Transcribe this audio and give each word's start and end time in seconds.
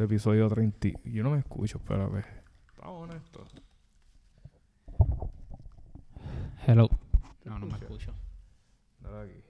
Este 0.00 0.14
episodio 0.14 0.48
30. 0.48 0.88
Yo 1.04 1.22
no 1.22 1.30
me 1.32 1.40
escucho, 1.40 1.76
espérate. 1.76 2.24
Estamos 2.70 3.02
honestos. 3.02 3.54
Hello. 6.66 6.88
No, 7.44 7.58
no 7.58 7.66
me 7.66 7.76
escucho. 7.76 8.14
Dale 9.00 9.30
aquí. 9.30 9.44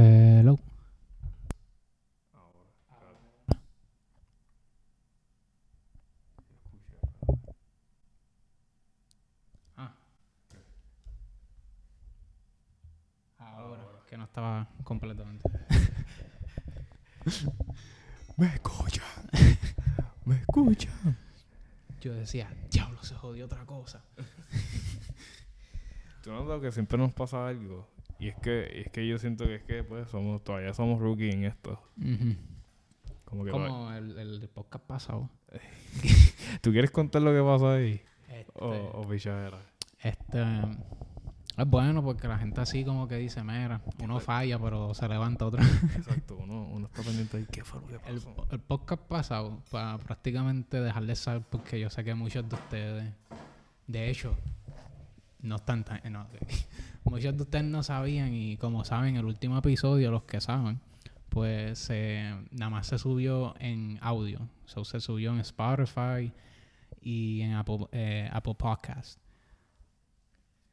Hello. 0.00 0.60
Ahora. 2.34 2.60
espérate. 2.78 3.56
Escucha. 6.54 6.98
Ah. 9.76 9.92
Ahora, 13.38 13.82
que 14.06 14.16
no 14.16 14.22
estaba 14.22 14.68
completamente. 14.84 15.50
Me 18.38 18.46
escucha. 18.46 19.02
Me 20.24 20.36
escucha. 20.36 20.88
Yo 22.00 22.14
decía, 22.28 22.54
diablo, 22.70 23.02
se 23.02 23.14
jodió 23.14 23.46
otra 23.46 23.64
cosa. 23.64 24.04
Tú 26.22 26.30
no 26.30 26.44
notas 26.44 26.60
que 26.60 26.72
siempre 26.72 26.98
nos 26.98 27.12
pasa 27.14 27.48
algo. 27.48 27.88
Y 28.18 28.28
es 28.28 28.36
que, 28.36 28.82
es 28.82 28.90
que 28.90 29.06
yo 29.06 29.18
siento 29.18 29.46
que 29.46 29.56
es 29.56 29.62
que 29.62 29.84
pues 29.84 30.08
somos, 30.10 30.42
todavía 30.42 30.74
somos 30.74 31.00
rookie 31.00 31.30
en 31.30 31.44
esto. 31.44 31.80
Como 33.24 33.44
que 33.44 33.50
Como 33.50 33.92
el, 33.92 34.18
el 34.18 34.48
podcast 34.48 34.84
pasado. 34.84 35.30
¿Tú 36.60 36.72
quieres 36.72 36.90
contar 36.90 37.22
lo 37.22 37.32
que 37.32 37.40
pasó 37.40 37.70
ahí? 37.70 38.02
Este, 38.28 38.52
O, 38.56 39.00
o 39.00 39.08
pichadera. 39.08 39.58
este, 40.02 40.44
es 41.58 41.68
bueno 41.68 42.04
porque 42.04 42.28
la 42.28 42.38
gente 42.38 42.60
así 42.60 42.84
como 42.84 43.08
que 43.08 43.16
dice, 43.16 43.42
mira, 43.42 43.80
uno 44.00 44.20
falla, 44.20 44.58
pero 44.58 44.94
se 44.94 45.08
levanta 45.08 45.46
otra. 45.46 45.64
Exacto, 45.96 46.36
uno, 46.36 46.68
uno 46.72 46.86
está 46.86 47.02
pendiente 47.02 47.38
de 47.38 47.46
qué 47.46 47.64
fue 47.64 47.80
lo 47.80 47.88
que 47.88 47.98
pasó. 47.98 48.46
el 48.50 48.60
podcast 48.60 49.02
pasado, 49.02 49.62
para 49.70 49.98
prácticamente 49.98 50.80
dejarles 50.80 51.18
saber, 51.18 51.42
porque 51.50 51.80
yo 51.80 51.90
sé 51.90 52.04
que 52.04 52.14
muchos 52.14 52.48
de 52.48 52.54
ustedes, 52.54 53.12
de 53.88 54.08
hecho, 54.08 54.36
no 55.40 55.56
están 55.56 55.82
tan. 55.82 56.00
No, 56.12 56.28
muchos 57.04 57.36
de 57.36 57.42
ustedes 57.42 57.64
no 57.64 57.82
sabían, 57.82 58.32
y 58.32 58.56
como 58.56 58.84
saben, 58.84 59.16
el 59.16 59.24
último 59.24 59.58
episodio, 59.58 60.12
los 60.12 60.22
que 60.22 60.40
saben, 60.40 60.80
pues 61.28 61.88
eh, 61.90 62.36
nada 62.52 62.70
más 62.70 62.86
se 62.86 62.98
subió 62.98 63.56
en 63.58 63.98
audio. 64.00 64.48
So, 64.64 64.84
se 64.84 65.00
subió 65.00 65.32
en 65.32 65.40
Spotify 65.40 66.32
y 67.00 67.40
en 67.40 67.54
Apple, 67.54 67.88
eh, 67.90 68.30
Apple 68.32 68.54
Podcast. 68.54 69.18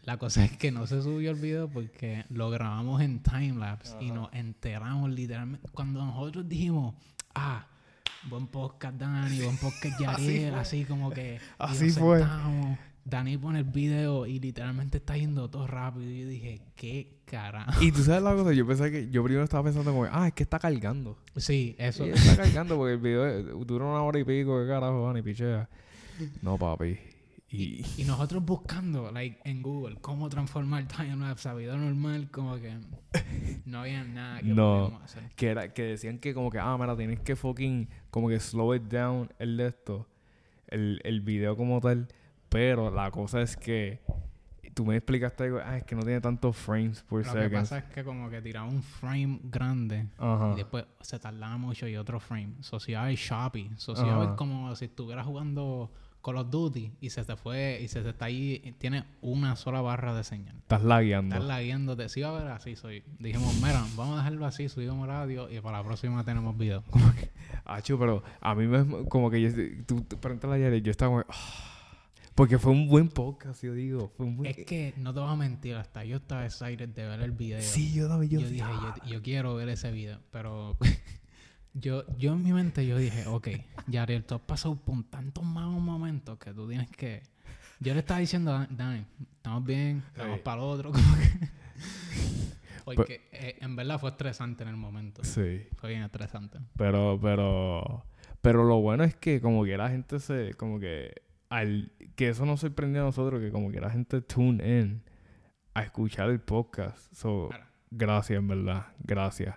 La 0.05 0.17
cosa 0.17 0.45
es 0.45 0.55
que 0.55 0.71
no 0.71 0.85
se 0.85 1.01
subió 1.01 1.31
el 1.31 1.37
video 1.37 1.67
porque 1.67 2.25
lo 2.29 2.51
grabamos 2.51 3.01
en 3.01 3.23
timelapse 3.23 3.97
y 3.99 4.11
nos 4.11 4.31
enteramos 4.33 5.09
literalmente. 5.09 5.67
Cuando 5.71 6.05
nosotros 6.05 6.47
dijimos, 6.47 6.93
ah, 7.33 7.65
buen 8.29 8.45
podcast 8.45 8.97
Dani, 8.97 9.41
buen 9.41 9.57
podcast 9.57 9.99
Yariel, 9.99 10.51
fue. 10.51 10.59
así 10.59 10.85
como 10.85 11.09
que. 11.09 11.39
Así 11.57 11.89
fue. 11.89 12.19
sentamos, 12.19 12.77
Dani 13.03 13.35
pone 13.39 13.59
el 13.59 13.65
video 13.65 14.27
y 14.27 14.39
literalmente 14.39 14.99
está 14.99 15.17
yendo 15.17 15.49
todo 15.49 15.65
rápido. 15.65 16.07
Y 16.07 16.21
yo 16.21 16.27
dije, 16.27 16.61
qué 16.75 17.21
carajo. 17.25 17.81
Y 17.81 17.91
tú 17.91 18.03
sabes 18.03 18.21
la 18.21 18.35
cosa, 18.35 18.53
yo 18.53 18.67
pensé 18.67 18.91
que, 18.91 19.09
yo 19.09 19.23
primero 19.23 19.43
estaba 19.43 19.63
pensando 19.63 19.91
como, 19.91 20.05
ah, 20.11 20.27
es 20.27 20.33
que 20.33 20.43
está 20.43 20.59
cargando. 20.59 21.17
Sí, 21.35 21.75
eso. 21.79 22.05
Está 22.05 22.43
cargando 22.43 22.77
porque 22.77 22.93
el 22.93 22.99
video 22.99 23.25
eh, 23.25 23.43
dura 23.65 23.85
una 23.85 24.03
hora 24.03 24.19
y 24.19 24.23
pico, 24.23 24.61
qué 24.61 24.67
carajo, 24.67 25.11
ni 25.13 25.23
pichea. 25.23 25.67
No, 26.43 26.59
papi. 26.59 27.14
Y, 27.55 27.85
Y 28.01 28.03
nosotros 28.05 28.43
buscando, 28.43 29.11
like, 29.11 29.39
en 29.43 29.61
Google, 29.61 29.97
cómo 30.01 30.29
transformar 30.29 30.87
timelapse 30.87 31.47
a 31.49 31.53
video 31.53 31.77
normal, 31.77 32.29
como 32.31 32.55
que 32.57 32.77
no 33.65 33.79
había 33.81 34.03
nada 34.03 34.39
que 34.39 34.47
No. 34.47 34.83
podíamos 34.85 35.03
hacer. 35.03 35.29
que 35.35 35.47
era, 35.47 35.73
que 35.73 35.83
decían 35.83 36.19
que 36.19 36.33
como 36.33 36.49
que, 36.51 36.59
ah, 36.59 36.77
mira, 36.79 36.95
tienes 36.95 37.19
que 37.21 37.35
fucking, 37.35 37.87
como 38.11 38.29
que 38.29 38.39
slow 38.39 38.73
it 38.75 38.83
down 38.83 39.29
el 39.39 39.57
de 39.57 39.67
esto, 39.67 40.07
el, 40.67 40.99
el 41.03 41.21
video 41.21 41.55
como 41.55 41.79
tal. 41.81 42.07
Pero 42.49 42.89
la 42.91 43.11
cosa 43.11 43.41
es 43.41 43.57
que 43.57 44.01
tú 44.73 44.85
me 44.85 44.95
explicaste 44.97 45.45
algo, 45.45 45.59
ah, 45.63 45.77
es 45.77 45.83
que 45.85 45.95
no 45.95 46.01
tiene 46.03 46.19
tantos 46.21 46.55
frames 46.55 47.01
por 47.03 47.25
Lo 47.25 47.33
que 47.33 47.49
pasa 47.49 47.77
es 47.79 47.83
que 47.85 48.03
como 48.03 48.29
que 48.29 48.41
tiraba 48.41 48.67
un 48.67 48.83
frame 48.83 49.39
grande 49.43 50.07
y 50.53 50.55
después 50.57 50.85
se 51.01 51.17
tardaba 51.19 51.57
mucho 51.57 51.87
y 51.87 51.95
otro 51.95 52.19
frame. 52.19 52.55
Sociedad 52.61 53.09
es 53.09 53.19
choppy. 53.19 53.71
Sociedad 53.77 54.21
Ajá. 54.21 54.31
es 54.31 54.37
como 54.37 54.75
si 54.75 54.85
estuvieras 54.85 55.25
jugando 55.25 55.91
Call 56.25 56.37
of 56.37 56.49
Duty 56.49 56.91
y 57.01 57.11
se 57.11 57.23
te 57.23 57.35
fue 57.35 57.79
y 57.83 57.87
se 57.87 58.01
te 58.01 58.09
está 58.09 58.25
ahí, 58.25 58.59
y 58.63 58.71
tiene 58.71 59.03
una 59.21 59.55
sola 59.55 59.81
barra 59.81 60.15
de 60.15 60.23
señal. 60.23 60.55
Estás 60.57 60.83
lagueando. 60.83 61.35
Estás 61.35 61.47
lagueándote. 61.47 62.09
Si 62.09 62.21
va 62.21 62.29
a 62.29 62.43
ver 62.43 62.47
así, 62.47 62.75
soy. 62.75 63.03
Dijimos, 63.19 63.53
mira, 63.61 63.85
vamos 63.95 64.15
a 64.15 64.17
dejarlo 64.17 64.47
así, 64.47 64.67
subimos 64.67 65.07
el 65.07 65.13
audio 65.13 65.51
y 65.51 65.59
para 65.61 65.77
la 65.77 65.83
próxima 65.83 66.23
tenemos 66.23 66.57
video. 66.57 66.83
Acho, 67.65 67.99
pero 67.99 68.23
a 68.41 68.55
mí 68.55 68.65
me 68.65 69.05
como 69.07 69.29
que 69.29 69.39
yo, 69.39 69.49
tú, 69.85 70.01
tú 70.01 70.17
pregúntale 70.19 70.55
a 70.55 70.57
Yari, 70.57 70.81
yo 70.81 70.89
estaba 70.89 71.11
como, 71.11 71.25
ah, 71.29 71.75
porque 72.33 72.57
fue 72.57 72.71
un 72.71 72.87
buen 72.87 73.07
podcast, 73.09 73.63
yo 73.63 73.73
digo, 73.73 74.11
fue 74.17 74.25
un 74.25 74.37
buen 74.37 74.49
Es 74.49 74.65
que 74.65 74.95
no 74.97 75.13
te 75.13 75.19
vas 75.19 75.31
a 75.31 75.35
mentir, 75.35 75.75
hasta 75.75 76.05
yo 76.05 76.17
estaba 76.17 76.43
excited 76.45 76.89
de 76.89 77.05
ver 77.07 77.21
el 77.21 77.33
video. 77.33 77.61
Sí, 77.61 77.93
yo 77.93 78.07
también 78.07 78.31
yo, 78.31 78.39
yo 78.39 78.49
dije, 78.49 78.63
yo, 78.63 79.11
yo 79.11 79.21
quiero 79.21 79.53
ver 79.53 79.69
ese 79.69 79.91
video, 79.91 80.17
pero 80.31 80.75
yo, 81.75 82.03
yo 82.17 82.33
en 82.33 82.43
mi 82.43 82.51
mente 82.53 82.85
yo 82.87 82.97
dije, 82.97 83.27
ok, 83.27 83.47
Yariel, 83.87 84.23
tú 84.25 84.35
has 84.35 84.41
pasado 84.41 84.75
por 84.75 85.03
tantos 85.03 85.43
malos 85.43 85.79
momentos 85.81 86.37
que 86.39 86.53
tú 86.53 86.67
tienes 86.67 86.89
que... 86.89 87.21
Yo 87.79 87.93
le 87.93 87.99
estaba 87.99 88.19
diciendo 88.21 88.53
a 88.55 88.65
Dani, 88.69 89.05
estamos 89.35 89.63
bien, 89.65 90.01
vamos 90.17 90.37
Sí. 90.37 90.41
para 90.43 90.61
el 90.61 90.67
otro, 90.67 90.91
como 90.91 91.15
que... 91.17 91.49
Porque 92.85 93.27
eh, 93.31 93.57
en 93.61 93.75
verdad 93.75 93.99
fue 93.99 94.11
estresante 94.11 94.63
en 94.63 94.69
el 94.69 94.75
momento. 94.77 95.23
Sí, 95.23 95.67
Fue 95.77 95.89
bien 95.89 96.03
estresante. 96.03 96.59
pero 96.77 97.19
pero 97.21 98.05
pero 98.41 98.63
lo 98.63 98.79
bueno 98.79 99.03
es 99.03 99.15
que 99.15 99.41
como 99.41 99.65
que 99.65 99.75
la 99.75 99.89
gente 99.89 100.19
se 100.19 100.53
como 100.53 100.79
que 100.79 101.11
al 101.49 101.91
que 102.15 102.29
eso 102.29 102.45
nos 102.45 102.59
sorprendió 102.59 103.01
a 103.01 103.05
nosotros 103.05 103.41
que 103.41 103.49
como 103.51 103.71
que 103.71 103.81
la 103.81 103.89
gente 103.89 104.21
tune 104.21 104.79
in 104.79 105.03
a 105.73 105.81
escuchar 105.81 106.29
el 106.29 106.39
podcast. 106.39 107.11
So, 107.13 107.47
Claro. 107.49 107.65
gracias 107.89 108.37
en 108.37 108.47
verdad, 108.47 108.85
gracias. 108.99 109.55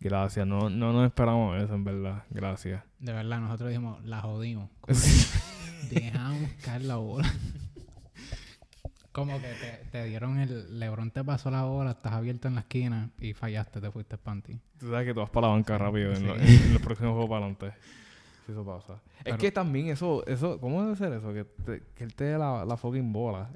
Gracias, 0.00 0.46
no 0.46 0.68
no 0.70 0.92
nos 0.92 1.06
esperamos 1.06 1.60
eso 1.62 1.74
en 1.74 1.84
verdad. 1.84 2.24
Gracias. 2.30 2.82
De 2.98 3.12
verdad, 3.12 3.40
nosotros 3.40 3.70
dijimos, 3.70 4.04
la 4.04 4.20
jodimos. 4.20 4.70
Dejamos 5.90 6.50
caer 6.64 6.82
la 6.84 6.96
bola. 6.96 7.28
Como 9.12 9.40
que 9.40 9.48
te, 9.48 9.84
te 9.90 10.04
dieron 10.04 10.38
el... 10.38 10.78
Lebron 10.78 11.10
te 11.10 11.24
pasó 11.24 11.50
la 11.50 11.62
bola, 11.62 11.92
estás 11.92 12.12
abierto 12.12 12.48
en 12.48 12.54
la 12.54 12.60
esquina 12.62 13.10
y 13.18 13.32
fallaste, 13.32 13.80
te 13.80 13.90
fuiste 13.90 14.18
panty. 14.18 14.60
Tú 14.78 14.90
sabes 14.90 15.06
que 15.06 15.14
tú 15.14 15.20
vas 15.20 15.30
para 15.30 15.46
la 15.46 15.54
banca 15.54 15.78
rápido 15.78 16.12
en, 16.12 16.26
lo- 16.26 16.36
en 16.36 16.74
los 16.74 16.82
próximos 16.82 17.12
juegos 17.12 17.30
para 17.30 17.46
adelante. 17.46 17.72
Si 18.44 18.52
eso 18.52 18.64
pasa. 18.64 19.00
Pero- 19.24 19.36
es 19.36 19.40
que 19.40 19.50
también 19.50 19.86
eso, 19.88 20.22
eso, 20.26 20.60
¿cómo 20.60 20.82
debe 20.84 20.96
ser 20.96 21.14
eso? 21.14 21.32
Que, 21.32 21.44
te- 21.44 21.82
que 21.94 22.04
él 22.04 22.14
te 22.14 22.24
dé 22.24 22.36
la, 22.38 22.66
la 22.66 22.76
fucking 22.76 23.10
bola. 23.10 23.48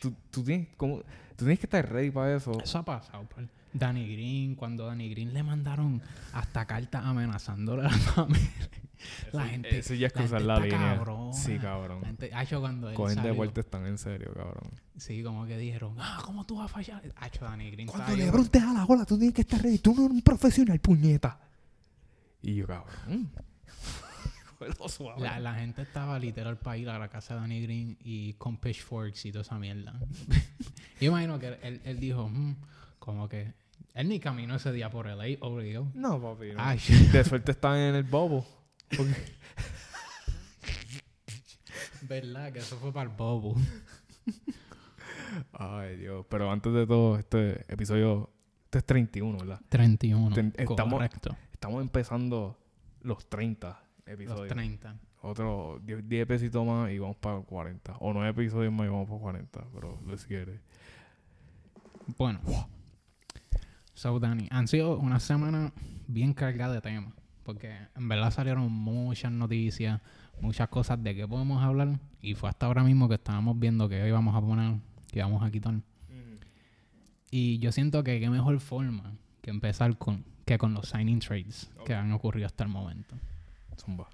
Tú, 0.00 0.12
tú, 0.32 0.42
tienes, 0.42 0.68
como, 0.76 0.98
tú 1.36 1.44
tienes 1.44 1.60
que 1.60 1.66
estar 1.66 1.88
ready 1.88 2.10
para 2.10 2.34
eso. 2.34 2.58
Eso 2.60 2.78
ha 2.78 2.84
pasado. 2.84 3.22
Por 3.26 3.44
Danny 3.78 4.06
Green, 4.12 4.54
cuando 4.54 4.86
Danny 4.86 5.08
Green 5.10 5.32
le 5.34 5.42
mandaron 5.42 6.02
hasta 6.32 6.66
cartas 6.66 7.04
amenazándole 7.04 7.82
a 7.82 7.84
la 7.84 7.90
familia. 7.90 8.50
La 9.32 9.46
gente. 9.46 9.78
Eso 9.78 9.94
ya 9.94 10.06
es 10.08 10.14
la 10.14 10.22
gente 10.22 10.40
la 10.44 10.54
está 10.54 10.64
línea. 10.66 10.94
cabrona. 10.96 11.32
Sí, 11.32 11.58
cabrón. 11.58 12.00
La 12.00 12.06
gente, 12.08 12.30
Hacho, 12.34 12.60
cuando 12.60 12.88
él 12.88 12.94
Cogen 12.94 13.22
de 13.22 13.30
vuelta 13.30 13.60
están 13.60 13.86
en 13.86 13.98
serio, 13.98 14.32
cabrón. 14.34 14.70
Sí, 14.96 15.22
como 15.22 15.46
que 15.46 15.58
dijeron, 15.58 15.94
ah, 15.98 16.20
¿cómo 16.24 16.44
tú 16.46 16.56
vas 16.56 16.64
a 16.66 16.68
fallar? 16.68 17.02
Hacho, 17.16 17.44
Danny 17.44 17.70
Green 17.70 17.88
Cuando 17.88 18.16
LeBron 18.16 18.48
te 18.48 18.58
da 18.60 18.72
la 18.72 18.84
bola, 18.84 19.04
tú 19.04 19.16
tienes 19.18 19.34
que 19.34 19.42
estar 19.42 19.60
ready. 19.62 19.78
Tú 19.78 19.94
no 19.94 20.06
eres 20.06 20.12
un 20.16 20.22
profesional, 20.22 20.80
puñeta. 20.80 21.38
Y 22.42 22.54
yo, 22.54 22.66
cabrón. 22.66 23.30
La, 25.18 25.38
la 25.38 25.54
gente 25.54 25.82
estaba 25.82 26.18
literal 26.18 26.56
para 26.58 26.78
ir 26.78 26.88
a 26.88 26.98
la 26.98 27.08
casa 27.08 27.34
de 27.34 27.40
Danny 27.40 27.60
Green 27.62 27.98
y 28.02 28.32
con 28.34 28.56
pitchforks 28.56 29.26
y 29.26 29.32
toda 29.32 29.42
esa 29.42 29.58
mierda. 29.58 30.00
Yo 31.00 31.08
imagino 31.08 31.38
que 31.38 31.58
él, 31.62 31.82
él 31.84 32.00
dijo, 32.00 32.28
"Mm", 32.28 32.56
como 32.98 33.28
que 33.28 33.52
él 33.96 34.08
ni 34.08 34.20
caminó 34.20 34.56
ese 34.56 34.72
día 34.72 34.90
por 34.90 35.06
LA, 35.06 35.38
obligado. 35.40 35.90
No, 35.94 36.20
papi. 36.20 36.52
No. 36.52 36.56
Ay, 36.58 36.78
De 37.12 37.24
suerte 37.24 37.52
están 37.52 37.76
en 37.78 37.94
el 37.94 38.04
bobo. 38.04 38.46
Porque- 38.96 39.12
verdad 42.02 42.52
que 42.52 42.60
eso 42.60 42.76
fue 42.76 42.92
para 42.92 43.10
el 43.10 43.16
bobo. 43.16 43.56
Ay, 45.52 45.96
Dios. 45.96 46.26
Pero 46.28 46.50
antes 46.50 46.72
de 46.72 46.86
todo, 46.86 47.18
este 47.18 47.64
episodio. 47.72 48.30
Este 48.64 48.78
es 48.78 48.84
31, 48.84 49.38
¿verdad? 49.38 49.60
31. 49.68 50.34
Ten- 50.34 50.52
estamos- 50.56 50.94
correcto. 50.94 51.36
Estamos 51.52 51.80
empezando 51.82 52.58
los 53.00 53.28
30 53.28 53.80
Los 54.04 54.14
episodios. 54.14 54.48
30. 54.48 54.96
Otro 55.22 55.80
10, 55.84 56.08
10 56.08 56.26
pesitos 56.26 56.66
más 56.66 56.90
y 56.90 56.98
vamos 56.98 57.16
para 57.16 57.40
40. 57.40 57.96
O 58.00 58.12
9 58.12 58.30
episodios 58.30 58.72
más 58.72 58.86
y 58.86 58.90
vamos 58.90 59.08
para 59.08 59.20
40. 59.20 59.64
Pero 59.74 59.98
les 60.06 60.24
quiere. 60.26 60.60
Bueno. 62.18 62.40
So, 63.96 64.20
Dani, 64.20 64.46
han 64.50 64.68
sido 64.68 64.98
una 64.98 65.18
semana 65.20 65.72
bien 66.06 66.34
cargada 66.34 66.74
de 66.74 66.82
temas. 66.82 67.14
Porque 67.44 67.74
en 67.96 68.08
verdad 68.08 68.30
salieron 68.30 68.70
muchas 68.70 69.32
noticias, 69.32 70.02
muchas 70.38 70.68
cosas 70.68 71.02
de 71.02 71.14
qué 71.14 71.26
podemos 71.26 71.62
hablar. 71.62 71.98
Y 72.20 72.34
fue 72.34 72.50
hasta 72.50 72.66
ahora 72.66 72.84
mismo 72.84 73.08
que 73.08 73.14
estábamos 73.14 73.58
viendo 73.58 73.88
que 73.88 74.02
hoy 74.02 74.10
vamos 74.10 74.36
a 74.36 74.40
poner, 74.42 74.74
que 75.10 75.22
vamos 75.22 75.42
a 75.42 75.50
quitar. 75.50 75.80
Y 77.30 77.58
yo 77.58 77.72
siento 77.72 78.04
que 78.04 78.20
qué 78.20 78.28
mejor 78.28 78.60
forma 78.60 79.14
que 79.40 79.48
empezar 79.48 79.96
con 79.96 80.24
que 80.44 80.58
con 80.58 80.74
los 80.74 80.90
signing 80.90 81.18
trades 81.18 81.70
que 81.86 81.94
han 81.94 82.12
ocurrido 82.12 82.46
hasta 82.46 82.64
el 82.64 82.70
momento. 82.70 83.16
Zumba. 83.78 84.10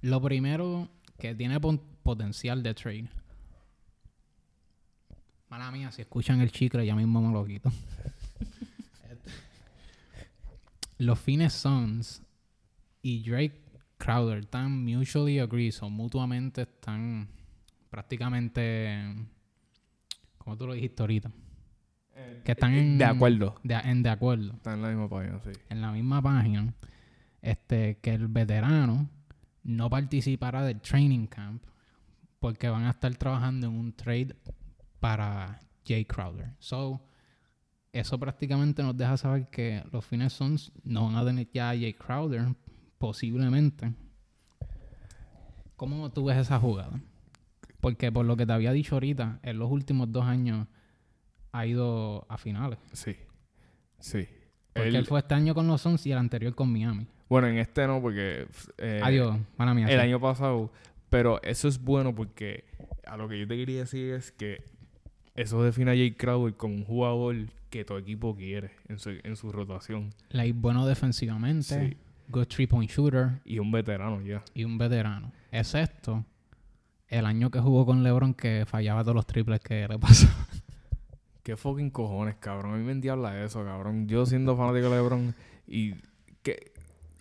Lo 0.00 0.22
primero 0.22 0.88
que 1.18 1.34
tiene 1.34 1.60
potencial 2.02 2.62
de 2.62 2.72
trade. 2.72 3.10
Mala 5.48 5.70
mía, 5.70 5.92
si 5.92 6.02
escuchan 6.02 6.40
el 6.40 6.50
chicle, 6.50 6.84
ya 6.84 6.94
mismo 6.94 7.20
me 7.20 7.32
lo 7.32 7.44
quito. 7.44 7.70
Los 10.98 11.18
Fines 11.20 11.52
Sons 11.52 12.22
y 13.02 13.22
Drake 13.28 13.62
Crowder 13.98 14.38
están 14.38 14.84
mutually 14.84 15.38
agreed, 15.38 15.72
son 15.72 15.92
mutuamente 15.92 16.62
están 16.62 17.28
prácticamente, 17.90 19.14
como 20.38 20.56
tú 20.56 20.66
lo 20.66 20.72
dijiste 20.74 21.02
ahorita, 21.02 21.30
que 22.44 22.52
están 22.52 22.72
en 22.74 22.98
De 22.98 23.04
acuerdo. 23.04 23.60
de, 23.62 23.74
en 23.74 24.02
de 24.02 24.08
acuerdo 24.08 24.54
Están 24.54 24.74
en 24.74 24.82
la 24.82 24.88
misma 24.88 25.08
página, 25.08 25.40
sí. 25.40 25.50
en 25.68 25.80
la 25.82 25.92
misma 25.92 26.22
página 26.22 26.74
este, 27.42 27.98
que 27.98 28.14
el 28.14 28.28
veterano 28.28 29.08
no 29.62 29.90
participará 29.90 30.64
del 30.64 30.80
training 30.80 31.26
camp 31.26 31.62
porque 32.40 32.68
van 32.68 32.84
a 32.84 32.90
estar 32.90 33.14
trabajando 33.16 33.66
en 33.66 33.74
un 33.74 33.92
trade 33.92 34.34
para 35.00 35.60
Jay 35.86 36.04
Crowder. 36.04 36.52
So, 36.58 37.00
eso 37.92 38.18
prácticamente 38.18 38.82
nos 38.82 38.96
deja 38.96 39.16
saber 39.16 39.48
que 39.48 39.82
los 39.92 40.04
Phoenix 40.04 40.32
Suns 40.34 40.72
no 40.84 41.06
van 41.06 41.16
a 41.16 41.24
tener 41.24 41.48
ya 41.52 41.70
a 41.70 41.74
Jay 41.74 41.94
Crowder, 41.94 42.54
posiblemente. 42.98 43.92
¿Cómo 45.76 46.10
tú 46.10 46.24
ves 46.26 46.38
esa 46.38 46.58
jugada? 46.58 47.00
Porque 47.80 48.10
por 48.10 48.24
lo 48.24 48.36
que 48.36 48.46
te 48.46 48.52
había 48.52 48.72
dicho 48.72 48.94
ahorita, 48.96 49.40
en 49.42 49.58
los 49.58 49.70
últimos 49.70 50.10
dos 50.10 50.24
años 50.24 50.66
ha 51.52 51.66
ido 51.66 52.26
a 52.28 52.38
finales. 52.38 52.78
Sí. 52.92 53.14
Sí. 53.98 54.26
Porque 54.72 54.88
Él- 54.88 54.96
él 54.96 55.06
fue 55.06 55.20
este 55.20 55.34
año 55.34 55.54
con 55.54 55.66
los 55.66 55.80
Suns 55.82 56.04
y 56.06 56.12
el 56.12 56.18
anterior 56.18 56.54
con 56.54 56.72
Miami. 56.72 57.06
Bueno, 57.28 57.48
en 57.48 57.58
este 57.58 57.86
no, 57.86 58.00
porque... 58.00 58.46
eh, 58.78 59.00
Adiós, 59.02 59.38
mía. 59.58 59.86
El 59.86 60.00
sí. 60.00 60.06
año 60.06 60.20
pasado. 60.20 60.72
Pero 61.08 61.40
eso 61.42 61.68
es 61.68 61.80
bueno 61.82 62.14
porque 62.14 62.64
a 63.06 63.16
lo 63.16 63.28
que 63.28 63.38
yo 63.38 63.46
te 63.46 63.56
quería 63.56 63.80
decir 63.80 64.12
es 64.14 64.32
que 64.32 64.64
eso 65.36 65.62
define 65.62 65.90
a 65.92 65.94
Jay 65.94 66.12
Crowder 66.12 66.54
como 66.54 66.74
un 66.74 66.84
jugador 66.84 67.36
que 67.70 67.84
todo 67.84 67.98
equipo 67.98 68.34
quiere 68.36 68.70
en 68.88 68.98
su, 68.98 69.10
en 69.10 69.36
su 69.36 69.52
rotación. 69.52 70.10
Like, 70.30 70.58
bueno 70.58 70.86
defensivamente, 70.86 71.90
Sí. 71.90 71.96
good 72.28 72.46
three 72.46 72.66
point 72.66 72.90
shooter 72.90 73.40
Y 73.44 73.58
un 73.58 73.70
veterano 73.70 74.20
ya. 74.22 74.42
y 74.54 74.64
un 74.64 74.78
veterano. 74.78 75.32
Excepto 75.52 76.24
el 77.08 77.24
año 77.26 77.50
que 77.50 77.60
jugó 77.60 77.86
con 77.86 78.02
LeBron 78.02 78.34
que 78.34 78.64
fallaba 78.66 79.02
todos 79.02 79.14
los 79.14 79.26
triples 79.26 79.60
que 79.60 79.86
le 79.86 79.98
pasó. 79.98 80.26
Qué 81.42 81.56
fucking 81.56 81.90
cojones, 81.90 82.34
cabrón. 82.40 82.74
A 82.74 82.76
mí 82.76 82.82
me 82.84 82.90
endiabla 82.92 83.44
eso, 83.44 83.64
cabrón. 83.64 84.08
Yo 84.08 84.26
siendo 84.26 84.56
fanático 84.56 84.90
de 84.90 84.96
LeBron 84.96 85.34
y 85.68 85.94
que, 86.42 86.72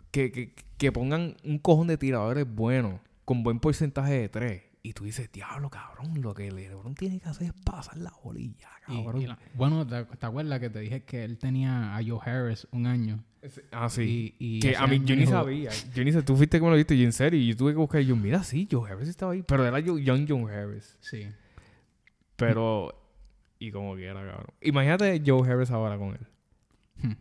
que, 0.10 0.32
que, 0.32 0.54
que 0.78 0.92
pongan 0.92 1.36
un 1.44 1.60
cojón 1.60 1.86
de 1.88 1.98
tiradores 1.98 2.48
buenos 2.52 3.00
con 3.24 3.44
buen 3.44 3.60
porcentaje 3.60 4.14
de 4.14 4.30
tres. 4.30 4.64
Y 4.86 4.94
tú 4.94 5.04
dices, 5.06 5.32
diablo, 5.32 5.70
cabrón, 5.70 6.22
lo 6.22 6.34
que 6.36 6.52
LeBron 6.52 6.94
tiene 6.94 7.20
que 7.20 7.28
hacer 7.28 7.48
es 7.48 7.54
pasar 7.64 7.98
la 7.98 8.12
bolilla, 8.24 8.70
Y- 8.88 9.04
cabrón. 9.04 9.22
y 9.22 9.26
la- 9.28 9.40
bueno, 9.56 9.86
¿te, 9.88 10.06
te 10.06 10.26
acuerdas 10.26 10.60
que 10.60 10.70
te 10.70 10.80
dije 10.80 11.04
que 11.04 11.24
él 11.24 11.38
tenía 11.40 11.96
a 11.98 12.04
Joe 12.04 12.20
Harris 12.24 12.68
un 12.72 12.86
año? 12.86 13.24
Ah, 13.72 13.90
sí. 13.90 14.36
Y, 14.40 14.58
y 14.58 14.60
que 14.60 14.76
a 14.78 14.86
mí 14.88 15.02
yo 15.04 15.16
ni 15.16 15.26
sabía. 15.26 15.72
Yo 15.94 16.04
ni 16.04 16.12
sé, 16.12 16.22
tú 16.24 16.36
fuiste 16.36 16.60
me 16.62 16.70
lo 16.70 16.76
diste, 16.76 16.98
yo 16.98 17.04
en 17.04 17.14
serio. 17.14 17.40
Y 17.40 17.48
yo 17.50 17.56
tuve 17.58 17.72
que 17.74 17.78
buscar. 17.78 18.02
Y 18.02 18.06
yo, 18.06 18.16
mira, 18.16 18.44
sí, 18.44 18.68
Joe 18.72 18.90
Harris 18.92 19.08
estaba 19.10 19.34
ahí. 19.34 19.44
Pero 19.44 19.66
era 19.66 19.80
yo, 19.80 19.98
Young 20.00 20.26
John 20.28 20.50
Harris. 20.50 20.98
Sí. 21.00 21.28
Pero. 22.36 22.94
Y 23.60 23.72
como 23.72 23.96
quiera, 23.96 24.26
cabrón. 24.26 24.48
Imagínate 24.62 25.22
Joe 25.26 25.50
Harris 25.50 25.72
ahora 25.72 25.98
con 25.98 26.10
él. 26.16 26.28
Hmm. 27.02 27.14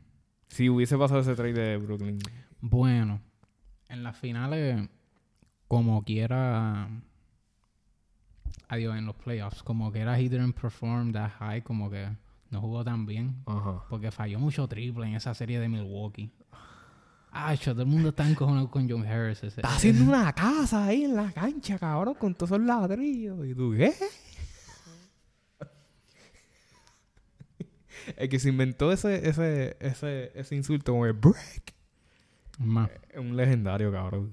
Si 0.49 0.69
hubiese 0.69 0.97
pasado 0.99 1.21
ese 1.21 1.35
trade 1.35 1.53
de 1.53 1.77
Brooklyn. 1.79 2.19
Bueno, 2.61 3.21
en 3.89 4.03
las 4.03 4.17
finales, 4.19 4.89
como 5.69 6.05
quiera. 6.05 6.89
Adiós, 8.69 8.97
en 8.97 9.07
los 9.07 9.15
playoffs, 9.17 9.63
como 9.63 9.93
quiera, 9.93 10.19
he 10.19 10.29
didn't 10.29 10.55
perform 10.59 11.13
that 11.13 11.31
high, 11.39 11.63
como 11.63 11.91
que 11.91 12.09
no 12.51 12.61
jugó 12.61 12.83
tan 12.85 13.05
bien. 13.07 13.37
Porque 13.91 14.11
falló 14.11 14.39
mucho 14.39 14.67
triple 14.69 15.07
en 15.07 15.15
esa 15.15 15.35
serie 15.35 15.61
de 15.61 15.69
Milwaukee. 15.69 16.31
Ah, 17.37 17.55
todo 17.63 17.83
el 17.83 17.89
mundo 17.89 18.11
está 18.11 18.29
encojonado 18.29 18.71
con 18.71 18.89
John 18.89 19.05
Harris. 19.05 19.39
ese- 19.43 19.61
Está 19.61 19.75
haciendo 19.75 20.05
una 20.05 20.33
casa 20.33 20.85
ahí 20.87 21.03
en 21.05 21.17
la 21.17 21.33
cancha, 21.33 21.79
cabrón, 21.79 22.15
con 22.15 22.33
todos 22.35 22.53
esos 22.53 22.63
ladrillos. 22.65 23.45
¿Y 23.47 23.55
tú 23.55 23.73
qué? 23.77 23.93
El 28.17 28.29
que 28.29 28.39
se 28.39 28.49
inventó 28.51 28.93
ese, 28.93 29.29
ese, 29.29 29.77
ese, 29.81 30.31
ese 30.35 30.55
insulto 30.57 30.93
como 30.93 31.07
el 31.07 31.13
break. 31.15 31.75
Es 33.11 33.19
un 33.19 33.37
legendario, 33.37 33.91
cabrón. 33.91 34.33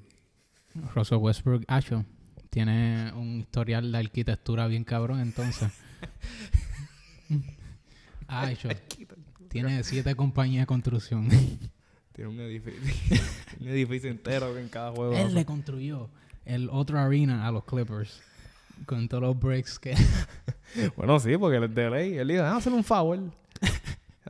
Russell 0.96 1.18
Westbrook, 1.18 1.64
Acho, 1.68 2.06
tiene 2.52 3.12
un 3.14 3.40
historial 3.40 3.92
de 3.92 3.98
arquitectura 3.98 4.68
bien 4.68 4.84
cabrón, 4.84 5.22
entonces. 5.22 5.72
Acho, 8.28 8.70
tiene 9.48 9.84
siete 9.84 10.14
compañías 10.16 10.64
de 10.64 10.68
construcción. 10.68 11.30
Tiene 12.14 12.30
un 12.30 12.40
edificio, 12.42 12.82
un 13.62 13.68
edificio 13.70 14.12
entero 14.12 14.58
en 14.58 14.68
cada 14.68 14.92
juego. 14.92 15.16
Él 15.16 15.34
le 15.34 15.46
construyó 15.46 16.10
el 16.44 16.70
otro 16.70 17.00
arena 17.00 17.48
a 17.48 17.52
los 17.52 17.64
Clippers. 17.64 18.22
Con 18.86 19.08
todos 19.08 19.24
los 19.24 19.40
breaks 19.40 19.80
que... 19.80 19.96
Bueno, 20.98 21.20
sí, 21.22 21.38
porque 21.38 21.56
él 21.56 21.64
es 21.64 21.76
de 21.76 21.90
ley. 21.90 22.18
Él 22.18 22.28
dijo, 22.28 22.42
déjame 22.42 22.58
hacer 22.58 22.74
un 22.74 22.84
favor. 22.84 23.20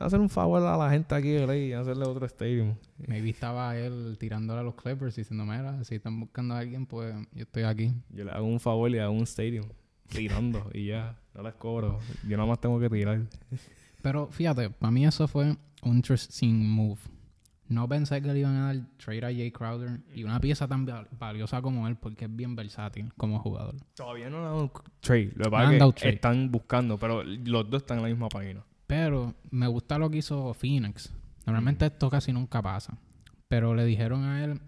Hacer 0.02 0.20
un 0.20 0.28
favor 0.28 0.62
a 0.62 0.76
la 0.76 0.90
gente 0.90 1.14
aquí 1.14 1.30
de 1.30 1.46
ley 1.46 1.68
y 1.68 1.72
hacerle 1.72 2.04
otro 2.04 2.26
stadium. 2.26 2.74
Maybe 3.06 3.30
estaba 3.30 3.76
él 3.76 4.16
tirándole 4.18 4.60
a 4.60 4.62
los 4.62 4.74
Clippers 4.74 5.16
diciendo, 5.16 5.44
mira, 5.44 5.82
si 5.84 5.94
están 5.96 6.18
buscando 6.20 6.54
a 6.54 6.58
alguien, 6.58 6.86
pues 6.86 7.14
yo 7.32 7.42
estoy 7.42 7.62
aquí. 7.64 7.92
Yo 8.10 8.24
le 8.24 8.30
hago 8.32 8.46
un 8.46 8.60
favor 8.60 8.88
y 8.90 8.94
le 8.94 9.00
hago 9.02 9.12
un 9.12 9.22
stadium. 9.26 9.66
Tirando 10.08 10.68
y 10.74 10.86
ya. 10.88 11.18
No 11.34 11.42
les 11.42 11.54
cobro. 11.54 11.98
Yo 12.28 12.36
nada 12.36 12.48
más 12.48 12.60
tengo 12.60 12.78
que 12.78 12.90
tirar. 12.90 13.20
Pero 14.02 14.26
fíjate, 14.28 14.68
para 14.70 14.90
mí 14.90 15.06
eso 15.06 15.26
fue 15.28 15.56
un 15.82 15.96
interesting 15.96 16.68
move. 16.68 16.98
No 17.68 17.88
pensé 17.88 18.20
que 18.20 18.30
le 18.32 18.40
iban 18.40 18.54
a 18.56 18.66
dar 18.74 18.76
trade 18.98 19.24
a 19.24 19.28
Jay 19.32 19.50
Crowder 19.50 20.00
y 20.14 20.24
una 20.24 20.38
pieza 20.40 20.68
tan 20.68 20.84
val- 20.84 21.08
valiosa 21.18 21.62
como 21.62 21.88
él 21.88 21.96
porque 21.96 22.26
es 22.26 22.36
bien 22.36 22.54
versátil 22.54 23.10
como 23.16 23.38
jugador. 23.38 23.76
Todavía 23.94 24.28
no 24.28 24.40
le 24.40 24.46
han 24.46 24.52
dado 24.52 24.72
trade. 25.00 25.32
Lo 25.36 25.44
que 25.44 25.50
pasa 25.50 25.72
es 25.72 25.78
que 25.94 26.00
trade. 26.00 26.14
están 26.14 26.50
buscando, 26.52 26.98
pero 26.98 27.22
los 27.24 27.70
dos 27.70 27.80
están 27.82 27.98
en 27.98 28.02
la 28.02 28.08
misma 28.10 28.28
página. 28.28 28.62
Pero 28.92 29.34
me 29.50 29.66
gusta 29.68 29.96
lo 29.96 30.10
que 30.10 30.18
hizo 30.18 30.52
Phoenix. 30.52 31.10
Normalmente 31.46 31.86
esto 31.86 32.10
casi 32.10 32.30
nunca 32.30 32.60
pasa. 32.60 32.98
Pero 33.48 33.74
le 33.74 33.86
dijeron 33.86 34.22
a 34.24 34.44
él, 34.44 34.60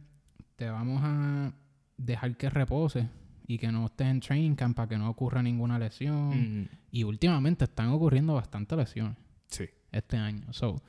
te 0.57 0.67
vamos 0.71 1.03
a 1.05 1.53
dejar 1.99 2.35
que 2.39 2.49
repose 2.49 3.07
y 3.47 3.59
que 3.59 3.71
no 3.71 3.85
estés 3.85 4.07
en 4.07 4.21
training 4.21 4.55
camp 4.55 4.77
para 4.77 4.89
que 4.89 4.97
no 4.97 5.11
ocurra 5.11 5.43
ninguna 5.43 5.79
lesión. 5.79 6.63
Mm, 6.63 6.69
Y 6.91 7.05
últimamente 7.05 7.65
están 7.65 7.91
ocurriendo 7.91 8.33
bastantes 8.33 8.79
lesiones 8.79 9.19
Sí. 9.49 9.67
este 9.93 10.17
año. 10.17 10.51
So, 10.55 10.81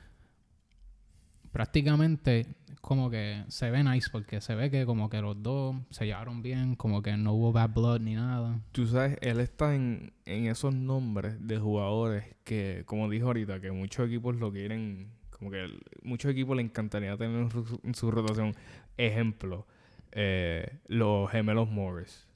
prácticamente 1.56 2.46
como 2.82 3.08
que 3.08 3.42
se 3.48 3.70
ve 3.70 3.82
nice 3.82 4.10
porque 4.12 4.42
se 4.42 4.54
ve 4.54 4.70
que 4.70 4.84
como 4.84 5.08
que 5.08 5.22
los 5.22 5.42
dos 5.42 5.74
se 5.88 6.04
llevaron 6.04 6.42
bien, 6.42 6.74
como 6.76 7.00
que 7.00 7.16
no 7.16 7.32
hubo 7.32 7.50
bad 7.50 7.70
blood 7.70 8.00
ni 8.02 8.14
nada. 8.14 8.60
Tú 8.72 8.86
sabes, 8.86 9.16
él 9.22 9.40
está 9.40 9.74
en, 9.74 10.12
en 10.26 10.48
esos 10.48 10.74
nombres 10.74 11.34
de 11.48 11.56
jugadores 11.56 12.26
que, 12.44 12.82
como 12.84 13.08
dijo 13.08 13.28
ahorita, 13.28 13.58
que 13.62 13.72
muchos 13.72 14.06
equipos 14.06 14.36
lo 14.36 14.52
quieren, 14.52 15.08
como 15.30 15.50
que 15.50 15.66
muchos 16.02 16.30
equipos 16.30 16.54
le 16.56 16.62
encantaría 16.62 17.16
tener 17.16 17.48
en 17.84 17.94
su, 17.94 18.10
rotación. 18.10 18.54
Ejemplo, 18.98 19.66
eh, 20.12 20.78
los 20.88 21.30
gemelos 21.30 21.70
Morris. 21.70 22.28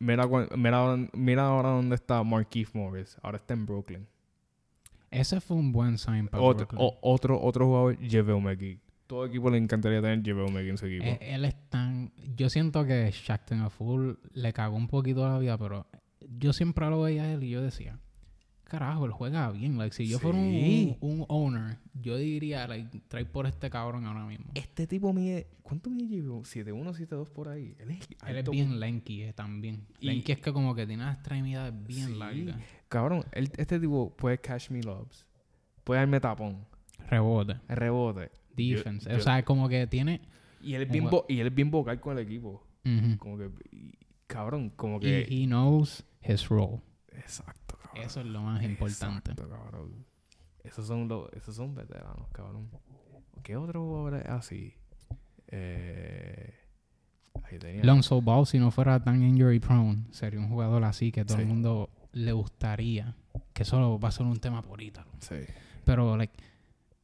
Mira, 0.00 0.26
mira, 0.56 0.96
mira 1.12 1.46
ahora 1.46 1.68
dónde 1.68 1.94
está 1.94 2.20
Marquise 2.24 2.76
Morris. 2.76 3.16
Ahora 3.22 3.36
está 3.36 3.54
en 3.54 3.64
Brooklyn. 3.64 4.08
Ese 5.20 5.40
fue 5.40 5.56
un 5.56 5.72
buen 5.72 5.98
sign 5.98 6.28
para 6.28 6.42
Otro, 6.42 6.68
o- 6.76 6.98
otro, 7.02 7.40
otro 7.40 7.66
jugador, 7.66 7.98
JaVale 8.08 8.40
McGee. 8.40 8.80
Todo 9.06 9.24
equipo 9.26 9.50
le 9.50 9.58
encantaría 9.58 10.00
tener 10.02 10.22
JaVale 10.22 10.50
McGee 10.52 10.70
en 10.70 10.78
su 10.78 10.86
equipo. 10.86 11.04
Eh, 11.04 11.18
él 11.20 11.44
es 11.44 11.54
tan... 11.70 12.12
Yo 12.36 12.50
siento 12.50 12.84
que 12.84 13.12
a 13.50 13.70
full 13.70 14.12
le 14.32 14.52
cagó 14.52 14.76
un 14.76 14.88
poquito 14.88 15.26
la 15.28 15.38
vida, 15.38 15.56
pero 15.56 15.86
yo 16.38 16.52
siempre 16.52 16.88
lo 16.90 17.02
veía 17.02 17.22
a 17.22 17.32
él 17.32 17.44
y 17.44 17.50
yo 17.50 17.62
decía, 17.62 17.98
carajo, 18.64 19.06
él 19.06 19.12
juega 19.12 19.50
bien. 19.52 19.78
Like, 19.78 19.94
si 19.94 20.06
yo 20.08 20.18
fuera 20.18 20.36
un, 20.36 20.96
un 21.00 21.24
owner, 21.28 21.78
yo 21.94 22.16
diría, 22.16 22.66
like, 22.66 23.00
trae 23.08 23.24
por 23.24 23.46
este 23.46 23.70
cabrón 23.70 24.04
ahora 24.06 24.26
mismo. 24.26 24.46
Este 24.54 24.86
tipo 24.86 25.12
mide... 25.12 25.46
¿Cuánto 25.62 25.88
mide 25.90 26.20
JaVale? 26.20 26.42
7'1", 26.42 26.92
7'2 27.08 27.30
por 27.30 27.48
ahí. 27.48 27.74
Él 27.78 27.90
es, 27.92 28.08
Él 28.26 28.36
es 28.38 28.50
bien 28.50 28.78
lanky 28.80 29.22
eh, 29.22 29.32
también. 29.32 29.86
Y- 30.00 30.06
lanky 30.08 30.32
es 30.32 30.38
que 30.40 30.52
como 30.52 30.74
que 30.74 30.86
tiene 30.86 31.04
las 31.04 31.14
extremidades 31.14 31.72
bien 31.86 32.08
Sí. 32.08 32.14
largas. 32.14 32.56
Cabrón, 32.88 33.24
él- 33.32 33.50
este 33.56 33.78
tipo 33.80 34.10
puede 34.16 34.38
catch 34.38 34.70
me 34.70 34.82
lobs. 34.82 35.26
Puede 35.84 36.00
darme 36.00 36.20
tapón. 36.20 36.64
Rebote, 37.10 37.56
Rebote. 37.68 38.30
defense. 38.56 39.08
yo- 39.10 39.16
o 39.16 39.20
sea, 39.20 39.44
como 39.44 39.68
que 39.68 39.86
tiene... 39.86 40.20
Y 40.60 40.74
él 40.74 40.82
es 40.82 40.90
bien, 40.90 41.04
vo- 41.08 41.24
y 41.28 41.38
él 41.40 41.46
es 41.48 41.54
bien 41.54 41.70
vocal 41.70 42.00
con 42.00 42.16
el 42.18 42.24
equipo. 42.24 42.62
Como 43.18 43.38
que... 43.38 43.50
y- 43.70 43.92
cabrón, 44.26 44.70
como 44.70 44.96
Y 44.96 45.00
que... 45.00 45.20
he 45.28 45.46
knows 45.46 46.04
his 46.22 46.48
role. 46.48 46.80
exacto, 47.12 47.76
cabrón. 47.82 48.04
Eso 48.04 48.20
es 48.20 48.26
lo 48.26 48.42
más 48.42 48.62
importante. 48.62 49.30
Exacto, 49.32 49.48
cabrón. 49.48 50.04
Esos 50.64 50.86
son 50.86 51.06
los... 51.08 51.32
Esos 51.34 51.54
son 51.54 51.74
veteranos, 51.74 52.28
cabrón. 52.32 52.68
¿Qué 53.42 53.56
otro 53.56 53.82
jugador 53.84 54.14
es 54.16 54.26
así? 54.26 54.74
Eh, 55.48 56.52
ahí 57.44 57.58
tenía. 57.58 57.84
Lonzo 57.84 58.20
Ball, 58.20 58.46
si 58.46 58.58
no 58.58 58.70
fuera 58.70 59.02
tan 59.02 59.22
injury 59.22 59.60
prone, 59.60 60.04
sería 60.10 60.40
un 60.40 60.48
jugador 60.48 60.82
así 60.84 61.12
que 61.12 61.24
todo 61.24 61.38
el 61.38 61.46
mundo 61.46 61.90
le 62.16 62.32
gustaría. 62.32 63.14
Que 63.52 63.62
eso 63.62 63.98
va 63.98 64.08
a 64.08 64.12
ser 64.12 64.26
un 64.26 64.38
tema 64.38 64.62
por 64.62 64.72
ahorita. 64.72 65.06
Sí. 65.20 65.36
Pero, 65.84 66.16
like, 66.16 66.32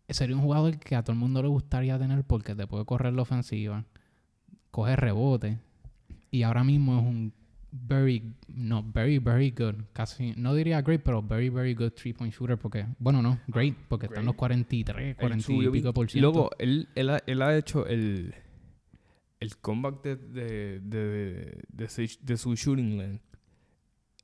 sería 0.09 0.35
un 0.35 0.43
jugador 0.43 0.79
que 0.79 0.97
a 0.97 1.03
todo 1.03 1.13
el 1.13 1.19
mundo 1.19 1.43
le 1.43 1.49
gustaría 1.49 1.99
tener 1.99 2.25
porque 2.25 2.55
te 2.55 2.67
puede 2.67 2.85
correr 2.85 3.13
la 3.13 3.23
ofensiva, 3.23 3.85
coge 4.71 4.97
rebote. 4.97 5.59
Y 6.31 6.43
ahora 6.43 6.65
mismo 6.65 6.99
es 6.99 7.05
un 7.05 7.33
very, 7.71 8.35
no, 8.49 8.83
very, 8.83 9.19
very 9.19 9.51
good. 9.51 9.85
Casi, 9.93 10.33
no 10.37 10.55
diría 10.55 10.81
great, 10.81 11.03
pero 11.03 11.23
very, 11.23 11.51
very 11.51 11.75
good 11.75 11.93
three-point 11.93 12.33
shooter. 12.35 12.57
Porque, 12.57 12.87
bueno, 12.99 13.21
no, 13.21 13.39
great, 13.49 13.77
porque 13.89 14.07
están 14.07 14.25
Great. 14.25 14.27
los 14.27 14.37
43, 14.37 15.09
El 15.09 15.17
40 15.17 15.53
y 15.53 15.69
pico 15.71 15.93
por 15.93 16.11
ciento. 16.11 16.33
Luego, 16.33 16.51
él, 16.59 16.89
él, 16.95 17.11
ha, 17.11 17.23
él 17.27 17.43
ha 17.43 17.55
hecho 17.57 17.87
el, 17.87 18.35
el 19.41 19.57
comeback 19.59 20.03
de, 20.03 20.17
de, 20.17 20.81
de, 20.81 21.63
de, 21.69 22.11
de 22.23 22.37
su 22.39 22.55
shooting 22.55 22.97
lane. 22.97 23.21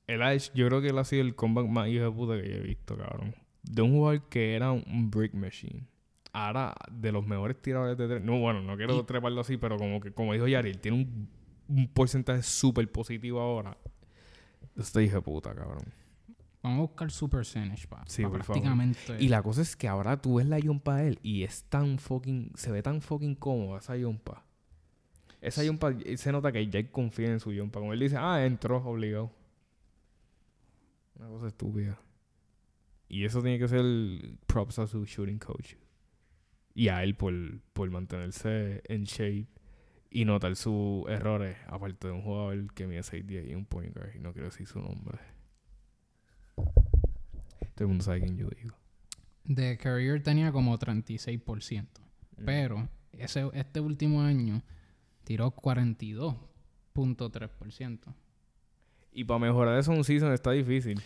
Ha 0.09 0.33
hecho, 0.35 0.51
yo 0.55 0.67
creo 0.69 0.81
que 0.81 0.89
él 0.89 0.99
ha 0.99 1.05
sido 1.05 1.23
el 1.23 1.35
comeback 1.35 1.69
más 1.69 1.89
hijo 1.89 2.05
de 2.05 2.11
puta 2.11 2.41
que 2.41 2.49
yo 2.49 2.57
he 2.57 2.61
visto, 2.61 2.97
cabrón. 2.97 3.35
De 3.63 3.83
un 3.83 3.93
jugador 3.93 4.29
que 4.29 4.55
era 4.55 4.73
un, 4.73 5.11
brick 5.11 5.35
machine. 5.35 5.87
Ahora, 6.33 6.75
de 6.91 7.13
los 7.13 7.27
mejores 7.27 7.61
tiradores 7.61 7.99
de 7.99 8.09
tres. 8.09 8.23
No, 8.23 8.39
bueno, 8.39 8.63
no 8.63 8.77
quiero 8.77 8.99
Y- 8.99 9.03
treparlo 9.05 9.41
así, 9.41 9.57
pero 9.59 9.77
como 9.77 10.01
que, 10.01 10.13
como 10.13 10.33
dijo 10.33 10.47
Yari, 10.47 10.71
él 10.71 10.79
tiene 10.81 10.99
un, 10.99 11.29
un 11.69 11.89
porcentaje 11.89 12.43
súper 12.43 12.91
positivo 12.91 13.41
ahora. 13.41 13.77
Este 14.77 15.03
hijo 15.03 15.17
de 15.17 15.23
puta, 15.23 15.55
cabrón. 15.55 15.93
Vamos 16.63 16.79
a 16.79 16.83
buscar 16.83 17.11
su 17.11 17.29
percentage, 17.29 17.87
pa, 17.87 18.05
Sí, 18.07 18.23
pa 18.23 18.31
por 18.31 18.45
favor. 18.45 18.63
Y 19.19 19.29
la 19.29 19.43
cosa 19.43 19.63
es 19.63 19.77
que 19.77 19.89
ahora 19.89 20.21
tú 20.21 20.37
ves 20.37 20.47
la 20.47 20.59
yompa 20.59 20.97
de 20.97 21.09
él 21.09 21.19
y 21.23 21.43
es 21.45 21.65
tan 21.65 21.99
fucking. 21.99 22.53
Se 22.55 22.71
ve 22.71 22.83
tan 22.83 23.01
fucking 23.01 23.35
cómoda 23.35 23.79
esa 23.79 23.97
yompa. 23.97 24.45
Esa 25.41 25.63
yompa, 25.63 25.93
eh, 26.05 26.17
se 26.17 26.33
nota 26.33 26.51
que 26.51 26.67
Jake 26.67 26.91
confía 26.91 27.31
en 27.31 27.41
su 27.41 27.53
yompa. 27.53 27.79
Como 27.79 27.93
él 27.93 28.01
dice, 28.01 28.17
ah, 28.19 28.45
entró 28.45 28.79
obligado. 28.79 29.31
Una 31.19 31.29
cosa 31.29 31.49
estúpida. 31.49 32.01
Y 33.09 33.25
eso 33.25 33.43
tiene 33.43 33.59
que 33.59 33.69
ser 33.69 33.85
props 34.47 34.79
a 34.79 34.87
su 34.87 35.05
shooting 35.05 35.39
coach. 35.39 35.75
Y 36.75 36.89
a 36.89 37.03
él 37.03 37.17
por, 37.17 37.35
por 37.73 37.91
mantenerse 37.91 38.83
en 38.85 39.05
shape 39.05 39.49
y 40.11 40.25
notar 40.25 40.57
sus 40.57 41.07
errores. 41.09 41.59
Aparte 41.67 42.09
de 42.09 42.15
un 42.15 42.23
jugador 42.23 42.73
que 42.75 42.87
mide 42.87 43.01
6'10 43.01 43.51
y 43.51 43.55
un 43.55 43.67
point 43.67 43.95
guard. 43.95 44.15
Y 44.15 44.21
no 44.21 44.33
quiero 44.33 44.49
decir 44.49 44.67
su 44.67 44.81
nombre. 44.81 45.19
Todo 47.75 47.85
el 47.85 47.89
mundo 47.89 48.05
sabe 48.05 48.21
quién 48.21 48.37
yo 48.37 48.49
digo. 48.51 48.77
De 49.45 49.77
career 49.79 50.23
tenía 50.23 50.53
como 50.53 50.79
36%. 50.79 51.83
Mm. 51.83 51.87
Pero 52.45 52.89
ese, 53.13 53.49
este 53.55 53.81
último 53.81 54.23
año 54.23 54.63
tiró 55.25 55.55
42.3%. 55.55 58.15
Y 59.13 59.25
para 59.25 59.41
mejorar 59.41 59.79
eso 59.79 59.93
en 59.93 59.99
un 59.99 60.05
season 60.05 60.33
está 60.33 60.53
difícil. 60.53 61.03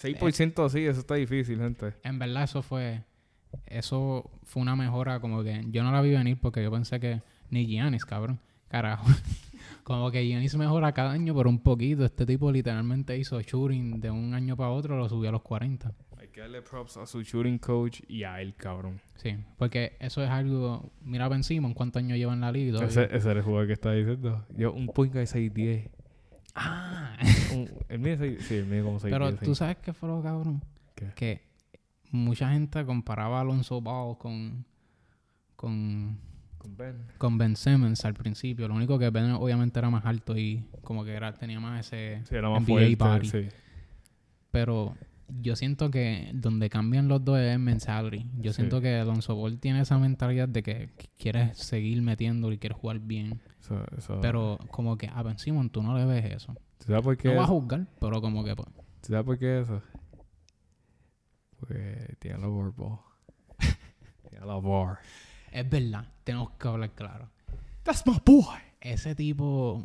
6% 0.00 0.64
así, 0.64 0.86
eso 0.86 1.00
está 1.00 1.14
difícil, 1.14 1.58
gente. 1.58 1.94
En 2.02 2.18
verdad 2.18 2.44
eso 2.44 2.62
fue... 2.62 3.02
Eso 3.66 4.30
fue 4.44 4.62
una 4.62 4.76
mejora 4.76 5.20
como 5.20 5.42
que... 5.42 5.64
Yo 5.68 5.82
no 5.82 5.90
la 5.90 6.00
vi 6.00 6.10
venir 6.10 6.38
porque 6.40 6.62
yo 6.62 6.70
pensé 6.70 7.00
que... 7.00 7.22
Ni 7.50 7.66
Giannis, 7.66 8.04
cabrón. 8.04 8.38
Carajo. 8.68 9.06
como 9.82 10.10
que 10.12 10.24
Giannis 10.24 10.56
mejora 10.56 10.92
cada 10.92 11.10
año 11.10 11.34
por 11.34 11.48
un 11.48 11.58
poquito. 11.58 12.04
Este 12.04 12.24
tipo 12.24 12.52
literalmente 12.52 13.18
hizo 13.18 13.40
shooting 13.40 14.00
de 14.00 14.10
un 14.10 14.34
año 14.34 14.56
para 14.56 14.70
otro. 14.70 14.96
Lo 14.96 15.08
subió 15.08 15.30
a 15.30 15.32
los 15.32 15.42
40. 15.42 15.92
Hay 16.18 16.28
que 16.28 16.40
darle 16.40 16.62
props 16.62 16.96
a 16.96 17.06
su 17.06 17.22
shooting 17.22 17.58
coach 17.58 18.00
y 18.06 18.22
a 18.22 18.40
él, 18.40 18.54
cabrón. 18.54 19.00
Sí. 19.16 19.36
Porque 19.58 19.96
eso 19.98 20.22
es 20.22 20.30
algo... 20.30 20.92
Mira 21.02 21.28
Ben 21.28 21.42
Simmons 21.42 21.74
cuántos 21.74 22.00
años 22.00 22.16
lleva 22.16 22.32
en 22.32 22.40
la 22.42 22.52
liga. 22.52 22.84
Ese, 22.84 23.04
ese 23.04 23.30
era 23.30 23.40
el 23.40 23.44
jugador 23.44 23.66
que 23.66 23.72
está 23.72 23.90
diciendo. 23.90 24.46
Yo, 24.56 24.72
un 24.72 24.86
point 24.86 25.12
guard 25.12 25.26
6'10. 25.26 25.90
Ah. 26.54 27.16
Mide 27.98 28.16
6, 28.18 28.38
sí, 28.46 28.54
él 28.56 28.66
mide 28.66 28.82
como 28.82 28.98
6'10. 29.00 29.10
Pero 29.10 29.34
tú 29.36 29.54
sabes 29.54 29.76
qué 29.78 29.92
fue 29.92 30.08
lo 30.08 30.22
cabrón. 30.22 30.62
¿Qué? 30.94 31.10
Que 31.14 31.42
mucha 32.10 32.50
gente 32.50 32.84
comparaba 32.84 33.38
a 33.38 33.40
Alonso 33.42 33.80
Ball 33.80 34.18
con, 34.18 34.64
con, 35.56 36.18
Con 36.58 36.76
Ben. 36.76 36.96
con 37.18 37.38
Ben 37.38 37.56
Simmons 37.56 38.04
al 38.04 38.14
principio. 38.14 38.68
Lo 38.68 38.74
único 38.74 38.98
que 38.98 39.10
Ben 39.10 39.32
obviamente 39.32 39.78
era 39.78 39.90
más 39.90 40.04
alto 40.04 40.36
y 40.36 40.64
como 40.82 41.04
que 41.04 41.12
era, 41.12 41.32
tenía 41.34 41.60
más 41.60 41.86
ese... 41.86 42.22
Sí, 42.28 42.34
era 42.34 42.48
más 42.50 42.62
NBA 42.62 42.66
fuerte. 42.66 42.96
body. 42.96 43.26
Sí. 43.28 43.48
Pero 44.50 44.94
yo 45.40 45.56
siento 45.56 45.90
que 45.90 46.30
donde 46.34 46.68
cambian 46.70 47.08
los 47.08 47.24
dos 47.24 47.38
es 47.38 47.54
en 47.54 47.62
mentality. 47.62 48.26
Yo 48.38 48.52
Sí. 48.52 48.56
siento 48.56 48.80
que 48.80 48.96
Alonso 48.96 49.34
Ball 49.34 49.58
tiene 49.58 49.80
esa 49.80 49.98
mentalidad 49.98 50.48
de 50.48 50.62
que 50.62 50.90
quiere 51.18 51.54
seguir 51.54 52.02
metiendo 52.02 52.50
y 52.52 52.58
quiere 52.58 52.74
jugar 52.74 52.98
bien. 53.00 53.40
Eso, 53.60 53.84
eso. 53.96 54.18
Pero 54.20 54.58
como 54.70 54.96
que 54.98 55.08
a 55.08 55.22
Ben 55.22 55.38
Simmons 55.38 55.70
tú 55.72 55.82
no 55.82 55.96
le 55.96 56.04
ves 56.04 56.24
eso. 56.24 56.54
¿Tú 56.78 56.86
sabes 56.86 57.02
por 57.02 57.16
qué 57.16 57.28
No 57.28 57.34
vas 57.36 57.44
a 57.44 57.52
juzgar, 57.52 57.86
pero 58.00 58.20
como 58.20 58.42
que... 58.44 58.56
pues, 58.56 58.68
¿Tú 59.02 59.08
sabes 59.08 59.24
por 59.24 59.38
qué 59.38 59.60
eso? 59.60 59.82
Porque 61.58 62.16
tiene 62.18 62.38
la 62.38 62.46
ball. 62.46 62.72
tiene 64.30 64.46
la 64.46 64.54
bar. 64.56 64.98
Es 65.52 65.68
verdad, 65.68 66.06
tenemos 66.24 66.50
que 66.52 66.68
hablar 66.68 66.90
claro. 66.94 67.28
That's 67.82 68.06
my 68.06 68.18
boy. 68.24 68.44
Ese 68.80 69.14
tipo... 69.14 69.82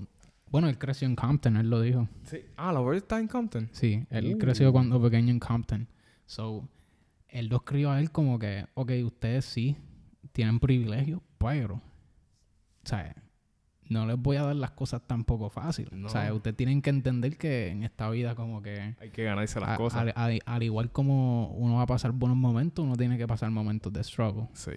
Bueno, 0.56 0.70
él 0.70 0.78
creció 0.78 1.06
en 1.06 1.18
Compton, 1.18 1.58
él 1.58 1.70
lo 1.70 1.82
dijo. 1.82 2.08
Sí. 2.24 2.38
Ah, 2.56 2.72
la 2.72 2.80
bar 2.80 2.96
está 2.96 3.20
en 3.20 3.28
Compton. 3.28 3.68
Sí, 3.74 4.06
él 4.10 4.36
Uh. 4.36 4.38
creció 4.38 4.72
cuando 4.72 5.02
pequeño 5.02 5.32
en 5.32 5.40
Compton. 5.40 5.86
So, 6.26 6.66
él 7.28 7.48
lo 7.48 7.58
escribió 7.58 7.92
a 7.92 8.00
él 8.00 8.10
como 8.10 8.40
que, 8.40 8.66
ok, 8.74 8.92
ustedes 9.04 9.44
sí 9.44 9.76
tienen 10.32 10.62
privilegio, 10.62 11.22
pero, 11.38 11.82
sea, 12.86 13.14
no 13.90 14.06
les 14.06 14.18
voy 14.18 14.38
a 14.38 14.44
dar 14.44 14.56
las 14.56 14.72
cosas 14.72 15.02
tampoco 15.06 15.50
fácil. 15.50 15.90
No. 15.92 16.08
O 16.08 16.10
sea, 16.10 16.34
ustedes 16.34 16.56
tienen 16.56 16.82
que 16.82 16.90
entender 16.90 17.38
que 17.38 17.68
en 17.68 17.84
esta 17.84 18.10
vida 18.10 18.34
como 18.34 18.62
que, 18.62 18.96
Hay 19.00 19.10
que 19.12 19.24
ganarse 19.26 19.60
las 19.60 19.72
a- 19.72 19.76
cosas. 19.78 20.00
al, 20.02 20.14
al- 20.16 20.40
al 20.46 20.64
igual 20.64 20.90
como 20.90 21.50
uno 21.50 21.76
va 21.76 21.82
a 21.82 21.86
pasar 21.88 22.12
buenos 22.14 22.38
momentos, 22.38 22.86
uno 22.86 22.96
tiene 22.96 23.18
que 23.18 23.28
pasar 23.28 23.52
momentos 23.52 23.92
de 23.92 24.04
struggle. 24.06 24.48
Sí. 24.54 24.72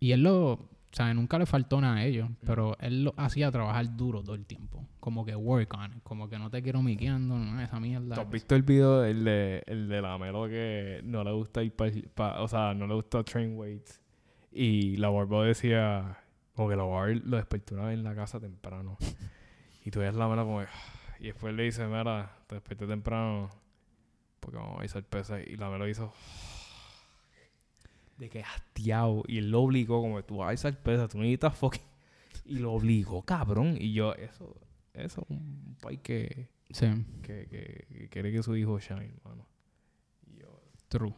Y 0.00 0.10
él 0.12 0.24
lo, 0.24 0.68
sea, 0.94 1.12
nunca 1.14 1.38
le 1.38 1.46
faltó 1.46 1.80
nada 1.80 1.96
a 1.96 2.04
ellos, 2.04 2.28
pero 2.44 2.76
él 2.78 3.04
lo 3.04 3.14
hacía 3.16 3.50
trabajar 3.50 3.96
duro 3.96 4.22
todo 4.22 4.34
el 4.34 4.44
tiempo. 4.44 4.86
Como 5.00 5.24
que 5.24 5.34
work 5.34 5.72
on 5.74 5.92
it, 5.92 6.02
como 6.02 6.28
que 6.28 6.38
no 6.38 6.50
te 6.50 6.62
quiero 6.62 6.82
miqueando, 6.82 7.38
no, 7.38 7.60
esa 7.60 7.80
mierda. 7.80 8.14
¿Tú 8.14 8.20
has 8.20 8.30
visto 8.30 8.54
el 8.54 8.62
video 8.62 9.02
el 9.04 9.24
de, 9.24 9.62
el 9.66 9.88
de 9.88 10.02
la 10.02 10.18
Melo 10.18 10.46
que 10.48 11.00
no 11.04 11.24
le 11.24 11.32
gusta 11.32 11.62
ir 11.62 11.72
para... 11.72 12.42
o 12.42 12.48
sea, 12.48 12.74
no 12.74 12.86
le 12.86 12.94
gusta 12.94 13.24
train 13.24 13.56
weights? 13.56 14.02
Y 14.52 14.96
la 14.98 15.08
Barba 15.08 15.44
decía... 15.44 16.18
Como 16.54 16.68
que 16.68 16.76
la 16.76 16.82
Barba 16.82 17.18
lo 17.24 17.36
despertó 17.38 17.74
una 17.74 17.86
vez 17.86 17.94
en 17.94 18.04
la 18.04 18.14
casa 18.14 18.38
temprano. 18.38 18.98
y 19.84 19.90
tú 19.90 20.00
ves 20.00 20.14
la 20.14 20.28
Melo 20.28 20.44
como... 20.44 20.62
Y 21.20 21.26
después 21.26 21.54
le 21.54 21.62
dice, 21.62 21.86
mira, 21.86 22.36
te 22.46 22.56
desperté 22.56 22.86
temprano 22.86 23.48
porque 24.40 24.58
vamos 24.58 24.80
a 24.80 24.84
hacer 24.84 25.04
pesas. 25.04 25.40
Y 25.46 25.56
la 25.56 25.70
Melo 25.70 25.88
hizo... 25.88 26.12
De 28.22 28.30
que 28.30 28.40
hastiado. 28.40 29.24
Y 29.26 29.38
él 29.38 29.50
lo 29.50 29.62
obligó 29.62 30.00
como 30.00 30.22
tú 30.22 30.36
vas 30.36 30.50
a 30.50 30.52
hacer 30.52 30.78
pesas, 30.80 31.10
tú 31.10 31.18
necesitas 31.18 31.56
fucking... 31.56 31.82
Y 32.44 32.60
lo 32.60 32.72
obligó, 32.72 33.22
cabrón. 33.22 33.76
Y 33.80 33.92
yo, 33.92 34.14
eso... 34.14 34.56
Eso 34.94 35.22
es 35.22 35.30
un 35.30 35.76
país 35.80 35.98
que 36.02 36.48
Sí, 36.70 36.86
que, 37.22 37.48
que, 37.48 37.86
que 37.88 38.08
quiere 38.08 38.30
que 38.30 38.44
su 38.44 38.54
hijo 38.54 38.78
shine, 38.78 39.12
mano. 39.24 39.44
Y 40.26 40.36
yo, 40.36 40.62
true. 40.86 41.12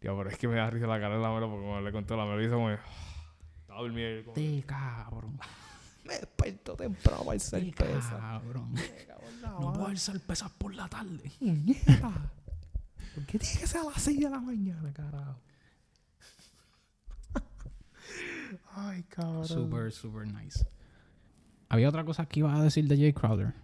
tío, 0.00 0.16
pero 0.16 0.28
es 0.28 0.38
que 0.38 0.48
me 0.48 0.56
da 0.56 0.68
risa 0.70 0.88
la 0.88 1.00
cara 1.00 1.14
de 1.16 1.22
la 1.22 1.30
mera 1.30 1.46
porque 1.46 1.64
cuando 1.64 1.80
le 1.82 1.92
conté 1.92 2.16
la 2.16 2.42
hizo 2.42 2.54
como... 2.54 2.70
Estaba 2.70 3.80
durmiendo 3.80 4.24
como... 4.24 4.34
Te 4.34 4.62
cabrón. 4.66 5.38
Me 6.04 6.14
desperto 6.14 6.74
temprano 6.74 7.24
para 7.24 7.36
hacer 7.36 7.64
Te 7.64 7.84
pesa. 7.84 8.18
cabrón. 8.18 8.74
No 9.40 9.72
puedo 9.72 9.86
alzar 9.86 10.18
pesas 10.18 10.50
por 10.50 10.74
la 10.74 10.88
tarde. 10.88 11.30
¿Por 13.14 13.26
qué 13.26 13.38
tiene 13.38 13.60
que 13.60 13.66
ser 13.66 13.80
a 13.80 13.84
las 13.84 14.02
6 14.02 14.20
de 14.20 14.30
la 14.30 14.40
mañana, 14.40 14.92
carajo? 14.92 15.40
Ay, 18.74 19.02
cabrón. 19.04 19.46
Super, 19.46 19.92
super 19.92 20.26
nice. 20.26 20.66
Había 21.68 21.88
otra 21.88 22.04
cosa 22.04 22.26
que 22.26 22.40
ibas 22.40 22.58
a 22.58 22.62
decir 22.62 22.86
de 22.86 22.96
Jay 22.96 23.12
Crowder. 23.12 23.54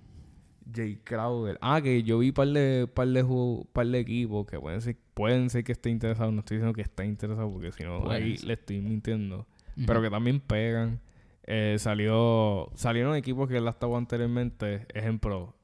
Jay 0.74 0.96
Crowder. 1.04 1.58
Ah, 1.60 1.80
que 1.82 2.02
yo 2.02 2.18
vi 2.18 2.32
par 2.32 2.48
de, 2.48 2.86
par 2.86 3.08
de, 3.08 3.24
par 3.72 3.86
de 3.86 3.98
equipos 3.98 4.46
que 4.46 4.58
pueden 4.58 4.80
ser, 4.80 4.96
pueden 5.14 5.50
ser 5.50 5.64
que 5.64 5.72
esté 5.72 5.90
interesado. 5.90 6.30
No 6.30 6.40
estoy 6.40 6.58
diciendo 6.58 6.74
que 6.74 6.82
está 6.82 7.04
interesado 7.04 7.50
porque 7.50 7.72
si 7.72 7.84
no, 7.84 8.10
ahí 8.10 8.36
le 8.38 8.54
estoy 8.54 8.80
mintiendo. 8.80 9.46
Pero 9.86 10.02
que 10.02 10.10
también 10.10 10.40
pegan. 10.40 11.00
Eh, 11.44 11.76
salió, 11.78 12.70
salieron 12.74 13.16
equipos 13.16 13.48
que 13.48 13.56
él 13.56 13.66
ha 13.66 13.70
estado 13.70 13.96
anteriormente. 13.96 14.86
Ejemplo, 14.92 15.54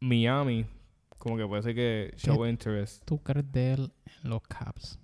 Miami, 0.00 0.66
como 1.22 1.36
que 1.36 1.46
puede 1.46 1.62
ser 1.62 1.74
que 1.76 2.12
show 2.16 2.44
interest 2.44 3.04
¿Tú 3.04 3.22
crees 3.22 3.50
de 3.52 3.74
él 3.74 3.92
en 4.24 4.30
los 4.30 4.42
Caps? 4.42 4.98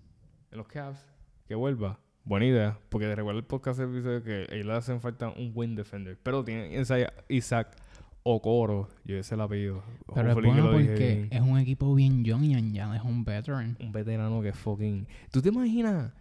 en 0.50 0.58
los 0.58 0.66
Cavs. 0.66 0.98
Que 1.46 1.54
vuelva. 1.54 2.00
Buena 2.24 2.44
idea, 2.46 2.78
porque 2.88 3.14
recuerda 3.14 3.38
el 3.38 3.44
podcast 3.46 3.78
del 3.78 3.90
episodio 3.90 4.22
que 4.24 4.46
a 4.50 4.54
ellos 4.54 4.66
le 4.66 4.72
hacen 4.72 5.00
falta 5.00 5.28
un 5.28 5.52
win 5.54 5.76
defender. 5.76 6.18
Pero 6.22 6.42
tienen 6.42 6.72
Isaiah- 6.72 7.12
Isaac 7.28 7.76
Okoro, 8.24 8.88
yo 9.04 9.16
ese 9.16 9.36
el 9.36 9.40
apellido. 9.42 9.82
Pero 10.12 10.28
es 10.28 10.34
Hopefully 10.36 10.54
que 10.54 10.60
bueno 10.60 10.70
porque 10.72 11.28
es 11.30 11.40
un 11.40 11.58
equipo 11.58 11.94
bien 11.94 12.24
young 12.24 12.44
y 12.44 12.54
añade 12.54 12.96
es 12.98 13.04
un 13.04 13.24
veteran. 13.24 13.76
un 13.80 13.92
veterano 13.92 14.42
que 14.42 14.52
fucking. 14.52 15.06
¿Tú 15.30 15.40
te 15.40 15.50
imaginas? 15.50 16.12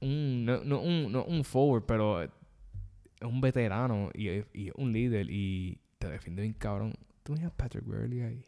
un, 0.00 0.44
no, 0.44 0.62
no 0.64 0.80
un, 0.80 1.12
no 1.12 1.24
un 1.24 1.44
forward, 1.44 1.84
pero 1.86 2.22
es 2.22 2.30
un 3.22 3.40
veterano 3.40 4.10
y, 4.14 4.28
es- 4.28 4.46
y 4.52 4.68
es 4.68 4.74
un 4.76 4.92
líder 4.92 5.26
y 5.30 5.78
te 5.98 6.08
defiende 6.08 6.42
bien 6.42 6.54
cabrón. 6.54 6.92
Tú 7.22 7.34
miras 7.34 7.52
Patrick 7.52 7.86
Beverly 7.86 8.20
ahí 8.22 8.44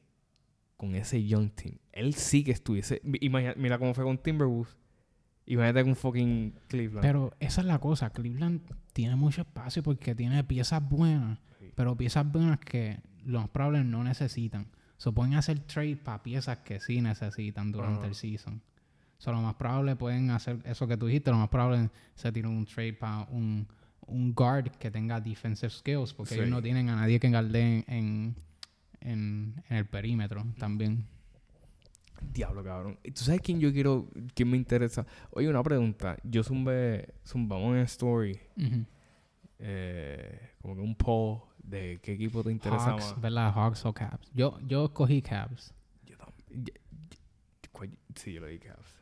con 0.77 0.95
ese 0.95 1.25
young 1.25 1.51
team. 1.51 1.79
Él 1.93 2.15
sí 2.15 2.45
que 2.45 2.51
estuviese. 2.53 3.01
imagina- 3.21 3.55
mira 3.57 3.79
cómo 3.79 3.95
fue 3.95 4.05
con 4.05 4.19
Timberwolves. 4.19 4.77
Imagínate 5.47 5.85
con 5.85 5.95
fucking 5.97 6.55
Cleveland. 6.69 7.03
Pero 7.03 7.33
esa 7.39 7.61
es 7.61 7.67
la 7.67 7.79
cosa. 7.79 8.11
Cleveland 8.11 8.63
tiene 8.93 9.15
mucho 9.15 9.43
espacio 9.43 9.83
porque 9.83 10.15
tiene 10.15 10.43
piezas 10.45 10.87
buenas. 10.89 11.39
Sí. 11.61 11.71
Pero 11.75 11.97
piezas 11.97 12.31
buenas 12.31 12.59
que 12.61 12.99
los 13.25 13.43
más 13.43 13.51
probables 13.51 13.85
no 13.85 14.03
necesitan. 14.05 14.67
Se 14.97 15.13
pueden 15.13 15.35
hacer 15.35 15.59
trade 15.61 15.97
para 15.97 16.23
piezas 16.23 16.59
que 16.59 16.81
sí 16.81 17.01
necesitan 17.01 17.73
durante 17.73 18.07
el 18.07 18.15
season. 18.15 18.63
So, 19.19 19.33
lo 19.33 19.41
más 19.43 19.55
probable 19.55 19.97
pueden 19.97 20.31
hacer 20.31 20.61
eso 20.65 20.87
que 20.87 20.97
tú 20.97 21.07
dijiste. 21.07 21.31
Lo 21.31 21.37
más 21.39 21.49
probable 21.49 21.91
se 22.15 22.33
tiran 22.33 22.53
un 22.53 22.65
trade 22.67 22.95
para 22.95 23.23
un, 23.31 23.67
un 24.07 24.35
guard 24.35 24.71
que 24.79 24.91
tenga 24.91 25.21
defensive 25.21 25.71
skills. 25.71 26.15
Porque 26.15 26.35
ellos 26.35 26.49
no 26.49 26.63
tienen 26.63 26.89
a 26.89 26.97
nadie 26.97 27.21
que 27.21 27.29
guardeen 27.29 27.85
en, 27.87 27.97
en, 27.97 28.37
en 29.05 29.55
el 29.69 29.87
perímetro 29.87 30.45
también. 30.59 31.07
Diablo, 32.33 32.65
cabrón. 32.65 32.99
¿Y 33.05 33.11
¿Tú 33.11 33.23
sabes 33.25 33.41
quién 33.43 33.61
yo 33.61 33.73
quiero, 33.73 34.09
quién 34.35 34.51
me 34.51 34.57
interesa? 34.57 35.07
Oye, 35.31 35.49
una 35.49 35.63
pregunta. 35.63 36.17
Yo 36.25 36.43
zumbé, 36.43 37.15
zumbamos 37.27 37.77
en 37.77 37.83
story, 37.83 38.39
eh, 39.59 40.51
como 40.63 40.75
que 40.75 40.81
un 40.81 40.95
poll 40.95 41.41
de 41.63 41.99
qué 42.03 42.13
equipo 42.13 42.43
te 42.43 42.51
interesa 42.51 42.91
Hawks, 42.93 43.05
más. 43.13 43.21
¿verdad? 43.21 43.53
Hawks 43.55 43.85
o 43.87 43.93
Cavs. 43.93 44.31
Yo, 44.35 44.59
yo 44.67 44.87
escogí 44.87 45.23
Cavs. 45.23 45.75
Yo 46.05 46.17
también. 46.17 46.65
yo- 46.65 46.75
yo- 46.75 47.69
¿cuál- 47.73 47.91
Sí, 48.15 48.33
yo 48.33 48.41
lo 48.41 48.47
di 48.47 48.59
Cavs. 48.59 48.95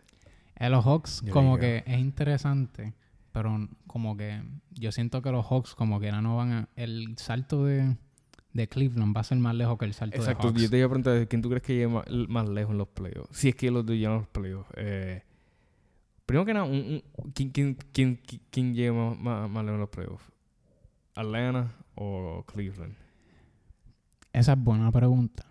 Eh, 0.56 0.68
los 0.68 0.84
Hawks 0.84 1.22
Yo 1.24 1.32
como 1.32 1.58
que 1.58 1.82
es 1.86 1.98
interesante, 1.98 2.94
pero 3.32 3.68
como 3.86 4.16
que 4.16 4.42
yo 4.70 4.92
siento 4.92 5.22
que 5.22 5.30
los 5.30 5.44
Hawks 5.46 5.74
como 5.74 5.98
que 6.00 6.12
no 6.12 6.36
van 6.36 6.52
a... 6.52 6.68
El 6.76 7.16
salto 7.18 7.64
de, 7.64 7.96
de 8.52 8.68
Cleveland 8.68 9.16
va 9.16 9.20
a 9.22 9.24
ser 9.24 9.38
más 9.38 9.54
lejos 9.54 9.78
que 9.78 9.84
el 9.86 9.94
salto 9.94 10.16
Exacto. 10.16 10.48
de 10.48 10.54
Yo 10.54 10.58
Hawks. 10.60 10.70
te 10.70 10.76
iba 10.78 10.86
a 10.86 10.88
preguntar, 10.90 11.28
¿quién 11.28 11.42
tú 11.42 11.48
crees 11.48 11.62
que 11.62 11.74
llegue 11.74 11.88
más, 11.88 12.04
más 12.28 12.48
lejos 12.48 12.72
en 12.72 12.78
los 12.78 12.88
playoffs? 12.88 13.36
Si 13.36 13.48
es 13.48 13.54
que 13.54 13.70
los 13.70 13.84
dos 13.86 13.96
llegan 13.96 14.12
a 14.12 14.16
los 14.18 14.28
playoffs. 14.28 14.68
Eh, 14.76 15.22
primero 16.26 16.44
que 16.44 16.54
nada, 16.54 16.66
un, 16.66 17.02
un- 17.16 17.32
¿quién, 17.32 17.50
quién, 17.50 17.76
quién, 17.92 18.16
quién, 18.26 18.42
quién 18.50 18.74
llega 18.74 18.92
más, 18.92 19.18
más, 19.18 19.50
más 19.50 19.64
lejos 19.64 19.74
en 19.76 19.80
los 19.80 19.88
playoffs? 19.90 20.24
¿Atlanta 21.14 21.72
o 21.94 22.44
Cleveland? 22.46 22.94
Esa 24.32 24.52
es 24.52 24.58
buena 24.58 24.90
pregunta, 24.90 25.44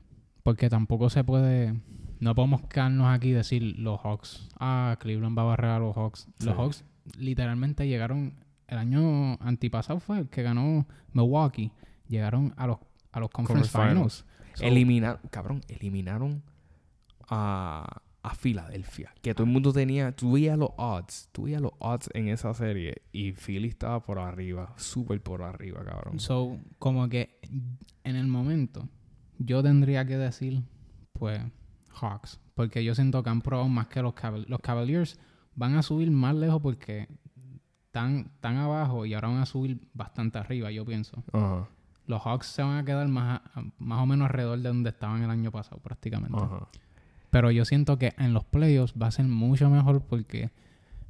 porque 0.43 0.69
tampoco 0.69 1.09
se 1.09 1.23
puede... 1.23 1.79
No 2.19 2.35
podemos 2.35 2.61
quedarnos 2.67 3.07
aquí 3.07 3.29
y 3.29 3.31
decir 3.31 3.63
los 3.79 3.99
Hawks. 4.01 4.47
Ah, 4.59 4.95
Cleveland 4.99 5.35
va 5.37 5.41
a 5.41 5.45
barrer 5.45 5.71
a 5.71 5.79
los 5.79 5.95
Hawks. 5.95 6.27
Los 6.39 6.53
Sí. 6.55 6.61
Hawks 6.61 6.85
literalmente 7.17 7.87
llegaron... 7.87 8.33
El 8.67 8.77
año 8.77 9.33
antipasado 9.41 9.99
fue 9.99 10.19
el 10.19 10.29
que 10.29 10.43
ganó 10.43 10.87
Milwaukee. 11.13 11.71
Llegaron 12.07 12.53
a 12.57 12.67
los, 12.67 12.77
a 13.11 13.19
los 13.19 13.29
Conference, 13.29 13.69
Finals. 13.69 14.25
So, 14.53 14.65
Eliminar, 14.65 15.19
cabrón, 15.29 15.61
eliminaron 15.67 16.43
a, 17.29 18.01
a 18.23 18.35
Filadelfia. 18.35 19.13
Que 19.21 19.33
todo 19.33 19.45
el 19.45 19.51
mundo 19.51 19.71
tenía, 19.71 20.13
veías 20.21 20.57
los 20.57 20.71
odds, 20.77 21.29
veías 21.37 21.61
los 21.61 21.71
odds 21.79 22.09
en 22.13 22.27
esa 22.27 22.53
serie 22.53 23.01
y 23.11 23.33
Philly 23.33 23.69
estaba 23.69 24.03
por 24.03 24.19
arriba, 24.19 24.73
súper 24.77 25.21
por 25.21 25.41
arriba, 25.41 25.83
cabrón. 25.83 26.19
So, 26.19 26.57
como 26.79 27.07
que 27.09 27.39
en 28.03 28.15
el 28.15 28.27
momento, 28.27 28.87
yo 29.37 29.63
tendría 29.63 30.05
que 30.05 30.17
decir, 30.17 30.63
pues, 31.13 31.41
Hawks. 31.89 32.39
Porque 32.53 32.83
yo 32.83 32.95
siento 32.95 33.23
que 33.23 33.29
han 33.29 33.41
probado 33.41 33.69
más 33.69 33.87
que 33.87 34.01
los 34.01 34.13
Cavaliers. 34.13 34.49
Los 34.49 34.59
Cavaliers 34.59 35.19
van 35.55 35.75
a 35.75 35.83
subir 35.83 36.11
más 36.11 36.35
lejos 36.35 36.61
porque 36.61 37.07
están 37.85 38.31
tan 38.39 38.57
abajo 38.57 39.05
y 39.05 39.13
ahora 39.13 39.29
van 39.29 39.37
a 39.37 39.45
subir 39.45 39.81
bastante 39.93 40.37
arriba, 40.37 40.71
yo 40.71 40.85
pienso. 40.85 41.23
Ajá, 41.33 41.67
Los 42.07 42.21
Hawks 42.25 42.47
se 42.47 42.61
van 42.63 42.77
a 42.77 42.83
quedar 42.85 43.07
más, 43.07 43.41
a- 43.55 43.63
más 43.79 43.99
o 43.99 44.05
menos 44.05 44.25
alrededor 44.25 44.59
de 44.59 44.67
donde 44.67 44.89
estaban 44.89 45.21
el 45.23 45.29
año 45.29 45.51
pasado, 45.51 45.79
prácticamente. 45.81 46.37
ajá. 46.37 46.67
Pero 47.29 47.49
yo 47.51 47.63
siento 47.63 47.97
que 47.97 48.13
en 48.17 48.33
los 48.33 48.43
playoffs 48.43 48.93
va 49.01 49.07
a 49.07 49.11
ser 49.11 49.25
mucho 49.25 49.69
mejor 49.69 50.01
porque 50.01 50.51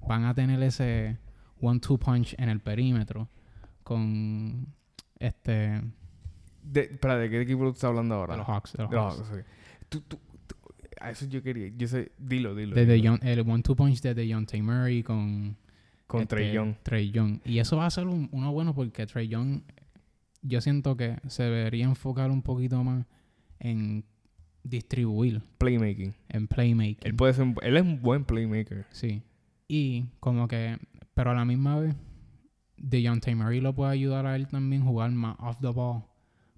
van 0.08 0.25
a 0.25 0.34
tener 0.36 0.62
ese 0.62 1.17
one-two 1.60 1.97
punch 1.97 2.36
en 2.38 2.49
el 2.49 2.60
perímetro 2.60 3.27
con 3.84 4.67
este 5.19 5.82
De, 6.63 6.82
espera, 6.82 7.17
¿de 7.17 7.30
qué 7.30 7.41
equipo 7.41 7.63
tú 7.63 7.69
estás 7.69 7.86
hablando 7.86 8.15
ahora? 8.15 8.34
de 8.34 8.38
los 8.39 8.47
Hawks. 8.47 8.73
De 8.73 8.84
los 8.84 8.91
De 8.91 8.95
los 8.97 9.17
Hawks. 9.17 9.45
Tú- 9.89 10.01
tú- 10.01 10.19
tú- 10.47 10.56
a 10.99 11.10
eso 11.10 11.25
yo 11.25 11.41
quería, 11.41 11.71
yo 11.75 11.88
sé, 11.88 12.12
dilo, 12.19 12.54
dilo. 12.54 12.75
De 12.75 12.86
dilo. 12.86 13.15
Dejon- 13.17 13.23
el 13.25 13.39
one-two 13.41 13.75
punch 13.75 14.01
de 14.01 14.13
Dejounte 14.13 14.62
Murray 14.62 15.01
con, 15.01 15.58
Con 16.06 16.21
este, 16.21 16.36
Trey 16.36 16.54
Young. 16.54 16.75
Trae 16.84 17.10
Young. 17.10 17.39
Y 17.45 17.58
eso 17.60 17.77
va 17.77 17.88
a 17.88 17.89
ser 17.89 18.06
un- 18.08 18.30
uno 18.32 18.51
bueno 18.51 18.75
porque 18.75 19.08
Trey 19.08 19.27
Young, 19.27 19.62
yo 20.41 20.62
siento 20.62 20.95
que 20.97 21.17
se 21.27 21.43
debería 21.43 21.86
enfocar 21.86 22.32
un 22.32 22.41
poquito 22.41 22.84
más 22.84 23.06
en 23.60 24.04
distribuir, 24.63 25.41
Playmaking. 25.58 26.13
en 26.30 26.47
playmaking. 26.47 26.97
Él 27.04 27.15
puede 27.15 27.34
ser, 27.34 27.43
un- 27.43 27.56
él 27.62 27.77
es 27.77 27.84
un 27.84 28.01
buen 28.01 28.25
playmaker. 28.25 28.86
Sí. 28.91 29.21
Y 29.67 30.06
como 30.19 30.47
que, 30.47 30.77
pero 31.13 31.32
a 31.32 31.34
la 31.34 31.45
misma 31.45 31.80
vez, 31.80 31.95
DeJounte 32.77 33.36
Murray 33.36 33.60
lo 33.62 33.73
puede 33.73 33.91
ayudar 33.91 34.25
a 34.25 34.36
él 34.36 34.47
también 34.47 34.84
jugar 34.84 35.12
más 35.12 35.36
off 35.39 35.60
the 35.62 35.67
ball. 35.69 36.04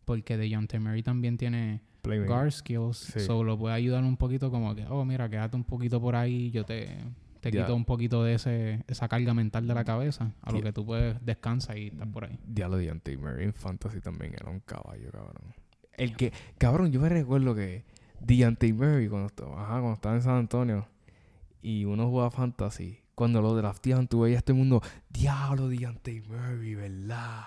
Porque 0.05 0.37
DeJounte 0.37 0.79
Murray 0.79 1.01
también 1.03 1.37
tiene 1.37 1.81
Playmaker. 2.01 2.33
guard 2.33 2.51
skills. 2.51 2.97
Sí. 2.97 3.19
So 3.21 3.43
lo 3.43 3.57
puede 3.57 3.75
ayudar 3.75 4.03
un 4.03 4.17
poquito 4.17 4.51
como 4.51 4.75
que, 4.75 4.85
oh, 4.89 5.05
mira, 5.05 5.29
quédate 5.29 5.55
un 5.55 5.63
poquito 5.63 6.01
por 6.01 6.15
ahí. 6.15 6.51
Yo 6.51 6.65
te, 6.65 6.89
te 7.43 7.51
Ya. 7.51 7.63
quito 7.63 7.75
un 7.75 7.83
poquito 7.83 8.23
de 8.23 8.35
ese, 8.35 8.83
esa 8.87 9.09
carga 9.09 9.33
mental 9.33 9.67
de 9.67 9.73
la 9.73 9.83
cabeza. 9.83 10.33
A 10.41 10.51
lo 10.51 10.59
Ya. 10.59 10.63
que 10.63 10.73
tú 10.73 10.85
puedes 10.85 11.23
descansar 11.25 11.77
y 11.77 11.87
estar 11.87 12.09
por 12.09 12.23
ahí. 12.25 12.39
Diablo 12.47 12.77
de 12.77 12.85
Deontay 12.85 13.17
Murray 13.17 13.43
en 13.45 13.53
Fantasy 13.53 13.99
también 13.99 14.33
era 14.33 14.49
un 14.49 14.61
caballo, 14.61 15.11
cabrón. 15.11 15.53
El 15.97 16.15
que, 16.15 16.31
cabrón, 16.57 16.91
yo 16.93 17.01
me 17.01 17.09
recuerdo 17.09 17.53
que 17.53 17.83
Deontay 18.21 18.71
Murray 18.71 19.09
cuando 19.09 19.27
estaba, 19.27 19.61
ajá, 19.61 19.73
cuando 19.73 19.93
estaba 19.93 20.15
en 20.15 20.21
San 20.21 20.35
Antonio 20.37 20.87
y 21.61 21.83
uno 21.83 22.07
jugaba 22.09 22.31
Fantasy, 22.31 22.99
cuando 23.13 23.41
lo 23.41 23.53
drafteaban, 23.55 24.07
tú 24.07 24.21
veías 24.21 24.43
todo 24.43 24.53
el 24.55 24.59
mundo, 24.59 24.81
diablo 25.09 25.67
Deontay 25.67 26.21
Murray, 26.21 26.75
¿verdad? 26.75 27.43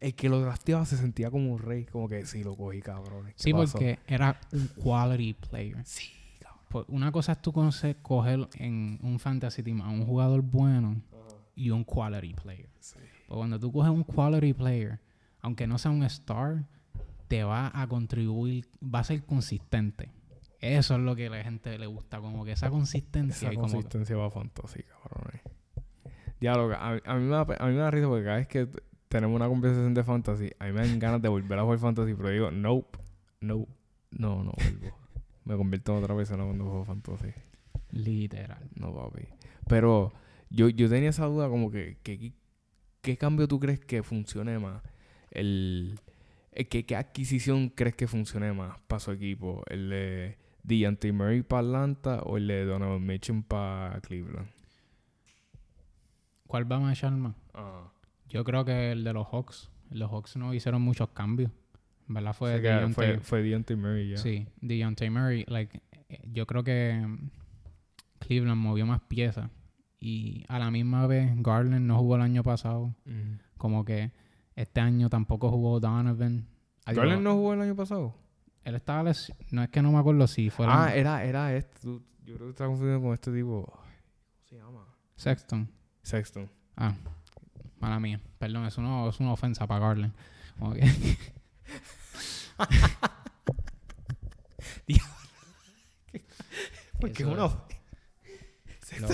El 0.00 0.14
que 0.14 0.28
lo 0.28 0.40
drafteaba 0.40 0.84
se 0.86 0.96
sentía 0.98 1.30
como 1.30 1.52
un 1.52 1.58
rey, 1.58 1.84
como 1.86 2.08
que 2.08 2.24
sí, 2.26 2.44
lo 2.44 2.56
cogí, 2.56 2.80
cabrón. 2.80 3.26
¿qué 3.26 3.32
Sí, 3.36 3.52
pasó?" 3.52 3.72
porque 3.72 3.98
era 4.06 4.38
un 4.52 4.68
quality 4.82 5.34
player. 5.34 5.76
Sí, 5.84 6.10
una 6.88 7.10
cosa 7.12 7.32
es 7.32 7.42
tú 7.42 7.52
conocer, 7.52 7.96
coger 8.02 8.48
en 8.54 8.98
un 9.02 9.18
fantasy 9.18 9.62
team 9.62 9.80
a 9.82 9.88
un 9.90 10.04
jugador 10.06 10.42
bueno 10.42 11.00
y 11.54 11.70
un 11.70 11.84
quality 11.84 12.34
player. 12.34 12.68
Sí. 12.80 12.98
Pues 13.26 13.36
cuando 13.38 13.58
tú 13.58 13.70
coges 13.72 13.90
un 13.90 14.04
quality 14.04 14.52
player, 14.54 15.00
aunque 15.40 15.66
no 15.66 15.78
sea 15.78 15.90
un 15.90 16.02
star, 16.04 16.64
te 17.28 17.44
va 17.44 17.70
a 17.74 17.86
contribuir, 17.86 18.66
va 18.82 19.00
a 19.00 19.04
ser 19.04 19.24
consistente. 19.24 20.10
Eso 20.60 20.94
es 20.94 21.00
lo 21.00 21.16
que 21.16 21.26
a 21.28 21.30
la 21.30 21.42
gente 21.42 21.78
le 21.78 21.86
gusta, 21.86 22.20
como 22.20 22.44
que 22.44 22.52
esa 22.52 22.68
consistencia. 22.70 23.48
Esa 23.48 23.52
y 23.52 23.56
como 23.56 23.66
que- 23.68 23.72
consistencia 23.74 24.16
va 24.16 24.26
a 24.26 24.30
fantasy, 24.30 24.82
cabrón. 24.82 25.40
Diablo, 26.40 26.74
a, 26.74 27.00
a 27.04 27.14
mí 27.16 27.24
me 27.24 27.30
da, 27.30 27.40
a 27.42 27.66
mí 27.66 27.72
me 27.72 27.78
da 27.80 27.90
risa 27.90 28.08
porque 28.08 28.24
cada 28.24 28.36
vez 28.36 28.46
que 28.48 28.68
tenemos 29.08 29.36
una 29.36 29.48
conversación 29.48 29.92
de 29.94 30.04
fantasy, 30.04 30.50
a 30.58 30.66
mí 30.66 30.72
me 30.72 30.86
dan 30.86 30.98
ganas 30.98 31.20
de 31.22 31.28
volver 31.28 31.58
a 31.58 31.62
jugar 31.62 31.78
fantasy, 31.78 32.14
pero 32.14 32.30
digo, 32.30 32.50
nope, 32.50 32.98
nope, 33.40 33.70
no, 34.12 34.42
no 34.44 34.52
vuelvo. 34.56 34.96
Me 35.50 35.56
convierto 35.56 35.96
en 35.96 36.02
otra 36.04 36.16
persona 36.16 36.44
cuando 36.44 36.64
juego 36.64 36.84
fantasy. 36.84 37.32
literal. 37.90 38.68
No, 38.76 38.94
papi. 38.94 39.26
Pero 39.68 40.12
yo, 40.48 40.68
yo 40.68 40.88
tenía 40.88 41.10
esa 41.10 41.26
duda 41.26 41.48
como 41.48 41.70
que, 41.70 41.98
que- 42.02 42.32
¿qué 43.02 43.16
cambio 43.16 43.48
tú 43.48 43.58
crees 43.60 43.80
que 43.80 44.02
funcione 44.02 44.58
más? 44.58 44.82
El, 45.30 45.98
el 46.52 46.68
que, 46.68 46.84
¿Qué 46.86 46.96
adquisición 46.96 47.68
crees 47.70 47.94
que 47.96 48.06
funcione 48.06 48.52
más 48.52 48.78
para 48.86 49.00
su 49.00 49.10
equipo? 49.12 49.62
¿El 49.68 49.90
de 49.90 50.38
Deontay 50.62 51.12
Murray 51.12 51.42
para 51.42 51.60
Atlanta 51.66 52.22
o 52.22 52.36
el 52.36 52.46
de 52.46 52.64
Donovan 52.64 53.04
Mitchell 53.06 53.42
para 53.42 54.00
Cleveland? 54.02 54.48
¿Cuál 56.46 56.70
va 56.70 56.88
a 56.88 56.92
echar 56.92 57.12
más? 57.12 57.34
Ah. 57.54 57.92
Yo 58.28 58.44
creo 58.44 58.64
que 58.64 58.92
el 58.92 59.04
de 59.04 59.12
los 59.12 59.26
Hawks. 59.28 59.70
Los 59.90 60.10
Hawks 60.10 60.36
no 60.36 60.52
hicieron 60.54 60.82
muchos 60.82 61.08
cambios. 61.10 61.50
¿Verdad? 62.12 62.32
Fue 62.34 62.58
Fue, 62.58 62.60
Dejounte- 62.60 62.94
fue, 62.94 63.18
fue 63.20 63.42
Deontay 63.42 63.76
Murray 63.76 64.08
ya. 64.10 64.16
Sí, 64.16 64.48
Deontay 64.60 65.10
Murray, 65.10 65.44
like, 65.46 65.80
eh, 66.08 66.20
yo 66.32 66.44
creo 66.46 66.64
que 66.64 67.00
mm, 67.06 67.30
Cleveland 68.18 68.60
movió 68.60 68.84
más 68.84 69.00
piezas 69.02 69.48
y 70.00 70.44
a 70.48 70.58
la 70.58 70.70
misma 70.72 71.06
vez 71.06 71.30
Garland 71.36 71.86
no 71.86 71.98
jugó 71.98 72.16
el 72.16 72.22
año 72.22 72.42
pasado, 72.42 72.96
Ujú. 73.06 73.38
como 73.58 73.84
que 73.84 74.10
este 74.56 74.80
año 74.80 75.08
tampoco 75.08 75.50
jugó 75.50 75.78
Donovan. 75.78 76.48
¿Garland 76.84 77.22
no 77.22 77.34
jugó 77.34 77.54
el 77.54 77.60
año 77.60 77.76
pasado? 77.76 78.16
Él 78.64 78.74
estaba 78.74 79.04
no 79.52 79.62
es 79.62 79.68
que 79.70 79.80
no 79.82 79.92
me 79.92 79.98
acuerdo 79.98 80.26
si 80.26 80.50
fue 80.50 80.66
el 80.66 80.72
Ah, 80.72 80.86
año- 80.86 80.94
era, 80.96 81.24
era 81.24 81.54
este. 81.56 81.78
yo 81.86 82.00
creo 82.34 82.38
que 82.38 82.50
estás 82.50 82.66
confundiendo 82.66 83.02
con 83.06 83.14
este 83.14 83.32
tipo. 83.32 83.66
¿Cómo 83.66 83.80
se 84.48 84.56
llama? 84.56 84.84
Sexton. 85.14 85.70
Sexton. 86.02 86.50
Ah, 86.76 86.94
mala 87.78 88.00
mía. 88.00 88.20
Perdón, 88.38 88.66
es, 88.66 88.76
una 88.78 89.08
es 89.08 89.20
una 89.20 89.32
ofensa 89.32 89.66
para 89.68 89.86
Garland. 89.86 90.12
Como 90.58 90.72
que- 90.74 90.80
Porque 97.00 97.24
uno. 97.24 97.64
Se 98.82 99.00
no, 99.00 99.08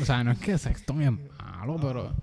o 0.00 0.04
sea, 0.04 0.22
no 0.24 0.32
es 0.32 0.38
que 0.38 0.58
Sexton 0.58 1.02
es 1.02 1.12
malo, 1.12 1.76
pero. 1.80 2.14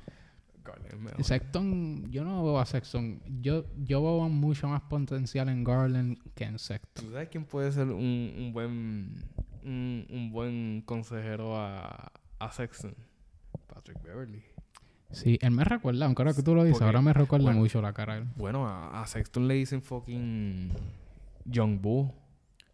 Sexton, 1.23 2.11
yo 2.11 2.23
no 2.23 2.43
veo 2.43 2.59
a 2.59 2.65
Sexton. 2.65 3.21
Yo, 3.41 3.65
yo 3.77 4.01
veo 4.01 4.29
mucho 4.29 4.67
más 4.67 4.81
potencial 4.83 5.49
en 5.49 5.63
Garland 5.63 6.19
que 6.35 6.43
en 6.43 6.59
Sexton. 6.59 7.05
¿Tú 7.05 7.11
sabes 7.11 7.29
quién 7.29 7.45
puede 7.45 7.71
ser 7.71 7.87
un, 7.87 8.33
un 8.37 8.53
buen 8.53 9.23
un, 9.63 10.29
buen 10.31 10.81
consejero 10.85 11.57
a, 11.59 12.11
a 12.39 12.51
Sexton? 12.51 12.95
Patrick 13.67 14.01
Beverly. 14.03 14.43
Sí, 15.11 15.39
él 15.41 15.51
me 15.51 15.63
recuerda, 15.63 16.05
aunque 16.05 16.21
ahora 16.21 16.33
que 16.33 16.43
tú 16.43 16.53
lo 16.53 16.63
dices, 16.63 16.73
Porque, 16.79 16.85
ahora 16.85 17.01
me 17.01 17.13
recuerda 17.13 17.45
bueno, 17.45 17.59
mucho 17.59 17.81
la 17.81 17.93
cara 17.93 18.17
él. 18.17 18.25
Bueno, 18.35 18.67
a, 18.67 19.01
a 19.01 19.07
Sexton 19.07 19.47
le 19.47 19.53
dicen 19.55 19.81
fucking 19.81 20.69
Young 21.45 21.79
Boo. 21.81 22.13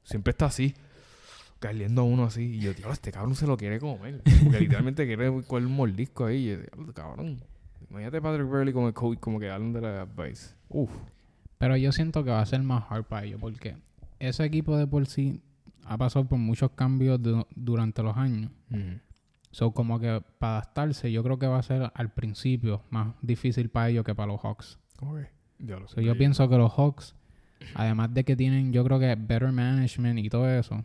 Siempre 0.03 0.31
está 0.31 0.47
así. 0.47 0.73
Caliendo 1.59 2.01
a 2.01 2.05
uno 2.05 2.25
así. 2.25 2.55
Y 2.55 2.59
yo, 2.59 2.73
tío, 2.75 2.91
este 2.91 3.11
cabrón 3.11 3.35
se 3.35 3.47
lo 3.47 3.55
quiere 3.55 3.79
comer. 3.79 4.21
Porque 4.43 4.59
literalmente 4.59 5.05
quiere 5.05 5.31
coger 5.47 5.65
un 5.65 5.75
mordisco 5.75 6.25
ahí. 6.25 6.37
Y 6.47 6.49
yo, 6.51 6.57
"Diablo, 6.57 6.93
cabrón. 6.93 7.41
Imagínate 7.89 8.21
Patrick 8.21 8.49
Beverly 8.49 8.73
como 8.73 8.87
el 8.87 8.93
coach, 8.93 9.19
como 9.19 9.39
que 9.39 9.49
hablan 9.49 9.71
de 9.71 9.81
la 9.81 10.01
advice. 10.01 10.55
Uf. 10.69 10.89
Pero 11.59 11.77
yo 11.77 11.91
siento 11.91 12.23
que 12.23 12.31
va 12.31 12.41
a 12.41 12.45
ser 12.45 12.61
más 12.63 12.83
hard 12.89 13.03
para 13.05 13.25
ellos 13.25 13.39
porque 13.39 13.77
ese 14.19 14.43
equipo 14.43 14.75
de 14.75 14.87
por 14.87 15.05
sí 15.05 15.41
ha 15.85 15.97
pasado 15.97 16.25
por 16.25 16.39
muchos 16.39 16.71
cambios 16.71 17.21
du- 17.21 17.45
durante 17.55 18.01
los 18.03 18.17
años. 18.17 18.49
So, 19.53 19.71
como 19.71 19.99
que 19.99 20.19
para 20.39 20.53
adaptarse, 20.53 21.11
yo 21.11 21.21
creo 21.21 21.37
que 21.37 21.45
va 21.45 21.59
a 21.59 21.63
ser 21.63 21.91
al 21.93 22.11
principio 22.11 22.81
más 22.89 23.13
difícil 23.21 23.69
para 23.69 23.89
ellos 23.89 24.03
que 24.03 24.15
para 24.15 24.31
los 24.31 24.41
Hawks. 24.41 24.79
¿Cómo 24.97 25.13
que? 25.13 25.27
Ya 25.59 25.77
lo 25.77 25.87
So, 25.87 26.01
yo 26.01 26.17
pienso 26.17 26.49
que 26.49 26.57
los 26.57 26.73
Hawks, 26.73 27.15
además 27.75 28.11
de 28.15 28.23
que 28.23 28.35
tienen, 28.35 28.73
yo 28.73 28.83
creo 28.83 28.99
que 28.99 29.13
better 29.13 29.51
management 29.51 30.17
y 30.17 30.27
todo 30.27 30.49
eso, 30.49 30.83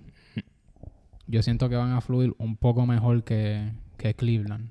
yo 1.26 1.42
siento 1.42 1.70
que 1.70 1.76
van 1.76 1.92
a 1.92 2.02
fluir 2.02 2.34
un 2.36 2.58
poco 2.58 2.84
mejor 2.84 3.24
que, 3.24 3.72
que 3.96 4.12
Cleveland. 4.12 4.70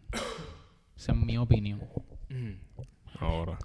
Esa 0.96 1.14
es 1.14 1.18
mi 1.18 1.40
opinión. 1.40 1.82
Ahora. 3.20 3.58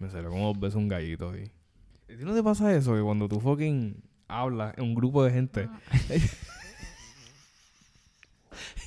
Me 0.00 0.10
salió 0.10 0.28
como 0.28 0.48
dos 0.48 0.58
veces 0.58 0.74
un 0.74 0.88
gallito 0.88 1.30
ahí. 1.30 1.52
¿Y 2.08 2.24
no 2.24 2.34
te 2.34 2.42
pasa 2.42 2.74
eso? 2.74 2.96
Que 2.96 3.00
cuando 3.00 3.28
tú 3.28 3.38
fucking 3.38 4.02
hablas 4.26 4.76
en 4.76 4.82
un 4.86 4.94
grupo 4.96 5.22
de 5.22 5.30
gente 5.30 5.68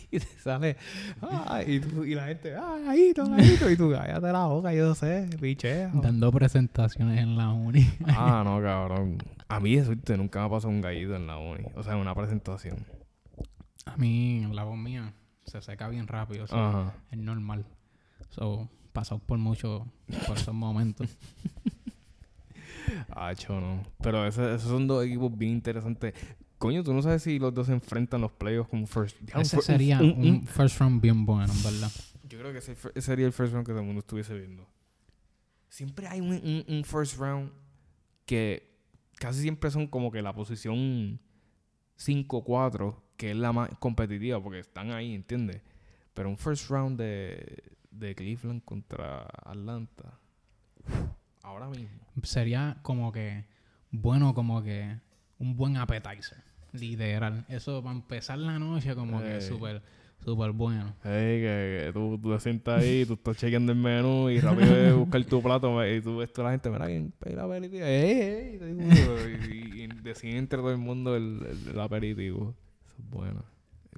y 0.12 0.20
te 0.20 0.40
sale 0.40 0.76
ah, 1.22 1.62
y, 1.66 1.80
tú- 1.80 2.04
y 2.04 2.16
la 2.16 2.28
gente 2.28 2.56
ah 2.56 2.78
gallito, 2.86 3.28
gallito 3.30 3.70
y 3.70 3.78
tú 3.78 3.92
cállate 3.92 4.32
la 4.32 4.46
boca 4.46 4.74
yo 4.74 4.94
sé 4.96 5.30
pichea 5.40 5.92
Dando 5.94 6.32
presentaciones 6.32 7.20
en 7.20 7.38
la 7.38 7.50
uni. 7.50 7.88
ah 8.08 8.42
no 8.46 8.62
cabrón 8.62 9.18
a 9.48 9.60
mí 9.60 9.76
eso 9.76 9.92
¿viste? 9.92 10.18
nunca 10.18 10.40
me 10.40 10.46
ha 10.46 10.50
pasado 10.50 10.70
un 10.74 10.82
gallito 10.82 11.16
en 11.16 11.28
la 11.28 11.38
uni 11.38 11.64
o 11.76 11.84
sea 11.84 11.94
en 11.94 12.00
una 12.00 12.16
presentación 12.16 12.78
A 13.86 13.98
mí, 13.98 14.48
la 14.52 14.64
voz 14.64 14.78
mía 14.78 15.14
se 15.46 15.62
seca 15.62 15.88
bien 15.90 16.08
rápido. 16.08 16.46
so, 16.48 16.56
ajá 16.56 16.94
Es 17.12 17.18
normal. 17.18 17.66
So, 18.30 18.70
pasado 18.94 19.20
por 19.20 19.40
mucho, 19.40 19.88
por 20.28 20.38
esos 20.38 20.54
momentos. 20.54 21.10
Acho, 23.10 23.60
no. 23.60 23.84
Pero 24.02 24.26
ese- 24.28 24.54
esos 24.56 24.70
son 24.70 24.88
dos 24.88 25.04
equipos 25.06 25.36
bien 25.36 25.54
interesantes. 25.54 26.14
Coño, 26.60 26.84
tú 26.84 26.94
no 26.94 27.02
sabes 27.02 27.24
si 27.24 27.40
los 27.40 27.54
dos 27.54 27.66
se 27.68 27.74
enfrentan 27.74 28.22
los 28.22 28.32
playoffs 28.34 28.70
como 28.70 28.86
first. 28.86 29.18
Diablo, 29.22 29.42
Ese 29.42 29.62
sería 29.62 30.00
un- 30.00 30.12
un, 30.12 30.28
un- 30.28 30.44
first 30.46 30.78
round 30.80 31.02
bien 31.02 31.26
bueno, 31.26 31.52
en 31.52 31.64
verdad. 31.64 31.92
Yo 32.28 32.38
creo 32.38 32.52
que 32.52 32.60
ese, 32.60 32.76
sería 33.02 33.26
el 33.26 33.34
first 33.34 33.54
round 33.54 33.66
que 33.66 33.72
todo 33.72 33.80
el 33.82 33.86
mundo 33.88 34.00
estuviese 34.02 34.38
viendo. 34.38 34.68
Siempre 35.70 36.08
hay 36.08 36.20
un, 36.22 36.32
un- 36.34 36.66
un 36.68 36.84
first 36.84 37.18
round 37.18 37.52
que 38.26 38.78
casi 39.16 39.42
siempre 39.42 39.72
son 39.72 39.88
como 39.88 40.12
que 40.12 40.22
la 40.22 40.34
posición 40.34 41.20
5-4, 41.98 42.96
que 43.18 43.32
es 43.32 43.38
la 43.38 43.52
más 43.54 43.70
competitiva, 43.80 44.42
porque 44.42 44.60
están 44.60 44.92
ahí, 44.92 45.14
¿entiendes? 45.16 45.62
Pero 46.14 46.30
un 46.30 46.38
first 46.38 46.70
round 46.70 47.00
de, 47.00 47.64
de 47.92 48.16
Cleveland 48.16 48.64
contra 48.66 49.22
Atlanta. 49.46 50.20
Ahora 51.44 51.70
mismo. 51.70 51.88
Sería 52.24 52.78
como 52.82 53.12
que 53.12 53.46
bueno, 53.92 54.34
como 54.34 54.62
que 54.62 55.00
un 55.40 55.56
buen 55.56 55.78
appetizer. 55.78 56.44
Literal. 56.74 57.46
Eso 57.50 57.82
para 57.84 57.96
empezar 57.96 58.38
la 58.40 58.60
noche, 58.60 58.94
como 58.96 59.20
que 59.22 59.36
Ey. 59.36 59.42
súper, 59.42 59.82
súper 60.24 60.52
bueno. 60.52 60.94
Hey, 61.04 61.42
que, 61.42 61.82
que 61.86 61.92
tú, 61.94 62.20
tú 62.22 62.32
te 62.34 62.40
sientas 62.40 62.82
ahí, 62.82 63.06
tú 63.06 63.14
estás 63.14 63.38
chequeando 63.38 63.72
el 63.72 63.78
menú 63.78 64.30
y 64.30 64.40
rápido 64.40 65.00
buscar 65.00 65.24
tu 65.26 65.42
plato 65.42 65.86
y 65.88 66.02
tú 66.02 66.18
ves 66.18 66.32
toda 66.32 66.48
la 66.48 66.52
gente, 66.52 66.70
mira, 66.70 66.86
¿quién 66.88 67.12
pide 67.24 67.40
aperitivo? 67.40 67.86
¡Ey, 67.86 68.12
ey! 68.22 68.58
te 68.60 68.66
digo, 68.68 69.16
y, 69.50 69.82
y 69.84 69.88
deciden 70.04 70.38
entre 70.38 70.60
todo 70.60 70.72
el 70.72 70.78
mundo 70.78 71.16
el, 71.16 71.40
el, 71.50 71.70
el 71.74 71.80
aperitivo. 71.80 72.56
Eso 72.86 72.96
es 73.00 73.10
bueno. 73.10 73.44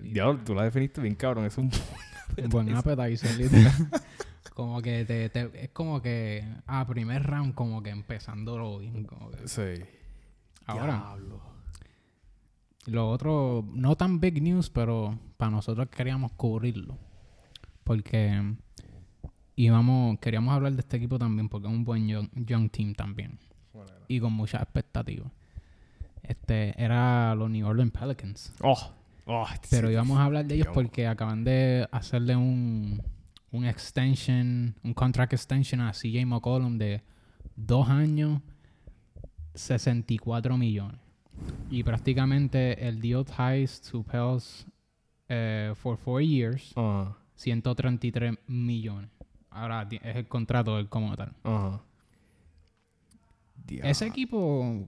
Ya, 0.04 0.36
tú 0.44 0.56
la 0.56 0.64
definiste 0.64 1.02
bien, 1.02 1.16
cabrón. 1.16 1.46
Es 1.46 1.58
un... 1.58 1.70
Un 2.42 2.50
buen 2.50 2.74
appetizer, 2.74 3.36
literal. 3.38 3.74
como 4.56 4.82
que 4.82 5.04
te, 5.06 5.30
te- 5.30 5.64
es 5.66 5.70
como 5.72 6.02
que 6.02 6.46
a 6.66 6.88
primer 6.88 7.24
round, 7.24 7.54
como 7.54 7.84
que 7.84 7.90
empezándolo 7.90 8.80
bien. 8.80 9.04
Como 9.04 9.32
que. 9.32 9.48
Sí. 9.50 9.84
Ahora, 10.66 10.96
Diablo. 11.18 11.42
Lo 12.88 13.10
otro, 13.10 13.64
no 13.74 13.96
tan 13.96 14.20
big 14.20 14.42
news, 14.42 14.70
pero 14.70 15.18
para 15.38 15.52
nosotros 15.52 15.88
queríamos 15.90 16.32
cubrirlo. 16.34 16.98
Porque 17.84 18.56
íbamos, 19.56 20.20
queríamos 20.20 20.54
hablar 20.54 20.74
de 20.74 20.82
este 20.82 20.98
equipo 20.98 21.20
también, 21.20 21.50
porque 21.50 21.68
es 21.68 21.74
un 21.74 21.84
buen 21.84 22.08
young, 22.08 22.30
young 22.36 22.70
team 22.70 22.94
también. 22.94 23.38
Y 24.08 24.20
con 24.20 24.34
muchas 24.34 24.62
expectativas. 24.62 25.32
Este, 26.24 26.82
era 26.82 27.34
los 27.36 27.50
New 27.50 27.66
Orleans 27.68 27.92
Pelicans. 27.92 28.54
Oh. 28.62 28.92
Oh, 29.26 29.46
Pero 29.70 29.88
sí. 29.88 29.94
íbamos 29.94 30.18
a 30.20 30.26
hablar 30.26 30.46
de 30.46 30.56
ellos 30.56 30.68
Yo- 30.68 30.74
porque 30.74 31.08
acaban 31.08 31.44
de 31.44 31.88
hacerle 31.92 32.36
un, 32.36 33.02
un 33.52 33.66
extension, 33.66 34.76
un 34.84 34.94
contract 34.94 35.34
extension 35.34 35.80
a 35.82 35.92
CJ 35.94 36.26
McCollum 36.26 36.78
de 36.78 37.02
dos 37.56 37.88
años, 37.90 38.42
64 39.54 40.58
millones. 40.58 41.00
Y 41.70 41.84
prácticamente 41.84 42.88
el 42.88 43.00
deal 43.02 43.26
ties 43.26 43.82
to 43.82 44.04
Pels 44.04 44.66
eh, 45.30 45.74
for 45.76 45.98
four 45.98 46.22
years, 46.22 46.74
Ajá. 46.76 47.18
133 47.36 48.38
millones. 48.48 49.10
Ahora 49.50 49.88
es 49.90 50.16
el 50.16 50.28
contrato 50.28 50.78
del 50.78 50.90
como 50.90 51.16
tal. 51.16 51.34
Ese 53.68 54.06
equipo, 54.06 54.88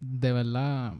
de 0.00 0.32
verdad, 0.32 0.94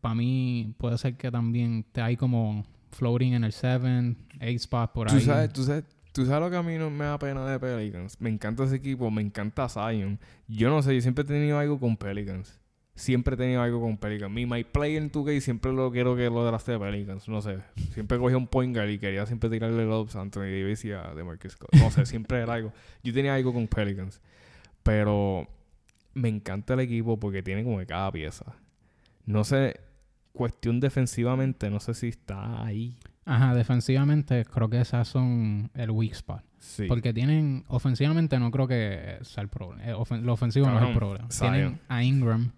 para 0.00 0.14
mí 0.14 0.74
puede 0.78 0.98
ser 0.98 1.16
que 1.16 1.30
también 1.30 1.84
te 1.92 2.00
hay 2.00 2.16
como 2.16 2.64
floating 2.92 3.34
en 3.34 3.44
el 3.44 3.52
7, 3.52 4.16
8 4.36 4.46
spot 4.46 4.92
por 4.92 5.08
¿Tú 5.08 5.16
ahí. 5.16 5.20
sabes, 5.22 5.52
tú, 5.52 5.64
sabes, 5.64 5.84
tú 6.12 6.24
sabes 6.24 6.40
lo 6.40 6.50
que 6.50 6.56
a 6.56 6.62
mí 6.62 6.78
no 6.78 6.88
me 6.90 7.04
da 7.04 7.18
pena 7.18 7.44
de 7.46 7.58
Pelicans. 7.58 8.20
Me 8.20 8.30
encanta 8.30 8.64
ese 8.64 8.76
equipo, 8.76 9.10
me 9.10 9.22
encanta 9.22 9.68
Zion. 9.68 10.18
Yo 10.46 10.70
no 10.70 10.82
sé, 10.82 10.94
yo 10.94 11.00
siempre 11.00 11.22
he 11.22 11.26
tenido 11.26 11.58
algo 11.58 11.78
con 11.78 11.96
Pelicans. 11.96 12.58
Siempre 12.96 13.34
he 13.34 13.36
tenido 13.36 13.62
algo 13.62 13.80
con 13.80 13.96
Pelicans. 13.98 14.32
Mi 14.32 14.46
My 14.46 14.64
Play 14.64 14.96
en 14.96 15.12
2K 15.12 15.38
siempre 15.40 15.72
lo 15.72 15.92
quiero 15.92 16.16
que 16.16 16.24
lo 16.30 16.44
drafte 16.44 16.72
de 16.72 16.78
Pelicans. 16.78 17.28
No 17.28 17.40
sé. 17.42 17.58
Siempre 17.92 18.18
cogía 18.18 18.36
un 18.38 18.46
point 18.48 18.74
guard 18.74 18.88
y 18.88 18.98
quería 18.98 19.24
siempre 19.26 19.48
tirarle 19.50 19.84
lobs 19.84 20.16
a 20.16 20.22
Anthony 20.22 20.40
Davis 20.60 20.84
y 20.86 20.92
a 20.92 21.12
DeMarcus 21.14 21.52
Scott. 21.52 21.70
No 21.74 21.90
sé, 21.90 22.06
siempre 22.06 22.40
era 22.40 22.54
algo. 22.54 22.72
Yo 23.04 23.12
tenía 23.12 23.34
algo 23.34 23.52
con 23.52 23.68
Pelicans. 23.68 24.20
Pero 24.82 25.46
me 26.14 26.28
encanta 26.28 26.74
el 26.74 26.80
equipo 26.80 27.18
porque 27.18 27.42
tiene 27.42 27.64
como 27.64 27.78
que 27.78 27.86
cada 27.86 28.10
pieza. 28.12 28.54
No 29.26 29.44
sé, 29.44 29.78
cuestión 30.32 30.80
defensivamente, 30.80 31.68
no 31.70 31.80
sé 31.80 31.94
si 31.94 32.08
está 32.08 32.64
ahí. 32.64 32.96
Ajá, 33.24 33.54
defensivamente 33.54 34.44
creo 34.44 34.70
que 34.70 34.80
esas 34.80 35.08
son 35.08 35.70
el 35.74 35.90
weak 35.90 36.12
spot. 36.12 36.42
Sí. 36.58 36.86
Porque 36.86 37.12
tienen, 37.12 37.64
ofensivamente 37.68 38.38
no 38.38 38.50
creo 38.50 38.68
que 38.68 39.18
sea 39.22 39.42
el 39.42 39.48
problema. 39.48 39.84
Eh, 39.86 39.94
ofen- 39.94 40.22
lo 40.22 40.32
ofensivo 40.32 40.66
no 40.70 40.80
es 40.80 40.88
el 40.88 40.94
problema. 40.94 41.28
Zion. 41.30 41.52
Tienen 41.52 41.80
a 41.88 42.02
Ingram. 42.04 42.52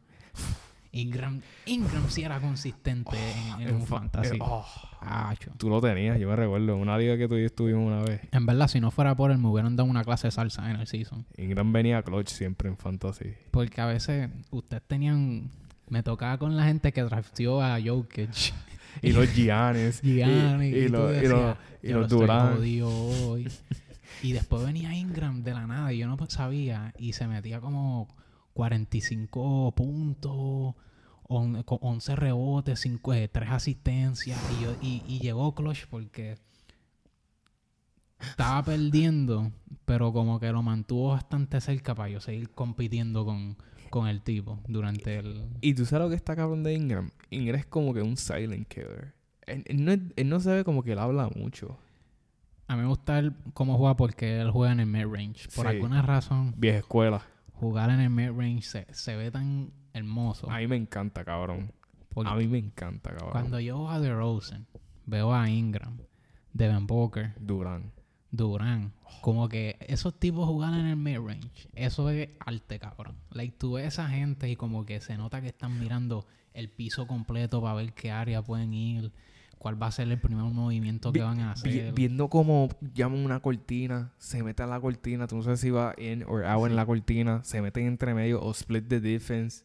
Ingram, 0.91 1.43
Ingram 1.67 2.09
sí 2.09 2.23
era 2.23 2.41
consistente 2.41 3.17
en, 3.59 3.69
en 3.69 3.75
un 3.77 3.87
fa- 3.87 3.99
fantasy. 3.99 4.39
oh. 4.41 4.65
Tú 5.59 5.69
lo 5.69 5.81
tenías, 5.81 6.19
yo 6.19 6.29
me 6.29 6.35
recuerdo. 6.37 6.77
Una 6.77 6.97
liga 6.99 7.17
que 7.19 7.29
tú 7.29 7.37
y 7.37 7.41
yo 7.41 7.47
estuvimos 7.47 7.87
una 7.87 8.03
vez. 8.03 8.23
En 8.33 8.47
verdad, 8.47 8.69
si 8.69 8.81
no 8.81 8.91
fuera 8.91 9.15
por 9.15 9.31
él, 9.31 9.39
me 9.39 9.49
hubieran 9.49 9.77
dado 9.77 9.89
una 9.89 10.03
clase 10.03 10.29
de 10.29 10.31
salsa 10.33 10.71
en 10.71 10.77
el 10.81 10.87
season. 10.87 11.27
Ingram 11.37 11.73
venía 11.73 12.03
clutch 12.03 12.29
siempre 12.31 12.69
en 12.69 12.77
fantasy. 12.77 13.35
Porque 13.51 13.81
a 13.81 13.87
veces 13.87 14.31
ustedes 14.51 14.83
tenían... 14.87 15.51
Me 15.89 16.03
tocaba 16.03 16.37
con 16.39 16.57
la 16.57 16.65
gente 16.65 16.93
que 16.93 17.03
drafteó 17.03 17.63
a 17.63 17.79
Jokic. 17.85 18.31
Y 19.03 19.13
los 19.13 19.33
Giannis. 19.35 20.01
Giannis, 20.03 20.75
y, 20.75 20.79
y 20.79 20.85
y 20.85 20.87
tú 20.87 20.93
los, 20.95 21.23
y 21.23 21.27
los, 21.29 21.57
y 21.83 21.89
"Yo 21.89 21.97
los 21.99 22.05
estoy 22.07 22.21
Durant. 22.21 22.57
jodido 22.57 22.89
hoy". 22.91 23.49
y 24.23 24.33
después 24.33 24.65
venía 24.65 24.93
Ingram 24.95 25.45
de 25.45 25.53
la 25.53 25.67
nada 25.67 25.93
y 25.93 25.99
yo 25.99 26.09
no 26.09 26.17
sabía 26.29 26.93
y 26.99 27.13
se 27.13 27.29
metía 27.29 27.61
como 27.61 28.09
45 28.59 29.73
puntos, 29.77 30.75
on- 31.29 31.63
con 31.63 31.79
11 31.81 32.17
rebotes, 32.17 32.81
5, 32.81 33.13
3 33.31 33.51
asistencias 33.51 34.37
y, 34.59 34.65
yo, 34.65 34.75
y, 34.83 35.03
y 35.07 35.21
llegó 35.21 35.55
Clutch 35.55 35.87
porque 35.89 36.37
estaba 38.21 38.65
perdiendo, 38.65 39.53
pero 39.85 40.13
como 40.13 40.41
que 40.41 40.51
lo 40.51 40.63
mantuvo 40.63 41.11
bastante 41.11 41.61
cerca 41.61 41.95
para 41.95 42.09
yo 42.09 42.21
seguir 42.21 42.51
compitiendo 42.51 43.25
con, 43.25 43.57
con 43.91 44.09
el 44.09 44.23
tipo 44.23 44.59
durante 44.67 45.19
el... 45.19 45.47
Y 45.61 45.75
tú 45.75 45.87
sabes 45.87 46.07
lo 46.07 46.11
que 46.11 46.17
está 46.17 46.35
cabrón 46.35 46.65
de 46.65 46.75
Ingram. 46.75 47.11
Ingram 47.31 47.61
es 47.61 47.67
como 47.67 47.95
que 47.95 48.03
un 48.03 48.17
silent 48.17 48.67
killer. 48.67 49.15
Él, 49.47 49.63
él 49.67 49.85
no, 49.85 49.93
él 49.93 50.29
no 50.29 50.41
se 50.41 50.51
ve 50.51 50.65
como 50.65 50.83
que 50.83 50.93
él 50.93 50.99
habla 50.99 51.31
mucho. 51.37 51.79
A 52.67 52.75
mí 52.75 52.83
me 52.83 52.89
gusta 52.89 53.21
el- 53.21 53.35
cómo 53.55 53.79
juega 53.79 53.97
porque 53.97 54.41
él 54.41 54.51
juega 54.51 54.73
en 54.73 54.81
el 54.81 54.87
mid-range. 54.87 55.49
Por 55.55 55.67
Sí. 55.67 55.77
alguna 55.77 56.03
razón, 56.03 56.55
Vieja 56.57 56.79
escuela. 56.79 57.23
Jugar 57.59 57.91
en 57.91 58.01
el 58.01 58.11
mid-range 58.11 58.63
se, 58.63 58.87
se 58.93 59.17
ve 59.17 59.31
tan 59.31 59.73
hermoso. 59.93 60.51
A 60.51 60.59
mí 60.59 60.67
me 60.67 60.77
encanta, 60.77 61.25
cabrón. 61.25 61.73
Porque 62.11 62.31
A 62.31 62.35
mí 62.35 62.47
me 62.47 62.59
encanta, 62.59 63.11
cabrón. 63.11 63.33
cuando 63.33 63.61
yo 63.61 63.79
veo 63.79 63.91
a 63.91 64.01
DeRozan, 64.01 64.67
veo 65.07 65.35
a 65.35 65.49
Ingram, 65.49 65.99
Devin 66.53 66.87
Booker, 66.87 67.35
Durán. 67.39 67.93
Durán, 68.31 68.93
como 69.23 69.49
que 69.49 69.77
esos 69.81 70.19
tipos 70.19 70.47
jugar 70.47 70.75
en 70.75 70.87
el 70.87 70.97
mid-range, 70.97 71.69
eso 71.75 72.11
es 72.11 72.29
arte, 72.41 72.79
cabrón. 72.79 73.17
Like, 73.31 73.57
tú 73.57 73.75
ves 73.75 73.85
a 73.85 73.89
esa 73.89 74.09
gente 74.09 74.51
y 74.51 74.57
como 74.57 74.85
que 74.85 75.01
se 75.01 75.17
nota 75.17 75.41
que 75.41 75.49
están 75.49 75.79
mirando 75.81 76.27
el 76.53 76.69
piso 76.69 77.07
completo 77.07 77.63
para 77.63 77.75
ver 77.75 77.95
qué 77.95 78.11
área 78.11 78.43
pueden 78.43 78.75
ir, 78.75 79.13
cuál 79.59 79.81
va 79.81 79.89
a 79.89 79.93
ser 79.93 80.09
el 80.09 80.21
primer 80.21 80.45
movimiento 80.45 81.13
que 81.13 81.19
Vi- 81.21 81.25
van 81.25 81.41
a 81.41 81.55
vi- 81.55 81.71
hacer. 81.81 81.93
viendo 81.93 82.29
cómo 82.29 82.69
llaman 82.95 83.19
una 83.25 83.41
cortina, 83.41 84.13
se 84.19 84.43
mete 84.43 84.63
a 84.63 84.67
la 84.67 84.81
cortina, 84.81 85.27
tú 85.27 85.37
no 85.37 85.43
sabes 85.43 85.61
si 85.61 85.71
va 85.71 85.95
in 85.99 86.23
o 86.25 86.39
out 86.47 86.69
en 86.71 86.77
la 86.77 86.87
cortina, 86.87 87.43
se 87.45 87.61
meten 87.61 87.87
entre 87.87 88.15
medio 88.15 88.41
o 88.41 88.51
split 88.53 88.87
the 88.89 89.01
defense 89.01 89.65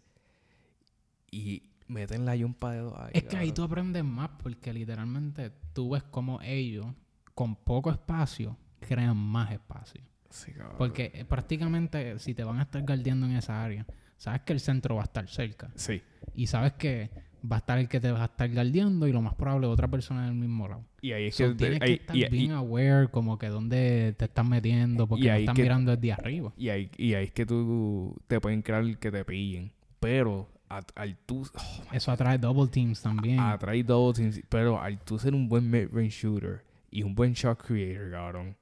y 1.31 1.63
meten 1.87 2.25
la 2.25 2.35
yumpa 2.35 2.71
de 2.71 2.79
dos 2.79 2.93
Es 3.13 3.23
que 3.23 3.37
ahí 3.37 3.51
tú 3.51 3.63
aprendes 3.63 4.03
más 4.03 4.29
porque 4.41 4.73
literalmente 4.73 5.51
tú 5.73 5.91
ves 5.91 6.03
como 6.03 6.41
ellos, 6.41 6.85
con 7.33 7.55
poco 7.55 7.91
espacio, 7.91 8.57
crean 8.87 9.17
más 9.17 9.51
espacio. 9.51 10.01
Sí. 10.29 10.51
Porque 10.77 11.11
eh, 11.13 11.25
prácticamente 11.25 12.17
si 12.19 12.33
te 12.33 12.43
van 12.43 12.59
a 12.59 12.63
estar 12.63 12.81
guardiando 12.83 13.25
en 13.27 13.33
esa 13.33 13.63
área, 13.63 13.85
sabes 14.17 14.41
que 14.41 14.53
el 14.53 14.59
centro 14.59 14.95
va 14.95 15.01
a 15.01 15.05
estar 15.05 15.27
cerca. 15.27 15.71
Sí. 15.75 16.01
Y 16.33 16.47
sabes 16.47 16.73
que 16.73 17.11
va 17.49 17.57
a 17.57 17.59
estar 17.59 17.77
el 17.77 17.89
que 17.89 17.99
te 17.99 18.11
va 18.11 18.21
a 18.21 18.25
estar 18.25 18.49
guardiando 18.53 19.07
y 19.07 19.11
lo 19.11 19.21
más 19.21 19.33
probable 19.35 19.67
otra 19.67 19.87
persona 19.89 20.23
en 20.23 20.29
el 20.29 20.35
mismo 20.35 20.67
lado. 20.67 20.83
Y 21.01 21.11
ahí 21.11 21.25
es 21.27 21.35
So, 21.35 21.49
que... 21.49 21.55
tienes 21.55 21.79
que 21.79 21.93
estar 21.93 22.15
y, 22.15 22.25
bien 22.29 22.51
y- 22.51 22.53
aware 22.53 23.07
como 23.09 23.37
que 23.37 23.47
dónde 23.49 24.15
te 24.17 24.25
estás 24.25 24.45
metiendo 24.47 25.07
porque 25.07 25.27
no 25.27 25.35
están 25.35 25.55
que- 25.55 25.61
mirando 25.63 25.95
desde 25.95 26.13
arriba. 26.13 26.53
y 26.57 26.69
ahí, 26.69 26.89
y 26.97 27.13
ahí 27.15 27.25
es 27.25 27.31
que 27.31 27.45
tú 27.45 28.15
te 28.27 28.39
pueden 28.39 28.61
crear 28.61 28.97
que 28.97 29.11
te 29.11 29.25
pillen. 29.25 29.71
Pero 29.99 30.49
al 30.95 31.15
tú... 31.25 31.45
oh, 31.55 31.83
Eso 31.93 32.11
atrae 32.11 32.37
double 32.37 32.67
teams 32.67 33.01
también. 33.01 33.39
atrae 33.39 33.83
double 33.83 34.13
teams, 34.13 34.41
pero 34.49 34.81
al 34.81 34.99
tú 34.99 35.19
ser 35.19 35.35
un 35.35 35.47
buen 35.49 35.69
mid-range 35.69 36.09
shooter 36.21 36.63
y 36.89 37.03
un 37.03 37.13
buen 37.13 37.33
shot 37.33 37.61
creator, 37.61 38.09
cabrón. 38.11 38.55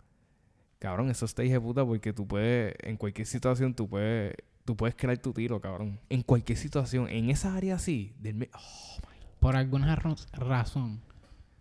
Cabrón, 0.80 1.10
eso 1.12 1.26
está 1.26 1.44
de 1.44 1.60
puta 1.62 1.86
porque 1.86 2.12
tú 2.12 2.28
puedes, 2.28 2.74
en 2.82 2.98
cualquier 2.98 3.28
situación, 3.28 3.74
tú 3.76 3.88
puedes, 3.88 4.34
tú 4.66 4.76
puedes 4.76 4.96
crear 4.96 5.18
tu 5.18 5.34
tiro, 5.34 5.60
cabrón. 5.62 6.00
En 6.10 6.22
cualquier 6.24 6.58
situación, 6.58 7.08
en 7.10 7.30
esa 7.30 7.56
área 7.56 7.76
así, 7.76 8.14
del 8.20 8.50
oh, 8.54 9.00
Por 9.40 9.56
alguna 9.56 9.96
razón, 10.34 11.02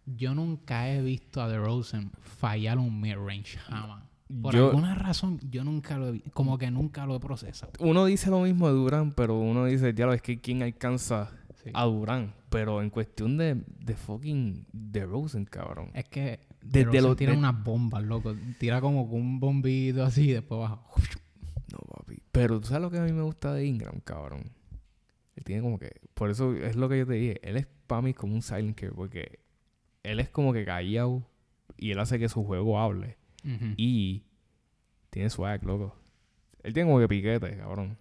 yo 0.06 0.34
nunca 0.34 0.90
he 0.90 1.00
visto 1.02 1.40
a 1.42 1.48
DeRozan 1.48 2.10
fallar 2.20 2.78
un 2.78 3.00
mid-range, 3.00 3.58
jamás. 3.58 4.04
Por 4.42 4.54
Yo- 4.54 4.68
alguna 4.68 4.94
razón, 4.94 5.40
yo 5.50 5.64
nunca 5.64 5.98
lo 5.98 6.08
he 6.08 6.12
vi- 6.12 6.22
como 6.32 6.56
que 6.56 6.70
nunca 6.70 7.04
lo 7.06 7.16
he 7.16 7.20
procesado. 7.20 7.72
uno 7.80 8.04
dice 8.04 8.30
lo 8.30 8.40
mismo 8.42 8.68
de 8.68 8.74
Durán, 8.74 9.12
pero 9.12 9.36
uno 9.38 9.64
dice, 9.64 9.92
ya 9.92 10.06
lo 10.06 10.12
es 10.12 10.22
que 10.22 10.40
quién 10.40 10.62
alcanza 10.62 11.30
Sí. 11.64 11.70
a 11.74 11.84
Durán. 11.84 12.32
Pero 12.48 12.80
en 12.82 12.90
cuestión 12.90 13.36
de, 13.36 13.62
de 13.80 13.94
fucking 13.96 14.66
de 14.72 15.04
Rosen, 15.04 15.44
cabrón. 15.46 15.90
Es 15.94 16.04
que 16.04 16.40
Desde 16.62 16.90
DeRozan 16.90 17.02
lo- 17.10 17.16
tira 17.16 17.32
de- 17.32 17.38
unas 17.38 17.64
bombas, 17.64 18.02
loco. 18.04 18.34
Tira 18.58 18.80
como 18.80 19.02
un 19.02 19.40
bombito 19.40 20.04
así 20.04 20.30
y 20.30 20.32
después 20.32 20.60
baja. 20.60 20.80
No, 21.72 21.78
papi. 21.78 22.19
Pero 22.32 22.60
tú 22.60 22.68
sabes 22.68 22.82
lo 22.82 22.90
que 22.90 22.98
a 22.98 23.02
mí 23.02 23.12
me 23.12 23.22
gusta 23.22 23.52
de 23.54 23.64
Ingram, 23.66 24.00
cabrón. 24.00 24.52
Él 25.36 25.44
tiene 25.44 25.62
como 25.62 25.78
que. 25.78 26.00
Por 26.14 26.30
eso 26.30 26.52
es 26.54 26.76
lo 26.76 26.88
que 26.88 26.98
yo 26.98 27.06
te 27.06 27.14
dije. 27.14 27.40
Él 27.48 27.56
es 27.56 27.66
para 27.86 28.02
mí 28.02 28.14
como 28.14 28.34
un 28.34 28.42
silent 28.42 28.76
killer. 28.78 28.94
Porque 28.94 29.40
él 30.02 30.20
es 30.20 30.28
como 30.30 30.52
que 30.52 30.64
callado. 30.64 31.22
Y 31.76 31.90
él 31.92 31.98
hace 31.98 32.18
que 32.18 32.28
su 32.28 32.44
juego 32.44 32.78
hable. 32.78 33.16
Y 33.76 34.22
tiene 35.08 35.30
swag, 35.30 35.64
loco. 35.64 35.96
Él 36.62 36.74
tiene 36.74 36.88
como 36.90 37.00
que 37.00 37.08
piquete, 37.08 37.56
cabrón. 37.56 37.96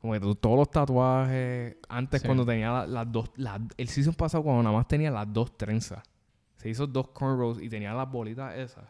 Como 0.00 0.14
que 0.14 0.20
todos 0.20 0.56
los 0.56 0.70
tatuajes. 0.70 1.76
Antes 1.88 2.22
Sí. 2.22 2.26
cuando 2.26 2.46
tenía 2.46 2.70
la- 2.72 2.86
las 2.86 3.12
dos. 3.12 3.30
las- 3.36 3.60
el 3.76 3.88
season 3.88 4.14
pasado 4.14 4.42
cuando 4.42 4.62
nada 4.62 4.74
más 4.74 4.88
tenía 4.88 5.10
las 5.10 5.30
dos 5.30 5.56
trenzas. 5.58 6.02
Se 6.56 6.70
hizo 6.70 6.86
dos 6.86 7.08
cornrows 7.08 7.60
y 7.60 7.68
tenía 7.68 7.92
las 7.92 8.10
bolitas 8.10 8.56
esas. 8.56 8.84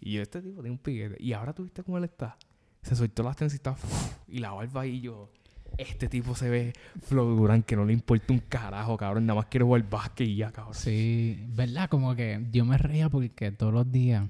Y 0.00 0.12
yo, 0.12 0.22
este 0.22 0.40
tipo 0.40 0.60
tiene 0.62 0.70
un 0.70 0.78
piquete. 0.78 1.16
Y 1.20 1.32
ahora 1.32 1.52
tú 1.52 1.64
viste 1.64 1.82
cómo 1.82 1.98
él 1.98 2.04
está. 2.04 2.36
Se 2.84 2.94
soltó 2.94 3.22
las 3.22 3.36
trencitas 3.36 3.76
y 4.28 4.38
la 4.38 4.52
barba 4.52 4.86
y 4.86 5.00
yo. 5.00 5.30
Este 5.76 6.08
tipo 6.08 6.36
se 6.36 6.48
ve 6.48 6.72
Flow 7.02 7.34
Durán 7.34 7.64
que 7.64 7.74
no 7.74 7.84
le 7.84 7.92
importa 7.92 8.32
un 8.32 8.38
carajo, 8.38 8.96
cabrón. 8.96 9.26
Nada 9.26 9.40
más 9.40 9.46
quiere 9.46 9.64
jugar 9.64 9.88
básquet 9.90 10.28
y 10.28 10.36
ya, 10.36 10.52
cabrón. 10.52 10.74
Sí, 10.74 11.44
¿verdad? 11.48 11.88
Como 11.88 12.14
que 12.14 12.46
yo 12.52 12.64
me 12.64 12.78
reía 12.78 13.08
porque 13.08 13.50
todos 13.50 13.72
los 13.74 13.90
días 13.90 14.28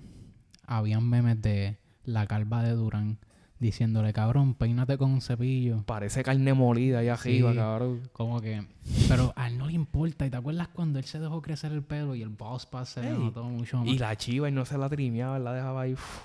habían 0.66 1.06
memes 1.06 1.42
de 1.42 1.76
la 2.04 2.26
calva 2.26 2.62
de 2.62 2.70
Durán 2.72 3.18
diciéndole, 3.58 4.12
cabrón, 4.12 4.54
peínate 4.54 4.96
con 4.96 5.10
un 5.10 5.20
cepillo. 5.20 5.82
Parece 5.84 6.22
carne 6.22 6.54
molida 6.54 7.00
ahí 7.00 7.08
arriba, 7.08 7.50
Sí. 7.52 7.56
cabrón. 7.58 8.08
Como 8.12 8.40
que... 8.40 8.66
Pero 9.08 9.32
a 9.36 9.48
él 9.48 9.58
no 9.58 9.66
le 9.66 9.72
importa. 9.74 10.24
¿Y 10.26 10.30
te 10.30 10.36
acuerdas 10.36 10.68
cuando 10.68 10.98
él 10.98 11.04
se 11.04 11.18
dejó 11.18 11.42
crecer 11.42 11.72
el 11.72 11.82
pelo 11.82 12.14
y 12.14 12.22
el 12.22 12.28
boss 12.30 12.64
pass 12.66 12.90
se 12.90 13.02
le 13.02 13.10
Ey, 13.10 13.18
notó 13.18 13.44
mucho 13.44 13.78
más? 13.78 13.88
Y 13.88 13.98
la 13.98 14.16
chiva 14.16 14.48
y 14.48 14.52
no 14.52 14.64
se 14.64 14.78
la 14.78 14.88
trimeaba, 14.88 15.38
la 15.38 15.52
dejaba 15.52 15.82
ahí. 15.82 15.92
uf. 15.94 16.20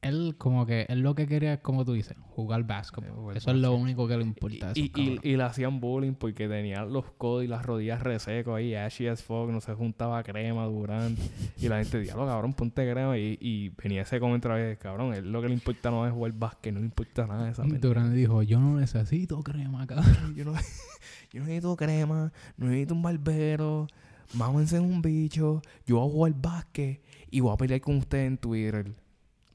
Él 0.00 0.36
como 0.38 0.64
que... 0.64 0.86
Él 0.88 1.00
lo 1.00 1.14
que 1.14 1.26
quería 1.26 1.54
es, 1.54 1.60
como 1.60 1.84
tú 1.84 1.92
dices, 1.92 2.16
jugar 2.30 2.64
básquetbol. 2.64 3.08
Eh, 3.08 3.12
jugar 3.12 3.36
Eso 3.36 3.50
es 3.50 3.56
lo 3.56 3.74
único 3.74 4.06
que 4.06 4.16
le 4.16 4.22
importa 4.22 4.72
Y, 4.74 4.92
y, 5.22 5.36
le 5.36 5.42
hacían 5.42 5.80
bullying 5.80 6.14
porque 6.14 6.48
tenía 6.48 6.84
los 6.84 7.10
codos 7.12 7.44
y 7.44 7.48
las 7.48 7.66
rodillas 7.66 8.02
resecos 8.02 8.56
ahí, 8.56 8.74
ashy 8.74 9.08
as 9.08 9.22
fuck, 9.22 9.50
no 9.50 9.60
se 9.60 9.74
juntaba 9.74 10.22
crema, 10.22 10.64
Durán. 10.66 11.16
Y 11.60 11.68
la 11.68 11.78
gente 11.78 11.98
decía, 11.98 12.14
cabrón, 12.14 12.54
ponte 12.54 12.90
crema. 12.90 13.18
Y, 13.18 13.38
y 13.40 13.70
venía 13.70 14.02
ese 14.02 14.20
comentario 14.20 14.38
otra 14.38 14.54
vez, 14.54 14.78
cabrón, 14.78 15.14
él 15.14 15.32
lo 15.32 15.42
que 15.42 15.48
le 15.48 15.54
importa 15.54 15.90
no 15.90 16.06
es 16.06 16.12
jugar 16.12 16.32
básquet, 16.32 16.72
no 16.72 16.80
le 16.80 16.86
importa 16.86 17.26
nada 17.26 17.44
de 17.44 17.50
esa. 17.50 17.64
Durán 17.64 18.14
dijo, 18.14 18.42
yo 18.42 18.60
no 18.60 18.78
necesito 18.78 19.42
crema, 19.42 19.86
cabrón. 19.86 20.34
Yo 20.36 20.44
no, 20.44 20.52
yo 21.32 21.40
no 21.40 21.46
necesito 21.46 21.76
crema, 21.76 22.32
no 22.56 22.66
necesito 22.66 22.94
un 22.94 23.02
barbero, 23.02 23.88
mámense 24.34 24.76
en 24.76 24.84
un 24.84 25.02
bicho, 25.02 25.60
yo 25.86 25.96
voy 25.96 26.08
a 26.08 26.12
jugar 26.12 26.34
básquet 26.40 27.02
y 27.30 27.40
voy 27.40 27.52
a 27.52 27.56
pelear 27.56 27.80
con 27.80 27.96
ustedes 27.96 28.28
en 28.28 28.38
Twitter. 28.38 28.94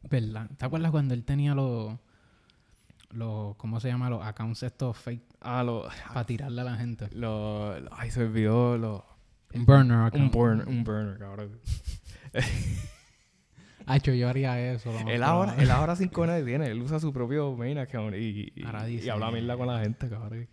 ¿Verdad? 0.10 0.50
¿Te 0.58 0.66
acuerdas 0.66 0.92
cuando 0.92 1.13
él 1.13 1.24
tenía 1.24 1.56
los... 1.56 1.98
los 3.12 3.56
¿Cómo 3.58 3.80
se 3.80 3.88
llama? 3.88 4.10
Los 4.10 4.24
accounts 4.26 4.63
estos 4.63 4.98
fake 4.98 5.24
Ah, 5.42 5.63
lo, 5.63 5.88
para 6.08 6.26
tirarle 6.26 6.62
a 6.62 6.63
la 6.66 6.76
gente. 6.78 7.10
lo, 7.16 7.74
ay, 7.92 8.12
se 8.12 8.24
olvidó 8.24 8.78
lo, 8.78 9.06
Un 9.54 9.66
burner 9.66 9.98
un 9.98 10.04
account. 10.06 10.34
burner, 10.34 10.68
un 10.68 10.84
burner, 10.84 11.18
cabrón. 11.20 11.60
Hacho, 13.86 14.13
yo 14.13 14.30
haría 14.30 14.72
eso. 14.74 14.92
Él 15.08 15.24
ahora, 15.24 15.56
él 15.58 15.70
ahora 15.70 15.96
sin 15.98 16.10
nadie 16.16 16.46
tiene, 16.46 16.68
él 16.68 16.82
usa 16.82 17.00
su 17.02 17.12
propio 17.12 17.54
main 17.56 17.78
account 17.78 18.16
y, 18.16 18.54
y, 18.56 18.63
Ahora 18.63 18.88
y 18.89 18.96
dice- 18.98 19.12
habla 19.12 19.30
mierda 19.32 19.58
con 19.58 19.68
la 19.68 19.82
gente, 19.82 20.10
cabrón. 20.10 20.48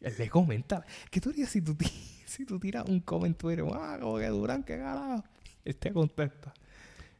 Él 0.00 0.14
le 0.18 0.28
comenta. 0.28 0.84
¿Qué 1.10 1.20
tú 1.20 1.30
harías 1.30 1.48
si 1.50 1.60
tú, 1.62 1.76
si 2.26 2.44
tú 2.44 2.58
tiras 2.58 2.84
un 2.88 3.00
Twitter? 3.34 3.64
Ah, 3.72 3.96
como 4.00 4.18
que 4.18 4.26
Durán, 4.26 4.62
qué 4.64 4.76
carajo. 4.78 5.22
Él 5.64 5.76
te 5.76 5.92
contesta. 5.92 6.52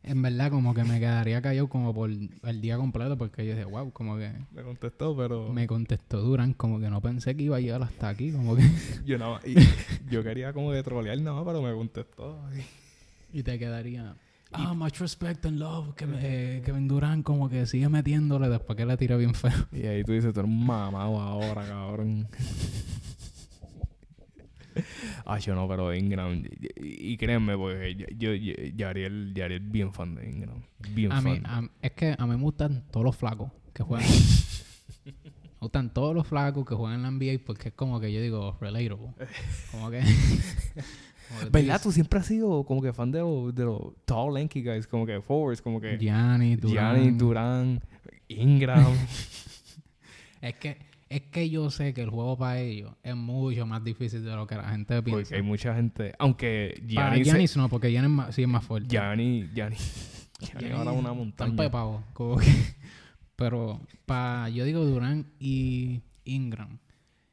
En 0.08 0.22
verdad, 0.22 0.50
como 0.50 0.72
que 0.72 0.84
me 0.84 0.98
quedaría 0.98 1.42
callado 1.42 1.68
como 1.68 1.92
por 1.92 2.08
el 2.10 2.60
día 2.62 2.78
completo 2.78 3.18
porque 3.18 3.44
yo 3.44 3.52
dije, 3.52 3.66
wow, 3.66 3.92
como 3.92 4.16
que 4.16 4.32
Me 4.52 4.62
contestó, 4.62 5.14
pero... 5.14 5.52
me 5.52 5.66
contestó 5.66 6.22
Durán, 6.22 6.54
como 6.54 6.80
que 6.80 6.88
no 6.88 7.02
pensé 7.02 7.36
que 7.36 7.42
iba 7.42 7.58
a 7.58 7.60
llegar 7.60 7.82
hasta 7.82 8.08
aquí, 8.08 8.32
como 8.32 8.56
que... 8.56 8.62
Yo 9.04 9.18
nada 9.18 9.38
y 9.44 9.54
yo 10.10 10.22
quería 10.22 10.54
como 10.54 10.72
de 10.72 10.82
trolear 10.82 11.18
nada 11.20 11.36
más, 11.36 11.44
pero 11.44 11.60
me 11.60 11.74
contestó. 11.74 12.40
y 13.34 13.42
te 13.42 13.58
quedaría... 13.58 14.16
Ah, 14.50 14.72
much 14.72 14.98
respect 14.98 15.44
and 15.44 15.58
love, 15.58 15.94
que 15.94 16.06
me, 16.06 16.62
Kevin 16.64 16.88
Durán 16.88 17.22
como 17.22 17.50
que 17.50 17.66
sigue 17.66 17.90
metiéndole 17.90 18.48
después 18.48 18.78
que 18.78 18.86
le 18.86 18.96
tira 18.96 19.16
bien 19.18 19.34
feo. 19.34 19.52
Y 19.72 19.82
ahí 19.82 20.04
tú 20.04 20.12
dices, 20.12 20.32
tú 20.32 20.40
eres 20.40 20.50
un 20.50 20.64
mamado 20.64 21.20
ahora, 21.20 21.66
cabrón. 21.66 22.28
Ay, 25.26 25.40
yo 25.46 25.54
no, 25.54 25.66
pero 25.68 25.94
Ingram. 25.94 26.42
Y, 26.80 27.12
y 27.12 27.16
créanme, 27.16 27.56
porque 27.56 27.94
yo, 28.16 28.32
yo, 28.34 28.52
Yariel, 28.76 29.32
Yariel 29.34 29.60
bien 29.60 29.92
fan 29.92 30.14
de 30.14 30.28
Ingram. 30.28 30.62
Bien 30.94 31.12
A 31.12 31.20
fan. 31.22 31.32
mí, 31.32 31.40
a- 31.44 31.68
es 31.82 31.92
que 31.92 32.14
a 32.18 32.26
mí 32.26 32.36
me 32.36 32.42
gustan 32.42 32.84
todos 32.90 33.04
los 33.04 33.16
flacos 33.16 33.50
que 33.72 33.82
juegan. 33.82 34.08
me 35.04 35.12
gustan 35.60 35.92
todos 35.92 36.14
los 36.14 36.26
flacos 36.26 36.64
que 36.66 36.74
juegan 36.74 36.96
en 36.96 37.02
la 37.02 37.10
NBA 37.10 37.44
porque 37.44 37.68
es 37.68 37.74
como 37.74 38.00
que 38.00 38.12
yo 38.12 38.20
digo, 38.20 38.56
relatable. 38.60 39.12
Como 39.72 39.90
que... 39.90 40.02
¿Verdad? 41.52 41.78
Tú 41.82 41.92
siempre 41.92 42.18
has 42.20 42.26
sido 42.26 42.64
como 42.64 42.80
que 42.80 42.90
fan 42.94 43.10
de 43.12 43.18
los 43.18 43.54
de 43.54 43.62
los 43.64 43.92
tall, 44.06 44.32
lanky 44.32 44.62
guys, 44.62 44.86
como 44.86 45.04
que 45.04 45.20
forwards, 45.20 45.60
como 45.60 45.78
que 45.78 45.98
Gianni, 45.98 46.56
Durán. 46.56 46.96
Gianni, 46.96 47.10
Durán, 47.18 47.80
Ingram. 48.28 48.94
Es 50.40 50.54
que, 50.54 50.78
es 51.10 51.22
que 51.22 51.48
yo 51.50 51.70
sé 51.70 51.94
que 51.94 52.02
el 52.02 52.10
juego 52.10 52.36
para 52.36 52.60
ellos 52.60 52.92
es 53.02 53.16
mucho 53.16 53.64
más 53.66 53.82
difícil 53.82 54.24
de 54.24 54.34
lo 54.36 54.46
que 54.46 54.56
la 54.56 54.68
gente 54.70 55.02
piensa. 55.02 55.20
porque 55.22 55.34
hay 55.36 55.42
mucha 55.42 55.74
gente. 55.74 56.12
Aunque 56.18 56.74
para 56.94 57.08
Gianni. 57.10 57.24
se- 57.24 57.30
Giannis 57.30 57.56
no, 57.56 57.68
porque 57.68 57.90
Giannis 57.90 58.10
es 58.10 58.16
más- 58.16 58.34
sí 58.34 58.42
es 58.42 58.48
más 58.48 58.64
fuerte. 58.64 58.88
Gianni, 58.90 59.48
Gianni. 59.54 59.76
Gianni 60.40 60.70
ahora 60.70 60.92
una 60.92 61.08
Tan 61.08 61.16
montaña. 61.18 61.56
pepado, 61.56 62.02
como 62.12 62.36
que- 62.36 62.46
Pero 63.36 63.80
para, 64.04 64.48
yo 64.48 64.64
digo 64.64 64.84
Durán 64.84 65.26
y 65.38 66.00
Ingram 66.24 66.78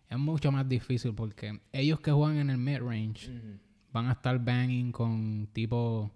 es 0.08 0.20
mucho 0.20 0.52
más 0.52 0.70
difícil 0.70 1.14
porque 1.16 1.60
ellos 1.74 2.00
que 2.00 2.12
juegan 2.12 2.38
en 2.38 2.50
el 2.52 2.58
mid-range 2.60 3.32
van 3.92 4.08
a 4.08 4.12
estar 4.14 4.38
banging 4.44 4.92
con 4.92 5.48
tipo 5.52 6.12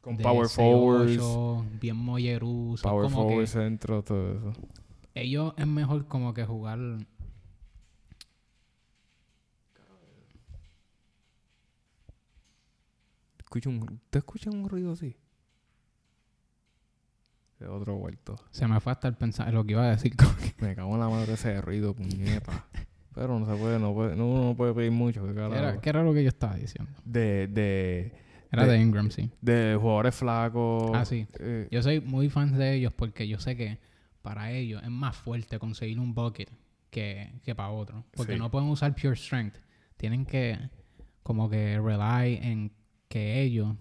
Con 0.00 0.16
power 0.18 0.46
6'8", 0.48 1.18
forwards, 1.20 1.80
bien 1.80 1.96
mollerú. 1.96 2.74
son 2.76 2.90
power 2.90 3.04
como 3.10 3.22
que 3.28 3.28
forward 3.28 3.46
centro, 3.46 4.02
todo 4.02 4.32
eso. 4.50 4.52
Ellos 5.20 5.54
es 5.56 5.66
mejor 5.66 6.06
como 6.06 6.34
que 6.34 6.44
jugar. 6.44 6.78
Escucha 13.38 13.68
un, 13.70 14.00
¿Te 14.10 14.18
escuchas 14.18 14.54
un 14.54 14.68
ruido 14.68 14.92
así? 14.92 15.16
De 17.58 17.66
otro 17.66 17.96
vuelto. 17.96 18.36
Se 18.50 18.66
me 18.68 18.78
fue 18.80 18.92
hasta 18.92 19.08
el 19.08 19.14
pensar 19.14 19.52
lo 19.52 19.64
que 19.64 19.72
iba 19.72 19.84
a 19.84 19.90
decir. 19.90 20.12
Me 20.60 20.74
cago 20.76 20.94
en 20.94 21.00
la 21.00 21.08
madre 21.08 21.32
ese 21.32 21.60
ruido, 21.60 21.94
puñeta. 21.94 22.66
Pero 23.14 23.38
no 23.38 23.46
se 23.52 23.60
puede, 23.60 23.80
no 23.80 23.92
puede, 23.94 24.14
no, 24.14 24.28
uno 24.28 24.44
no 24.50 24.56
puede 24.56 24.74
pedir 24.74 24.92
mucho, 24.92 25.24
¿qué 25.26 25.40
era, 25.40 25.80
qué 25.80 25.88
era 25.90 26.04
lo 26.04 26.14
que 26.14 26.22
yo 26.22 26.28
estaba 26.28 26.54
diciendo? 26.54 26.92
De, 27.04 27.48
de, 27.48 28.12
Era 28.52 28.64
De- 28.64 28.72
de 28.72 28.78
Ingram, 28.80 29.10
sí. 29.10 29.28
de 29.40 29.76
jugadores 29.80 30.14
flacos. 30.14 30.92
Ah, 30.94 31.04
sí. 31.04 31.26
eh, 31.40 31.66
Yo 31.72 31.82
soy 31.82 32.00
muy 32.00 32.28
fan 32.30 32.56
de 32.56 32.74
ellos 32.76 32.92
porque 32.92 33.26
yo 33.26 33.40
sé 33.40 33.56
que 33.56 33.78
para 34.22 34.52
ellos 34.52 34.82
es 34.82 34.90
más 34.90 35.16
fuerte 35.16 35.58
conseguir 35.58 35.98
un 36.00 36.14
bucket 36.14 36.50
que, 36.90 37.32
que 37.44 37.54
para 37.54 37.70
otro. 37.70 38.04
Porque 38.12 38.34
Sí. 38.34 38.38
no 38.38 38.50
pueden 38.50 38.68
usar 38.68 38.94
pure 38.94 39.14
strength. 39.16 39.56
Tienen 39.96 40.24
que 40.24 40.58
como 41.22 41.48
que 41.50 41.78
rely 41.78 42.38
en 42.42 42.72
que 43.08 43.40
ellos 43.42 43.74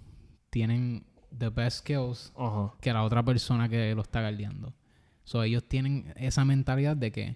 tienen 0.50 1.06
the 1.38 1.50
best 1.50 1.80
skills 1.80 2.34
que 2.82 2.92
la 2.94 3.04
otra 3.04 3.24
persona 3.24 3.68
que 3.70 3.94
lo 3.96 4.02
está 4.02 4.22
guardiando. 4.22 4.74
So, 5.24 5.44
ellos 5.44 5.64
tienen 5.68 6.14
esa 6.16 6.46
mentalidad 6.46 6.96
de 6.98 7.12
que 7.12 7.36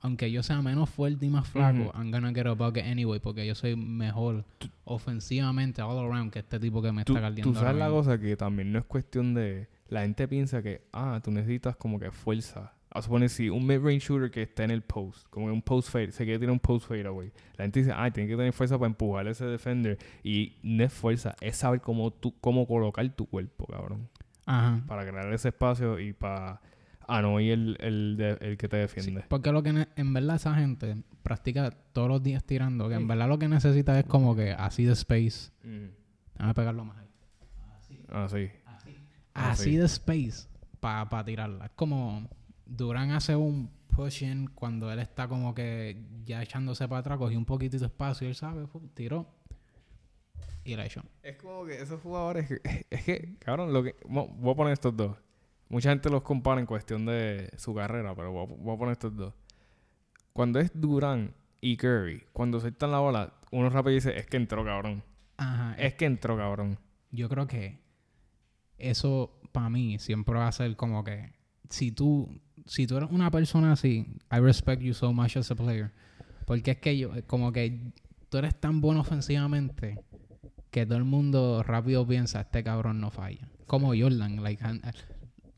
aunque 0.00 0.30
yo 0.30 0.42
sea 0.44 0.62
menos 0.62 0.88
fuerte 0.90 1.26
y 1.26 1.28
más 1.28 1.48
flaco, 1.48 1.88
Ujú. 1.88 1.98
I'm 1.98 2.10
gonna 2.12 2.32
get 2.32 2.46
a 2.46 2.52
bucket 2.54 2.84
anyway 2.84 3.18
porque 3.20 3.44
yo 3.46 3.54
soy 3.56 3.74
mejor 3.74 4.44
ofensivamente 4.84 5.82
all 5.82 5.98
around 5.98 6.32
que 6.32 6.40
este 6.40 6.58
tipo 6.60 6.82
que 6.82 6.92
me 6.92 7.04
Tú, 7.04 7.12
está 7.14 7.20
guardiando. 7.20 7.52
tú 7.52 7.58
sabes 7.58 7.76
la 7.76 7.88
cosa 7.88 8.18
que 8.18 8.36
también 8.36 8.72
no 8.72 8.78
es 8.78 8.84
cuestión 8.84 9.34
de... 9.34 9.68
La 9.88 10.02
gente 10.02 10.28
piensa 10.28 10.62
que, 10.62 10.82
ah, 10.92 11.20
tú 11.22 11.30
necesitas 11.30 11.76
como 11.76 11.98
que 11.98 12.10
fuerza. 12.10 12.72
A 12.90 13.02
suponer 13.02 13.28
si 13.28 13.50
un 13.50 13.66
mid-range 13.66 14.00
shooter 14.00 14.30
que 14.30 14.42
está 14.42 14.64
en 14.64 14.70
el 14.70 14.80
post, 14.82 15.26
como 15.28 15.46
que 15.46 15.52
un 15.52 15.60
post 15.62 15.90
fade, 15.90 16.10
se 16.10 16.24
quiere 16.24 16.38
tirar 16.38 16.52
un 16.52 16.58
post 16.58 16.88
fade 16.88 17.06
away. 17.06 17.30
La 17.56 17.64
gente 17.64 17.80
dice, 17.80 17.92
ah, 17.94 18.10
tiene 18.10 18.28
que 18.30 18.36
tener 18.36 18.52
fuerza 18.52 18.78
para 18.78 18.88
empujar 18.88 19.26
a 19.26 19.30
ese 19.30 19.44
defender. 19.44 19.98
Y 20.22 20.56
no 20.62 20.84
es 20.84 20.92
fuerza, 20.92 21.34
es 21.40 21.56
saber 21.56 21.80
cómo, 21.82 22.10
tú, 22.10 22.34
cómo 22.40 22.66
colocar 22.66 23.06
tu 23.14 23.26
cuerpo, 23.26 23.66
cabrón. 23.66 24.08
Ajá. 24.46 24.82
Para 24.86 25.06
crear 25.06 25.32
ese 25.34 25.48
espacio 25.48 25.98
y 26.00 26.12
para... 26.14 26.60
Ah, 27.06 27.20
no, 27.22 27.40
y 27.40 27.50
el, 27.50 27.76
el, 27.80 28.16
de- 28.18 28.38
el 28.40 28.56
que 28.58 28.68
te 28.68 28.76
Sí, 28.88 28.94
defiende. 28.96 29.24
porque 29.28 29.52
lo 29.52 29.62
que 29.62 29.72
ne- 29.72 29.88
en 29.96 30.12
verdad 30.12 30.36
esa 30.36 30.54
gente 30.54 30.96
practica 31.22 31.70
todos 31.92 32.08
los 32.08 32.22
días 32.22 32.44
tirando, 32.44 32.88
que 32.88 32.96
Sí. 32.96 33.00
en 33.02 33.08
verdad 33.08 33.28
lo 33.28 33.38
que 33.38 33.48
necesita 33.48 33.98
es 33.98 34.04
como 34.06 34.34
que 34.36 34.52
así 34.52 34.84
de 34.84 34.92
space. 34.92 35.50
Mm. 35.62 35.88
Déjame 36.34 36.54
pegarlo 36.54 36.84
más 36.84 36.98
ahí. 36.98 37.08
Ah, 38.10 38.26
sí. 38.28 38.50
Ah, 39.38 39.50
Así 39.52 39.64
sí. 39.70 39.76
de 39.76 39.86
space 39.86 40.48
para 40.80 41.24
tirarla. 41.24 41.66
Es 41.66 41.72
como 41.74 42.28
Durán 42.66 43.10
hace 43.12 43.34
un 43.36 43.70
push-in 43.94 44.46
cuando 44.54 44.92
él 44.92 44.98
está 45.00 45.26
como 45.28 45.54
que 45.54 46.04
ya 46.24 46.42
echándose 46.42 46.86
para 46.88 47.00
atrás, 47.00 47.18
cogió 47.18 47.36
un 47.38 47.44
poquitito 47.44 47.80
de 47.80 47.86
espacio 47.86 48.26
y 48.26 48.30
él 48.30 48.36
sabe, 48.36 48.66
tiró 48.94 49.26
y 50.64 50.76
la 50.76 50.86
echó. 50.86 51.02
Es 51.22 51.36
como 51.36 51.64
que 51.64 51.80
esos 51.80 52.00
jugadores, 52.00 52.46
que- 52.48 52.86
es 52.90 53.04
que, 53.04 53.36
cabrón, 53.38 53.72
lo 53.72 53.82
que, 53.82 53.96
voy 54.08 54.52
a 54.52 54.56
poner 54.56 54.72
estos 54.72 54.96
dos. 54.96 55.16
Mucha 55.68 55.90
gente 55.90 56.08
los 56.10 56.22
compara 56.22 56.60
en 56.60 56.66
cuestión 56.66 57.04
de 57.06 57.50
su 57.56 57.74
carrera, 57.74 58.14
pero 58.14 58.32
voy 58.32 58.44
a, 58.44 58.56
voy 58.56 58.74
a 58.74 58.78
poner 58.78 58.92
estos 58.92 59.14
dos. 59.14 59.34
Cuando 60.32 60.60
es 60.60 60.70
Durán 60.74 61.34
y 61.60 61.76
Curry, 61.76 62.24
cuando 62.32 62.60
sueltan 62.60 62.92
la 62.92 63.00
bola, 63.00 63.32
uno 63.50 63.68
rápido 63.70 63.94
dice, 63.94 64.16
es 64.16 64.26
que 64.26 64.36
entró, 64.36 64.64
cabrón. 64.64 65.02
Ajá. 65.36 65.74
Es 65.76 65.94
que 65.94 66.04
entró, 66.06 66.36
cabrón. 66.36 66.78
Yo 67.10 67.28
creo 67.28 67.46
que 67.46 67.80
eso 68.78 69.38
para 69.52 69.68
mí 69.70 69.98
siempre 69.98 70.34
va 70.34 70.48
a 70.48 70.52
ser 70.52 70.76
como 70.76 71.04
que 71.04 71.32
si 71.68 71.92
tú 71.92 72.40
si 72.66 72.86
tú 72.86 72.98
eres 72.98 73.10
una 73.10 73.30
persona 73.30 73.72
así, 73.72 74.06
I 74.30 74.38
respect 74.40 74.82
you 74.82 74.94
so 74.94 75.12
much 75.12 75.36
as 75.36 75.50
a 75.50 75.54
player. 75.54 75.90
Porque 76.46 76.72
es 76.72 76.78
que 76.78 76.96
yo 76.96 77.10
como 77.26 77.52
que 77.52 77.92
tú 78.28 78.38
eres 78.38 78.54
tan 78.58 78.80
bueno 78.80 79.00
ofensivamente 79.00 79.98
que 80.70 80.86
todo 80.86 80.98
el 80.98 81.04
mundo 81.04 81.62
rápido 81.62 82.06
piensa 82.06 82.42
este 82.42 82.62
cabrón 82.62 83.00
no 83.00 83.10
falla. 83.10 83.48
Como 83.66 83.88
Jordan, 83.88 84.42
like 84.42 84.62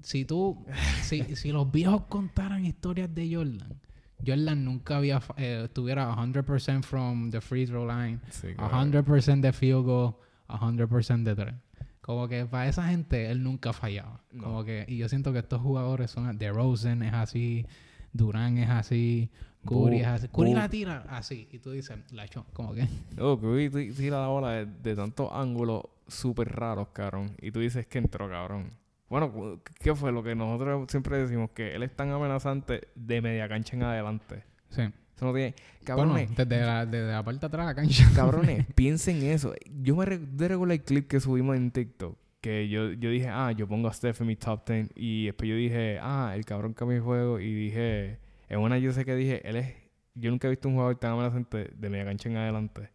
si 0.02 0.24
tú 0.24 0.64
si, 1.02 1.36
si 1.36 1.52
los 1.52 1.70
viejos 1.70 2.02
contaran 2.08 2.64
historias 2.64 3.14
de 3.14 3.34
Jordan, 3.34 3.80
Jordan 4.24 4.64
nunca 4.64 4.96
había 4.96 5.20
eh, 5.36 5.62
estuviera 5.64 6.14
100% 6.14 6.82
from 6.82 7.30
the 7.30 7.40
free 7.40 7.66
throw 7.66 7.86
line 7.86 8.20
Sí, 8.30 8.48
100% 8.56 9.40
de 9.40 9.52
field 9.52 9.84
goal, 9.84 10.14
100% 10.48 11.22
de 11.22 11.34
tres. 11.34 11.54
Como 12.00 12.28
que 12.28 12.46
para 12.46 12.68
esa 12.68 12.88
gente 12.88 13.30
él 13.30 13.42
nunca 13.42 13.72
fallaba. 13.72 14.20
No. 14.32 14.44
Como 14.44 14.64
que 14.64 14.84
y 14.88 14.96
yo 14.96 15.08
siento 15.08 15.32
que 15.32 15.38
estos 15.40 15.60
jugadores 15.60 16.10
son 16.10 16.36
de 16.38 16.50
Rosen 16.50 17.02
es 17.02 17.12
así, 17.12 17.66
Durán 18.12 18.58
es 18.58 18.70
así, 18.70 19.30
Curry 19.66 20.00
es 20.00 20.06
así. 20.06 20.28
Curry 20.28 20.54
la 20.54 20.68
tira 20.68 21.04
así 21.10 21.48
y 21.52 21.58
tú 21.58 21.70
dices, 21.72 21.98
la 22.12 22.24
echó, 22.24 22.46
como 22.52 22.72
que 22.74 22.88
No, 23.16 23.38
Curry 23.38 23.68
ti- 23.70 23.92
tira 23.92 24.20
la 24.22 24.28
bola 24.28 24.50
de, 24.52 24.66
de 24.66 24.96
tantos 24.96 25.28
ángulos 25.32 25.82
súper 26.08 26.48
raros, 26.48 26.88
cabrón. 26.92 27.36
Y 27.40 27.50
tú 27.52 27.60
dices 27.60 27.86
que 27.86 27.98
entró, 27.98 28.28
cabrón. 28.28 28.70
Bueno, 29.08 29.60
¿qué 29.80 29.94
fue 29.94 30.12
lo 30.12 30.22
que 30.22 30.34
nosotros 30.34 30.86
siempre 30.90 31.18
decimos? 31.18 31.50
Que 31.50 31.74
él 31.74 31.82
es 31.82 31.94
tan 31.94 32.10
amenazante 32.10 32.88
de 32.94 33.20
media 33.20 33.48
cancha 33.48 33.76
en 33.76 33.82
adelante. 33.82 34.44
sí. 34.70 34.82
Eso 35.20 35.26
no 35.26 35.34
tiene... 35.34 35.54
Bueno, 35.86 36.14
Cabrones, 36.14 36.34
desde 36.34 36.60
la, 36.64 36.86
desde 36.86 37.12
la 37.12 37.22
parte 37.22 37.40
de 37.40 37.46
atrás 37.46 37.66
de 37.66 37.70
la 37.70 37.74
cancha. 37.74 38.10
cabrones, 38.16 38.66
piensen 38.74 39.22
eso. 39.22 39.52
Yo 39.82 39.94
me 39.94 40.06
recuerdo 40.06 40.64
el 40.72 40.82
clip 40.82 41.08
que 41.08 41.20
subimos 41.20 41.56
en 41.58 41.70
TikTok. 41.70 42.16
Que 42.40 42.70
yo, 42.70 42.92
yo 42.92 43.10
dije, 43.10 43.28
ah, 43.28 43.52
yo 43.52 43.68
pongo 43.68 43.88
a 43.88 43.92
Steph 43.92 44.22
en 44.22 44.28
mi 44.28 44.36
top 44.36 44.66
10. 44.66 44.92
Y 44.96 45.26
después 45.26 45.50
yo 45.50 45.56
dije, 45.56 45.98
ah, 46.00 46.32
el 46.34 46.46
cabrón 46.46 46.72
cambia 46.72 46.96
el 46.96 47.02
juego. 47.02 47.38
Y 47.38 47.52
dije, 47.52 48.18
en 48.48 48.60
una 48.60 48.78
yo 48.78 48.92
sé 48.92 49.04
que 49.04 49.14
dije, 49.14 49.46
él 49.46 49.56
es... 49.56 49.74
Yo 50.14 50.30
nunca 50.30 50.46
he 50.48 50.50
visto 50.50 50.68
un 50.68 50.74
jugador 50.74 50.96
tan 50.96 51.12
amenazante 51.12 51.70
de 51.76 51.90
media 51.90 52.06
cancha 52.06 52.30
en 52.30 52.36
adelante. 52.38 52.90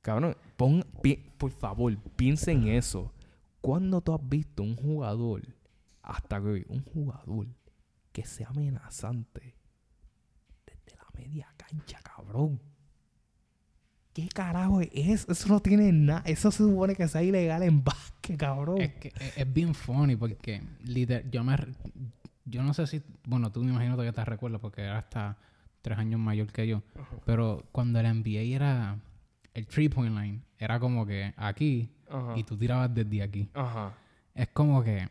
Cabrón, 0.00 0.36
pon, 0.56 0.84
pi- 1.00 1.30
por 1.38 1.52
favor, 1.52 1.96
piensa 2.16 2.50
en 2.50 2.66
eso. 2.66 3.12
¿Cuándo 3.60 4.00
tú 4.00 4.14
has 4.14 4.28
visto 4.28 4.64
un 4.64 4.74
jugador, 4.74 5.42
hasta 6.02 6.40
que 6.40 6.46
hoy, 6.48 6.66
un 6.68 6.82
jugador 6.82 7.46
que 8.10 8.24
sea 8.24 8.48
amenazante 8.48 9.54
desde 10.66 10.96
la 10.96 11.06
media 11.14 11.51
cancha, 11.78 11.98
cabrón? 12.02 12.60
¿Qué 14.12 14.28
carajo 14.28 14.80
es 14.82 14.90
eso? 14.92 15.32
Eso 15.32 15.48
no 15.48 15.60
tiene 15.60 15.90
nada. 15.90 16.22
Eso 16.26 16.50
se 16.50 16.58
supone 16.58 16.94
que 16.94 17.08
sea 17.08 17.22
ilegal 17.22 17.62
en 17.62 17.82
básquet, 17.82 18.36
cabrón. 18.36 18.80
Es 18.82 18.94
que 18.94 19.08
es, 19.08 19.38
es 19.38 19.52
bien 19.52 19.74
funny 19.74 20.16
porque 20.16 20.62
liter- 20.84 21.30
yo 21.30 21.42
me 21.44 21.56
yo 22.44 22.62
no 22.62 22.74
sé 22.74 22.86
si 22.88 23.00
bueno 23.24 23.50
tú 23.52 23.62
me 23.62 23.70
imagino 23.70 23.96
que 23.96 24.12
te 24.12 24.24
recuerdas 24.24 24.60
porque 24.60 24.82
era 24.82 24.98
hasta 24.98 25.38
tres 25.80 25.96
años 25.96 26.18
mayor 26.20 26.48
que 26.52 26.66
yo 26.66 26.82
pero 27.24 27.64
cuando 27.72 28.00
el 28.00 28.06
NBA 28.20 28.54
era 28.56 28.98
el 29.54 29.66
three 29.66 29.88
point 29.88 30.12
line 30.16 30.42
era 30.58 30.78
como 30.80 31.06
que 31.06 31.32
aquí 31.36 31.88
y 32.36 32.42
tú 32.42 32.56
tirabas 32.58 32.92
desde 32.92 33.22
aquí 33.22 33.48
es 34.34 34.48
como 34.48 34.82
que 34.82 35.06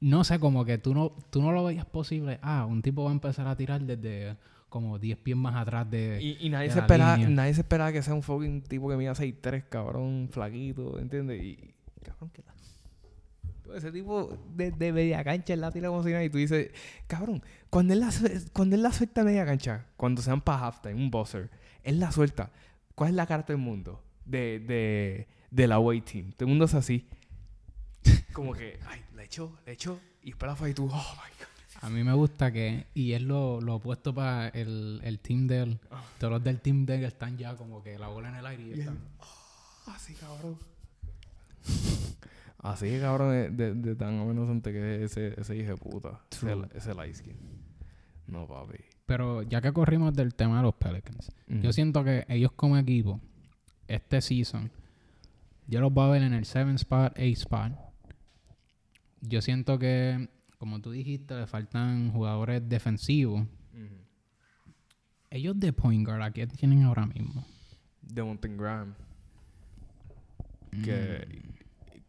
no 0.00 0.24
sé 0.24 0.40
como 0.40 0.64
que 0.64 0.78
tú 0.78 0.94
no 0.94 1.10
tú 1.30 1.40
no 1.42 1.52
lo 1.52 1.64
veías 1.64 1.86
posible 1.86 2.40
ah 2.42 2.66
un 2.66 2.82
tipo 2.82 3.04
va 3.04 3.10
a 3.10 3.14
empezar 3.14 3.46
a 3.46 3.56
tirar 3.56 3.80
desde 3.82 4.36
como 4.70 4.98
10 4.98 5.18
pies 5.18 5.36
más 5.36 5.54
atrás 5.56 5.90
de 5.90 6.18
Y, 6.22 6.38
y 6.46 6.48
nadie, 6.48 6.68
de 6.68 6.72
se 6.72 6.78
la 6.78 6.84
espera, 6.84 7.16
línea. 7.16 7.28
nadie 7.30 7.54
se 7.54 7.60
esperaba 7.60 7.92
que 7.92 8.02
sea 8.02 8.14
un 8.14 8.22
fucking 8.22 8.62
tipo 8.62 8.88
que 8.88 8.96
mida 8.96 9.12
6'3, 9.12 9.64
cabrón, 9.68 10.28
flaquito, 10.32 10.98
¿entiendes? 10.98 11.42
Y, 11.42 11.74
cabrón, 12.02 12.30
¿qué 12.32 12.42
la... 12.46 12.54
Todo 13.62 13.76
Ese 13.76 13.92
tipo 13.92 14.38
de, 14.56 14.70
de 14.70 14.92
media 14.92 15.22
cancha, 15.22 15.52
él 15.52 15.60
la 15.60 15.70
tira 15.70 15.88
como 15.88 16.02
si 16.02 16.10
nada 16.10 16.24
y 16.24 16.30
tú 16.30 16.38
dices, 16.38 16.70
cabrón, 17.06 17.42
cuando 17.68 17.92
él 17.92 18.00
la, 18.00 18.10
cuando 18.52 18.76
él 18.76 18.82
la 18.82 18.92
suelta 18.92 19.20
a 19.20 19.24
media 19.24 19.44
cancha, 19.44 19.86
cuando 19.96 20.22
sean 20.22 20.40
para 20.40 20.66
halftime, 20.66 20.94
un 20.94 21.10
buzzer, 21.10 21.50
él 21.82 22.00
la 22.00 22.10
suelta. 22.10 22.50
¿Cuál 22.94 23.10
es 23.10 23.16
la 23.16 23.26
carta 23.26 23.52
del 23.52 23.62
mundo? 23.62 24.02
De, 24.24 24.60
de, 24.60 25.28
de 25.50 25.66
la 25.66 25.76
away 25.76 26.00
team. 26.00 26.32
Todo 26.32 26.44
el 26.44 26.48
mundo 26.50 26.64
es 26.64 26.74
así. 26.74 27.08
Como 28.32 28.52
que, 28.52 28.78
ay, 28.86 29.02
la 29.14 29.24
echó, 29.24 29.58
la 29.66 29.72
echó. 29.72 30.00
Y 30.22 30.32
fue 30.32 30.70
y 30.70 30.74
tú, 30.74 30.84
oh 30.84 30.88
my 30.88 31.30
god. 31.38 31.49
A 31.80 31.90
mí 31.90 32.04
me 32.04 32.12
gusta 32.12 32.52
que 32.52 32.86
y 32.94 33.12
es 33.12 33.22
lo, 33.22 33.60
lo 33.60 33.76
opuesto 33.76 34.14
para 34.14 34.48
el, 34.48 35.00
el 35.02 35.18
team 35.18 35.46
de 35.46 35.62
él 35.62 35.78
todos 36.18 36.32
los 36.32 36.44
del 36.44 36.60
team 36.60 36.84
de 36.86 36.96
él 36.96 37.04
están 37.04 37.36
ya 37.38 37.56
como 37.56 37.82
que 37.82 37.98
la 37.98 38.08
bola 38.08 38.28
en 38.28 38.34
el 38.36 38.46
aire 38.46 38.62
y 38.62 38.80
están 38.80 38.98
Así, 39.86 40.14
cabrón. 40.14 40.56
Así 42.58 42.98
cabrón, 43.00 43.30
de, 43.30 43.50
de, 43.50 43.74
de 43.74 43.96
tan 43.96 44.20
amenazante 44.20 44.72
que 44.72 44.96
es 45.04 45.16
ese, 45.16 45.40
ese 45.40 45.56
hijo 45.56 45.70
de 45.70 45.76
puta. 45.76 46.20
Ese, 46.30 46.46
True. 46.46 46.68
ese 46.74 46.94
light 46.94 47.14
skin. 47.14 47.36
No, 48.26 48.46
papi. 48.46 48.78
Pero 49.06 49.42
ya 49.42 49.60
que 49.60 49.72
corrimos 49.72 50.14
del 50.14 50.34
tema 50.34 50.58
de 50.58 50.62
los 50.62 50.74
Pelicans, 50.74 51.32
yo 51.48 51.72
siento 51.72 52.04
que 52.04 52.24
ellos 52.28 52.52
como 52.52 52.76
equipo, 52.76 53.20
este 53.88 54.20
season, 54.20 54.70
yo 55.66 55.80
los 55.80 55.92
voy 55.92 56.04
a 56.06 56.10
ver 56.10 56.22
en 56.22 56.34
el 56.34 56.44
7 56.44 56.72
spot, 56.74 57.14
8 57.16 57.22
spot. 57.22 57.72
Yo 59.22 59.42
siento 59.42 59.78
que, 59.80 60.28
como 60.60 60.78
tú 60.80 60.90
dijiste, 60.90 61.34
le 61.34 61.46
faltan 61.46 62.12
jugadores 62.12 62.68
defensivos. 62.68 63.46
Ellos 65.30 65.58
de 65.58 65.72
point 65.72 66.06
guard, 66.06 66.22
¿a 66.22 66.30
quién 66.30 66.50
tienen 66.50 66.82
ahora 66.82 67.06
mismo? 67.06 67.46
De 68.02 68.22
Mountain 68.22 68.58
Graham. 68.58 68.94
Que 70.84 71.26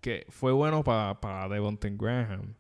que 0.02 0.26
fue 0.30 0.52
bueno 0.52 0.84
para 0.84 1.22
pa 1.22 1.47
Devontae 1.47 1.95
Graham. 1.95 2.56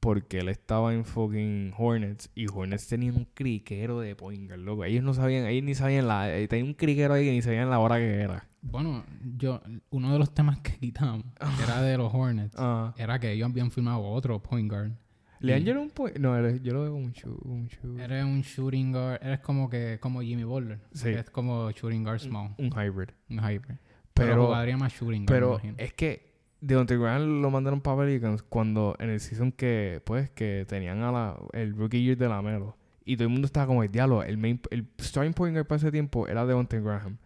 Porque 0.00 0.38
él 0.38 0.48
estaba 0.48 0.94
en 0.94 1.04
fucking 1.04 1.72
Hornets 1.76 2.30
y 2.34 2.46
Hornets 2.48 2.86
tenían 2.86 3.16
un 3.16 3.24
criquero 3.34 3.98
de 4.00 4.14
Poingar, 4.14 4.58
loco. 4.58 4.84
Ellos 4.84 5.02
no 5.02 5.12
sabían, 5.12 5.46
ellos 5.46 5.64
ni 5.64 5.74
sabían 5.74 6.06
la. 6.06 6.32
Eh, 6.36 6.46
tenía 6.46 6.64
un 6.64 6.74
criquero 6.74 7.14
ahí 7.14 7.24
que 7.24 7.32
ni 7.32 7.42
sabían 7.42 7.68
la 7.68 7.80
hora 7.80 7.96
que 7.98 8.20
era. 8.20 8.46
Bueno, 8.62 9.04
yo, 9.36 9.60
uno 9.90 10.12
de 10.12 10.18
los 10.18 10.32
temas 10.32 10.60
que 10.60 10.76
quitamos, 10.78 11.24
que 11.56 11.62
era 11.64 11.82
de 11.82 11.96
los 11.96 12.12
Hornets, 12.14 12.56
era 12.96 13.18
que 13.18 13.32
ellos 13.32 13.50
habían 13.50 13.70
firmado 13.72 14.00
otro 14.02 14.40
point 14.40 14.70
guard. 14.70 14.92
Leandro 15.40 15.72
era 15.72 15.80
un 15.80 15.90
point. 15.90 16.16
No, 16.18 16.48
yo 16.50 16.72
lo 16.72 16.82
veo 16.82 16.92
como 16.92 17.04
un 17.04 17.12
shoot. 17.12 17.40
Un, 17.44 17.68
shoot- 17.68 18.00
Eres 18.00 18.24
un 18.24 18.40
shooting 18.42 18.92
guard, 18.92 19.20
eres 19.22 19.40
como 19.40 19.68
que 19.70 19.98
como 20.00 20.20
Jimmy 20.22 20.44
Butler. 20.44 20.80
Sí. 20.92 21.10
Es 21.10 21.30
como 21.30 21.70
shooting 21.72 22.02
guard 22.04 22.18
small, 22.20 22.54
un 22.58 22.70
hybrid. 22.72 23.10
un 23.30 23.38
hyper. 23.38 23.78
Pero, 24.14 24.30
Pero, 24.30 24.46
jugaría 24.46 24.76
más 24.76 24.92
shooting 24.92 25.26
guard, 25.26 25.30
me 25.30 25.34
pero 25.36 25.50
imagino. 25.54 25.74
es 25.78 25.92
que 25.92 26.27
Devontae 26.60 26.98
Graham 26.98 27.40
lo 27.40 27.50
mandaron 27.50 27.80
para 27.80 27.98
Pelicans 27.98 28.42
cuando 28.42 28.96
en 28.98 29.10
el 29.10 29.20
season 29.20 29.52
que, 29.52 30.02
pues, 30.04 30.30
que 30.30 30.66
tenían 30.68 31.02
a 31.02 31.12
la, 31.12 31.36
el 31.52 31.76
rookie 31.76 32.02
year 32.02 32.16
de 32.16 32.28
la 32.28 32.42
Melo. 32.42 32.76
Y 33.04 33.16
todo 33.16 33.24
el 33.24 33.32
mundo 33.32 33.46
estaba 33.46 33.66
como 33.66 33.82
el 33.82 33.90
diablo. 33.90 34.22
El, 34.22 34.38
main, 34.38 34.60
el 34.70 34.86
starting 35.00 35.32
point 35.32 35.54
guard 35.54 35.66
para 35.66 35.76
ese 35.76 35.92
tiempo 35.92 36.26
era 36.28 36.44
Devontae 36.44 36.80
Graham. 36.80 37.18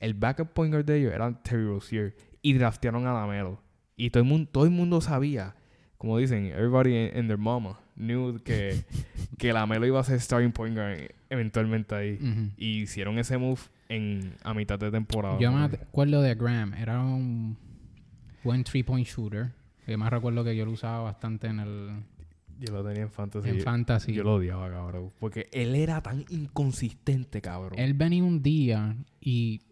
El 0.00 0.14
backup 0.14 0.52
point 0.52 0.72
guard 0.72 0.84
de 0.84 0.98
ellos 0.98 1.12
era 1.12 1.32
Terry 1.42 1.66
Rozier. 1.66 2.16
Y 2.42 2.54
draftearon 2.54 3.06
a 3.06 3.12
la 3.12 3.26
Melo. 3.26 3.60
Y 3.96 4.10
todo 4.10 4.22
el 4.22 4.28
mundo, 4.28 4.48
todo 4.50 4.64
el 4.64 4.70
mundo 4.70 5.00
sabía, 5.00 5.54
como 5.98 6.16
dicen, 6.18 6.46
everybody 6.46 7.10
and 7.14 7.26
their 7.26 7.38
mama 7.38 7.78
knew 7.94 8.38
que, 8.38 8.84
que 9.38 9.52
la 9.52 9.66
Melo 9.66 9.86
iba 9.86 10.00
a 10.00 10.04
ser 10.04 10.20
starting 10.20 10.52
point 10.52 10.74
guard 10.74 11.10
eventualmente 11.28 11.94
ahí. 11.94 12.52
Y 12.56 12.82
hicieron 12.82 13.18
ese 13.18 13.36
move 13.36 13.60
en, 13.88 14.34
a 14.42 14.54
mitad 14.54 14.78
de 14.78 14.90
temporada. 14.90 15.38
Yo 15.38 15.52
me 15.52 15.64
acuerdo 15.64 16.22
de 16.22 16.34
Graham, 16.34 16.74
era 16.74 17.00
un 17.00 17.56
buen 18.44 18.64
three-point 18.64 19.06
shooter. 19.06 19.52
Yo 19.86 19.96
más 19.98 20.10
recuerdo 20.10 20.44
que 20.44 20.54
yo 20.56 20.64
lo 20.66 20.72
usaba 20.72 21.00
bastante 21.00 21.46
en 21.46 21.60
el 21.60 21.90
Yo 22.60 22.72
lo 22.72 22.84
tenía 22.84 23.02
en 23.04 23.10
fantasy. 23.10 23.48
en 23.48 23.60
fantasy. 23.60 24.12
Yo 24.12 24.22
lo 24.24 24.34
odiaba, 24.34 24.68
cabrón. 24.70 25.12
Porque 25.18 25.48
él 25.52 25.74
era 25.74 26.02
tan 26.02 26.24
inconsistente, 26.28 27.40
cabrón. 27.40 27.78
Él 27.78 27.94
venía 27.94 28.22
un 28.24 28.42
día 28.42 28.96
y 29.20 29.62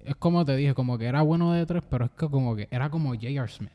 es 0.00 0.16
como 0.16 0.44
te 0.44 0.56
dije, 0.56 0.74
como 0.74 0.98
que 0.98 1.04
era 1.06 1.22
bueno 1.22 1.52
de 1.52 1.66
tres, 1.66 1.82
pero 1.88 2.06
es 2.06 2.10
que 2.12 2.28
como 2.28 2.56
que 2.56 2.66
era 2.70 2.90
como 2.90 3.10
J.R. 3.14 3.46
Smith. 3.48 3.70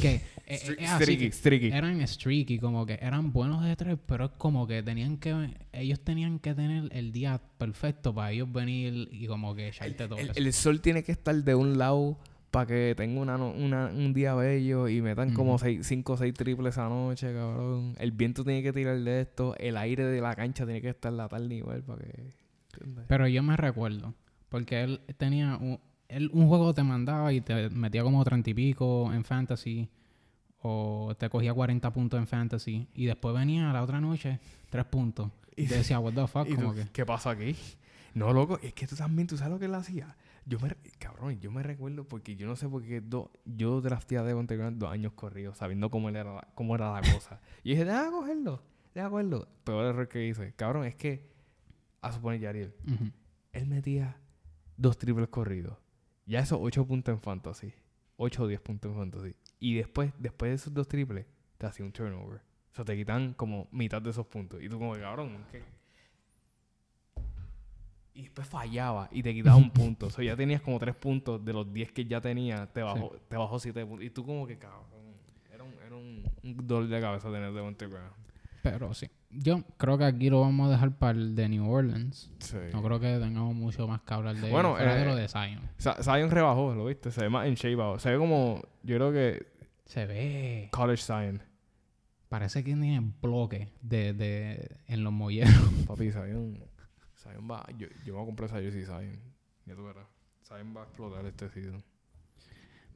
Que 0.00 0.20
eh, 0.46 0.76
así 0.86 1.02
streaky, 1.04 1.32
streaky. 1.32 1.66
eran 1.68 2.06
streaky, 2.06 2.58
como 2.58 2.84
que 2.86 2.98
eran 3.00 3.32
buenos 3.32 3.64
de 3.64 3.74
tres, 3.76 3.98
pero 4.06 4.26
es 4.26 4.30
como 4.38 4.66
que 4.66 4.82
tenían 4.82 5.16
que, 5.18 5.54
ellos 5.72 6.00
tenían 6.00 6.38
que 6.38 6.54
tener 6.54 6.88
el 6.92 7.12
día 7.12 7.40
perfecto 7.58 8.14
para 8.14 8.32
ellos 8.32 8.52
venir 8.52 9.08
y 9.12 9.26
como 9.26 9.54
que 9.54 9.68
echarte 9.68 10.08
todo 10.08 10.18
El, 10.18 10.30
eso. 10.30 10.38
el 10.38 10.52
sol 10.52 10.80
tiene 10.80 11.02
que 11.02 11.12
estar 11.12 11.34
de 11.34 11.54
un 11.54 11.78
lado 11.78 12.18
para 12.52 12.66
que 12.66 12.94
tenga 12.96 13.20
una, 13.20 13.36
no- 13.36 13.50
una- 13.50 13.86
un 13.86 14.12
día 14.12 14.34
bello 14.34 14.86
y 14.86 15.02
metan 15.02 15.32
como 15.34 15.54
Ujú. 15.56 15.82
5 15.82 16.12
o 16.12 16.16
6 16.16 16.32
triples 16.34 16.74
esa 16.74 16.88
noche, 16.88 17.32
cabrón. 17.34 17.96
El 17.98 18.12
viento 18.12 18.44
tiene 18.44 18.62
que 18.62 18.72
tirar 18.72 18.96
de 19.00 19.22
esto. 19.22 19.56
El 19.58 19.76
aire 19.76 20.04
de 20.04 20.20
la 20.20 20.36
cancha 20.36 20.64
tiene 20.64 20.80
que 20.80 20.90
estar 20.90 21.18
a 21.20 21.28
tal 21.28 21.48
nivel 21.48 21.82
para 21.82 22.02
que... 22.04 22.32
¿entiendes? 22.74 23.06
Pero 23.08 23.26
yo 23.26 23.42
me 23.42 23.56
recuerdo, 23.56 24.14
porque 24.48 24.82
él 24.82 25.00
tenía 25.16 25.56
un, 25.56 25.80
él 26.08 26.30
un 26.32 26.46
juego 26.46 26.72
te 26.74 26.82
mandaba 26.84 27.32
y 27.32 27.40
te 27.40 27.70
metía 27.70 28.02
como 28.04 28.22
treinta 28.22 28.50
y 28.50 28.54
pico 28.54 29.12
en 29.12 29.24
fantasy 29.24 29.88
o 30.62 31.14
te 31.18 31.28
cogía 31.28 31.52
40 31.52 31.92
puntos 31.92 32.18
en 32.20 32.26
fantasy 32.26 32.86
y 32.94 33.06
después 33.06 33.34
venía 33.34 33.72
la 33.72 33.82
otra 33.82 34.00
noche 34.00 34.38
tres 34.70 34.84
puntos. 34.84 35.30
Y 35.56 35.66
te 35.66 35.74
decía, 35.76 35.98
what 36.00 36.14
the 36.14 36.26
fuck, 36.26 36.46
¿Y 36.48 36.50
tú, 36.54 36.56
como 36.56 36.74
que... 36.74 36.86
¿Qué 36.92 37.04
pasa 37.04 37.30
aquí? 37.30 37.54
No, 38.14 38.32
loco, 38.32 38.58
es 38.62 38.72
que 38.72 38.86
tú 38.86 38.96
también, 38.96 39.26
¿tú 39.26 39.36
sabes 39.36 39.52
lo 39.52 39.58
que 39.58 39.66
él 39.66 39.74
hacía? 39.74 40.16
Yo 40.44 40.58
me, 40.58 40.68
cabrón, 40.98 41.38
yo 41.40 41.50
me 41.52 41.62
recuerdo 41.62 42.04
porque 42.08 42.34
yo 42.34 42.46
no 42.46 42.56
sé 42.56 42.68
por 42.68 42.82
qué 42.82 43.00
do- 43.00 43.30
yo 43.44 43.80
drafté 43.80 44.18
a 44.18 44.22
Graham 44.22 44.78
dos 44.78 44.90
años 44.90 45.12
corridos, 45.12 45.58
sabiendo 45.58 45.90
cómo, 45.90 46.08
él 46.08 46.16
era, 46.16 46.34
la- 46.34 46.48
cómo 46.54 46.74
era 46.74 46.92
la 46.92 47.00
cosa. 47.12 47.40
y 47.62 47.70
dije, 47.70 47.84
déjame 47.84 48.10
cogerlo, 48.10 48.62
déjame 48.94 49.10
cogerlo. 49.12 49.48
Peor 49.64 49.86
error 49.86 50.08
que 50.08 50.26
hice. 50.26 50.52
Cabrón, 50.54 50.84
es 50.86 50.96
que, 50.96 51.30
a 52.00 52.10
suponer 52.12 52.40
Yariel, 52.40 52.74
Ujú. 52.86 53.10
él 53.52 53.66
metía 53.66 54.16
dos 54.76 54.98
triples 54.98 55.28
corridos. 55.28 55.78
Ya 56.26 56.40
esos 56.40 56.58
ocho 56.60 56.86
puntos 56.86 57.12
en 57.14 57.20
fantasy. 57.20 57.72
Ocho 58.16 58.42
o 58.44 58.46
diez 58.48 58.60
puntos 58.60 58.90
en 58.92 58.96
fantasy. 58.98 59.36
Y 59.60 59.74
después, 59.76 60.12
después 60.18 60.50
de 60.50 60.54
esos 60.56 60.74
dos 60.74 60.88
triples, 60.88 61.26
te 61.58 61.66
hacía 61.66 61.84
un 61.86 61.92
turnover. 61.92 62.40
O 62.72 62.74
sea, 62.74 62.84
te 62.84 62.96
quitan 62.96 63.34
como 63.34 63.68
mitad 63.70 64.02
de 64.02 64.10
esos 64.10 64.26
puntos. 64.26 64.60
Y 64.62 64.68
tú 64.68 64.78
como, 64.78 64.94
cabrón, 64.94 65.44
¿qué? 65.52 65.62
Y 68.14 68.22
después 68.22 68.46
fallaba 68.46 69.08
y 69.10 69.22
te 69.22 69.32
quitaba 69.32 69.56
un 69.56 69.70
punto. 69.72 70.06
O 70.06 70.10
sea, 70.10 70.24
ya 70.24 70.36
tenías 70.36 70.60
como 70.60 70.78
tres 70.78 70.94
puntos 70.94 71.44
de 71.44 71.52
los 71.52 71.72
diez 71.72 71.92
que 71.92 72.04
ya 72.04 72.20
tenía. 72.20 72.66
Te 72.66 72.82
bajó, 72.82 73.12
te 73.28 73.36
bajó 73.36 73.58
siete 73.58 73.84
puntos. 73.86 74.04
Y 74.04 74.10
tú 74.10 74.24
como 74.24 74.46
que, 74.46 74.58
cabrón. 74.58 74.82
Era 75.52 75.64
un, 75.64 75.72
era 75.86 75.96
un, 75.96 76.22
un 76.42 76.66
dolor 76.66 76.88
de 76.88 77.00
cabeza 77.00 77.30
tener 77.30 77.52
de 77.52 77.86
Graham. 77.88 78.12
Pero 78.62 78.94
sí. 78.94 79.08
Yo 79.30 79.62
creo 79.76 79.98
que 79.98 80.04
aquí 80.04 80.30
lo 80.30 80.40
vamos 80.42 80.68
a 80.68 80.72
dejar 80.72 80.96
para 80.96 81.18
el 81.18 81.34
de 81.34 81.48
New 81.48 81.68
Orleans. 81.70 82.30
Sí. 82.38 82.56
No 82.72 82.82
creo 82.82 83.00
que 83.00 83.18
tengamos 83.18 83.54
mucho 83.54 83.88
más 83.88 84.02
que 84.02 84.14
hablar 84.14 84.36
de 84.36 84.50
Bueno, 84.50 84.74
fuera 84.76 84.94
de 84.94 85.02
eh, 85.02 85.06
lo 85.06 85.16
de 85.16 85.28
Zion. 85.28 85.60
Zion 85.78 86.30
rebajó, 86.30 86.74
¿lo 86.74 86.84
viste? 86.84 87.10
Se 87.10 87.22
ve 87.22 87.28
más 87.30 87.46
en 87.46 87.54
shape. 87.54 87.98
Se 87.98 88.10
ve 88.10 88.18
como, 88.18 88.62
yo 88.82 88.96
creo 88.96 89.12
que 89.12 89.46
Se 89.86 90.06
ve. 90.06 90.68
college 90.70 91.02
Zion. 91.02 91.42
Parece 92.28 92.62
que 92.62 92.72
tiene 92.72 93.12
bloque 93.20 93.72
de, 93.82 94.12
de, 94.12 94.76
en 94.86 95.02
los 95.02 95.12
molleros. 95.12 95.54
Papi, 95.86 96.12
Zion, 96.12 96.62
Zion 97.22 97.48
va, 97.48 97.64
yo, 97.76 97.86
yo 98.04 98.12
me 98.12 98.12
voy 98.12 98.22
a 98.22 98.26
comprar 98.26 98.48
esa 98.48 98.60
jersey 98.60 98.84
Zion. 98.84 99.20
Ya 99.66 99.74
tú 99.74 99.84
verás. 99.84 100.06
Zion 100.46 100.74
va 100.76 100.82
a 100.82 100.84
explotar 100.84 101.24
este 101.24 101.48
season. 101.48 101.82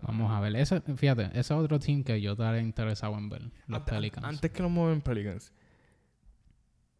Vamos 0.02 0.30
a 0.30 0.40
ver. 0.40 0.56
Ese, 0.56 0.80
fíjate, 0.80 1.26
ese 1.26 1.40
es 1.40 1.50
otro 1.50 1.78
team 1.78 2.02
que 2.04 2.20
yo 2.20 2.32
estaría 2.32 2.60
interesado 2.60 3.16
en 3.16 3.28
ver. 3.28 3.50
Los 3.66 3.82
Pelicans. 3.82 4.26
Antes 4.26 4.50
que 4.50 4.62
los 4.62 4.70
mueven 4.70 5.00
Pelicans, 5.00 5.52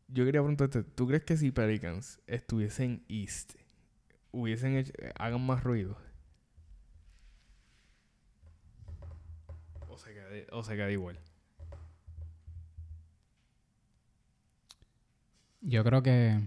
yo 0.09 0.25
quería 0.25 0.41
preguntarte, 0.41 0.83
¿tú 0.83 1.07
crees 1.07 1.25
que 1.25 1.37
si 1.37 1.51
Pelicans 1.51 2.21
estuviesen 2.27 3.05
East, 3.09 3.55
hubiesen 4.31 4.77
hecho, 4.77 4.93
hagan 5.19 5.45
más 5.45 5.63
ruido? 5.65 5.99
O 9.89 9.99
se 9.99 10.15
queda, 10.15 10.29
o 10.53 10.63
se 10.63 10.77
queda 10.77 10.91
igual. 10.91 11.19
Yo 15.61 15.83
creo 15.83 16.03
que. 16.03 16.41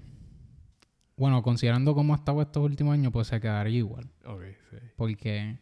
Bueno, 1.20 1.44
considerando 1.44 1.94
cómo 1.94 2.14
ha 2.14 2.18
estado 2.18 2.42
estos 2.42 2.64
últimos 2.64 2.94
años, 2.94 3.12
pues 3.12 3.28
se 3.28 3.40
quedaría 3.42 3.78
igual. 3.78 4.10
Ok, 4.26 4.42
sí. 4.72 4.78
Porque, 4.96 5.60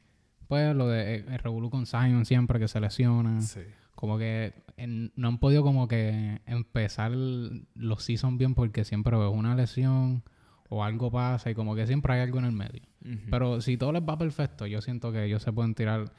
pues, 0.47 0.76
lo 0.76 0.88
de 0.88 1.16
eh, 1.16 1.26
el 1.28 1.39
revolú 1.39 1.70
con 1.70 1.86
Zion 1.86 2.26
siempre 2.26 2.60
que 2.60 2.68
se 2.68 2.80
lesiona. 2.80 3.41
Sí. 3.41 3.62
Como 3.95 4.18
que 4.20 4.53
en- 4.78 5.12
no 5.16 5.28
han 5.28 5.39
podido 5.39 5.64
como 5.64 5.88
que 5.88 6.41
empezar 6.45 7.12
los 7.12 8.03
seasons 8.03 8.38
bien 8.38 8.53
porque 8.53 8.86
siempre 8.86 9.18
ves 9.18 9.30
una 9.34 9.55
lesión 9.55 10.24
o 10.70 10.84
algo 10.84 11.10
pasa 11.10 11.49
y 11.49 11.55
como 11.55 11.74
que 11.76 11.88
siempre 11.88 12.14
hay 12.14 12.22
algo 12.22 12.38
en 12.39 12.45
el 12.45 12.51
medio. 12.51 12.84
Pero 13.32 13.60
si 13.62 13.78
todo 13.78 13.91
les 13.93 14.03
va 14.03 14.18
perfecto, 14.18 14.68
yo 14.68 14.82
siento 14.82 15.12
que 15.12 15.24
ellos 15.24 15.41
se 15.41 15.51
pueden 15.53 15.74
tirar 15.74 16.12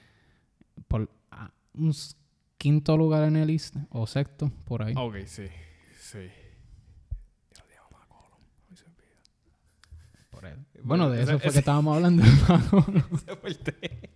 por 0.88 1.08
ah, 1.30 1.52
un 1.74 1.92
quinto 2.56 2.96
lugar 2.96 3.22
en 3.24 3.36
el 3.36 3.50
East 3.50 3.76
o 3.90 4.06
sexto, 4.06 4.50
por 4.64 4.82
ahí. 4.82 4.94
Ok, 4.96 5.16
sí. 5.26 5.46
Sí. 6.00 6.18
Ya 7.54 7.62
lo 7.62 7.70
llamo 7.74 7.98
McCollum. 7.98 8.40
Ay, 8.70 8.76
se 8.76 8.84
olvida. 8.86 10.30
Por 10.30 10.46
él. 10.46 10.58
Bueno, 10.82 11.10
de 11.10 11.22
ese- 11.22 11.32
eso 11.32 11.38
fue 11.40 11.48
ese- 11.48 11.54
que 11.54 11.58
estábamos 11.60 11.96
hablando. 11.96 12.22
Se 13.26 13.36
fue 13.36 13.50
el 13.50 13.58
té. 13.58 14.10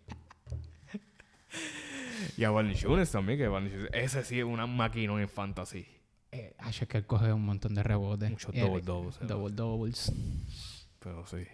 Y 2.37 2.45
a 2.45 2.51
Valanciunas 2.51 3.11
también, 3.11 3.39
que 3.39 3.49
Valanciunas- 3.49 3.91
ese 3.93 4.25
sí 4.25 4.39
es 4.39 4.45
una 4.45 4.67
máquina 4.67 5.21
en 5.21 5.29
fantasy. 5.29 5.87
eh, 6.31 6.55
es 6.69 6.87
que 6.89 6.99
él 6.99 7.07
coge 7.07 7.33
un 7.33 7.45
montón 7.45 7.75
de 7.75 7.83
rebotes. 7.83 8.31
Muchos 8.31 8.55
double 8.55 8.81
doubles. 8.83 9.19
double 9.27 9.55
doubles. 9.55 10.13
Pero 10.99 11.27
sí. 11.27 11.45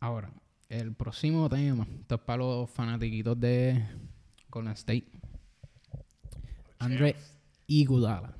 Ahora, 0.00 0.30
el 0.68 0.92
próximo 0.94 1.48
tema. 1.48 1.86
Esto 2.00 2.16
es 2.16 2.20
para 2.20 2.38
los 2.38 2.68
fanatiquitos 2.70 3.38
de 3.40 3.82
Golden 4.50 4.72
State. 4.74 5.06
Andre 6.78 7.16
Iguodala 7.66 8.34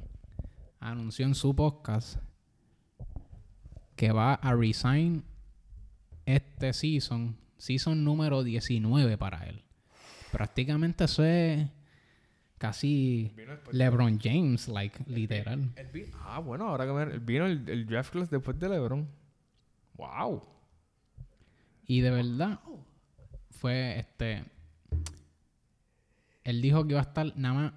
anunció 0.81 1.25
en 1.27 1.35
su 1.35 1.55
podcast 1.55 2.19
que 3.97 4.13
va 4.13 4.35
a 4.35 4.55
resign 4.55 5.25
este 6.31 6.73
season, 6.73 7.37
season 7.59 8.05
número 8.05 8.43
19 8.43 9.19
para 9.19 9.47
él. 9.47 9.63
Prácticamente 10.33 11.05
eso 11.05 11.25
es 11.25 11.69
casi 12.59 13.33
LeBron 13.73 14.19
James, 14.21 14.69
like, 14.69 15.03
literal. 15.07 15.71
Ah, 16.21 16.39
bueno, 16.39 16.69
ahora 16.69 16.87
que 16.87 16.93
me... 16.93 17.19
Vino 17.19 17.47
el, 17.47 17.69
el 17.69 17.87
draft 17.87 18.13
class 18.13 18.31
después 18.31 18.59
de 18.59 18.69
LeBron. 18.69 19.09
¡Wow! 19.95 20.43
Y 21.87 22.01
de 22.01 22.11
verdad, 22.11 22.61
fue 23.51 23.99
este. 23.99 24.45
Él 26.45 26.63
dijo 26.63 26.87
que 26.87 26.93
iba 26.93 27.01
a 27.01 27.05
estar 27.05 27.37
nada 27.37 27.55
más 27.55 27.73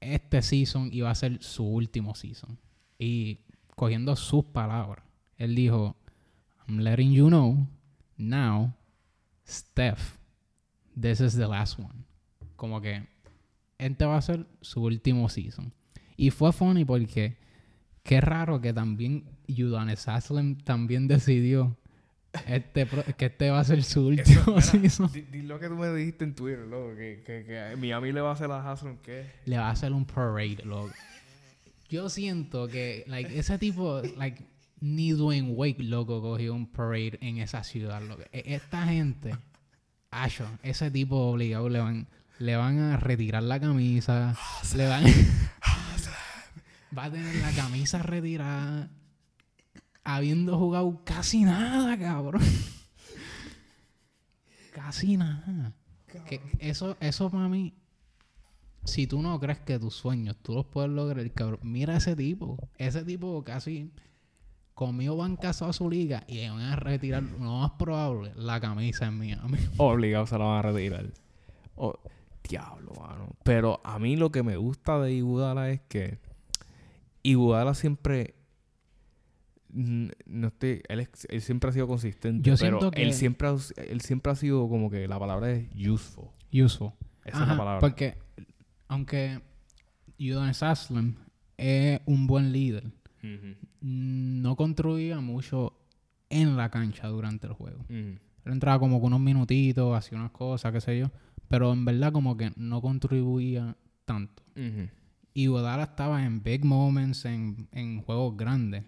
este 0.00 0.42
season 0.42 0.90
iba 0.92 1.10
a 1.10 1.14
ser 1.14 1.42
su 1.42 1.64
último 1.64 2.14
season. 2.14 2.58
Y 2.98 3.40
cogiendo 3.74 4.14
sus 4.16 4.44
palabras, 4.44 5.04
él 5.36 5.54
dijo: 5.54 5.96
I'm 6.68 6.78
letting 6.80 7.12
you 7.12 7.28
know 7.28 7.66
now, 8.16 8.74
Steph, 9.44 10.18
this 10.96 11.20
is 11.20 11.34
the 11.36 11.46
last 11.46 11.78
one. 11.78 12.04
como 12.56 12.80
que 12.80 13.06
este 13.78 14.04
va 14.06 14.16
a 14.16 14.22
ser 14.22 14.46
su 14.62 14.82
último 14.82 15.28
season. 15.28 15.72
Y 16.16 16.30
fue 16.30 16.52
funny 16.52 16.84
porque 16.84 17.36
qué 18.02 18.20
raro 18.20 18.60
que 18.60 18.72
también 18.72 19.24
Udonis 19.48 20.06
Haslem 20.08 20.56
también 20.58 21.08
decidió 21.08 21.76
este 22.46 22.86
que 23.16 23.26
este 23.26 23.50
va 23.50 23.60
a 23.60 23.64
ser 23.64 23.82
su 23.82 24.10
Eso, 24.10 24.32
último 24.32 24.44
mira, 24.46 24.62
season. 24.62 25.12
di, 25.12 25.22
di 25.22 25.42
lo 25.42 25.58
que 25.58 25.68
tú 25.68 25.74
me 25.74 25.92
dijiste 25.92 26.24
en 26.24 26.34
Twitter, 26.34 26.66
loco, 26.66 26.94
que, 26.96 27.22
que, 27.26 27.44
que 27.44 27.76
Miami 27.76 28.12
le 28.12 28.20
va 28.20 28.30
a 28.30 28.32
hacer 28.32 28.50
a 28.50 28.74
¿qué? 29.02 29.30
Le 29.44 29.58
va 29.58 29.68
a 29.68 29.70
hacer 29.72 29.92
un 29.92 30.04
parade, 30.06 30.58
loco. 30.64 30.92
Yo 31.88 32.08
siento 32.08 32.66
que, 32.66 33.04
like, 33.06 33.38
ese 33.38 33.58
tipo, 33.58 34.00
like, 34.16 34.42
ni 34.84 35.12
Dwayne 35.12 35.50
Wake, 35.52 35.82
loco, 35.82 36.20
cogió 36.20 36.54
un 36.54 36.66
parade 36.66 37.18
en 37.22 37.38
esa 37.38 37.64
ciudad. 37.64 38.02
E- 38.32 38.54
Esta 38.54 38.84
gente, 38.86 39.34
Acho, 40.10 40.46
ese 40.62 40.90
tipo 40.90 41.16
obligado 41.16 41.68
le 41.70 41.80
van, 41.80 42.06
le 42.38 42.54
van 42.54 42.78
a 42.78 42.96
retirar 42.98 43.42
la 43.42 43.58
camisa, 43.58 44.36
le 44.76 44.86
van... 44.86 45.04
va 46.96 47.04
a 47.04 47.10
tener 47.10 47.34
la 47.36 47.50
camisa 47.52 48.02
retirada, 48.02 48.90
habiendo 50.04 50.56
jugado 50.58 51.00
casi 51.04 51.44
nada, 51.44 51.98
cabrón. 51.98 52.42
casi 54.72 55.16
nada. 55.16 55.72
Que 56.28 56.40
eso, 56.58 56.96
eso 57.00 57.30
para 57.30 57.48
mí, 57.48 57.74
si 58.84 59.06
tú 59.06 59.20
no 59.22 59.40
crees 59.40 59.58
que 59.60 59.78
tus 59.78 59.94
sueños 59.96 60.36
tú 60.42 60.54
los 60.54 60.66
puedes 60.66 60.90
lograr, 60.90 61.28
cabrón, 61.32 61.60
mira 61.62 61.94
a 61.94 61.96
ese 61.96 62.14
tipo. 62.14 62.56
Ese 62.76 63.02
tipo 63.02 63.42
casi 63.42 63.90
conmigo 64.74 65.16
van 65.16 65.36
casado 65.36 65.70
a 65.70 65.72
su 65.72 65.88
liga 65.88 66.24
y 66.26 66.34
le 66.36 66.50
van 66.50 66.60
a 66.60 66.76
retirar, 66.76 67.22
lo 67.22 67.58
más 67.60 67.72
probable, 67.72 68.32
la 68.36 68.60
camisa 68.60 69.06
en 69.06 69.18
Miami. 69.18 69.58
Obligado 69.78 70.26
se 70.26 70.36
la 70.38 70.44
van 70.44 70.58
a 70.58 70.62
retirar. 70.62 71.06
Oh, 71.76 71.94
diablo, 72.48 72.92
mano. 73.00 73.28
Pero 73.44 73.80
a 73.84 73.98
mí 73.98 74.16
lo 74.16 74.30
que 74.30 74.42
me 74.42 74.56
gusta 74.56 74.98
de 75.00 75.12
Iguodala 75.12 75.70
es 75.70 75.80
que 75.88 76.18
Iguodala 77.22 77.74
siempre 77.74 78.34
no 79.76 80.46
estoy 80.48 80.82
él, 80.88 81.00
es- 81.00 81.26
él 81.30 81.40
siempre 81.42 81.70
ha 81.70 81.72
sido 81.72 81.88
consistente 81.88 82.48
Yo 82.48 82.54
pero 82.56 82.90
que- 82.92 83.02
él 83.02 83.12
siempre 83.12 83.48
ha, 83.48 83.56
él 83.76 84.00
siempre 84.02 84.30
ha 84.30 84.36
sido 84.36 84.68
como 84.68 84.88
que 84.88 85.08
la 85.08 85.18
palabra 85.18 85.50
es 85.50 85.66
useful 85.74 86.28
Useful. 86.52 86.92
esa 87.24 87.36
es 87.38 87.42
Ajá, 87.42 87.46
la 87.52 87.56
palabra 87.58 87.80
Porque, 87.80 88.16
aunque 88.86 89.40
Udonis 90.20 90.62
Haslem 90.62 91.16
es 91.56 92.00
un 92.06 92.28
buen 92.28 92.52
líder, 92.52 92.84
No 93.80 94.56
contribuía 94.56 95.20
mucho 95.20 95.72
en 96.28 96.56
la 96.56 96.70
cancha 96.70 97.08
durante 97.08 97.46
el 97.46 97.52
juego. 97.52 97.84
Él 97.88 98.52
entraba 98.52 98.78
como 98.78 99.00
con 99.00 99.08
unos 99.08 99.20
minutitos, 99.20 99.96
hacía 99.96 100.18
unas 100.18 100.32
cosas, 100.32 100.72
qué 100.72 100.80
sé 100.80 100.98
yo. 100.98 101.10
Pero 101.48 101.72
en 101.72 101.84
verdad 101.84 102.12
como 102.12 102.36
que 102.36 102.52
no 102.56 102.80
contribuía 102.80 103.76
tanto. 104.04 104.42
Y 105.32 105.46
Godala 105.46 105.84
estaba 105.84 106.24
en 106.24 106.42
big 106.42 106.64
moments, 106.64 107.24
en, 107.24 107.68
en 107.72 108.02
juegos 108.02 108.36
grandes, 108.36 108.84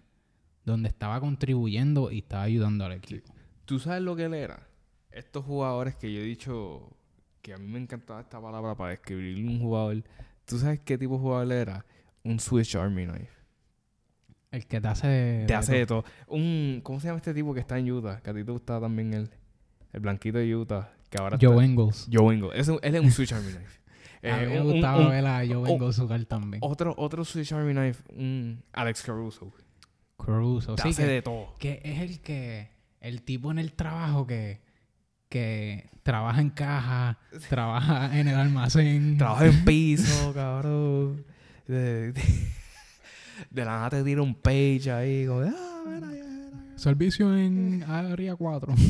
donde 0.65 0.89
estaba 0.89 1.21
contribuyendo 1.21 2.11
y 2.11 2.19
estaba 2.19 2.43
ayudando 2.45 2.85
al 2.85 2.93
equipo. 2.93 3.33
¿Tú 3.65 3.79
sabes 3.79 4.03
lo 4.03 4.15
que 4.15 4.25
él 4.25 4.35
era? 4.35 4.69
Estos 5.11 5.45
jugadores 5.45 5.97
que 5.97 6.13
yo 6.13 6.21
he 6.21 6.25
dicho 6.25 6.97
que 7.43 7.55
a 7.55 7.59
mí 7.59 7.67
me 7.67 7.79
encantaba 7.79 8.21
esta 8.21 8.41
palabra 8.41 8.75
para 8.77 8.91
describir 8.91 9.45
un 9.47 9.61
jugador. 9.61 10.05
¿Tú 10.45 10.59
sabes 10.59 10.81
qué 10.81 10.99
tipo 10.99 11.15
de 11.15 11.21
jugador 11.21 11.53
era? 11.53 11.87
Un 12.23 12.39
Swiss 12.39 12.75
Army 12.75 13.07
Knife. 13.07 13.36
El 14.51 14.67
que 14.67 14.81
te 14.81 14.89
hace... 14.89 15.45
Te 15.47 15.55
hace 15.55 15.75
de 15.77 15.87
todo. 15.87 16.05
Un, 16.29 16.81
¿Cómo 16.83 17.01
se 17.01 17.09
llama 17.09 17.19
este 17.19 17.35
tipo 17.35 17.53
que 17.53 17.61
está 17.61 17.79
en 17.79 17.91
Utah? 17.91 18.21
Que 18.23 18.31
a 18.31 18.35
ti 18.35 18.45
te 18.45 18.53
gustaba 18.53 18.81
también 18.81 19.13
él. 19.15 19.31
El 19.93 20.01
blanquito 20.01 20.39
de 20.39 20.55
Utah. 20.57 20.91
Que 21.11 21.19
ahora 21.19 21.37
Joe 21.41 21.53
está- 21.55 21.65
Engels. 21.65 22.09
Joe 22.13 22.35
Engel. 22.35 22.51
Ese- 22.55 22.79
él 22.83 22.95
es 22.95 23.01
un 23.01 23.11
Switch 23.11 23.33
Army 23.33 23.53
Knife. 23.53 23.81
a 24.31 24.37
mí 24.39 24.43
Eh, 24.45 24.47
me 24.49 24.61
un- 24.61 24.73
gustaba 24.73 24.99
un- 24.99 25.11
ver 25.11 25.27
a 25.27 25.39
Joe 25.47 25.71
Engels 25.71 25.99
jugar 25.99 26.25
también. 26.25 26.61
otro, 26.65 26.95
otro 26.97 27.25
Switch 27.25 27.53
Army 27.53 27.73
Knife. 27.73 28.03
Un 28.15 28.63
Alex 28.73 29.03
Caruso. 29.03 29.53
Caruso. 30.25 30.75
Te 30.77 30.83
Sí, 30.83 30.89
hace 30.91 31.03
que, 31.05 31.09
de 31.11 31.23
todo. 31.23 31.55
que 31.59 31.81
es 31.85 32.01
el 32.01 32.21
que... 32.21 32.71
El 33.01 33.23
tipo 33.23 33.51
en 33.51 33.59
el 33.59 33.73
trabajo 33.75 34.27
que... 34.27 34.61
Que 35.29 35.91
trabaja 36.05 36.41
en 36.41 36.51
caja, 36.51 37.19
trabaja 37.51 38.17
en 38.19 38.29
el 38.29 38.37
almacén. 38.37 39.19
Trabaja 39.19 39.47
en 39.47 39.65
piso, 39.65 40.33
cabrón. 40.33 41.25
De, 43.51 43.65
la 43.65 43.73
nada 43.77 43.91
te 43.91 44.05
tira 44.05 44.23
un 44.23 44.35
page 44.35 44.91
ahí. 44.91 45.27
Como, 45.27 45.41
ah, 45.43 45.85
mira, 45.87 46.77
Servicio 46.77 47.37
en 47.37 47.83
área 47.85 48.37
4. 48.37 48.75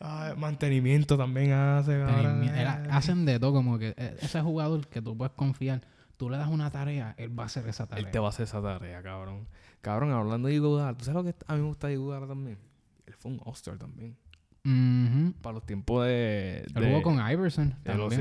Ah, 0.00 0.34
mantenimiento 0.36 1.16
también 1.16 1.52
hace. 1.52 1.94
Era- 2.00 2.82
hacen 2.90 3.24
de 3.24 3.38
todo, 3.38 3.52
como 3.52 3.78
que 3.78 3.94
eh, 3.96 4.16
ese 4.20 4.40
jugador 4.40 4.86
que 4.86 5.02
tú 5.02 5.16
puedes 5.16 5.32
confiar, 5.34 5.82
tú 6.16 6.30
le 6.30 6.36
das 6.36 6.48
una 6.48 6.70
tarea, 6.70 7.14
él 7.18 7.36
va 7.38 7.44
a 7.44 7.46
hacer 7.46 7.66
esa 7.68 7.86
tarea. 7.86 8.04
Él 8.04 8.10
te 8.10 8.18
va 8.18 8.26
a 8.26 8.28
hacer 8.30 8.44
esa 8.44 8.62
tarea, 8.62 9.02
cabrón. 9.02 9.46
Cabrón, 9.80 10.12
hablando 10.12 10.48
de 10.48 10.54
Iguodala, 10.54 10.96
¿tú 10.96 11.04
sabes 11.04 11.24
lo 11.24 11.32
que 11.32 11.36
a 11.46 11.54
mí 11.54 11.60
me 11.60 11.66
gusta 11.66 11.88
de 11.88 11.96
también? 12.26 12.58
Él 13.06 13.14
fue 13.14 13.32
un 13.32 13.40
All-Star 13.44 13.78
también. 13.78 14.16
Ujú. 14.64 15.32
Para 15.42 15.54
los 15.54 15.66
tiempos 15.66 16.06
de... 16.06 16.64
De- 16.72 16.86
jugó 16.88 17.02
con 17.02 17.14
Iverson. 17.30 17.74
de 17.84 17.94
los. 17.94 18.14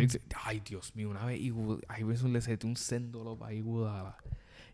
Ay, 0.44 0.62
Dios 0.68 0.96
mío, 0.96 1.10
una 1.10 1.24
vez 1.26 1.40
Iverson 1.40 2.34
le 2.34 2.42
setió 2.42 2.68
un 2.68 2.76
séndolo 2.78 3.38
para 3.38 3.54
Iguodala. 3.54 4.18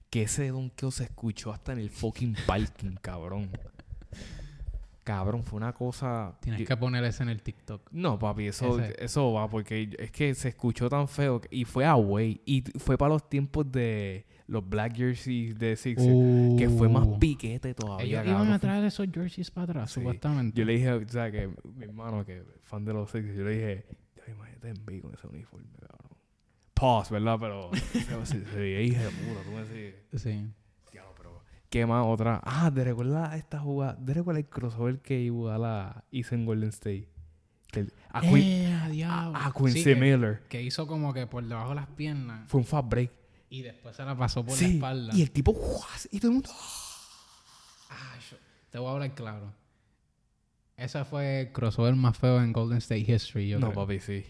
Que 0.10 0.24
ese 0.24 0.48
donkeo 0.48 0.92
se 0.92 1.04
escuchó 1.04 1.52
hasta 1.52 1.74
en 1.74 1.80
el 1.80 1.90
fucking 1.90 2.36
parking, 2.46 2.96
cabrón. 3.02 3.50
Cabrón, 5.08 5.42
fue 5.46 5.56
una 5.56 5.72
cosa... 5.72 6.38
Tienes 6.42 6.60
yo- 6.60 6.68
que 6.68 6.76
poner 6.76 7.02
ese 7.06 7.24
en 7.24 7.30
el 7.30 7.42
TikTok. 7.42 7.90
No, 7.94 8.20
papi, 8.20 8.48
eso, 8.48 8.78
Ese. 8.78 8.94
eso 9.06 9.32
va 9.32 9.50
porque 9.50 9.90
es 9.98 10.12
que 10.12 10.36
se 10.36 10.50
escuchó 10.50 10.90
tan 10.90 11.08
feo 11.08 11.40
y 11.50 11.64
fue 11.64 11.86
away. 11.86 12.42
Y 12.46 12.62
fue 12.78 12.98
para 12.98 13.14
los 13.14 13.30
tiempos 13.30 13.72
de 13.72 14.26
los 14.48 14.68
Black 14.68 14.96
Jerseys 14.98 15.58
de 15.58 15.78
Sixers. 15.78 16.58
Que 16.58 16.68
fue 16.70 16.90
más 16.90 17.08
Uh. 17.08 17.20
piquete 17.20 17.74
todavía. 17.74 18.06
Ellos 18.06 18.18
cabrón. 18.26 18.42
iban 18.48 18.52
a 18.54 18.60
traer 18.60 18.84
esos 18.84 19.08
jerseys 19.14 19.50
para 19.50 19.64
atrás, 19.64 19.92
Sí. 19.92 20.02
supuestamente. 20.02 20.60
Yo 20.60 20.66
le 20.66 20.74
dije, 20.74 20.92
o 20.92 21.08
sea, 21.08 21.32
que 21.32 21.48
mi 21.76 21.86
hermano, 21.86 22.26
que 22.26 22.44
fan 22.64 22.84
de 22.84 22.92
los 22.94 23.10
Sixers, 23.10 23.38
yo 23.38 23.46
le 23.46 23.52
dije, 23.52 23.86
"Ya, 24.18 24.34
imagínate 24.34 24.70
en 24.70 24.86
B 24.86 25.00
con 25.02 25.14
ese 25.14 25.26
uniforme, 25.28 25.68
cabrón. 25.80 26.18
Pause, 26.74 27.12
¿verdad? 27.12 27.38
Pero 27.40 27.72
se, 28.26 28.40
veía 28.58 28.82
hija 28.82 29.04
de 29.04 29.10
puta, 29.12 29.42
tú 29.46 29.52
me. 29.52 30.20
Sí. 30.20 30.52
¿Qué 31.70 31.86
más? 31.86 32.06
Otra. 32.06 32.40
Ah, 32.44 32.72
¿te 32.74 32.84
recuerdas 32.84 33.36
esta 33.36 33.60
jugada? 33.60 33.98
¿Te 34.04 34.14
recuerdas 34.14 34.44
el 34.44 34.50
crossover 34.50 35.00
que 35.00 35.20
Iguodala 35.20 36.04
hizo 36.12 36.34
en 36.36 36.46
Golden 36.46 36.70
State? 36.70 37.10
Que 37.72 37.88
a, 38.10 38.22
Quin- 38.22 38.42
Eh, 38.42 39.04
a 39.04 39.48
a, 39.48 39.52
Quincy 39.54 39.84
Sí, 39.84 39.96
Miller. 39.96 40.44
que 40.48 40.62
hizo 40.64 40.88
como 40.88 41.14
que 41.14 41.28
por 41.28 41.44
debajo 41.44 41.70
de 41.70 41.76
las 41.76 41.88
piernas 41.88 42.50
Fue 42.50 42.60
un 42.62 42.66
fast 42.66 42.88
break. 42.88 43.12
y 43.50 43.62
después 43.62 43.96
se 43.96 44.04
la 44.06 44.16
pasó 44.18 44.46
por 44.46 44.60
la 44.60 44.68
espalda. 44.68 45.14
Y 45.16 45.22
el 45.22 45.32
tipo, 45.32 45.54
y 46.12 46.20
todo 46.20 46.30
el 46.32 46.34
mundo. 46.36 46.50
Ah, 47.90 48.16
yo- 48.32 48.38
te 48.70 48.80
voy 48.80 48.88
a 48.88 48.92
hablar 48.92 49.14
claro. 49.14 49.54
Ese 50.78 51.04
fue 51.06 51.42
el 51.42 51.52
crossover 51.52 51.96
más 51.96 52.18
feo 52.18 52.40
en 52.42 52.54
Golden 52.54 52.78
State 52.78 53.12
History, 53.12 53.50
yo 53.50 53.60
no, 53.60 53.72
creo. 53.72 53.82
papi, 53.86 54.00
sí. 54.00 54.26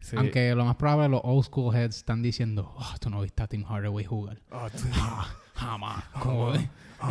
Sí. 0.00 0.16
Aunque 0.18 0.54
lo 0.54 0.64
más 0.64 0.76
probable 0.76 1.08
los 1.08 1.20
old 1.24 1.44
school 1.44 1.74
heads 1.74 1.96
están 1.98 2.22
diciendo, 2.22 2.74
oh, 2.76 2.94
tú 3.00 3.08
no 3.10 3.20
viste 3.20 3.42
a 3.42 3.46
Tim 3.46 3.64
Hardaway 3.64 4.04
jugar. 4.04 4.40
Ah, 4.50 4.68
Ah, 4.94 5.34
jamás. 5.54 6.04
Ah, 6.12 6.20
Como 6.20 6.52
de- 6.52 6.68
Ah, 7.00 7.10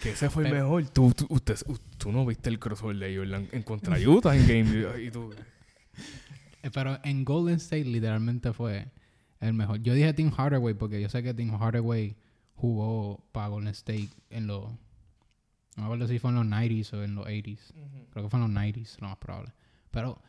que 0.00 0.10
ese 0.10 0.30
fue 0.30 0.44
el 0.44 0.50
Pero- 0.50 0.64
mejor. 0.64 0.88
Tú, 0.90 1.12
tú, 1.12 1.26
usted, 1.30 1.56
tú 1.98 2.10
no 2.12 2.24
viste 2.26 2.48
el 2.48 2.58
crossover 2.58 2.96
de 2.96 3.16
Jordan 3.16 3.48
en 3.52 3.62
contra 3.62 3.98
Utah 3.98 4.34
en 4.36 4.46
Game. 4.48 5.02
Y 5.04 5.10
tú. 5.10 5.30
Eh, 6.62 6.70
Pero 6.72 6.98
en 7.04 7.24
Golden 7.24 7.56
State 7.56 7.84
literalmente 7.84 8.52
fue 8.52 8.90
el 9.40 9.52
mejor. 9.54 9.80
Yo 9.82 9.94
dije 9.94 10.12
Tim 10.14 10.30
Hardaway 10.30 10.74
porque 10.74 11.00
yo 11.00 11.08
sé 11.08 11.22
que 11.22 11.34
Tim 11.34 11.50
Hardaway 11.56 12.16
jugó 12.54 13.24
para 13.32 13.48
Golden 13.48 13.68
State 13.72 14.10
en 14.30 14.46
los... 14.46 14.64
No 15.76 15.82
me 15.82 15.84
acuerdo 15.84 16.06
si 16.08 16.18
fue 16.18 16.30
en 16.30 16.36
los 16.36 16.46
90s 16.46 16.92
o 16.94 17.02
en 17.04 17.14
los 17.14 17.26
80s. 17.26 17.72
Creo 18.10 18.24
que 18.24 18.28
fue 18.30 18.38
en 18.40 18.52
los 18.52 18.62
90s, 18.62 18.98
lo 19.00 19.08
más 19.08 19.16
probable. 19.18 19.52
Pero 19.90 20.20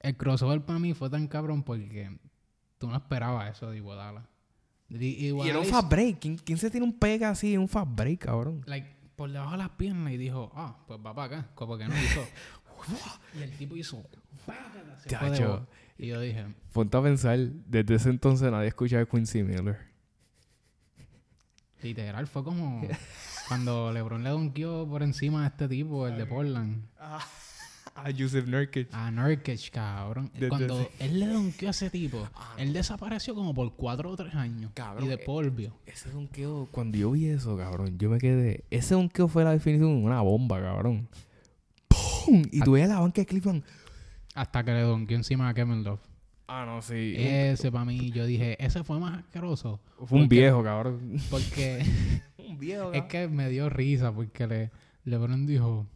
el 0.00 0.16
crossover 0.16 0.60
para 0.62 0.78
mí 0.78 0.94
fue 0.94 1.08
tan 1.10 1.26
cabrón 1.26 1.62
porque 1.62 2.16
tú 2.78 2.88
no 2.88 2.96
esperabas 2.96 3.56
eso 3.56 3.70
de 3.70 3.78
Iguodala. 3.78 4.28
Y 4.88 5.28
era 5.48 5.58
un 5.58 5.66
fast 5.66 5.88
break. 5.88 6.18
¿Quién, 6.20 6.36
quién 6.38 6.58
se 6.58 6.70
tiene 6.70 6.86
un 6.86 6.98
pega 6.98 7.30
así 7.30 7.54
en 7.54 7.60
un 7.60 7.68
fast 7.68 7.88
break, 7.94 8.20
cabrón? 8.20 8.62
like, 8.66 8.88
por 9.16 9.30
debajo 9.30 9.52
de 9.52 9.58
las 9.58 9.70
piernas 9.70 10.12
y 10.12 10.16
dijo, 10.16 10.52
ah, 10.54 10.76
pues 10.86 11.00
va 11.04 11.14
para 11.14 11.38
acá. 11.38 11.50
Como 11.54 11.76
que 11.78 11.86
no 11.86 11.94
hizo. 11.96 12.24
y 13.38 13.42
el 13.42 13.50
tipo 13.56 13.76
hizo. 13.76 14.04
Y 15.98 16.08
yo 16.08 16.20
dije, 16.20 16.46
Ponte 16.72 16.96
a 16.96 17.02
pensar, 17.02 17.38
desde 17.38 17.94
ese 17.94 18.10
entonces 18.10 18.50
nadie 18.50 18.68
escuchaba 18.68 19.02
a 19.02 19.06
Quincy 19.06 19.42
Miller. 19.42 19.78
literal, 21.82 22.26
fue 22.26 22.44
como 22.44 22.86
cuando 23.48 23.92
LeBron 23.92 24.22
le 24.22 24.30
donkeó 24.30 24.86
por 24.88 25.02
encima 25.02 25.44
a 25.44 25.46
este 25.48 25.68
tipo, 25.68 26.06
el 26.06 26.18
de 26.18 26.26
Portland. 26.26 26.84
A 27.96 28.10
Yusuf 28.10 28.46
Nurkic. 28.46 28.88
A 28.92 29.10
Nurkic, 29.10 29.70
cabrón. 29.70 30.30
Cuando 30.48 30.88
él 30.98 31.18
le 31.18 31.26
donkeó 31.26 31.68
a 31.68 31.70
ese 31.70 31.90
tipo, 31.90 32.28
Ah, 32.34 32.54
él 32.58 32.72
desapareció 32.72 33.34
como 33.34 33.54
por 33.54 33.74
cuatro 33.74 34.10
o 34.10 34.16
tres 34.16 34.34
años. 34.34 34.70
Cabrón, 34.74 35.04
y 35.04 35.08
de 35.08 35.14
eh, 35.14 35.18
polvio. 35.24 35.76
Ese 35.86 36.10
donkeo, 36.10 36.68
cuando 36.70 36.98
yo 36.98 37.10
vi 37.12 37.26
eso, 37.26 37.56
cabrón, 37.56 37.98
yo 37.98 38.10
me 38.10 38.18
quedé. 38.18 38.64
Ese 38.70 38.94
donkeo 38.94 39.28
fue 39.28 39.44
la 39.44 39.52
definición 39.52 39.98
de 39.98 40.04
una 40.04 40.20
bomba, 40.20 40.60
cabrón. 40.60 41.08
¡pum! 41.88 42.42
Y 42.50 42.60
tú 42.60 42.72
ves 42.72 42.88
la 42.88 43.00
banca 43.00 43.22
de 43.22 43.26
Cleveland. 43.26 43.64
Hasta 44.34 44.64
que 44.64 44.72
le 44.72 44.82
donqueó 44.82 45.16
encima 45.16 45.48
a 45.48 45.54
Kevin 45.54 45.82
Love. 45.82 46.00
Ah, 46.48 46.64
no, 46.66 46.82
sí. 46.82 47.14
Ese 47.16 47.72
para 47.72 47.84
mí, 47.84 48.12
yo 48.12 48.24
dije, 48.26 48.62
ese 48.64 48.84
fue 48.84 49.00
más 49.00 49.18
asqueroso. 49.18 49.80
Fue 50.04 50.18
un 50.18 50.28
viejo, 50.28 50.62
cabrón. 50.62 51.16
Porque 51.30 51.84
un 52.38 52.58
viejo, 52.58 52.92
es 52.94 53.04
que 53.04 53.28
me 53.28 53.48
dio 53.48 53.68
risa 53.68 54.12
porque 54.12 54.46
le, 54.46 54.70
LeBron 55.04 55.46
dijo, 55.46 55.86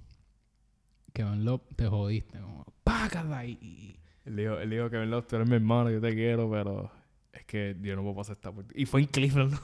Kevin 1.12 1.44
Love, 1.44 1.62
te 1.76 1.86
jodiste. 1.86 2.38
Como, 2.38 2.64
págala 2.84 3.44
y, 3.46 3.96
Él 4.24 4.36
dijo, 4.36 4.58
él 4.58 4.70
dijo 4.70 4.88
Ben 4.90 5.10
Love, 5.10 5.26
tú 5.26 5.36
eres 5.36 5.48
mi 5.48 5.56
hermano, 5.56 5.90
yo 5.90 6.00
te 6.00 6.12
quiero, 6.14 6.50
pero 6.50 6.90
es 7.32 7.44
que 7.44 7.76
yo 7.80 7.96
no 7.96 8.02
puedo 8.02 8.16
pasar 8.16 8.36
esta 8.36 8.52
por 8.52 8.64
ti. 8.64 8.74
Y 8.82 8.86
fue 8.86 9.00
en 9.02 9.06
Cleveland. 9.06 9.54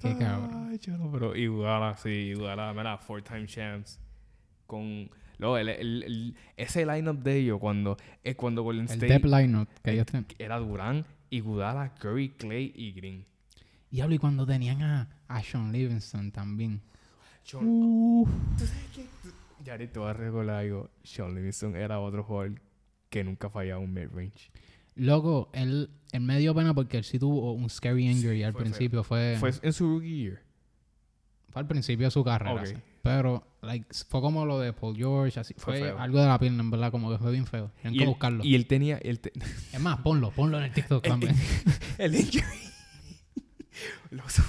Qué 0.00 0.16
cabrón. 0.18 0.68
Ay, 0.70 0.78
chulo, 0.78 1.10
pero 1.12 1.36
Iguala, 1.36 1.96
sí, 1.96 2.08
Iguala, 2.08 2.72
mira, 2.74 2.98
four 2.98 3.22
time 3.22 3.46
champs. 3.46 4.00
Con. 4.66 5.08
Luego, 5.38 5.58
el, 5.58 5.68
el- 5.68 6.02
el- 6.02 6.36
ese 6.56 6.84
lineup 6.86 7.22
de 7.22 7.36
ellos, 7.38 7.58
cuando, 7.60 7.96
es 8.22 8.34
cuando 8.36 8.62
Golden 8.62 8.84
el 8.86 8.90
State 8.90 9.06
depth 9.12 9.24
lineup 9.26 9.68
que 9.82 9.92
ellos 9.92 10.06
tenían. 10.06 10.26
era 10.38 10.58
Durán, 10.58 11.04
Iguodala, 11.30 11.94
Curry, 11.94 12.30
Clay 12.30 12.72
y 12.74 12.92
Green. 12.92 13.24
Diablo, 13.90 14.14
y 14.14 14.18
cuando 14.18 14.46
tenían 14.46 14.82
a, 14.82 15.08
a 15.28 15.42
Sean 15.42 15.70
Livingston 15.72 16.32
también. 16.32 16.80
Sean, 17.44 17.64
¿Tú 17.64 18.26
sabes 18.66 18.72
qué? 18.94 19.06
Yari, 19.64 19.86
te 19.88 19.98
voy 19.98 20.10
a 20.10 20.12
recordar 20.12 20.56
algo. 20.56 20.90
Sean 21.04 21.34
Livingston 21.34 21.76
era 21.76 22.00
otro 22.00 22.24
jugador 22.24 22.60
que 23.10 23.24
nunca 23.24 23.50
fallaba 23.50 23.80
un 23.80 23.92
mid-range. 23.92 24.50
Luego, 24.94 25.50
él, 25.52 25.90
él 26.12 26.20
me 26.20 26.38
dio 26.38 26.54
pena 26.54 26.74
porque 26.74 26.98
él 26.98 27.04
sí 27.04 27.18
tuvo 27.18 27.52
un 27.52 27.68
scary 27.70 28.08
injury 28.10 28.42
al 28.42 28.52
feo. 28.52 28.60
principio. 28.62 29.04
Fue, 29.04 29.36
Fue 29.38 29.52
en 29.62 29.72
su 29.72 29.86
rookie 29.88 30.22
year. 30.24 30.42
fue 31.50 31.60
al 31.60 31.66
principio 31.68 32.06
de 32.06 32.10
su 32.10 32.22
carrera. 32.24 32.62
Pero 33.02 33.44
like, 33.62 33.86
fue 34.08 34.20
como 34.20 34.44
lo 34.46 34.58
de 34.60 34.72
Paul 34.72 34.96
George. 34.96 35.40
Así, 35.40 35.54
Fue 35.56 35.90
algo 35.90 36.20
de 36.20 36.26
la 36.26 36.38
pierna, 36.38 36.62
en 36.62 36.70
verdad. 36.70 36.90
Como 36.90 37.10
que 37.10 37.18
fue 37.18 37.32
bien 37.32 37.46
feo. 37.46 37.70
Tienen 37.80 37.98
que 37.98 38.04
él, 38.04 38.08
buscarlo. 38.10 38.44
y 38.44 38.54
él 38.54 38.66
tenía... 38.66 38.98
Él 38.98 39.18
te- 39.20 39.32
Es 39.72 39.80
más, 39.80 39.98
ponlo. 40.00 40.30
Ponlo 40.30 40.58
en 40.58 40.64
el 40.64 40.72
TikTok 40.72 41.02
también. 41.06 41.34
el 41.98 42.14
injury. 42.14 42.44
Lo 44.10 44.28
su- 44.28 44.42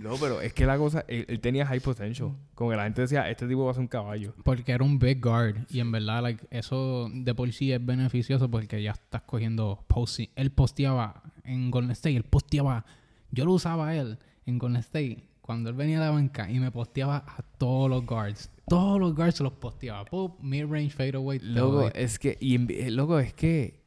no, 0.00 0.14
pero 0.20 0.40
es 0.40 0.52
que 0.52 0.66
la 0.66 0.78
cosa... 0.78 1.04
Él, 1.08 1.24
él 1.28 1.40
tenía 1.40 1.66
high 1.66 1.80
potential. 1.80 2.32
Como 2.54 2.70
que 2.70 2.76
la 2.76 2.84
gente 2.84 3.02
decía, 3.02 3.28
este 3.30 3.46
tipo 3.46 3.64
va 3.64 3.70
a 3.70 3.74
ser 3.74 3.82
un 3.82 3.88
caballo. 3.88 4.34
Porque 4.44 4.72
era 4.72 4.84
un 4.84 4.98
big 4.98 5.20
guard. 5.20 5.66
Y 5.70 5.80
en 5.80 5.92
verdad, 5.92 6.22
like, 6.22 6.46
eso 6.50 7.08
de 7.12 7.34
por 7.34 7.52
sí 7.52 7.72
es 7.72 7.84
beneficioso 7.84 8.50
porque 8.50 8.82
ya 8.82 8.92
estás 8.92 9.22
cogiendo 9.22 9.84
posting. 9.88 10.28
Él 10.36 10.50
posteaba 10.50 11.22
en 11.44 11.70
Golden 11.70 11.92
State. 11.92 12.16
Él 12.16 12.24
posteaba. 12.24 12.84
Yo 13.30 13.44
lo 13.44 13.52
usaba 13.52 13.88
a 13.88 13.96
él 13.96 14.18
en 14.46 14.58
Golden 14.58 14.80
State 14.80 15.24
cuando 15.40 15.70
él 15.70 15.76
venía 15.76 15.98
a 15.98 16.06
la 16.06 16.10
banca 16.10 16.50
y 16.50 16.60
me 16.60 16.70
posteaba 16.70 17.24
a 17.26 17.42
todos 17.56 17.88
los 17.88 18.04
guards. 18.04 18.50
Todos 18.68 19.00
los 19.00 19.14
guards 19.14 19.36
se 19.36 19.42
los 19.44 19.54
posteaba. 19.54 20.04
Pop, 20.04 20.38
mid-range, 20.42 20.90
fadeaway. 20.90 21.38
Loco, 21.38 21.90
es 21.94 22.18
que... 22.18 22.36
Y 22.40 22.70
eh, 22.72 22.90
loco, 22.90 23.18
es 23.18 23.32
que... 23.32 23.80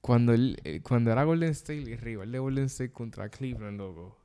Cuando 0.00 0.32
él... 0.32 0.58
eh, 0.64 0.80
Cuando 0.82 1.12
era 1.12 1.24
Golden 1.24 1.50
State 1.50 1.82
y 1.82 1.96
rival 1.96 2.32
de 2.32 2.38
Golden 2.38 2.64
State 2.64 2.92
contra 2.92 3.28
Cleveland, 3.28 3.78
loco... 3.78 4.21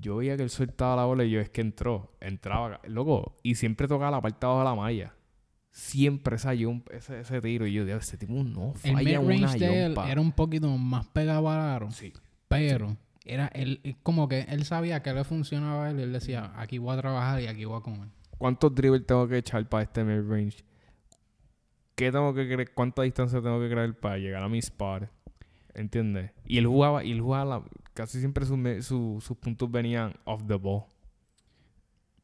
Yo 0.00 0.16
veía 0.16 0.36
que 0.36 0.42
él 0.42 0.50
soltaba 0.50 0.96
la 0.96 1.04
bola 1.04 1.24
y 1.24 1.30
yo 1.30 1.40
es 1.40 1.48
que 1.50 1.60
entró. 1.60 2.12
Entraba... 2.20 2.80
Loco. 2.86 3.36
Y 3.42 3.54
siempre 3.54 3.88
tocaba 3.88 4.10
la 4.10 4.20
parte 4.20 4.38
de 4.40 4.46
abajo 4.46 4.58
de 4.60 4.64
la 4.64 4.74
malla. 4.74 5.14
Siempre 5.70 6.38
salió 6.38 6.70
un- 6.70 6.84
ese, 6.90 7.20
ese 7.20 7.40
tiro. 7.40 7.66
Y 7.66 7.72
yo, 7.72 7.84
Dios, 7.84 8.06
ese 8.06 8.16
tipo 8.18 8.32
no 8.32 8.74
El 8.82 8.94
falla 8.94 9.20
una 9.20 9.28
mid-range 9.34 9.58
de 9.58 9.84
él 9.86 9.96
era 10.08 10.20
un 10.20 10.32
poquito 10.32 10.68
más 10.76 11.06
pegado 11.08 11.48
al 11.50 11.60
aro. 11.60 11.90
Sí. 11.90 12.12
Pero 12.48 12.96
era 13.24 13.46
él, 13.48 13.96
como 14.02 14.28
que 14.28 14.40
él 14.42 14.64
sabía 14.64 15.02
que 15.02 15.12
le 15.12 15.24
funcionaba 15.24 15.86
a 15.86 15.90
él 15.90 15.98
y 16.00 16.02
él 16.02 16.12
decía, 16.12 16.52
aquí 16.56 16.78
voy 16.78 16.94
a 16.94 17.00
trabajar 17.00 17.40
y 17.40 17.46
aquí 17.46 17.64
voy 17.64 17.78
a 17.78 17.80
comer. 17.82 18.08
¿Cuántos 18.38 18.74
dribbles 18.74 19.06
tengo 19.06 19.26
que 19.26 19.38
echar 19.38 19.66
para 19.68 19.84
este 19.84 20.04
mid-range? 20.04 20.64
¿Qué 21.94 22.10
tengo 22.10 22.34
que 22.34 22.46
creer? 22.46 22.72
¿Cuánta 22.74 23.02
distancia 23.02 23.40
tengo 23.40 23.60
que 23.60 23.70
creer 23.70 23.98
para 23.98 24.18
llegar 24.18 24.42
a 24.42 24.48
mi 24.48 24.58
spot? 24.58 25.04
¿Entiendes? 25.74 26.32
Y 26.44 26.58
él 26.58 26.66
jugaba, 26.66 27.04
y 27.04 27.12
él 27.12 27.20
jugaba 27.20 27.44
la- 27.58 27.64
casi 27.94 28.20
siempre 28.20 28.44
sus 28.44 28.58
su- 28.84 29.22
sus 29.24 29.36
puntos 29.38 29.70
venían 29.70 30.14
off 30.24 30.42
the 30.46 30.56
ball. 30.56 30.84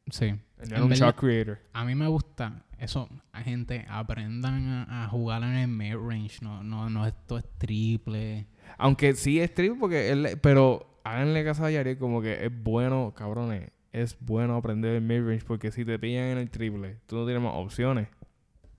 Sí. 0.09 0.35
Era 0.59 0.83
un 0.83 0.91
shot 0.91 1.15
creator. 1.15 1.59
A 1.73 1.85
mí 1.85 1.95
me 1.95 2.07
gusta 2.07 2.65
eso. 2.77 3.07
Gente 3.43 3.85
aprendan 3.89 4.67
a, 4.67 5.05
a 5.05 5.07
jugar 5.07 5.41
en 5.43 5.53
el 5.55 5.67
mid-range. 5.67 6.39
No, 6.41 6.63
no, 6.63 6.89
no 6.89 7.07
esto 7.07 7.37
es 7.37 7.45
triple. 7.57 8.47
Aunque 8.77 9.15
sí 9.15 9.39
es 9.39 9.53
triple 9.53 9.79
porque 9.79 10.09
él... 10.11 10.37
Pero 10.41 10.99
háganle 11.03 11.43
caso 11.43 11.65
a 11.65 11.71
Yari 11.71 11.95
como 11.95 12.21
que 12.21 12.45
es 12.45 12.63
bueno, 12.63 13.13
cabrones. 13.15 13.71
Es 13.93 14.17
bueno 14.19 14.55
aprender 14.55 14.95
el 14.95 15.01
mid-range 15.01 15.45
porque 15.45 15.71
si 15.71 15.83
te 15.85 15.97
pillan 15.97 16.25
en 16.25 16.37
el 16.37 16.49
triple, 16.49 16.97
tú 17.07 17.15
no 17.17 17.25
tienes 17.25 17.41
más 17.43 17.53
opciones. 17.55 18.07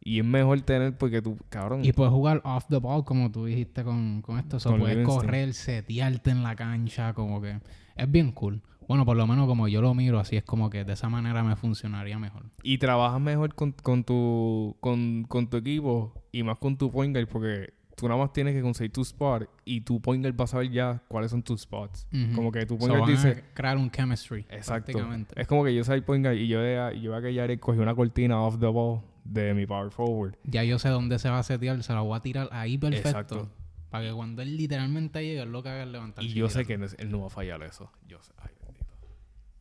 Y 0.05 0.19
es 0.19 0.25
mejor 0.25 0.61
tener 0.63 0.97
porque 0.99 1.23
tú, 1.23 1.39
cabrón... 1.49 1.85
Y 1.85 1.93
puedes 1.93 2.13
jugar 2.13 2.41
off 2.45 2.67
the 2.69 2.79
ball, 2.79 3.05
como 3.05 3.31
tú 3.31 3.45
dijiste 3.45 3.85
con, 3.85 4.21
con 4.23 4.39
esto. 4.39 4.57
O 4.57 4.61
sea, 4.61 4.77
puedes 4.77 5.07
correr, 5.07 5.55
setearte 5.55 6.31
en 6.31 6.43
la 6.43 6.57
cancha, 6.57 7.13
como 7.15 7.41
que... 7.41 7.61
Es 7.95 8.11
bien 8.11 8.33
cool. 8.33 8.63
Bueno, 8.89 9.05
por 9.07 9.17
lo 9.17 9.27
menos 9.29 9.47
como 9.47 9.69
yo 9.69 9.81
lo 9.81 9.95
miro, 9.95 10.19
así 10.19 10.37
es 10.37 10.43
como 10.43 10.69
que 10.69 10.85
de 10.85 10.95
esa 10.95 11.09
manera 11.09 11.45
me 11.45 11.55
funcionaría 11.55 12.19
mejor. 12.19 12.47
Y 12.65 12.79
trabajas 12.79 13.21
mejor 13.21 13.55
con, 13.55 13.73
con 13.73 14.03
tu 14.03 14.77
con, 14.81 15.25
con 15.29 15.49
tu 15.49 15.57
equipo 15.59 16.13
y 16.33 16.43
más 16.43 16.59
con 16.59 16.77
tu 16.77 16.91
point 16.91 17.15
guard 17.15 17.29
porque 17.29 17.75
tú 17.97 18.09
nada 18.09 18.19
más 18.19 18.33
tienes 18.33 18.55
que 18.55 18.61
conseguir 18.61 18.91
tu 18.93 19.03
spot 19.03 19.49
y 19.65 19.83
tu 19.83 20.01
point 20.03 20.23
guard 20.25 20.39
va 20.39 20.45
a 20.45 20.49
saber 20.49 20.71
ya 20.71 21.01
cuáles 21.09 21.31
son 21.31 21.43
tus 21.43 21.61
spots. 21.63 22.09
Como 22.35 22.51
que 22.51 22.67
tu 22.67 22.75
So, 22.75 22.81
point 22.81 22.91
guard 22.97 23.03
van 23.03 23.11
dice... 23.11 23.29
a 23.29 23.55
crear 23.55 23.77
un 23.77 23.89
chemistry, 23.91 24.47
Exacto. 24.51 24.99
Es 25.37 25.47
como 25.47 25.63
que 25.65 25.75
yo 25.75 25.85
soy 25.85 26.01
point 26.01 26.25
guard 26.25 26.37
y 26.37 26.49
yo, 26.49 26.59
vea- 26.61 26.93
yo 26.93 27.13
vea 27.13 27.23
que 27.23 27.35
Jared 27.35 27.61
cogió 27.61 27.83
una 27.83 27.95
cortina 27.95 28.41
off 28.43 28.59
the 28.59 28.67
ball 28.67 29.01
de 29.25 29.55
mi 29.55 29.67
power 29.67 29.91
forward. 29.91 30.37
Ya 30.45 30.65
yo 30.65 30.79
sé 30.79 30.89
dónde 30.89 31.19
se 31.19 31.29
va 31.31 31.39
a 31.39 31.43
setear, 31.43 31.83
se 31.83 31.93
la 31.93 32.01
voy 32.01 32.17
a 32.17 32.21
tirar 32.21 32.49
ahí 32.53 32.79
perfecto. 32.79 33.09
Exacto. 33.09 33.51
Para 33.91 34.07
que 34.07 34.13
cuando 34.15 34.43
él 34.43 34.57
literalmente 34.57 35.23
llegue, 35.23 35.43
él 35.43 35.53
lo 35.53 35.63
que 35.63 35.69
haga 35.69 35.83
es 35.83 35.89
levantar. 35.89 36.25
Y 36.25 36.33
yo 36.33 36.49
sé 36.49 36.65
que 36.65 36.75
él 36.75 37.11
no 37.11 37.21
va 37.21 37.27
a 37.27 37.31
fallar 37.31 37.63
eso. 37.63 37.91
Yo 38.07 38.23
sé. 38.23 38.33
Ay, 38.39 38.51
bendito. 38.65 38.87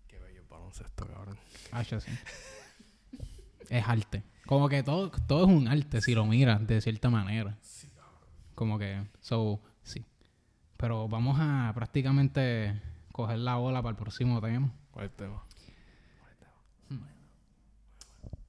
Qué 0.07 0.17
bello 0.19 0.41
el 0.41 0.47
baloncesto, 0.47 1.05
cabrón. 1.05 1.37
Ah, 1.71 1.83
yo 1.83 1.99
sí. 1.99 2.11
es 3.69 3.87
arte. 3.87 4.23
Como 4.45 4.69
que 4.69 4.83
todo, 4.83 5.11
todo 5.27 5.45
es 5.45 5.49
un 5.49 5.67
arte 5.67 6.01
si 6.01 6.15
lo 6.15 6.25
miras 6.25 6.65
de 6.65 6.81
cierta 6.81 7.09
manera. 7.09 7.57
Como 8.55 8.79
que, 8.79 9.03
so, 9.19 9.61
sí. 9.83 10.05
Pero 10.77 11.07
vamos 11.07 11.37
a 11.39 11.71
prácticamente 11.75 12.81
coger 13.11 13.39
la 13.39 13.55
bola 13.55 13.81
para 13.81 13.91
el 13.91 13.97
próximo 13.97 14.41
tema. 14.41 14.73
¿Cuál 14.91 15.05
es 15.05 15.11
el 15.11 15.17
tema? 15.17 15.43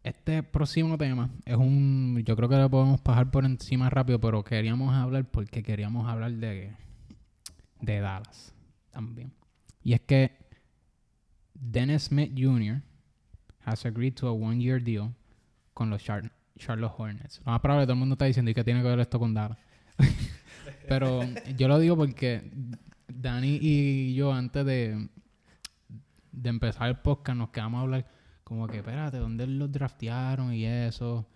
Este 0.03 0.43
próximo 0.43 0.99
tema 0.99 1.31
es 1.45 1.57
un. 1.57 2.23
Yo 2.25 2.35
creo 2.37 2.49
que 2.49 2.57
lo 2.57 2.69
podemos 2.69 3.01
pasar 3.01 3.31
por 3.31 3.45
encima 3.45 3.89
rápido, 3.89 4.21
pero 4.21 4.43
queríamos 4.43 4.93
hablar 4.93 5.25
porque 5.25 5.63
queríamos 5.63 6.09
hablar 6.09 6.33
de. 6.33 6.73
de 7.81 8.01
Dallas 8.01 8.53
también. 8.91 9.33
Y 9.85 9.93
es 9.93 10.01
que 10.01 10.37
Dennis 11.55 12.05
Smith 12.05 12.33
Jr. 12.37 12.83
has 13.65 13.87
agreed 13.87 14.15
to 14.15 14.27
a 14.27 14.33
one-year 14.33 14.83
deal 14.83 15.15
con 15.73 15.89
los 15.89 16.03
Char- 16.03 16.33
Charlotte 16.59 16.93
Hornets. 16.97 17.41
Lo 17.45 17.53
más 17.53 17.61
probable, 17.61 17.87
todo 17.87 17.93
el 17.95 17.99
mundo 18.01 18.15
está 18.15 18.25
diciendo 18.25 18.51
¿y 18.51 18.55
qué 18.55 18.65
tiene 18.65 18.83
que 18.83 18.89
ver 18.89 18.99
esto 19.01 19.21
con 19.21 19.35
Dallas? 19.35 19.59
pero 20.89 21.21
yo 21.57 21.69
lo 21.69 21.79
digo 21.79 21.97
porque 21.97 22.51
Dani 23.07 23.59
y 23.61 24.15
yo, 24.15 24.33
antes 24.33 24.67
de, 24.67 25.09
de 26.33 26.49
empezar 26.51 26.89
el 26.89 26.97
podcast, 26.99 27.39
nos 27.39 27.51
quedamos 27.51 27.79
a 27.79 27.83
hablar 27.83 28.12
como 28.53 28.69
que, 28.69 28.79
espérate, 28.79 29.17
¿dónde 29.17 29.47
los 29.47 29.73
draftearon 29.73 30.53
y 30.53 30.67
eso? 30.67 31.27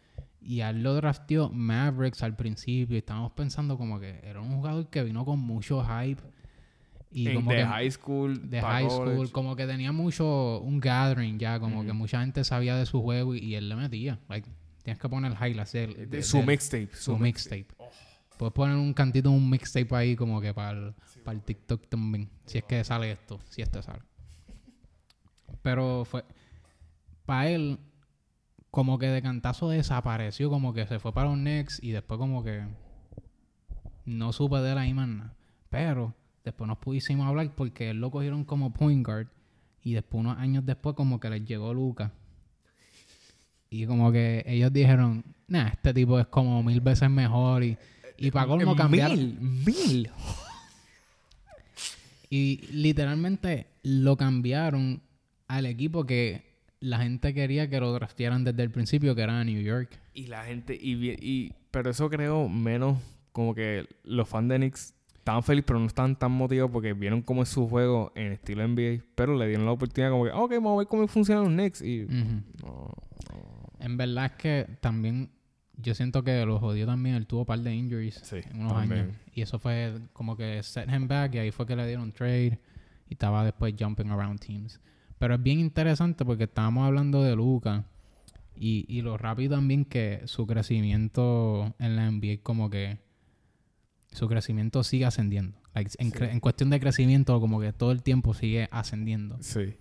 Y 0.43 0.61
a 0.61 0.69
él 0.69 0.83
lo 0.83 0.95
drafteó 0.95 1.49
Mavericks 1.49 2.23
al 2.23 2.37
principio 2.37 2.95
y 2.95 2.99
estábamos 2.99 3.33
pensando 3.33 3.79
como 3.79 3.99
que 3.99 4.21
era 4.23 4.43
un 4.43 4.55
jugador 4.55 4.91
que 4.91 5.03
vino 5.03 5.25
con 5.25 5.39
mucho 5.39 5.83
hype. 5.83 6.21
Y 7.11 7.33
como 7.33 7.51
de 7.51 7.57
que 7.57 7.65
high 7.65 7.91
school. 7.91 8.51
de 8.51 8.61
high 8.61 8.87
college. 8.87 9.15
school, 9.15 9.33
como 9.33 9.57
que 9.57 9.67
tenía 9.67 9.93
mucho, 9.93 10.61
un 10.61 10.79
gathering 10.79 11.39
ya, 11.39 11.59
como 11.59 11.87
que 11.87 11.95
mucha 11.95 12.21
gente 12.21 12.45
sabía 12.45 12.77
de 12.77 12.85
su 12.85 13.01
juego 13.01 13.35
y, 13.35 13.39
y 13.39 13.55
él 13.55 13.71
le 13.71 13.77
metía. 13.77 14.21
Like, 14.29 14.47
tienes 14.83 15.01
que 15.01 15.09
poner 15.09 15.33
highlights 15.33 15.73
de, 15.73 16.23
Su 16.23 16.43
mixtape. 16.43 16.91
su 16.93 17.17
mixtape. 17.17 17.69
Puedes 18.37 18.53
poner 18.53 18.77
un 18.77 18.93
cantito, 18.93 19.31
un 19.31 19.49
mixtape 19.49 19.89
ahí 19.97 20.17
como 20.17 20.39
que 20.43 20.53
para 20.53 20.79
el, 20.79 20.95
para 21.25 21.39
el 21.39 21.43
TikTok 21.43 21.89
también. 21.89 22.29
Si 22.45 22.59
es 22.59 22.65
que 22.65 22.85
sale 22.85 23.11
esto, 23.11 23.41
si 23.49 23.63
este 23.63 23.83
sale. 23.83 24.03
Pero 25.63 26.05
fue, 26.05 26.23
para 27.27 27.49
él, 27.49 27.79
como 28.71 28.99
que 28.99 29.07
de 29.07 29.21
cantazo 29.21 29.69
desapareció, 29.69 30.49
como 30.49 30.73
que 30.73 30.87
se 30.87 30.99
fue 30.99 31.13
para 31.13 31.29
un 31.29 31.45
Next 31.45 31.83
y 31.83 31.91
después 31.91 32.19
como 32.19 32.43
que 32.43 32.65
no 34.05 34.33
supe 34.33 34.57
de 34.59 34.73
él 34.73 34.79
ahí 34.79 34.95
más 34.95 35.09
nada. 35.09 35.35
Pero 35.69 36.15
después 36.45 36.69
nos 36.69 36.79
pusimos 36.79 37.27
hablar 37.27 37.55
porque 37.55 37.91
él 37.91 38.01
lo 38.01 38.11
cogieron 38.11 38.45
como 38.45 38.73
point 38.73 39.05
guard 39.05 39.27
y 39.83 39.93
después 39.95 40.21
unos 40.21 40.39
años 40.39 40.65
después 40.65 40.95
como 40.95 41.21
que 41.21 41.31
les 41.31 41.45
llegó 41.45 41.75
Lucas. 41.75 42.13
Y 43.69 43.87
como 43.87 44.13
que 44.13 44.45
ellos 44.47 44.73
dijeron, 44.73 45.25
nah, 45.49 45.69
este 45.69 45.93
tipo 45.93 46.19
es 46.21 46.27
como 46.27 46.63
mil 46.63 46.81
veces 46.81 47.11
mejor 47.11 47.65
y, 47.65 47.77
y 48.17 48.31
para 48.31 48.47
colmo 48.47 48.77
cambiaron. 48.77 49.17
Mil, 49.17 49.41
mil. 49.65 50.11
Y 52.31 52.67
literalmente 52.73 53.67
lo 53.83 54.17
cambiaron 54.17 55.03
al 55.49 55.67
equipo 55.67 56.05
que 56.05 56.56
la 56.81 56.99
gente 56.99 57.33
quería 57.35 57.69
que 57.71 57.81
lo 57.81 57.93
draftearan 57.93 58.45
desde 58.45 58.63
el 58.63 58.71
principio, 58.71 59.15
que 59.15 59.23
era 59.23 59.43
New 59.45 59.61
York. 59.63 59.99
Y 60.15 60.27
la 60.27 60.45
gente, 60.45 60.75
y, 60.81 61.11
y 61.11 61.53
pero 61.71 61.91
eso 61.91 62.09
creo 62.11 62.49
menos 62.49 62.99
como 63.33 63.55
que 63.55 63.87
los 64.05 64.29
fans 64.29 64.49
de 64.49 64.57
Knicks 64.57 64.95
estaban 65.15 65.43
felices, 65.43 65.65
pero 65.67 65.79
no 65.81 65.87
estaban 65.87 66.17
tan 66.17 66.31
motivados 66.33 66.71
porque 66.71 66.93
vieron 66.93 67.21
cómo 67.23 67.43
es 67.43 67.49
su 67.49 67.69
juego 67.69 68.13
en 68.15 68.33
estilo 68.33 68.67
NBA, 68.67 69.03
pero 69.15 69.37
le 69.37 69.49
dieron 69.49 69.67
la 69.67 69.73
oportunidad 69.73 70.11
como 70.11 70.25
que, 70.25 70.31
ok, 70.31 70.51
vamos 70.53 70.75
a 70.75 70.79
ver 70.79 70.87
cómo 70.87 71.09
funcionan 71.09 71.45
los 71.45 71.53
Knicks. 71.53 71.83
Y 71.83 72.05
Ujú. 72.05 72.15
no, 72.63 72.93
no. 73.33 73.67
En 73.81 73.97
verdad 73.97 74.27
es 74.27 74.33
que 74.33 74.67
también 74.81 75.31
yo 75.79 75.95
siento 75.95 76.23
que 76.23 76.47
lo 76.47 76.59
jodió 76.59 76.87
también. 76.87 77.17
Él 77.17 77.27
tuvo 77.27 77.41
un 77.41 77.47
par 77.47 77.59
de 77.59 77.75
injuries 77.75 78.15
Sí, 78.23 78.37
en 78.51 78.61
unos 78.61 78.73
también. 78.75 79.01
años. 79.07 79.17
Y 79.35 79.43
eso 79.43 79.59
fue 79.59 79.95
como 80.13 80.37
que 80.37 80.63
set 80.63 80.89
him 80.91 81.09
back 81.09 81.35
y 81.35 81.39
ahí 81.39 81.51
fue 81.51 81.67
que 81.67 81.77
le 81.77 81.87
dieron 81.87 82.13
trade 82.13 82.59
y 83.09 83.15
estaba 83.15 83.45
después 83.45 83.75
jumping 83.79 84.09
around 84.11 84.41
teams. 84.41 84.81
Pero 85.19 85.35
es 85.35 85.43
bien 85.43 85.59
interesante 85.61 86.25
porque 86.25 86.45
estábamos 86.45 86.87
hablando 86.87 87.23
de 87.23 87.35
Luca 87.37 87.85
y, 88.55 88.85
y 88.89 89.03
lo 89.03 89.17
rápido 89.17 89.55
también 89.57 89.85
que 89.85 90.23
su 90.27 90.47
crecimiento 90.47 91.75
en 91.79 91.97
la 91.97 92.11
NBA 92.11 92.43
como 92.43 92.69
que 92.71 92.99
su 94.13 94.29
crecimiento 94.29 94.83
sigue 94.85 95.05
ascendiendo. 95.07 95.59
Like, 95.75 95.91
en, 95.99 96.11
Sí. 96.11 96.19
cre- 96.19 96.31
en 96.33 96.41
cuestión 96.41 96.71
de 96.71 96.81
crecimiento 96.81 97.39
como 97.41 97.61
que 97.61 97.73
todo 97.73 97.93
el 97.93 98.03
tiempo 98.03 98.35
sigue 98.35 98.69
ascendiendo. 98.71 99.37
Sí. 99.41 99.77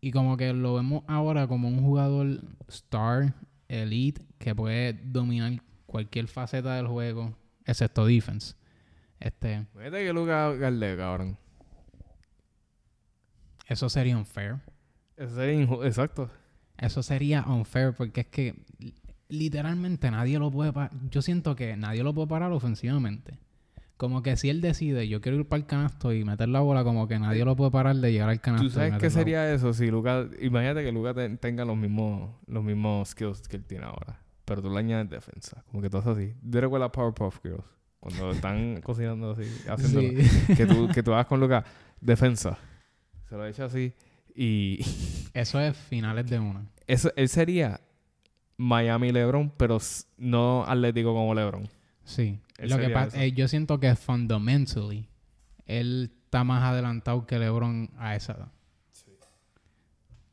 Y 0.00 0.12
como 0.12 0.36
que 0.36 0.52
lo 0.52 0.74
vemos 0.74 1.02
ahora 1.08 1.46
como 1.46 1.68
un 1.68 1.80
jugador 1.82 2.40
star, 2.68 3.34
elite, 3.68 4.22
que 4.38 4.54
puede 4.54 4.92
dominar 4.94 5.60
cualquier 5.86 6.26
faceta 6.28 6.74
del 6.76 6.86
juego, 6.86 7.36
excepto 7.66 8.06
defense. 8.06 8.54
Este, 9.18 9.66
Mete 9.74 10.04
que 10.04 10.12
Luca 10.12 10.50
Galdé, 10.54 10.96
cabrón. 10.96 11.36
Eso 13.70 13.88
sería 13.88 14.16
unfair. 14.18 14.56
Eso 15.16 15.34
sería 15.34 15.62
Exacto. 15.86 16.30
Eso 16.76 17.02
sería 17.02 17.42
unfair 17.46 17.94
porque 17.96 18.22
es 18.22 18.26
que 18.26 18.54
li- 18.78 18.94
literalmente 19.28 20.10
nadie 20.10 20.38
lo 20.38 20.50
puede 20.50 20.72
parar. 20.72 20.90
Yo 21.10 21.22
siento 21.22 21.54
que 21.56 21.76
nadie 21.76 22.02
lo 22.02 22.12
puede 22.14 22.28
parar 22.28 22.52
ofensivamente. 22.52 23.38
Como 23.96 24.22
que 24.22 24.36
si 24.38 24.48
él 24.48 24.62
decide, 24.62 25.06
yo 25.08 25.20
quiero 25.20 25.36
ir 25.38 25.46
para 25.46 25.60
el 25.60 25.66
canasto 25.66 26.14
y 26.14 26.24
meter 26.24 26.48
la 26.48 26.60
bola, 26.60 26.84
como 26.84 27.06
que 27.06 27.18
nadie 27.18 27.44
lo 27.44 27.54
puede 27.54 27.70
parar 27.70 27.94
de 27.96 28.10
llegar 28.12 28.30
al 28.30 28.40
canasto. 28.40 28.66
¿Tú 28.66 28.72
sabes 28.72 28.94
qué 28.96 29.10
sería 29.10 29.52
eso 29.52 29.74
si 29.74 29.90
Luca... 29.90 30.26
Imagínate 30.40 30.82
que 30.82 30.90
Luca 30.90 31.12
te- 31.12 31.28
tenga 31.36 31.66
los 31.66 31.76
mismos, 31.76 32.30
los 32.46 32.64
mismos 32.64 33.10
skills 33.10 33.46
que 33.46 33.56
él 33.56 33.64
tiene 33.64 33.84
ahora. 33.84 34.18
Pero 34.46 34.62
tú 34.62 34.70
le 34.70 34.78
añades 34.78 35.10
defensa. 35.10 35.62
Como 35.70 35.82
que 35.82 35.90
todo 35.90 36.00
es 36.00 36.06
así. 36.06 36.34
Yo 36.42 36.62
recuerdo 36.62 36.86
a 36.86 36.92
Powerpuff 36.92 37.40
Girls. 37.42 37.62
Cuando 38.00 38.30
están 38.30 38.80
cocinando 38.82 39.32
así, 39.32 39.42
haciendo... 39.68 40.00
Sí. 40.00 40.54
Que, 40.56 40.64
tú, 40.64 40.88
que 40.88 41.02
tú 41.02 41.12
hagas 41.12 41.26
con 41.26 41.38
Luca 41.38 41.62
defensa. 42.00 42.56
Se 43.30 43.36
lo 43.36 43.46
echa 43.46 43.66
así. 43.66 43.94
Y... 44.34 44.84
Eso 45.34 45.60
es 45.60 45.76
finales 45.76 46.28
de 46.28 46.40
una. 46.40 46.66
Eso, 46.88 47.12
él 47.14 47.28
sería 47.28 47.80
Miami 48.56 49.12
LeBron, 49.12 49.52
pero 49.56 49.78
no 50.18 50.64
atlético 50.66 51.14
como 51.14 51.32
LeBron. 51.32 51.68
Sí. 52.02 52.40
Él 52.58 52.70
Lo 52.70 52.78
que 52.78 52.90
pasa, 52.90 53.24
eh, 53.24 53.30
yo 53.30 53.46
siento 53.46 53.78
que 53.78 53.94
fundamentally 53.94 55.06
él 55.66 56.10
está 56.24 56.42
más 56.42 56.64
adelantado 56.64 57.24
que 57.26 57.38
LeBron 57.38 57.90
a 57.96 58.16
esa 58.16 58.32
edad. 58.32 58.52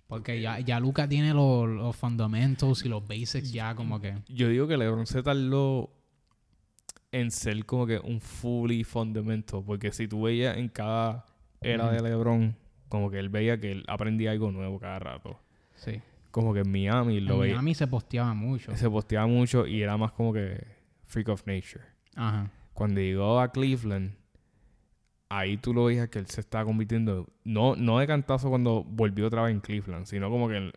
Porque 0.07 0.41
ya, 0.41 0.59
ya 0.59 0.79
Luca 0.79 1.07
tiene 1.07 1.33
los, 1.33 1.69
los 1.69 1.95
fundamentals 1.95 2.83
y 2.83 2.89
los 2.89 3.07
basics 3.07 3.51
ya 3.51 3.75
como 3.75 4.01
que... 4.01 4.15
Yo 4.29 4.47
digo 4.49 4.67
que 4.67 4.77
LeBron 4.77 5.05
se 5.05 5.21
tardó 5.21 5.91
en 7.11 7.29
ser 7.29 7.63
como 7.65 7.85
que 7.85 7.99
un 7.99 8.19
fully 8.19 8.83
fundamental. 8.83 9.61
Porque 9.63 9.91
si 9.91 10.07
tú 10.07 10.23
veías 10.23 10.57
en 10.57 10.69
cada 10.69 11.25
era 11.61 11.91
de. 11.91 12.01
LeBron, 12.01 12.55
como 12.89 13.09
que 13.11 13.19
él 13.19 13.29
veía 13.29 13.59
que 13.59 13.71
él 13.71 13.83
aprendía 13.87 14.31
algo 14.31 14.51
nuevo 14.51 14.79
cada 14.79 14.99
rato. 14.99 15.39
Sí. 15.75 16.01
Como 16.31 16.53
que 16.53 16.61
en 16.61 16.71
Miami 16.71 17.19
lo 17.19 17.35
En 17.35 17.39
veía. 17.41 17.53
Miami 17.55 17.75
se 17.75 17.87
posteaba 17.87 18.33
mucho. 18.33 18.75
Se 18.75 18.89
posteaba 18.89 19.27
mucho 19.27 19.65
y 19.65 19.81
era 19.81 19.97
más 19.97 20.11
como 20.11 20.33
que 20.33 20.65
freak 21.05 21.29
of 21.29 21.45
nature. 21.45 21.83
Ajá. 22.15 22.51
Cuando 22.73 23.01
llegó 23.01 23.39
a 23.39 23.51
Cleveland, 23.51 24.13
ahí 25.29 25.57
tú 25.57 25.73
lo 25.73 25.85
veías 25.85 26.09
que 26.09 26.19
él 26.19 26.27
se 26.27 26.41
estaba 26.41 26.65
convirtiendo, 26.65 27.27
no, 27.43 27.75
no 27.75 27.99
de 27.99 28.07
cantazo 28.07 28.49
cuando 28.49 28.83
volvió 28.83 29.27
otra 29.27 29.43
vez 29.43 29.51
en 29.51 29.61
Cleveland, 29.61 30.05
sino 30.05 30.29
como 30.29 30.47
que 30.47 30.57
en, 30.57 30.71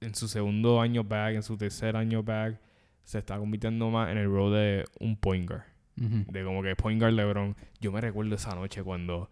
en 0.00 0.14
su 0.14 0.28
segundo 0.28 0.80
año 0.80 1.04
back, 1.04 1.34
en 1.34 1.42
su 1.42 1.56
tercer 1.56 1.96
año 1.96 2.22
back, 2.22 2.60
se 3.04 3.18
está 3.18 3.38
convirtiendo 3.38 3.90
más 3.90 4.10
en 4.10 4.18
el 4.18 4.26
rol 4.26 4.52
de 4.52 4.84
un 5.00 5.16
point 5.16 5.48
guard. 5.48 5.64
De 5.94 6.42
como 6.42 6.62
que 6.62 6.74
point 6.74 7.00
guard 7.00 7.12
LeBron. 7.12 7.54
Yo 7.80 7.92
me 7.92 8.00
recuerdo 8.00 8.34
esa 8.34 8.54
noche 8.54 8.82
cuando 8.82 9.28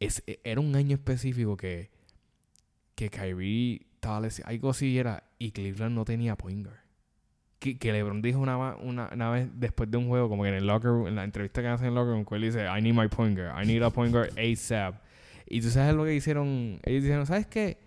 es, 0.00 0.22
era 0.44 0.60
un 0.60 0.74
año 0.76 0.94
específico 0.94 1.56
que, 1.56 1.90
que 2.94 3.10
Kyrie 3.10 3.86
estaba 3.94 4.20
lesionado, 4.20 4.54
algo 4.54 4.70
así 4.70 4.98
era, 4.98 5.24
y 5.38 5.50
Cleveland 5.50 5.94
no 5.94 6.04
tenía 6.04 6.36
point 6.36 6.64
guard. 6.66 6.78
Que, 7.58 7.76
que 7.76 7.92
LeBron 7.92 8.22
dijo 8.22 8.38
una, 8.38 8.76
una, 8.76 9.10
una 9.12 9.30
vez 9.30 9.48
después 9.54 9.90
de 9.90 9.96
un 9.96 10.06
juego, 10.06 10.28
como 10.28 10.44
que 10.44 10.50
en 10.50 10.54
el 10.54 10.66
locker 10.68 10.90
room, 10.90 11.08
en 11.08 11.16
la 11.16 11.24
entrevista 11.24 11.60
que 11.60 11.66
hacen 11.66 11.86
en 11.86 11.92
el 11.92 11.94
locker 11.96 12.12
room, 12.12 12.24
que 12.24 12.34
él 12.36 12.42
dice, 12.42 12.64
I 12.66 12.80
need 12.80 12.94
my 12.94 13.08
point 13.08 13.36
guard, 13.36 13.60
I 13.60 13.66
need 13.66 13.82
a 13.82 13.90
point 13.90 14.12
guard 14.14 14.30
ASAP. 14.38 14.94
Y 15.48 15.60
tú 15.60 15.68
sabes 15.70 15.92
lo 15.94 16.04
que 16.04 16.14
hicieron, 16.14 16.78
ellos 16.84 17.02
dijeron, 17.02 17.26
¿sabes 17.26 17.46
qué? 17.48 17.78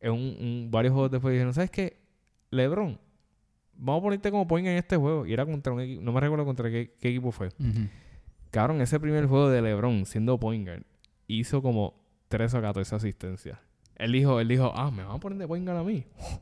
En 0.00 0.10
un, 0.12 0.18
un- 0.20 0.68
varios 0.70 0.92
juegos 0.92 1.12
después 1.12 1.32
dijeron, 1.32 1.54
¿sabes 1.54 1.70
qué? 1.70 1.96
LeBron, 2.50 2.98
vamos 3.76 4.00
a 4.00 4.02
ponerte 4.02 4.30
como 4.32 4.48
point 4.48 4.66
en 4.66 4.76
este 4.78 4.96
juego. 4.96 5.26
Y 5.26 5.32
era 5.32 5.46
contra 5.46 5.72
un 5.72 5.80
equipo, 5.80 6.02
no 6.02 6.12
me 6.12 6.20
recuerdo 6.20 6.44
contra 6.44 6.68
qué, 6.68 6.94
qué 6.98 7.08
equipo 7.10 7.30
fue. 7.30 7.48
Ujú. 7.48 7.86
Cabrón, 8.50 8.80
ese 8.80 8.98
primer 8.98 9.26
juego 9.26 9.48
de 9.48 9.62
LeBron 9.62 10.06
siendo 10.06 10.38
point 10.40 10.66
guard 10.66 10.82
hizo 11.26 11.62
como 11.62 11.94
13 12.28 12.58
o 12.58 12.62
14 12.62 12.94
asistencias. 12.96 13.58
Él 13.96 14.12
dijo, 14.12 14.40
él 14.40 14.48
dijo, 14.48 14.72
ah, 14.74 14.90
me 14.90 15.04
van 15.04 15.16
a 15.16 15.20
poner 15.20 15.38
de 15.38 15.46
point 15.46 15.64
guard 15.64 15.78
a 15.80 15.84
mí. 15.84 16.04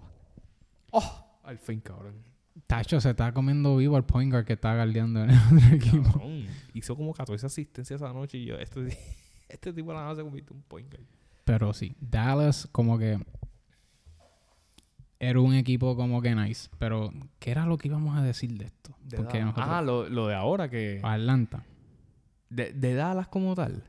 Oh, 0.95 1.41
al 1.45 1.57
fin, 1.57 1.81
cabrón. 1.81 2.23
Tacho 2.67 3.01
se 3.01 3.09
está 3.09 3.33
comiendo 3.33 3.79
vivo 3.79 3.97
al 3.97 4.05
point 4.05 4.31
guard 4.31 4.45
que 4.45 4.53
está 4.53 4.75
guardeando 4.75 5.25
en 5.25 5.31
el 5.31 5.39
otro 5.47 5.75
equipo. 5.75 6.13
Cabrón. 6.13 6.47
Hizo 6.75 6.95
como 6.95 7.15
14 7.15 7.47
asistencias 7.47 8.03
esa 8.03 8.13
noche 8.13 8.37
y 8.37 8.45
yo, 8.45 8.57
este, 8.57 8.99
este 9.49 9.73
tipo 9.73 9.91
de 9.91 9.97
la 9.97 10.03
nada 10.03 10.17
se 10.17 10.23
convirtió 10.23 10.53
en 10.53 10.59
un 10.59 10.65
point 10.65 10.91
guard. 10.91 11.07
Pero 11.47 11.73
sí, 11.73 11.97
Dallas 11.99 12.69
como 12.73 12.99
que 12.99 13.19
era 15.19 15.41
un 15.41 15.55
equipo 15.55 15.97
como 15.97 16.21
que 16.21 16.35
nice. 16.35 16.69
Pero, 16.79 17.13
¿qué 17.39 17.53
era 17.53 17.65
lo 17.65 17.79
que 17.79 17.89
íbamos 17.89 18.17
a 18.19 18.23
decir 18.23 18.59
de 18.59 18.67
esto? 18.67 18.95
De 19.05 19.17
Porque 19.17 19.41
nosotros... 19.41 19.67
Ah, 19.69 19.81
lo, 19.81 20.09
lo 20.09 20.27
de 20.27 20.35
ahora 20.35 20.69
que... 20.69 21.01
Atlanta. 21.03 21.65
De, 22.51 22.73
de 22.73 22.95
Dallas 22.95 23.29
como 23.29 23.55
tal. 23.55 23.85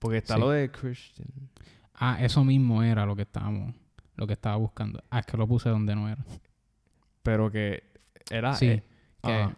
Porque 0.00 0.16
está 0.18 0.34
Sí. 0.34 0.40
lo 0.40 0.50
de 0.50 0.70
Christian. 0.72 1.28
Ah, 1.94 2.18
eso 2.20 2.42
mismo 2.42 2.82
era 2.82 3.06
lo 3.06 3.14
que 3.14 3.22
estábamos... 3.22 3.74
Lo 4.16 4.26
que 4.26 4.32
estaba 4.32 4.56
buscando. 4.56 5.02
Ah, 5.10 5.20
es 5.20 5.26
que 5.26 5.36
lo 5.36 5.46
puse 5.46 5.68
donde 5.68 5.94
no 5.94 6.08
era. 6.08 6.24
Pero 7.22 7.50
que 7.50 7.84
era... 8.30 8.54
sí, 8.54 8.66
eh, 8.66 8.82
que 9.22 9.48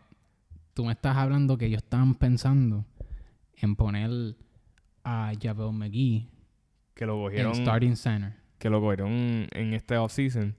tú 0.74 0.84
me 0.84 0.92
estás 0.92 1.16
hablando 1.16 1.56
que 1.56 1.66
ellos 1.66 1.82
estaban 1.82 2.14
pensando 2.14 2.84
en 3.54 3.74
poner 3.76 4.36
a 5.04 5.32
Javel 5.40 5.72
McGee 5.72 6.28
que 6.94 7.06
lo 7.06 7.16
en 7.16 7.22
cogieron... 7.22 7.54
starting 7.54 7.96
center. 7.96 8.34
que 8.58 8.68
lo 8.70 8.80
cogieron 8.80 9.48
en 9.50 9.74
este 9.74 9.96
offseason. 9.96 10.54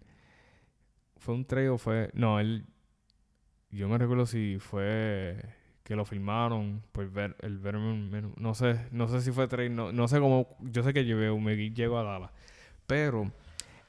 ¿Fue 1.18 1.36
un 1.36 1.46
trade 1.46 1.70
o 1.70 1.78
fue...? 1.78 2.10
No, 2.14 2.40
él... 2.40 2.66
Yo 3.70 3.88
me 3.90 3.98
recuerdo 3.98 4.26
si 4.26 4.58
fue 4.60 5.38
que 5.84 5.96
lo 5.96 6.06
firmaron 6.06 6.82
por 6.92 7.10
ver, 7.10 7.36
el 7.42 7.60
Vernon... 7.60 8.10
Men- 8.10 8.34
No 8.38 8.54
sé, 8.54 8.80
no 8.92 9.08
sé 9.08 9.22
si 9.22 9.32
fue 9.32 9.48
trade, 9.48 9.70
no, 9.70 9.92
no 9.92 10.08
sé 10.08 10.20
cómo... 10.20 10.48
Yo 10.62 10.84
sé 10.84 10.94
que 10.94 11.06
llevé 11.06 11.30
un 11.32 11.46
llegó 11.46 11.98
a 11.98 12.04
Dallas. 12.04 12.32
Pero 12.88 13.32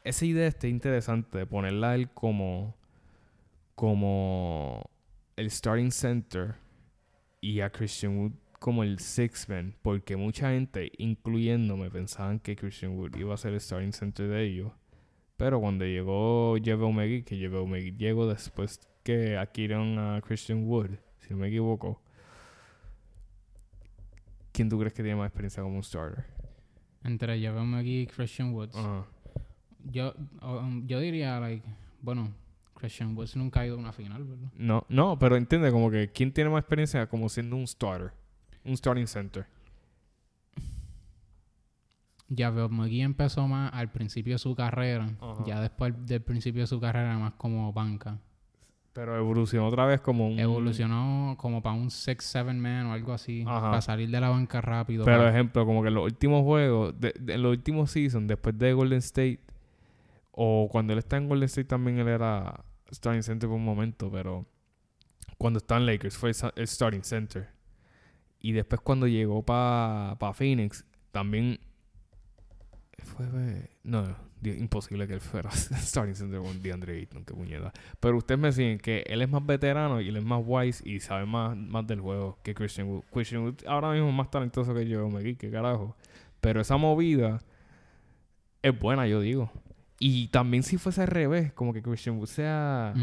esa 0.02 0.24
idea 0.24 0.46
está 0.48 0.66
interesante 0.68 1.38
de 1.38 1.46
ponerla 1.46 1.90
a 1.90 1.94
él 1.94 2.10
como... 2.10 2.74
Como 3.74 4.88
el 5.36 5.50
starting 5.50 5.90
center 5.90 6.54
y 7.40 7.60
a 7.60 7.70
Christian 7.70 8.18
Wood 8.18 8.32
como 8.60 8.82
el 8.82 8.98
six 8.98 9.48
man, 9.48 9.74
porque 9.82 10.16
mucha 10.16 10.50
gente, 10.50 10.90
incluyéndome, 10.96 11.90
pensaban 11.90 12.38
que 12.38 12.56
Christian 12.56 12.96
Wood 12.96 13.16
iba 13.16 13.34
a 13.34 13.36
ser 13.36 13.52
el 13.52 13.60
starting 13.60 13.92
center 13.92 14.26
de 14.28 14.42
ellos. 14.42 14.72
Pero 15.36 15.60
cuando 15.60 15.84
llegó 15.84 16.56
Jeff 16.62 16.78
McGee, 16.80 17.24
que 17.24 17.36
Jeff 17.36 17.52
McGee 17.52 17.96
llegó 17.98 18.26
después 18.26 18.80
que 19.02 19.36
adquirieron 19.36 19.98
a 19.98 20.22
Christian 20.22 20.64
Wood, 20.64 20.92
si 21.26 21.34
no 21.34 21.40
me 21.40 21.48
equivoco. 21.48 22.00
¿Quién 24.52 24.68
tú 24.68 24.78
crees 24.78 24.92
que 24.92 25.02
tiene 25.02 25.16
más 25.16 25.26
experiencia 25.28 25.62
como 25.62 25.76
un 25.76 25.82
starter? 25.82 26.24
Entre 27.02 27.42
Javel 27.42 27.66
McGee 27.66 28.02
y 28.02 28.06
Christian 28.06 28.52
Woods. 28.52 28.76
Yo, 29.84 30.14
um, 30.42 30.86
yo 30.86 31.00
diría, 31.00 31.40
like, 31.40 31.66
bueno, 32.00 32.32
Christian 32.74 33.16
Woods 33.16 33.36
nunca 33.36 33.60
ha 33.60 33.66
ido 33.66 33.76
a 33.76 33.78
una 33.78 33.92
final, 33.92 34.24
¿verdad? 34.24 34.50
No, 34.54 34.86
no, 34.88 35.18
pero 35.18 35.36
entiende 35.36 35.70
como 35.70 35.90
que 35.90 36.10
quién 36.12 36.32
tiene 36.32 36.50
más 36.50 36.60
experiencia 36.60 37.08
como 37.08 37.28
siendo 37.28 37.56
un 37.56 37.66
starter, 37.66 38.12
un 38.64 38.76
starting 38.76 39.06
center. 39.06 39.46
Javel 42.34 42.70
McGee 42.70 43.02
empezó 43.02 43.46
más 43.46 43.72
al 43.74 43.90
principio 43.90 44.34
de 44.34 44.38
su 44.38 44.54
carrera. 44.54 45.16
Ya 45.46 45.60
después 45.60 45.94
del 46.06 46.22
principio 46.22 46.62
de 46.62 46.66
su 46.66 46.80
carrera, 46.80 47.18
más 47.18 47.34
como 47.34 47.72
banca. 47.72 48.18
Pero 48.94 49.16
evolucionó 49.18 49.66
otra 49.66 49.84
vez 49.86 50.00
como 50.00 50.28
un 50.28 50.38
Evolucionó 50.38 51.34
como 51.36 51.60
para 51.62 51.74
un 51.74 51.88
6-7 51.90 52.54
man 52.56 52.86
o 52.86 52.92
algo 52.94 53.12
así. 53.12 53.42
Ajá. 53.46 53.68
Para 53.70 53.80
salir 53.82 54.08
de 54.08 54.20
la 54.20 54.28
banca 54.30 54.60
rápido. 54.60 55.04
Pero 55.04 55.18
para- 55.18 55.30
ejemplo, 55.30 55.66
como 55.66 55.82
que 55.82 55.88
en 55.88 55.94
los 55.94 56.04
últimos 56.04 56.42
juegos, 56.44 56.94
de, 57.00 57.12
de- 57.18 57.34
en 57.34 57.42
los 57.42 57.50
últimos 57.50 57.90
seasons, 57.90 58.26
después 58.28 58.56
de 58.56 58.72
Golden 58.72 58.98
State, 59.00 59.40
O 60.36 60.68
cuando 60.70 60.92
él 60.92 60.98
está 61.00 61.16
en 61.16 61.28
Golden 61.28 61.46
State 61.46 61.66
también 61.68 61.98
él 61.98 62.08
era 62.08 62.64
starting 62.90 63.22
center 63.22 63.48
por 63.48 63.56
un 63.56 63.64
momento, 63.64 64.10
pero 64.10 64.44
cuando 65.38 65.58
está 65.58 65.76
en 65.76 65.86
Lakers 65.86 66.16
fue 66.16 66.32
el 66.56 66.66
starting 66.68 67.02
center. 67.04 67.48
Y 68.40 68.50
después 68.52 68.80
cuando 68.80 69.06
llegó 69.06 69.42
para 69.44 70.16
Phoenix, 70.34 70.84
también 71.12 71.58
fue... 73.02 73.70
No, 73.82 74.04
imposible 74.46 75.06
que 75.06 75.14
él 75.14 75.20
fuera 75.20 75.50
starting 75.52 76.14
center 76.14 76.40
con 76.40 76.62
DeAndre 76.62 76.98
Ayton, 76.98 77.24
qué 77.24 77.34
puñeta. 77.34 77.72
Pero 78.00 78.16
ustedes 78.16 78.40
me 78.40 78.52
siguen 78.52 78.78
que 78.78 79.04
él 79.06 79.22
es 79.22 79.28
más 79.28 79.44
veterano 79.44 80.00
y 80.00 80.08
él 80.08 80.16
es 80.16 80.24
más 80.24 80.42
wise 80.44 80.82
y 80.88 81.00
sabe 81.00 81.26
más, 81.26 81.56
más 81.56 81.86
del 81.86 82.00
juego 82.00 82.38
que 82.42 82.54
Christian 82.54 82.88
Wood. 82.88 83.04
Christian 83.12 83.42
Wood 83.42 83.66
ahora 83.66 83.92
mismo 83.92 84.08
es 84.08 84.14
más 84.14 84.30
talentoso 84.30 84.74
que 84.74 84.86
yo, 84.86 85.08
me 85.08 85.36
qué 85.36 85.50
carajo. 85.50 85.96
Pero 86.40 86.60
esa 86.60 86.76
movida 86.76 87.40
es 88.62 88.78
buena, 88.78 89.06
yo 89.06 89.20
digo. 89.20 89.50
Y 89.98 90.28
también 90.28 90.62
si 90.62 90.76
fuese 90.76 91.02
al 91.02 91.08
revés, 91.08 91.52
como 91.52 91.72
que 91.72 91.82
Christian 91.82 92.18
Wood 92.18 92.26
sea, 92.26 92.94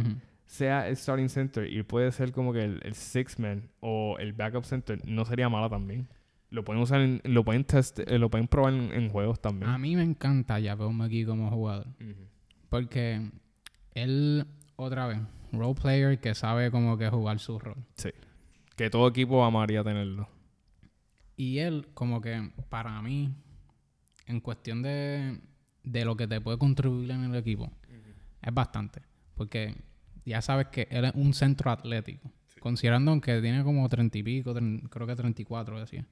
sea 0.46 0.88
el 0.88 0.98
starting 0.98 1.30
center 1.30 1.72
y 1.72 1.82
puede 1.84 2.12
ser 2.12 2.32
como 2.32 2.54
que 2.54 2.64
el, 2.64 2.80
el 2.84 2.94
six 2.96 3.40
man 3.40 3.70
o 3.80 4.18
el 4.20 4.34
backup 4.34 4.66
center, 4.66 5.00
no 5.08 5.26
sería 5.26 5.50
mala 5.50 5.70
también. 5.70 6.08
Lo 6.52 6.64
pueden 6.64 6.84
usar, 6.84 7.02
en- 7.02 7.22
lo 7.24 7.44
pueden 7.44 7.64
test, 7.64 8.00
eh, 8.00 8.20
lo 8.20 8.30
pueden 8.30 8.48
probar 8.48 8.74
en, 8.74 8.92
en 8.94 9.10
juegos 9.10 9.42
también. 9.42 9.72
A 9.72 9.78
mí 9.78 9.96
me 9.96 10.04
encanta 10.04 10.62
Javel 10.62 10.94
McGee 10.94 11.26
como 11.26 11.50
jugador. 11.50 11.88
Ujú. 12.00 12.28
Porque 12.70 13.32
él, 13.94 14.46
otra 14.76 15.08
vez, 15.08 15.20
role 15.54 15.76
player 15.82 16.20
que 16.20 16.36
sabe 16.36 16.70
como 16.70 16.98
que 16.98 17.10
jugar 17.10 17.40
su 17.40 17.58
rol. 17.58 17.78
Que 18.76 18.90
todo 18.90 19.08
equipo 19.08 19.44
amaría 19.44 19.84
tenerlo. 19.84 20.28
Y 21.38 21.60
él, 21.60 21.88
como 21.94 22.22
que 22.22 22.52
para 22.70 23.02
mí, 23.02 23.34
en 24.28 24.40
cuestión 24.42 24.82
de, 24.82 25.40
de 25.84 26.06
lo 26.06 26.16
que 26.16 26.28
te 26.28 26.40
puede 26.42 26.58
contribuir 26.58 27.12
en 27.12 27.24
el 27.24 27.36
equipo, 27.36 27.72
es 28.42 28.54
bastante. 28.54 29.02
Porque 29.36 29.76
ya 30.26 30.42
sabes 30.42 30.68
que 30.68 30.88
él 30.92 31.06
es 31.06 31.14
un 31.16 31.34
centro 31.34 31.72
atlético. 31.72 32.30
Considerando 32.60 33.20
que 33.22 33.42
tiene 33.42 33.64
como 33.64 33.88
30 33.90 34.18
y 34.20 34.24
pico, 34.24 34.54
creo 34.90 35.08
que 35.08 35.16
34, 35.16 35.80
decía. 35.80 36.06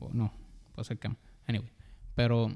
O 0.00 0.10
no, 0.12 0.32
puede 0.74 0.84
ser 0.84 0.98
que 0.98 1.08
no. 1.08 1.16
Anyway. 1.46 1.70
Pero 2.14 2.50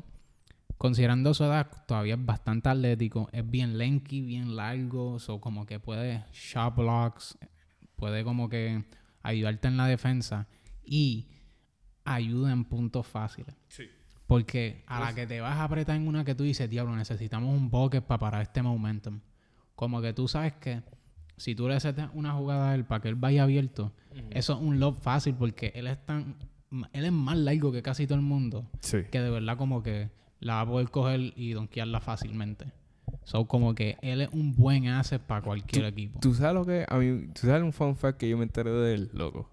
considerando 0.79 1.35
su 1.35 1.45
edad, 1.45 1.71
todavía 1.87 2.15
es 2.15 2.25
bastante 2.25 2.69
atlético. 2.69 3.29
Es 3.33 3.49
bien 3.49 3.79
lanky, 3.79 4.23
bien 4.23 4.57
largo. 4.57 5.19
So 5.19 5.41
como 5.41 5.67
que 5.67 5.79
puede 5.79 6.25
shot 6.33 6.75
blocks. 6.75 7.39
Puede 7.97 8.25
como 8.25 8.49
que 8.49 8.85
ayudarte 9.23 9.69
en 9.69 9.77
la 9.77 9.87
defensa. 9.87 10.49
Y 10.85 11.29
ayuda 12.05 12.53
en 12.53 12.65
puntos 12.65 13.07
fáciles. 13.07 13.55
Sí. 13.69 13.85
Porque 14.27 14.85
a 14.87 15.01
la 15.01 15.15
que 15.15 15.27
te 15.27 15.41
vas 15.41 15.57
a 15.57 15.65
apretar 15.65 15.97
en 15.97 16.07
una 16.07 16.25
que 16.25 16.35
tú 16.35 16.45
dices, 16.45 16.71
diablo, 16.71 16.95
necesitamos 16.95 17.53
un 17.53 17.69
bucket 17.69 18.05
para 18.05 18.19
parar 18.19 18.43
este 18.43 18.63
momentum. 18.63 19.21
Como 19.75 20.01
que 20.01 20.13
tú 20.13 20.29
sabes 20.29 20.53
que 20.55 20.83
si 21.37 21.55
tú 21.55 21.67
le 21.69 21.75
haces 21.75 21.95
una 22.13 22.33
jugada 22.35 22.71
a 22.71 22.75
él 22.75 22.85
para 22.85 23.01
que 23.01 23.09
él 23.09 23.17
vaya 23.17 23.43
abierto, 23.43 23.93
eso 24.31 24.53
es 24.53 24.61
un 24.61 24.79
lob 24.79 25.01
fácil 25.01 25.35
porque 25.35 25.73
él 25.75 25.87
es 25.87 26.05
tan... 26.07 26.37
Él 26.93 27.05
es 27.05 27.13
más 27.13 27.37
largo 27.37 27.73
que 27.73 27.83
casi 27.83 28.07
todo 28.07 28.17
el 28.19 28.25
mundo 28.25 28.65
Sí. 28.81 28.99
que 29.11 29.21
de 29.21 29.31
verdad 29.31 29.57
como 29.57 29.83
que 29.83 30.11
la 30.39 30.55
va 30.55 30.61
a 30.63 30.67
poder 30.67 30.91
coger 30.91 31.33
y 31.37 31.53
donkearla 31.53 32.01
fácilmente. 32.01 32.67
So, 33.25 33.47
como 33.47 33.75
que 33.75 33.97
él 34.03 34.21
es 34.21 34.29
un 34.33 34.53
buen 34.55 34.87
asset 34.87 35.21
para 35.21 35.43
cualquier 35.43 35.85
equipo. 35.87 36.21
¿Tú 36.21 36.33
sabes 36.33 36.55
lo 36.55 36.65
que 36.65 36.87
a 36.89 36.97
mí, 36.97 37.27
tú 37.35 37.47
sabes 37.47 37.63
un 37.63 37.73
fun 37.73 37.97
fact 37.97 38.19
que 38.19 38.29
yo 38.29 38.37
me 38.39 38.45
enteré 38.45 38.71
de 38.71 38.95
él, 38.95 39.11
loco? 39.13 39.51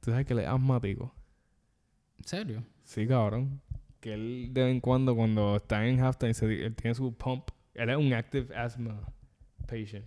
¿Tú 0.00 0.10
sabes 0.10 0.26
que 0.26 0.32
él 0.32 0.40
es 0.40 0.48
asmático? 0.48 1.14
¿En 2.18 2.24
serio? 2.24 2.64
Sí, 2.82 3.06
cabrón. 3.06 3.60
Que 4.00 4.14
él 4.14 4.48
de 4.52 4.64
vez 4.64 4.72
en 4.72 4.80
cuando, 4.80 5.14
cuando 5.14 5.56
está 5.56 5.86
en 5.86 6.00
halftime, 6.00 6.34
se, 6.34 6.46
él 6.66 6.74
tiene 6.74 6.94
su 6.94 7.14
pump. 7.14 7.48
Él 7.74 7.88
es 7.90 7.96
un 7.96 8.12
active 8.12 8.54
asthma 8.56 9.00
patient. 9.68 10.04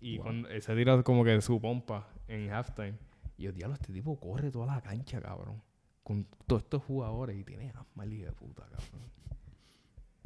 Y 0.00 0.16
Wow. 0.16 0.24
cuando 0.24 0.48
él 0.48 0.62
se 0.62 0.74
tira 0.74 1.02
como 1.02 1.22
que 1.24 1.38
su 1.42 1.60
pompa 1.60 2.08
en 2.28 2.50
halftime. 2.50 2.94
Y 3.36 3.44
yo, 3.44 3.52
diablo, 3.52 3.74
este 3.74 3.92
tipo 3.92 4.18
corre 4.18 4.50
toda 4.50 4.66
la 4.66 4.80
cancha, 4.80 5.20
cabrón. 5.20 5.62
Con 6.02 6.26
todos 6.46 6.62
estos 6.62 6.82
jugadores 6.84 7.36
y 7.38 7.44
tiene 7.44 7.70
asma 7.70 8.06
hijo 8.06 8.26
de 8.26 8.32
puta, 8.32 8.62
cabrón. 8.62 9.10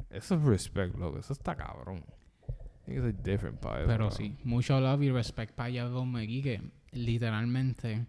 Eso 0.09 0.35
es 0.35 0.43
respect, 0.43 0.95
loco. 0.97 1.19
Eso 1.19 1.33
está 1.33 1.55
cabrón. 1.55 2.03
It's 2.87 3.03
a 3.03 3.11
different 3.11 3.61
vibe, 3.61 3.85
Pero 3.85 4.05
bro. 4.07 4.11
sí, 4.11 4.37
mucho 4.43 4.79
love 4.79 5.01
y 5.03 5.11
respect 5.11 5.53
para 5.53 5.71
Javel 5.71 6.05
McGee 6.07 6.41
que 6.41 6.61
literalmente 6.91 8.05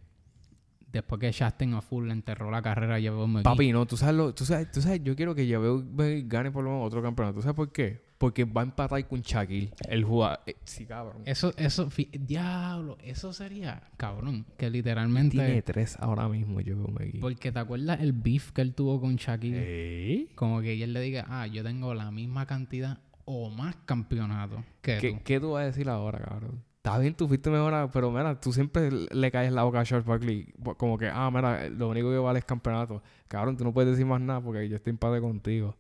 después 0.90 1.20
que 1.20 1.30
Shastin 1.30 1.74
a 1.74 1.80
full 1.80 2.07
le 2.07 2.12
enterró 2.12 2.50
la 2.50 2.62
carrera 2.62 2.96
a 2.96 3.00
Javel 3.00 3.28
McGee. 3.28 3.44
Papi, 3.44 3.72
no, 3.72 3.86
tú 3.86 3.96
sabes, 3.96 4.14
lo, 4.14 4.34
tú 4.34 4.44
sabes, 4.44 4.70
tú 4.70 4.80
sabes, 4.80 5.03
yo 5.05 5.14
quiero 5.14 5.34
que 5.34 5.46
Yabel 5.46 5.84
gane 6.26 6.50
por 6.50 6.64
lo 6.64 6.70
menos 6.70 6.86
otro 6.86 7.03
campeonato. 7.03 7.36
¿Tú 7.36 7.42
sabes 7.42 7.57
por 7.57 7.70
qué? 7.70 8.03
Porque 8.22 8.44
va 8.44 8.60
a 8.60 8.64
empatar 8.64 9.04
con 9.08 9.20
Shaquille, 9.20 9.72
el 9.88 10.04
jugador. 10.04 10.38
eh, 10.46 10.54
sí, 10.62 10.86
cabrón. 10.86 11.22
Eso, 11.24 11.52
eso, 11.56 11.88
diablo, 12.20 12.96
eso 13.02 13.32
sería 13.32 13.82
cabrón. 13.96 14.46
Que 14.56 14.70
literalmente. 14.70 15.36
Tiene 15.36 15.60
tres 15.62 15.96
ahora 15.98 16.28
mismo, 16.28 16.60
yo 16.60 16.76
aquí. 17.00 17.18
Porque 17.18 17.50
te 17.50 17.58
acuerdas 17.58 18.00
el 18.00 18.12
beef 18.12 18.52
que 18.52 18.60
él 18.60 18.74
tuvo 18.74 19.00
con 19.00 19.16
Shaquille. 19.16 19.58
¿Eh? 19.60 20.28
Como 20.36 20.60
que 20.60 20.80
él 20.80 20.92
le 20.92 21.00
diga, 21.00 21.26
ah, 21.28 21.48
yo 21.48 21.64
tengo 21.64 21.94
la 21.94 22.12
misma 22.12 22.46
cantidad 22.46 23.00
o 23.24 23.50
más 23.50 23.74
campeonatos 23.86 24.60
que 24.82 24.98
¿Qué, 24.98 25.10
tú. 25.14 25.20
¿Qué 25.24 25.40
tú 25.40 25.50
vas 25.50 25.62
a 25.62 25.66
decir 25.66 25.88
ahora, 25.88 26.20
cabrón? 26.20 26.62
Está 26.76 26.98
bien, 26.98 27.14
tú 27.14 27.26
fuiste 27.26 27.50
mejor, 27.50 27.90
pero 27.92 28.12
mira, 28.12 28.40
tú 28.40 28.52
siempre 28.52 28.88
le 28.92 29.30
caes 29.32 29.52
la 29.52 29.64
boca 29.64 29.80
a 29.80 29.84
Charles 29.84 30.06
Barkley. 30.06 30.44
po- 30.62 30.76
Como 30.76 30.96
que, 30.96 31.08
ah, 31.08 31.28
mira, 31.32 31.68
lo 31.70 31.88
único 31.88 32.08
que 32.08 32.18
vale 32.18 32.38
es 32.38 32.44
campeonato. 32.44 33.02
Cabrón, 33.26 33.56
tú 33.56 33.64
no 33.64 33.72
puedes 33.72 33.90
decir 33.90 34.06
más 34.06 34.20
nada 34.20 34.40
porque 34.40 34.68
yo 34.68 34.76
estoy 34.76 34.92
en 34.92 35.20
contigo. 35.20 35.76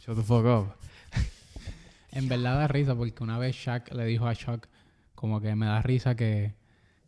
Shut 0.00 0.16
the 0.16 0.22
fuck 0.24 0.44
up. 0.44 0.66
En 2.16 2.28
verdad 2.28 2.58
da 2.58 2.68
risa 2.68 2.94
porque 2.94 3.22
una 3.22 3.38
vez 3.38 3.54
Shaq 3.56 3.92
le 3.94 4.04
dijo 4.06 4.26
a 4.26 4.32
Shaq, 4.32 4.68
como 5.14 5.40
que 5.40 5.54
me 5.54 5.66
da 5.66 5.82
risa 5.82 6.14
que, 6.16 6.54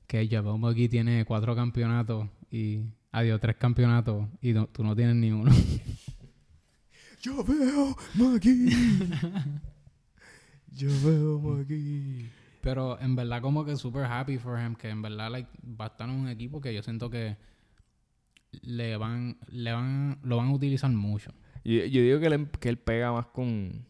que 0.07 0.29
Javel 0.29 0.59
McGee 0.59 0.89
tiene 0.89 1.25
cuatro 1.25 1.55
campeonatos 1.57 2.29
y 2.51 2.81
adiós, 3.13 3.41
tres 3.41 3.57
campeonatos 3.57 4.27
y 4.43 4.53
no- 4.53 4.67
tú 4.69 4.83
no 4.85 4.95
tienes 4.95 5.17
ni 5.17 5.31
uno. 5.33 5.51
Yo 7.23 7.43
veo 7.49 7.97
Maggie. 8.15 8.71
yo 10.73 10.89
veo 11.05 11.39
Maggie. 11.41 12.29
Pero 12.61 13.01
en 13.01 13.17
verdad 13.17 13.41
como 13.41 13.65
que 13.65 13.77
super 13.77 14.05
happy 14.05 14.37
for 14.39 14.59
him, 14.61 14.75
que 14.75 14.89
en 14.91 15.01
verdad 15.03 15.31
like, 15.31 15.49
va 15.65 15.87
a 15.87 15.89
estar 15.89 16.09
en 16.09 16.15
un 16.17 16.29
equipo 16.29 16.61
que 16.61 16.75
yo 16.75 16.83
siento 16.83 17.09
que 17.09 17.37
le 18.63 18.97
van, 18.97 19.39
le 19.49 19.73
van, 19.73 20.19
lo 20.23 20.37
van 20.37 20.49
a 20.49 20.53
utilizar 20.53 20.91
mucho. 20.91 21.33
Yo, 21.65 21.85
yo 21.87 22.03
digo 22.03 22.21
que 22.21 22.27
él, 22.27 22.49
que 22.61 22.69
él 22.69 22.79
pega 22.79 23.13
más 23.13 23.27
con, 23.27 23.85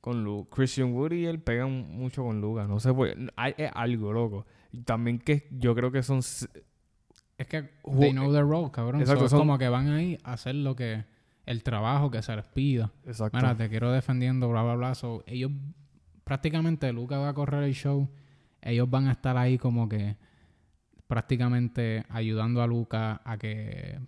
con 0.00 0.44
Christian 0.46 0.92
Wood 0.92 1.12
y 1.12 1.26
él 1.26 1.40
pega 1.40 1.66
un- 1.66 1.96
mucho 1.98 2.24
con 2.24 2.40
Lucas. 2.40 2.68
No 2.68 2.80
sé, 2.80 2.94
qué. 2.94 3.28
hay, 3.36 3.54
es 3.56 3.70
algo, 3.74 4.12
loco. 4.12 4.46
También 4.84 5.18
que 5.18 5.48
yo 5.50 5.74
creo 5.74 5.90
que 5.92 6.02
son... 6.02 6.18
Es 6.18 7.46
que 7.46 7.62
they 7.98 8.12
know 8.12 8.32
their 8.32 8.44
role, 8.46 8.70
cabrón. 8.70 9.00
Exacto, 9.00 9.20
So, 9.20 9.24
es 9.26 9.30
son- 9.30 9.40
como 9.40 9.58
que 9.58 9.68
van 9.68 9.88
ahí 9.88 10.18
a 10.24 10.34
hacer 10.34 10.54
lo 10.54 10.76
que, 10.76 11.04
el 11.46 11.62
trabajo 11.62 12.10
que 12.10 12.22
se 12.22 12.34
les 12.36 12.44
pida. 12.46 12.92
Exacto. 13.06 13.36
Mira, 13.36 13.56
te 13.56 13.68
quiero 13.68 13.90
defendiendo, 13.92 14.48
bla, 14.50 14.62
bla, 14.62 14.74
bla. 14.76 14.94
So, 14.94 15.22
ellos, 15.26 15.50
prácticamente, 16.24 16.92
Luca 16.92 17.18
va 17.18 17.30
a 17.30 17.34
correr 17.34 17.62
el 17.64 17.74
show. 17.74 18.08
Ellos 18.62 18.88
van 18.90 19.06
a 19.08 19.12
estar 19.12 19.36
ahí 19.38 19.56
como 19.58 19.88
que 19.88 20.16
prácticamente 21.06 22.04
ayudando 22.08 22.62
a 22.62 22.66
Luca 22.66 23.20
a 23.24 23.36
que 23.38 23.98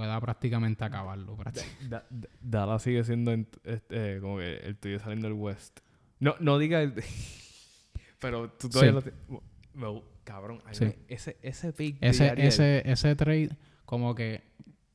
pueda 0.00 0.18
prácticamente 0.20 0.82
acabarlo. 0.84 1.36
prácti- 1.36 1.60
Da- 1.88 2.06
da- 2.08 2.28
Dallas 2.40 2.82
sigue 2.82 3.04
siendo 3.04 3.32
en- 3.32 3.46
este, 3.64 4.18
como 4.20 4.38
que 4.38 4.56
el 4.56 4.76
tuyo 4.76 4.98
saliendo 4.98 5.28
del 5.28 5.36
West. 5.38 5.80
No, 6.18 6.34
no 6.40 6.58
diga 6.58 6.80
el... 6.82 6.94
Pero 8.18 8.50
tú 8.52 8.68
todavía 8.68 8.90
Sí. 8.90 8.94
lo 8.94 9.02
tienes... 9.02 9.20
Me- 9.74 10.02
cabrón, 10.24 10.62
Sí. 10.72 10.84
me- 10.86 10.98
ese, 11.08 11.36
ese 11.42 11.72
pick 11.72 11.96
Ese, 12.00 12.32
ese, 12.36 12.82
ese 12.90 13.14
trade, 13.16 13.50
como 13.84 14.14
que 14.14 14.42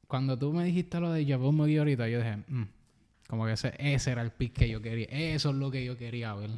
cuando 0.07 0.37
tú 0.37 0.53
me 0.53 0.63
dijiste 0.65 0.99
lo 0.99 1.11
de 1.11 1.25
Javon 1.25 1.55
McGee 1.55 1.77
ahorita, 1.79 2.07
yo 2.07 2.19
dije, 2.19 2.37
"Mm", 2.47 2.63
como 3.27 3.45
que 3.45 3.53
ese, 3.53 3.73
ese 3.79 4.11
era 4.11 4.21
el 4.21 4.31
pick 4.31 4.53
que 4.53 4.69
yo 4.69 4.81
quería. 4.81 5.07
Eso 5.09 5.49
es 5.49 5.55
lo 5.55 5.71
que 5.71 5.83
yo 5.83 5.97
quería 5.97 6.33
ver. 6.35 6.51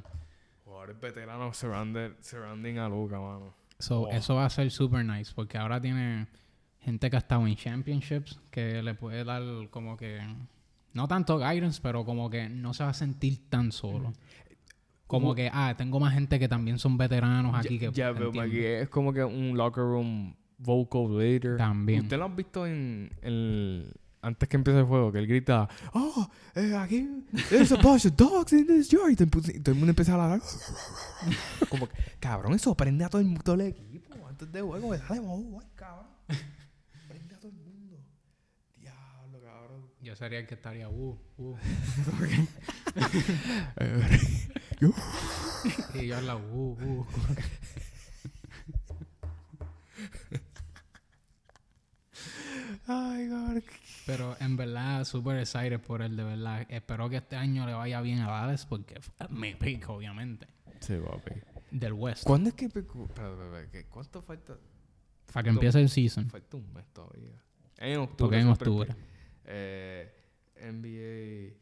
Jugadores 0.66 1.00
veteranos 1.00 1.58
surrounded, 1.58 2.14
surrounding 2.22 2.78
a 2.78 2.90
Luca, 2.90 3.20
mano. 3.20 3.54
So, 3.80 4.02
Oh. 4.04 4.10
Eso 4.10 4.36
va 4.36 4.46
a 4.46 4.50
ser 4.50 4.70
super 4.72 5.06
nice 5.06 5.32
porque 5.34 5.58
ahora 5.58 5.80
tiene 5.80 6.28
gente 6.88 7.10
que 7.10 7.18
ha 7.18 7.20
estado 7.20 7.46
en 7.46 7.56
championships 7.58 8.40
que 8.50 8.82
le 8.82 8.94
puede 8.96 9.26
dar 9.26 9.44
como 9.72 9.98
que, 9.98 10.22
no 10.94 11.06
tanto 11.06 11.38
guidance, 11.38 11.82
pero 11.84 12.06
como 12.06 12.30
que 12.30 12.48
no 12.48 12.74
se 12.74 12.86
va 12.86 12.92
a 12.92 12.94
sentir 12.94 13.50
tan 13.50 13.74
solo. 13.74 14.14
Como 15.06 15.32
Hubo- 15.32 15.36
que, 15.36 15.50
ah, 15.54 15.76
tengo 15.78 16.00
más 16.00 16.14
gente 16.14 16.40
que 16.40 16.48
también 16.48 16.80
son 16.80 16.98
veteranos 16.98 17.54
aquí 17.56 17.78
que... 17.78 17.92
Ya, 17.92 18.14
pero 18.14 18.30
aquí 18.42 18.60
es 18.64 18.88
como 18.88 19.12
que 19.12 19.22
un 19.22 19.58
locker 19.58 19.84
room 19.84 20.34
vocal 20.58 21.18
leader. 21.18 21.58
También. 21.58 22.04
¿Usted 22.04 22.18
lo 22.18 22.24
han 22.26 22.36
visto 22.38 22.66
en 22.66 23.12
el... 23.22 23.94
Antes 24.22 24.48
que 24.48 24.56
empiece 24.56 24.80
el 24.80 24.86
juego, 24.86 25.12
que 25.12 25.20
él 25.20 25.28
grita, 25.28 25.68
oh, 25.94 26.30
eh, 26.56 26.74
aquí, 26.76 27.08
there's 27.50 27.72
a 27.72 27.76
bunch 27.82 28.06
of 28.06 28.16
dogs 28.16 28.52
in 28.54 28.66
this 28.66 28.90
yard. 28.90 29.12
Y 29.12 29.16
todo 29.16 29.72
el- 29.72 29.76
mundo 29.76 29.90
empieza 29.90 30.16
a 30.16 30.24
hablar. 30.24 30.42
como 31.70 31.88
que, 31.88 31.96
cabrón, 32.20 32.54
eso 32.54 32.76
prende 32.76 33.04
a 33.04 33.10
todo 33.10 33.22
el, 33.22 33.38
todo 33.44 33.56
el 33.56 33.62
equipo 33.62 34.16
antes 34.28 34.52
de 34.52 34.62
juego. 34.62 34.94
Dale, 34.96 35.20
jugar, 35.20 35.68
cabrón. 35.76 36.08
Prende 37.08 37.36
a 37.36 37.40
todo 37.40 37.52
el 37.52 37.58
el 40.22 40.48
que 40.48 40.56
estaría, 40.56 40.90
uh, 40.90 41.18
uh. 41.38 41.58
y 45.96 46.08
yo 46.08 46.22
la 46.22 46.36
uh, 46.36 46.72
uh. 46.72 47.06
Ay, 52.88 53.28
God. 53.28 53.62
Pero 54.06 54.36
en 54.40 54.56
verdad, 54.56 55.04
súper 55.04 55.40
excited 55.40 55.80
por 55.80 56.02
él, 56.02 56.16
de 56.16 56.24
verdad. 56.24 56.66
Espero 56.70 57.10
que 57.10 57.18
este 57.18 57.36
año 57.36 57.66
le 57.66 57.74
vaya 57.74 58.02
bien 58.02 58.20
a 58.20 58.28
Dallas 58.28 58.66
porque 58.66 59.00
fue 59.02 59.28
mi 59.30 59.54
pick, 59.56 59.88
obviamente. 59.90 60.48
Sí, 60.80 60.96
papi. 61.06 61.34
Del 61.72 61.94
West. 61.94 62.24
¿Cuándo 62.24 62.50
es 62.50 62.56
que... 62.56 62.70
pico- 62.70 63.04
Espérate, 63.04 63.34
espérate, 63.34 63.44
espérate, 63.44 63.70
¿qué- 63.72 63.86
¿Cuánto 63.90 64.22
falta? 64.22 64.58
Para 65.34 65.44
que 65.44 65.50
empiece 65.50 65.82
el 65.82 65.90
season. 65.90 66.30
Falta 66.30 66.58
un 66.58 66.74
mes 66.74 66.86
todavía. 66.94 67.34
En 67.78 68.00
octubre. 68.00 68.18
Porque 68.18 68.36
en 68.38 68.44
siempre 68.44 68.70
octubre. 68.70 68.90
empieza. 68.92 69.17
Eh, 69.48 70.12
NBA... 70.58 71.56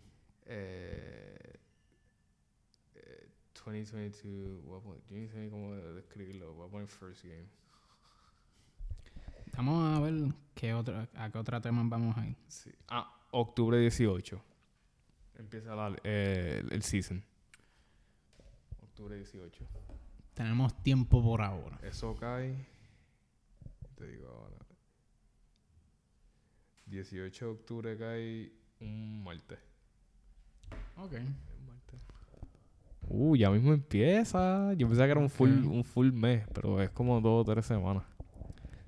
Eh, 0.47 1.53
eh, 2.95 3.29
2022... 3.65 4.63
Voy 4.63 4.79
a 4.79 4.83
poner, 4.83 5.01
yo 5.09 5.17
ni 5.17 5.27
sé 5.27 5.49
cómo 5.49 5.75
describirlo. 5.75 6.53
Voy 6.53 6.67
a 6.67 6.71
poner 6.71 6.87
first 6.87 7.23
game. 7.23 7.47
Vamos 9.55 9.97
a 9.97 10.01
ver 10.01 10.33
qué 10.53 10.73
otro, 10.73 11.07
a 11.15 11.31
qué 11.31 11.37
otro 11.37 11.61
tema 11.61 11.81
vamos 11.85 12.17
a 12.17 12.27
ir. 12.27 12.35
Sí. 12.47 12.71
Ah, 12.89 13.09
octubre 13.31 13.77
18. 13.79 14.41
Empieza 15.37 15.75
la- 15.75 15.95
eh, 16.03 16.59
el, 16.63 16.73
el 16.73 16.83
season. 16.83 17.23
Octubre 18.81 19.15
18. 19.15 19.65
Tenemos 20.33 20.81
tiempo 20.83 21.23
por 21.23 21.41
ahora. 21.41 21.79
Eso 21.83 22.15
cae. 22.17 22.65
Te 23.95 24.07
digo 24.07 24.27
ahora. 24.29 24.57
18 26.85 27.45
de 27.45 27.51
octubre 27.51 27.97
cae 27.97 28.51
un 28.79 29.23
martes. 29.23 29.59
Ok. 30.97 31.13
Un 31.13 31.65
martes. 31.67 31.99
Uh, 33.07 33.35
ya 33.35 33.49
mismo 33.51 33.73
empieza. 33.73 34.73
Yo 34.73 34.87
pensaba 34.87 35.07
que 35.07 35.11
era 35.11 35.19
un 35.19 35.29
full, 35.29 35.49
un 35.65 35.83
full 35.83 36.11
mes, 36.11 36.45
pero 36.53 36.81
es 36.81 36.89
como 36.89 37.19
dos 37.21 37.41
o 37.47 37.51
tres 37.53 37.65
semanas. 37.65 38.03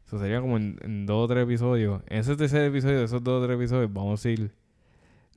Eso 0.06 0.18
sería 0.20 0.40
como 0.40 0.58
en, 0.58 0.78
en 0.84 1.06
dos 1.06 1.26
o 1.26 1.28
tres 1.28 1.44
episodios. 1.44 2.02
En 2.08 2.20
ese 2.20 2.36
tercer 2.36 2.64
episodio, 2.66 3.00
de 3.00 3.06
esos 3.06 3.24
dos 3.24 3.42
o 3.44 3.46
tres 3.46 3.58
episodios, 3.58 3.92
vamos 3.92 4.26
a 4.26 4.30
ir 4.30 4.52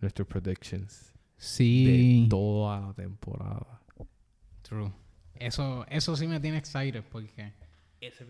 nuestros 0.01 0.27
predictions 0.29 1.13
Sí. 1.37 2.23
de 2.23 2.29
toda 2.29 2.81
la 2.81 2.95
temporada. 2.95 3.81
True. 4.63 4.93
Eso, 5.35 5.85
eso 5.89 6.15
sí 6.17 6.27
me 6.27 6.39
tiene 6.39 6.59
excited 6.59 7.03
porque 7.11 7.53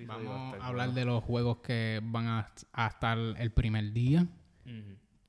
vamos 0.07 0.57
a 0.61 0.67
hablar 0.67 0.93
de 0.93 1.05
los 1.05 1.23
juegos 1.25 1.59
que 1.59 2.01
van 2.03 2.27
a, 2.27 2.53
a 2.73 2.87
estar 2.87 3.19
el 3.19 3.53
primer 3.53 3.93
día. 3.93 4.27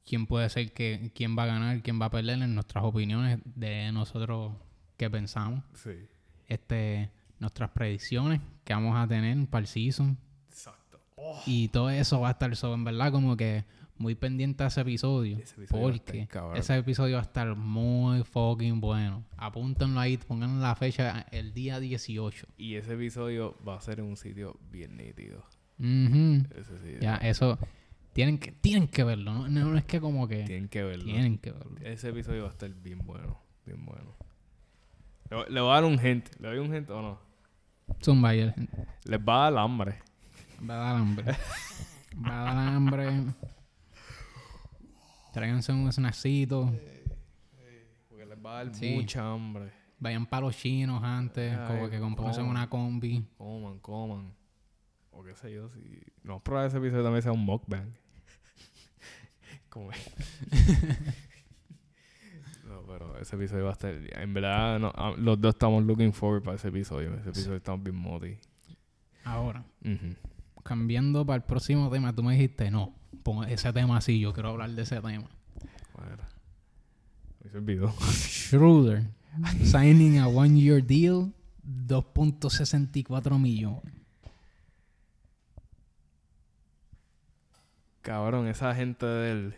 quién 0.06 0.28
puede 0.28 0.50
ser 0.50 0.74
que 0.74 1.12
quién 1.16 1.38
va 1.38 1.44
a 1.44 1.48
ganar, 1.48 1.82
quién 1.82 2.02
va 2.02 2.08
a 2.08 2.12
perder 2.12 2.42
en 2.42 2.54
nuestras 2.54 2.84
opiniones 2.84 3.39
de 3.46 3.92
nosotros 3.92 4.54
que 4.98 5.10
pensamos. 5.10 5.64
Sí. 5.74 6.08
Este, 6.48 7.10
nuestras 7.39 7.70
predicciones 7.72 8.42
que 8.64 8.74
vamos 8.74 8.96
a 8.98 9.08
tener 9.08 9.48
para 9.48 9.62
el 9.62 9.68
season. 9.68 10.18
Exacto. 10.50 11.00
Y 11.46 11.68
todo 11.70 11.89
eso 11.89 12.20
va 12.22 12.30
a 12.30 12.32
estar 12.32 12.56
so, 12.56 12.74
en 12.74 12.84
verdad 12.84 13.12
como 13.12 13.38
que 13.38 13.66
muy 14.02 14.16
pendiente 14.16 14.64
a 14.64 14.68
ese 14.68 14.82
episodio. 14.82 15.38
Ese 15.38 15.56
episodio 15.56 15.84
va 15.84 15.89
a 15.89 15.95
estar 15.95 16.41
porque 16.43 16.60
ese 16.60 16.76
episodio 16.78 17.14
va 17.16 17.20
a 17.22 17.24
estar 17.24 17.56
muy 17.56 18.24
fucking 18.24 18.82
bueno. 18.82 19.24
Apúntenlo 19.38 19.99
ahí, 19.99 20.18
pongan 20.18 20.60
la 20.62 20.76
fecha 20.76 21.26
el 21.32 21.54
día 21.54 21.80
18. 21.80 22.47
Y 22.58 22.76
ese 22.76 22.93
episodio 22.95 23.56
va 23.68 23.76
a 23.78 23.82
ser 23.82 23.99
en 23.99 24.06
un 24.06 24.18
sitio 24.18 24.58
bien 24.72 24.97
nítido. 24.97 25.45
Ese 25.80 26.78
sitio. 26.80 26.99
Ya, 26.99 27.16
eso 27.16 27.58
tienen 28.14 28.38
que, 28.38 28.52
tienen 28.52 28.88
que 28.88 29.04
verlo, 29.04 29.34
¿no? 29.34 29.47
No, 29.47 29.66
no 29.72 29.78
es 29.78 29.86
que 29.86 29.99
como 30.02 30.28
que 30.28 30.43
Tienen 30.43 30.68
que 30.68 30.84
verlo. 30.84 31.06
tienen 31.06 31.38
que 31.38 31.52
verlo. 31.52 31.78
Ese 31.82 32.10
episodio 32.10 32.41
va 32.43 32.49
a 32.49 32.52
estar 32.52 32.70
bien 32.70 32.99
bueno. 33.06 33.39
Bien 33.66 33.84
bueno. 33.86 34.16
Le, 35.30 35.49
le 35.54 35.62
voy 35.62 35.72
a 35.72 35.74
dar 35.76 35.86
un 35.86 35.93
hint. 35.93 36.28
¿Le 36.39 36.49
doy 36.49 36.58
un 36.58 36.76
hint 36.76 36.89
o 36.89 37.02
no? 37.02 37.20
Zumba, 38.04 38.36
y 38.36 38.39
el- 38.41 38.54
Les 39.06 39.20
va 39.20 39.47
a 39.47 39.52
dar 39.52 39.64
hambre. 39.64 39.95
Va 40.70 40.76
a 40.76 40.78
dar 40.78 40.95
hambre. 40.97 41.26
Va 42.28 42.41
a 42.41 42.54
dar 42.54 42.58
hambre. 42.76 43.08
Tráiganse 45.32 45.71
un 45.71 45.91
snackcito. 45.91 46.71
Porque 48.09 48.25
les 48.25 48.38
va 48.38 48.59
a 48.59 48.65
dar 48.65 48.75
Sí. 48.75 48.93
mucha 48.95 49.32
hambre. 49.32 49.71
Vayan 49.99 50.25
para 50.25 50.47
los 50.47 50.57
chinos 50.57 51.01
antes. 51.03 51.55
Ay, 51.55 51.67
como 51.67 51.89
que 51.89 51.99
¿cómo? 51.99 52.49
una 52.49 52.69
combi. 52.69 53.23
Coman, 53.38 53.79
coman. 53.79 54.34
O 55.11 55.23
qué 55.23 55.36
sé 55.36 55.53
yo, 55.53 55.69
si... 55.69 56.01
No, 56.23 56.39
probar 56.39 56.67
ese 56.67 56.77
episodio 56.77 57.03
también 57.03 57.21
sea 57.21 57.32
un 57.32 57.45
mukbang. 57.45 57.86
Como... 59.69 59.91
no, 62.67 62.84
pero 62.88 63.17
ese 63.19 63.36
episodio 63.36 63.65
va 63.65 63.71
a 63.71 63.73
estar... 63.73 63.93
En 63.93 64.34
verdad, 64.34 64.79
no, 64.79 64.91
ah, 64.95 65.13
los 65.17 65.39
dos 65.39 65.53
estamos 65.53 65.84
looking 65.84 66.13
forward 66.13 66.43
para 66.43 66.55
ese 66.55 66.69
episodio. 66.69 67.13
Ese 67.15 67.29
episodio 67.29 67.57
estamos 67.57 67.84
bien 67.84 67.95
moti. 67.95 68.38
Ahora, 69.23 69.63
cambiando 70.63 71.25
para 71.25 71.38
el 71.38 71.43
próximo 71.43 71.89
tema, 71.91 72.13
tú 72.13 72.23
me 72.23 72.34
dijiste, 72.34 72.71
no, 72.71 72.95
pon 73.22 73.47
ese 73.49 73.72
tema 73.74 73.97
así, 73.97 74.19
yo 74.19 74.34
quiero 74.34 74.49
hablar 74.49 74.72
de 74.72 74.82
ese 74.82 74.95
tema. 75.01 75.30
¿Cuál 75.93 76.07
era? 76.13 76.30
Me 77.43 77.49
se 77.49 77.57
olvidó. 77.57 77.93
Schroeder, 78.11 79.03
signing 79.63 80.19
a 80.19 80.28
one-year 80.28 80.84
deal, 80.84 81.34
2.64 81.88 83.39
millones. 83.39 83.93
Cabrón, 88.01 88.47
esa 88.47 88.74
gente 88.74 89.05
del... 89.05 89.53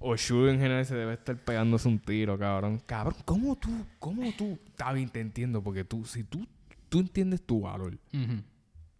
O 0.00 0.16
Shu 0.16 0.46
en 0.48 0.60
general 0.60 0.84
se 0.84 0.94
debe 0.94 1.14
estar 1.14 1.36
pegándose 1.36 1.88
un 1.88 1.98
tiro, 1.98 2.38
cabrón. 2.38 2.80
Cabrón, 2.86 3.16
¿cómo 3.24 3.56
tú? 3.56 3.70
¿Cómo 3.98 4.30
tú? 4.36 4.58
Está 4.66 4.92
bien, 4.92 5.08
te 5.08 5.20
entiendo, 5.20 5.62
porque 5.62 5.82
tú, 5.82 6.04
si 6.04 6.22
tú, 6.24 6.46
tú 6.88 7.00
entiendes 7.00 7.42
tu 7.42 7.62
valor, 7.62 7.98
Ujú. 8.12 8.42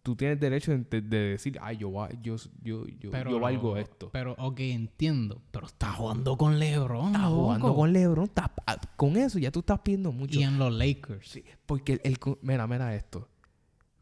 Tú 0.02 0.16
tienes 0.16 0.40
derecho 0.40 0.72
de, 0.76 1.00
decir, 1.02 1.58
ay, 1.60 1.76
yo, 1.78 1.90
yo, 2.22 2.36
yo, 2.62 2.86
yo, 2.86 3.10
yo 3.10 3.40
valgo 3.40 3.76
esto. 3.76 4.10
Pero, 4.12 4.34
ok, 4.38 4.60
entiendo. 4.60 5.42
Pero 5.50 5.66
está 5.66 5.92
jugando 5.92 6.36
con 6.38 6.58
LeBron. 6.58 7.08
Estás 7.14 7.28
jugando 7.28 7.74
con 7.74 7.92
LeBron, 7.92 8.24
estás- 8.24 8.50
ah, 8.66 8.78
con 8.96 9.16
eso 9.16 9.38
ya 9.38 9.50
tú 9.50 9.60
estás 9.60 9.80
pidiendo 9.80 10.10
mucho. 10.12 10.38
Y 10.38 10.42
en 10.44 10.58
los 10.58 10.72
Lakers. 10.72 11.28
Sí, 11.28 11.44
porque 11.66 12.00
el, 12.04 12.16
mira, 12.42 12.66
mira 12.66 12.94
esto. 12.94 13.28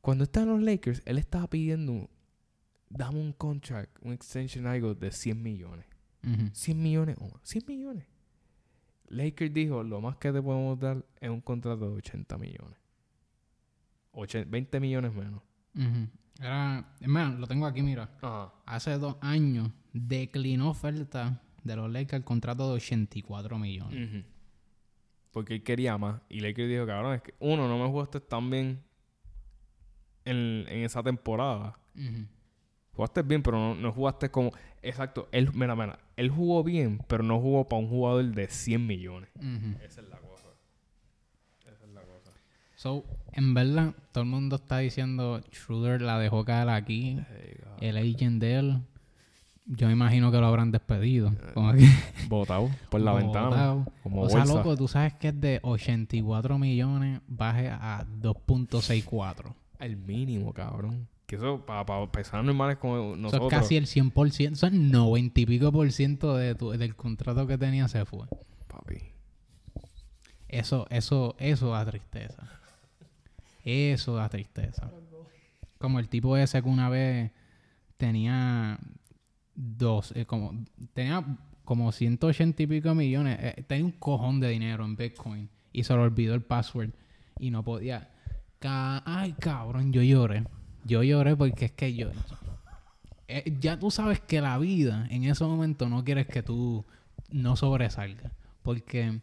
Cuando 0.00 0.24
está 0.24 0.42
en 0.42 0.48
los 0.50 0.62
Lakers, 0.62 1.02
él 1.04 1.18
estaba 1.18 1.48
pidiendo, 1.48 2.08
dame 2.88 3.18
un 3.18 3.32
contract, 3.32 3.90
un 4.02 4.12
extension 4.12 4.66
algo 4.66 4.94
de 4.94 5.10
100 5.10 5.42
millones. 5.42 5.86
Ujú. 6.22 6.50
100 6.52 6.82
millones 6.82 7.16
o 7.18 7.24
más. 7.24 7.40
100 7.42 7.64
millones. 7.66 8.06
Lakers 9.08 9.52
dijo, 9.52 9.82
lo 9.82 10.00
más 10.00 10.16
que 10.16 10.32
te 10.32 10.40
podemos 10.42 10.78
dar 10.78 11.04
es 11.20 11.30
un 11.30 11.40
contrato 11.40 11.88
de 11.90 11.96
80 11.96 12.38
millones. 12.38 12.76
Ochen- 14.12 14.48
20 14.48 14.80
millones 14.80 15.12
menos. 15.14 15.42
Ujú. 15.76 16.08
Era, 16.40 16.94
hermano, 17.00 17.38
lo 17.38 17.46
tengo 17.46 17.66
aquí, 17.66 17.82
mira. 17.82 18.10
Ajá. 18.20 18.52
Hace 18.66 18.98
dos 18.98 19.16
años 19.20 19.70
declinó 19.92 20.70
oferta 20.70 21.40
de 21.64 21.76
los 21.76 21.90
Lakers 21.90 22.20
el 22.20 22.24
contrato 22.24 22.68
de 22.68 22.76
84 22.76 23.58
millones. 23.58 24.24
Porque 25.32 25.54
él 25.54 25.62
quería 25.62 25.98
más. 25.98 26.20
Y 26.28 26.40
Lakers 26.40 26.68
dijo, 26.68 26.86
cabrón, 26.86 27.14
es 27.14 27.22
que 27.22 27.34
uno, 27.40 27.68
no 27.68 27.78
me 27.78 27.88
jugaste 27.88 28.20
tan 28.20 28.50
bien 28.50 28.82
en, 30.24 30.64
en 30.68 30.84
esa 30.84 31.02
temporada. 31.02 31.78
Jugaste 32.92 33.22
bien, 33.22 33.42
pero 33.42 33.58
no, 33.58 33.74
no 33.74 33.92
jugaste 33.92 34.30
como... 34.30 34.52
Exacto. 34.82 35.28
Él, 35.32 35.50
mira, 35.52 35.74
mira. 35.74 35.98
Él 36.16 36.30
jugó 36.30 36.62
bien, 36.62 37.00
pero 37.08 37.22
no 37.22 37.40
jugó 37.40 37.66
para 37.68 37.82
un 37.82 37.88
jugador 37.88 38.24
de 38.24 38.48
100 38.48 38.86
millones. 38.86 39.30
Esa 39.82 40.00
es 40.00 40.08
la 40.08 40.18
cosa. 40.18 40.48
Esa 41.66 41.84
es 41.84 41.90
la 41.92 42.02
cosa. 42.02 42.32
So, 42.76 43.04
en 43.36 43.54
verdad, 43.54 43.94
todo 44.12 44.24
el 44.24 44.30
mundo 44.30 44.56
está 44.56 44.78
diciendo 44.78 45.40
Schroeder 45.52 46.02
la 46.02 46.18
dejó 46.18 46.44
caer 46.44 46.68
aquí. 46.68 47.18
El 47.80 47.96
agent 47.96 48.40
de 48.40 48.54
él, 48.56 48.78
yo 49.66 49.86
me 49.86 49.92
imagino 49.92 50.30
que 50.32 50.38
lo 50.38 50.46
habrán 50.46 50.72
despedido. 50.72 51.32
Como 51.54 51.72
que 51.74 51.86
Botado 52.28 52.70
por 52.90 53.00
la 53.00 53.12
ventana. 53.14 53.84
Como 54.02 54.22
O 54.22 54.28
sea, 54.30 54.40
bolsa. 54.40 54.54
loco, 54.54 54.76
tú 54.76 54.88
sabes 54.88 55.14
que 55.14 55.28
es 55.28 55.40
de 55.40 55.60
84 55.62 56.58
millones, 56.58 57.20
baje 57.28 57.68
a 57.68 58.04
2.64. 58.20 59.54
El 59.78 59.96
mínimo, 59.96 60.52
cabrón. 60.52 61.06
Que 61.26 61.36
eso, 61.36 61.66
para 61.66 61.84
personas 62.12 62.46
normales 62.46 62.76
como 62.78 62.96
Eso 63.14 63.16
nosotros... 63.16 63.52
es 63.52 63.58
casi 63.58 63.76
el 63.76 63.86
100%, 63.86 64.52
eso 64.52 64.66
es 64.68 64.72
90 64.72 65.40
y 65.40 65.46
pico 65.46 65.72
por 65.72 65.90
ciento 65.90 66.36
de 66.36 66.54
tu- 66.54 66.70
del 66.70 66.94
contrato 66.94 67.46
que 67.48 67.58
tenía 67.58 67.88
se 67.88 68.04
fue. 68.04 68.26
Papi. 68.68 68.98
Eso, 70.48 70.86
eso, 70.90 71.34
eso 71.38 71.70
da 71.70 71.84
tristeza. 71.84 72.48
Eso 73.66 74.14
da 74.14 74.28
tristeza. 74.28 74.88
Como 75.78 75.98
el 75.98 76.08
tipo 76.08 76.36
ese 76.36 76.62
que 76.62 76.68
una 76.68 76.88
vez 76.88 77.32
tenía 77.96 78.78
dos, 79.54 80.12
eh, 80.16 80.24
como, 80.24 80.52
tenía 80.94 81.24
como 81.64 81.90
180 81.92 82.62
y 82.62 82.66
pico 82.66 82.94
millones, 82.94 83.38
eh, 83.40 83.64
tenía 83.66 83.84
un 83.84 83.90
cojón 83.92 84.38
de 84.40 84.48
dinero 84.50 84.84
en 84.84 84.96
Bitcoin 84.96 85.48
y 85.72 85.82
se 85.84 85.92
le 85.94 86.00
olvidó 86.00 86.34
el 86.34 86.42
password 86.42 86.90
y 87.38 87.50
no 87.50 87.62
podía. 87.64 88.10
Ca- 88.60 89.02
Ay, 89.04 89.32
cabrón, 89.38 89.92
yo 89.92 90.02
lloré. 90.02 90.44
Yo 90.84 91.02
lloré 91.02 91.34
porque 91.36 91.66
es 91.66 91.72
que 91.72 91.92
yo... 91.94 92.10
eh, 93.28 93.56
ya 93.60 93.78
tú 93.78 93.90
sabes 93.90 94.20
que 94.20 94.40
la 94.40 94.56
vida 94.58 95.06
en 95.10 95.24
ese 95.24 95.44
momento 95.44 95.88
no 95.88 96.04
quieres 96.04 96.26
que 96.28 96.42
tú 96.42 96.84
no 97.30 97.56
sobresalga. 97.56 98.30
Porque 98.62 99.20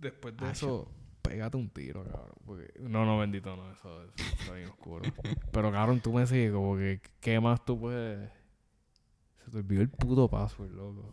Después 0.00 0.36
de 0.36 0.50
eso, 0.50 0.88
pégate 1.22 1.56
un 1.56 1.68
tiro, 1.70 2.04
cabrón. 2.04 2.34
Porque... 2.44 2.72
No, 2.80 3.06
no, 3.06 3.18
bendito, 3.18 3.56
no. 3.56 3.72
Eso, 3.72 4.04
eso 4.04 4.14
está 4.40 4.54
bien 4.54 4.68
oscuro. 4.68 5.02
Pero, 5.52 5.72
cabrón, 5.72 6.00
tú 6.00 6.12
me 6.12 6.26
sigues 6.26 6.52
como 6.52 6.76
que... 6.76 7.00
¿Qué 7.20 7.40
más 7.40 7.64
tú 7.64 7.78
puedes...? 7.78 8.30
Se 9.44 9.50
te 9.50 9.58
olvidó 9.58 9.82
el 9.82 9.88
puto 9.88 10.28
password, 10.28 10.72
loco. 10.72 11.12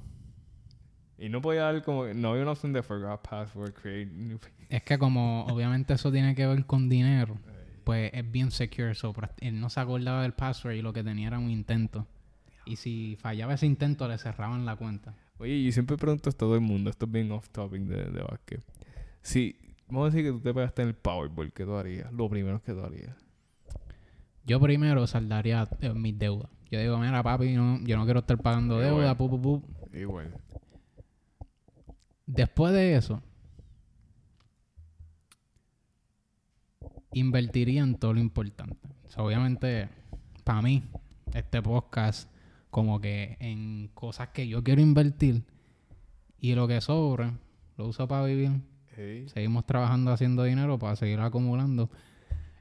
Y 1.18 1.30
no 1.30 1.41
podía 1.41 1.64
dar 1.64 1.84
como... 1.84 2.05
No 2.14 2.32
había 2.32 2.43
una 2.43 2.51
opción 2.51 2.74
de 2.74 2.82
forgot 2.82 3.22
password, 3.28 3.74
create 3.74 4.12
new... 4.12 4.39
es 4.70 4.84
que 4.84 4.97
como 4.97 5.45
obviamente 5.45 5.93
eso 5.93 6.12
tiene 6.12 6.34
que 6.36 6.47
ver 6.47 6.66
con 6.66 6.89
dinero, 6.89 7.38
pues 7.84 8.12
es 8.14 8.32
bien 8.32 8.51
secure. 8.51 8.95
So, 8.95 9.14
él 9.39 9.60
no 9.60 9.70
se 9.70 9.80
acordaba 9.80 10.22
del 10.22 10.34
password 10.34 10.76
y 10.76 10.82
lo 10.82 10.93
que 10.93 11.03
tenía 11.03 11.28
era 11.28 11.39
un 11.39 11.49
intento. 11.49 12.07
Y 12.66 12.76
si 12.76 13.18
fallaba 13.20 13.55
ese 13.55 13.66
intento, 13.66 14.07
le 14.07 14.18
cerraban 14.18 14.66
la 14.66 14.76
cuenta. 14.76 15.16
Oye, 15.39 15.64
yo 15.64 15.72
siempre 15.72 15.97
pregunto 15.97 16.30
a 16.30 16.34
todo 16.34 16.55
el 16.55 16.62
mundo. 16.62 16.89
Esto 16.89 17.05
es 17.05 17.12
bien 17.12 17.32
off 17.32 17.49
topic 17.49 17.82
de, 17.82 18.12
de 18.12 18.22
básquet. 18.22 18.64
Si... 19.22 19.55
Vamos 19.90 20.04
a 20.04 20.16
decir 20.16 20.24
que 20.24 20.32
tú 20.32 20.40
te 20.40 20.54
pegaste 20.54 20.84
en 20.84 20.90
el 20.90 20.96
Powerball. 20.96 21.52
¿Qué 21.52 21.66
tú 21.66 21.76
harías? 21.76 22.12
Lo 22.14 22.30
primero 22.30 22.62
que 22.62 22.74
tú 22.74 22.82
harías. 22.82 23.16
Yo 24.46 24.60
primero 24.60 25.06
saldaría 25.08 25.68
eh, 25.82 25.94
mis 25.94 26.18
deudas. 26.18 26.50
Yo 26.72 26.80
digo, 26.80 26.98
mira, 27.00 27.24
papi, 27.24 27.54
no, 27.54 27.80
yo 27.84 27.98
no 27.98 28.06
quiero 28.06 28.20
estar 28.20 28.38
pagando 28.38 28.78
Qué 28.78 28.84
deuda, 28.84 29.18
pu, 29.18 29.30
pu, 29.30 29.42
pu. 29.42 29.64
Igual. 29.92 30.32
Después 32.28 32.74
de 32.74 32.96
eso, 32.96 33.24
invertiría 37.12 37.82
en 37.82 37.96
todo 37.96 38.14
lo 38.14 38.20
importante. 38.20 38.88
O 39.08 39.10
sea, 39.10 39.24
obviamente, 39.24 39.90
para 40.44 40.62
mí, 40.62 40.84
este 41.34 41.62
podcast, 41.62 42.32
como 42.70 43.02
que 43.02 43.38
en 43.40 43.90
cosas 43.96 44.30
que 44.30 44.48
yo 44.48 44.64
quiero 44.64 44.82
invertir 44.82 45.44
y 46.40 46.54
lo 46.54 46.68
que 46.68 46.82
sobre, 46.82 47.32
lo 47.78 47.88
uso 47.88 48.08
para 48.08 48.26
vivir. 48.26 48.52
Hey. 49.00 49.30
Seguimos 49.30 49.66
trabajando 49.66 50.12
haciendo 50.12 50.43
dinero 50.43 50.78
para 50.78 50.95
seguir 50.97 51.20
acumulando 51.22 51.89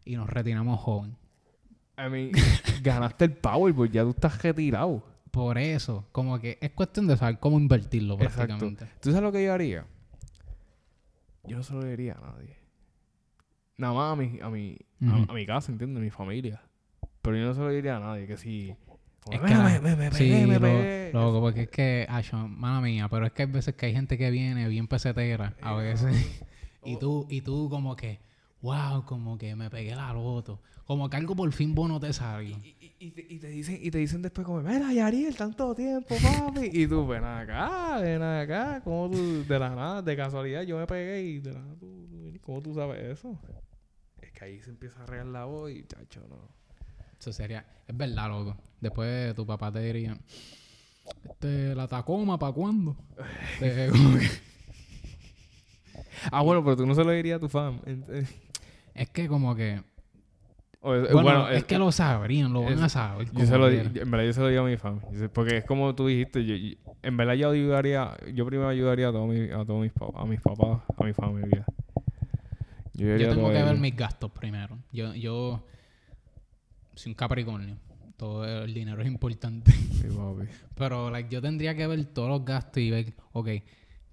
y 0.05 0.15
nos 0.17 0.31
retiramos 0.31 0.79
joven. 0.81 1.17
I 1.99 2.09
mean, 2.09 2.31
ganaste 2.83 3.25
el 3.25 3.33
Powerball. 3.33 3.91
Ya 3.91 4.03
tú 4.05 4.11
estás 4.11 4.41
retirado. 4.43 5.03
Por 5.33 5.59
eso, 5.59 6.07
como 6.13 6.39
que 6.41 6.57
es 6.61 6.71
cuestión 6.71 7.07
de 7.09 7.17
saber 7.17 7.39
cómo 7.39 7.59
invertirlo 7.59 8.15
Exacto. 8.15 8.37
prácticamente. 8.47 8.87
¿Tú 9.01 9.11
sabes 9.11 9.23
lo 9.23 9.33
que 9.33 9.45
yo 9.45 9.53
haría? 9.53 9.85
Yo 11.45 11.57
no 11.57 11.63
se 11.63 11.75
lo 11.75 11.85
diría 11.85 12.15
a 12.15 12.21
nadie. 12.33 12.57
Nada 13.77 13.95
más 13.95 14.13
a 14.13 14.17
mi, 14.17 14.41
a 14.41 14.49
mi, 14.49 14.77
a- 15.29 15.33
mi 15.33 15.45
casa, 15.47 15.71
¿entiendes? 15.73 15.99
A 16.01 16.05
mi 16.05 16.11
familia. 16.11 16.63
Pero 17.23 17.37
yo 17.37 17.45
no 17.47 17.55
se 17.55 17.61
lo 17.61 17.69
diría 17.71 17.97
a 17.97 18.01
nadie. 18.01 18.27
Que 18.27 18.37
si... 18.37 18.75
como, 19.21 19.35
Es 19.37 19.41
que 19.43 19.47
"Mira, 19.49 19.59
la- 19.63 19.81
me, 19.81 19.97
me, 19.97 20.11
me 20.11 20.13
Sí, 20.13 20.45
me 20.47 20.55
lo- 20.55 20.61
pegué". 20.61 21.11
loco, 21.13 21.41
porque 21.41 21.63
es 21.63 21.69
que, 21.69 22.07
acho, 22.09 22.37
mala 22.49 22.81
mía, 22.81 23.09
pero 23.09 23.27
es 23.27 23.33
que 23.33 23.43
hay 23.43 23.51
veces 23.51 23.75
que 23.75 23.87
hay 23.87 23.93
gente 23.93 24.17
que 24.19 24.31
viene 24.31 24.67
bien 24.69 24.87
pesetera, 24.89 25.55
a 25.61 25.75
veces, 25.75 26.15
y 26.85 26.97
tú, 26.99 27.27
y 27.29 27.41
tú 27.43 27.69
como 27.71 27.95
que, 27.97 28.21
wow, 28.63 29.05
como 29.05 29.37
que 29.39 29.55
me 29.57 29.69
pegué 29.71 29.95
la 29.95 30.13
loto, 30.13 30.61
como 30.87 31.11
que 31.11 31.17
algo 31.17 31.37
por 31.37 31.53
fin 31.53 31.75
bueno 31.75 32.01
te 32.01 32.13
salió. 32.13 32.57
Y, 32.63 32.77
y- 32.81 32.95
y 33.01 33.11
te, 33.13 33.27
y 33.29 33.39
te 33.39 33.49
dicen, 33.49 33.79
y 33.81 33.91
te 33.91 33.99
dicen 33.99 34.23
después 34.23 34.45
como, 34.47 34.61
mira, 34.63 34.93
Yariel, 34.93 35.37
tanto 35.37 35.75
tiempo, 35.75 36.15
papi. 36.23 36.71
y 36.73 36.87
tú, 36.87 37.07
ven 37.07 37.23
acá, 37.25 37.99
ven 38.01 38.23
acá. 38.23 38.81
¿Cómo 38.83 39.11
tú, 39.11 39.45
de 39.47 39.59
la 39.59 39.69
nada, 39.75 40.03
de 40.03 40.17
casualidad, 40.17 40.63
yo 40.63 40.79
me 40.79 40.87
pegué 40.87 41.23
y 41.23 41.39
de 41.41 41.53
la 41.53 41.61
nada, 41.61 41.75
tú, 41.79 42.07
tú- 42.09 42.41
¿cómo 42.43 42.63
tú 42.63 42.75
sabes 42.75 43.01
eso? 43.19 43.39
Es 44.21 44.33
que 44.33 44.45
ahí 44.45 44.61
se 44.63 44.71
empieza 44.71 45.03
a 45.03 45.07
regar 45.07 45.27
la 45.27 45.45
voz 45.45 45.71
y, 45.71 45.85
chacho, 45.85 46.21
no. 46.29 46.49
Eso 47.19 47.33
sería, 47.33 47.65
es 47.87 47.97
verdad, 47.97 48.29
loco. 48.29 48.57
Después 48.81 49.35
tu 49.35 49.45
papá 49.47 49.73
te 49.73 49.81
diría, 49.81 50.17
este, 51.25 51.75
la 51.75 51.89
Tacoma, 51.89 52.39
¿para 52.39 52.53
cuándo? 52.53 52.97
Este, 53.61 53.91
que- 53.93 54.49
Ah, 56.31 56.43
bueno, 56.43 56.63
pero 56.65 56.77
tú 56.77 56.87
no 56.87 56.95
se 56.95 57.05
lo 57.05 57.11
dirías 57.13 57.37
a 57.37 57.41
tu 57.41 57.49
fan. 57.49 57.81
Eh, 57.87 58.25
es 58.95 59.11
que 59.11 59.29
como 59.29 59.55
que, 59.55 59.83
o 60.81 60.95
es- 60.95 61.03
bueno, 61.13 61.23
bueno, 61.23 61.49
es, 61.51 61.59
es- 61.59 61.65
que 61.65 61.79
lo 61.79 61.93
sabrían, 61.93 62.53
lo 62.53 62.63
van 62.63 62.73
es- 62.75 62.83
a 62.83 62.89
saber. 62.89 63.29
Yo 63.33 63.47
se 63.47 63.57
lo 63.59 63.71
yo- 63.71 63.81
en 64.03 64.11
verdad 64.11 64.27
yo 64.27 64.33
se 64.33 64.41
lo 64.41 64.49
digo 64.49 64.63
a 64.63 64.67
mi 64.67 64.77
sé- 65.17 65.29
Porque 65.29 65.59
es 65.59 65.65
como 65.65 65.95
tú 65.95 66.07
dijiste, 66.09 66.45
yo, 66.45 66.55
yo- 66.57 66.75
en 67.03 67.17
verdad 67.17 67.35
yo 67.35 67.51
ayudaría, 67.51 68.17
yo 68.35 68.45
primero 68.47 68.69
ayudaría 68.69 69.09
a 69.09 69.13
todos 69.13 69.29
mis, 69.29 69.51
a 69.53 69.65
todos 69.65 69.81
mis 69.81 69.93
papás, 69.93 70.23
a 70.23 70.25
mis 70.27 70.41
papás, 70.41 70.81
a 70.97 71.05
mi 71.05 71.13
familia. 71.13 71.65
Yo, 72.95 73.17
tengo 73.17 73.49
que 73.51 73.63
ver 73.63 73.77
mis 73.79 73.95
gastos 73.95 74.31
primero. 74.33 74.77
Yo, 74.93 75.15
yo 75.15 75.65
soy 76.99 77.11
un 77.11 77.15
Capricornio. 77.15 77.77
Todo 78.17 78.45
el 78.65 78.75
dinero 78.75 79.01
es 79.01 79.07
importante. 79.09 79.71
Sí. 79.71 80.09
Pero 80.75 81.11
like, 81.11 81.29
yo 81.31 81.41
tendría 81.41 81.75
que 81.75 81.87
ver 81.87 82.05
todos 82.07 82.29
los 82.29 82.45
gastos 82.45 82.83
y 82.83 82.91
ver, 82.91 83.15
ok, 83.33 83.49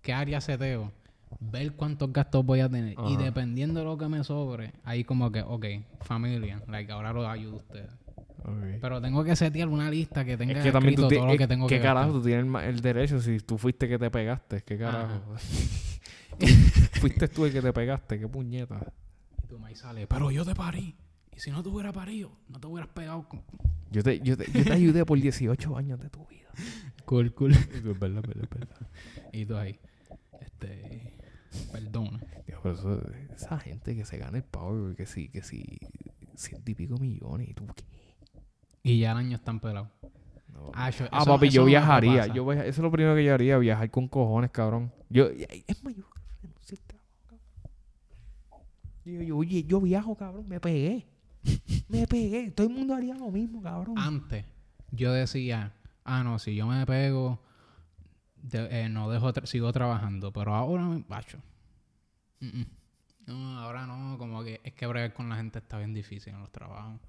¿qué 0.02 0.14
área 0.14 0.40
seteo? 0.40 0.92
Ver 1.40 1.74
cuántos 1.74 2.14
gastos 2.14 2.46
voy 2.46 2.60
a 2.60 2.70
tener. 2.70 2.96
Y 3.08 3.18
dependiendo 3.18 3.80
de 3.80 3.86
lo 3.86 3.98
que 3.98 4.08
me 4.08 4.24
sobre, 4.24 4.74
ahí 4.84 5.04
como 5.04 5.32
que, 5.32 5.42
ok, 5.42 5.66
familia, 6.02 6.62
like, 6.68 6.92
ahora 6.92 7.12
lo 7.12 7.28
ayudo 7.28 7.54
a 7.54 7.58
ustedes. 7.58 7.90
Pero 8.80 9.02
tengo 9.02 9.24
que 9.24 9.36
setear 9.36 9.68
una 9.68 9.90
lista 9.90 10.24
que 10.24 10.38
tenga 10.38 10.54
Es 10.54 10.64
que 10.64 10.72
también 10.72 10.96
tú 10.96 11.08
todo 11.08 11.26
lo 11.26 11.38
que 11.38 11.48
tengo 11.48 11.66
¿Qué 11.66 11.78
que 11.78 11.82
carajo? 11.82 12.14
gastar. 12.14 12.22
Tú 12.22 12.28
tienes 12.28 12.64
el 12.64 12.82
derecho 12.82 13.20
si 13.20 13.40
tú 13.40 13.58
fuiste 13.58 13.88
que 13.88 13.98
te 13.98 14.12
pegaste. 14.12 14.62
¿Qué 14.62 14.78
carajo? 14.78 15.20
Fuiste 17.00 17.28
tú 17.28 17.46
el 17.46 17.54
que 17.54 17.62
te 17.62 17.74
pegaste. 17.74 18.20
¿Qué 18.20 18.28
puñeta? 18.28 18.80
Y 19.44 19.48
tú 19.48 19.58
me 19.58 19.74
sale, 19.76 20.06
pero 20.06 20.32
yo 20.32 20.46
te 20.46 20.54
parí. 20.54 20.96
Y 21.36 21.40
si 21.40 21.52
no 21.52 21.62
te 21.62 21.70
hubiera 21.70 21.92
parido, 21.92 22.32
no 22.48 22.60
te 22.60 22.68
hubieras 22.68 22.90
pegado. 22.90 23.28
con-". 23.28 23.44
Yo 23.92 24.04
te, 24.04 24.20
yo, 24.22 24.38
te, 24.38 24.52
yo 24.52 24.64
te 24.64 24.74
ayudé 24.74 25.06
por 25.06 25.20
18 25.20 25.78
años 25.78 26.00
de 26.00 26.10
tu 26.10 26.26
vida. 26.28 26.50
Cool, 27.06 27.34
cool. 27.36 27.52
Es 27.74 27.84
verdad, 27.84 28.24
es 28.24 28.28
verdad, 28.28 28.48
verdad. 28.50 28.88
Y 29.32 29.46
tú 29.46 29.56
ahí, 29.58 29.80
este, 30.42 31.14
perdona. 31.72 32.20
Dios, 32.48 32.60
pero 32.64 32.74
eso- 32.74 33.02
esa 33.36 33.60
gente 33.60 33.96
que 33.96 34.06
se 34.06 34.18
gana 34.18 34.38
el 34.38 34.44
power, 34.44 34.96
que 34.96 35.06
sí, 35.06 35.30
que 35.30 35.44
sí, 35.44 35.64
ciento 36.36 36.72
y 36.72 36.74
pico 36.74 36.98
millones. 36.98 37.50
¿Y 37.50 37.54
tú 37.54 37.68
qué? 37.76 37.84
Y 38.82 39.00
ya 39.02 39.12
el 39.12 39.18
año 39.20 39.36
están 39.36 39.60
pelados. 39.60 39.90
No. 40.52 40.72
Ah, 40.74 40.90
yo- 40.90 41.06
Ah, 41.12 41.20
eso- 41.22 41.32
papi, 41.32 41.48
eso 41.50 41.58
yo 41.58 41.66
viajaría. 41.66 42.26
Yo 42.28 42.44
viaja- 42.44 42.64
eso 42.66 42.82
es 42.82 42.84
lo 42.84 42.90
primero 42.92 43.14
que 43.16 43.24
yo 43.24 43.34
haría, 43.36 43.58
viajar 43.60 43.92
con 43.92 44.08
cojones, 44.08 44.50
cabrón. 44.50 44.92
Yo, 45.10 45.28
es 45.28 45.46
cabrón. 46.88 47.42
Yo, 49.06 49.22
yo, 49.22 49.38
oye, 49.38 49.64
yo 49.66 49.80
viajo, 49.80 50.16
cabrón, 50.16 50.48
me 50.50 50.60
pegué. 50.60 51.06
Me 51.90 52.08
pegué. 52.08 52.52
Todo 52.52 52.68
el 52.68 52.74
mundo 52.74 52.94
haría 52.96 53.16
lo 53.16 53.30
mismo, 53.32 53.62
cabrón. 53.62 53.98
Antes, 53.98 54.46
yo 54.92 55.12
decía, 55.14 55.74
ah, 56.04 56.24
no, 56.24 56.40
si 56.40 56.56
yo 56.56 56.68
me 56.68 56.86
pego, 56.86 57.40
de- 58.42 58.84
eh, 58.86 58.90
no 58.90 59.10
dejo, 59.10 59.34
tra- 59.34 59.46
sigo 59.46 59.72
trabajando. 59.72 60.32
Pero 60.32 60.54
ahora 60.56 60.84
me 60.84 61.04
bacho. 61.08 61.40
Mm, 62.40 62.46
mm. 62.60 62.66
No, 63.28 63.60
ahora 63.60 63.88
no, 63.88 64.18
como 64.20 64.44
que 64.44 64.62
es 64.64 64.74
que 64.74 64.86
bregar 64.86 65.14
con 65.14 65.30
la 65.30 65.36
gente 65.38 65.58
está 65.60 65.78
bien 65.80 65.94
difícil 65.94 66.34
en 66.34 66.42
los 66.42 66.52
trabajos. 66.52 67.00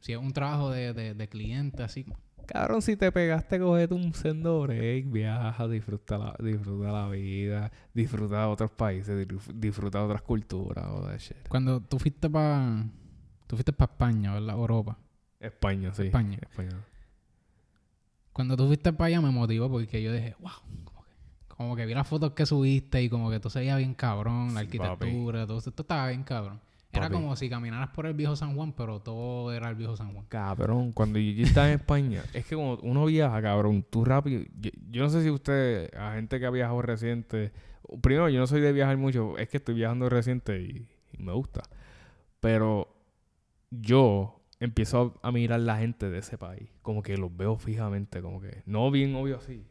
Si 0.00 0.12
es 0.12 0.18
un 0.18 0.32
trabajo 0.32 0.70
de, 0.70 0.92
de, 0.92 1.14
de 1.14 1.28
cliente, 1.28 1.82
así, 1.82 2.04
Cabrón, 2.46 2.82
si 2.82 2.94
te 2.96 3.10
pegaste, 3.10 3.58
cogete 3.58 3.94
un 3.94 4.12
sendo 4.12 4.60
break, 4.62 5.10
viaja, 5.10 5.66
disfruta 5.66 6.18
la, 6.18 6.36
disfruta 6.40 6.92
la 6.92 7.08
vida, 7.08 7.72
disfruta 7.94 8.40
de 8.40 8.44
otros 8.46 8.70
países, 8.72 9.26
disfr- 9.26 9.54
disfruta 9.54 10.00
de 10.00 10.04
otras 10.04 10.20
culturas, 10.20 10.84
o 10.90 11.06
de 11.06 11.16
shit. 11.16 11.48
Cuando 11.48 11.80
tú 11.80 11.98
fuiste 11.98 12.28
para 12.28 12.84
tú 13.46 13.56
fuiste 13.56 13.72
para 13.72 13.92
España, 13.92 14.34
¿verdad? 14.34 14.56
Europa. 14.56 14.98
España, 15.40 15.92
sí. 15.92 16.04
España. 16.06 16.38
España. 16.40 16.84
Cuando 18.32 18.56
tú 18.56 18.66
fuiste 18.66 18.92
para 18.92 19.08
allá 19.08 19.20
me 19.20 19.30
motivó 19.30 19.70
porque 19.70 20.02
yo 20.02 20.12
dije, 20.12 20.34
wow, 20.40 20.50
como 20.84 21.04
que, 21.04 21.10
como 21.48 21.76
que 21.76 21.86
vi 21.86 21.94
las 21.94 22.06
fotos 22.06 22.32
que 22.32 22.46
subiste 22.46 23.02
y 23.02 23.08
como 23.08 23.30
que 23.30 23.38
todo 23.38 23.50
se 23.50 23.60
bien 23.60 23.94
cabrón, 23.94 24.54
la 24.54 24.60
arquitectura, 24.60 25.46
todo 25.46 25.58
esto 25.58 25.82
estaba 25.82 26.08
bien 26.08 26.24
cabrón. 26.24 26.60
Era 26.92 27.08
Papi. 27.08 27.14
como 27.14 27.34
si 27.36 27.48
caminaras 27.48 27.90
por 27.90 28.06
el 28.06 28.14
viejo 28.14 28.36
San 28.36 28.54
Juan, 28.54 28.72
pero 28.72 29.00
todo 29.00 29.52
era 29.52 29.68
el 29.68 29.74
viejo 29.74 29.96
San 29.96 30.12
Juan. 30.12 30.26
Cabrón, 30.28 30.92
cuando 30.92 31.18
yo, 31.18 31.44
estaba 31.44 31.68
en 31.68 31.74
España, 31.74 32.22
es 32.32 32.46
que 32.46 32.54
como 32.54 32.74
uno 32.82 33.04
viaja, 33.06 33.42
cabrón, 33.42 33.84
tú 33.88 34.04
rápido. 34.04 34.44
Yo, 34.60 34.70
yo 34.90 35.02
no 35.02 35.10
sé 35.10 35.22
si 35.22 35.30
usted, 35.30 35.92
a 35.94 36.14
gente 36.14 36.38
que 36.38 36.46
ha 36.46 36.50
viajado 36.50 36.80
reciente, 36.82 37.52
primero, 38.00 38.28
yo 38.28 38.38
no 38.38 38.46
soy 38.46 38.60
de 38.60 38.72
viajar 38.72 38.96
mucho, 38.96 39.36
es 39.38 39.48
que 39.48 39.56
estoy 39.56 39.74
viajando 39.74 40.08
reciente 40.08 40.60
y, 40.60 40.88
y 41.12 41.22
me 41.22 41.32
gusta. 41.32 41.62
Pero 42.40 42.93
yo 43.80 44.40
empiezo 44.60 45.18
a, 45.22 45.28
a 45.28 45.32
mirar 45.32 45.60
la 45.60 45.78
gente 45.78 46.08
de 46.10 46.18
ese 46.18 46.38
país, 46.38 46.68
como 46.82 47.02
que 47.02 47.16
los 47.16 47.34
veo 47.36 47.56
fijamente, 47.56 48.22
como 48.22 48.40
que, 48.40 48.62
no 48.66 48.90
bien 48.90 49.14
obvio 49.14 49.36
así, 49.38 49.62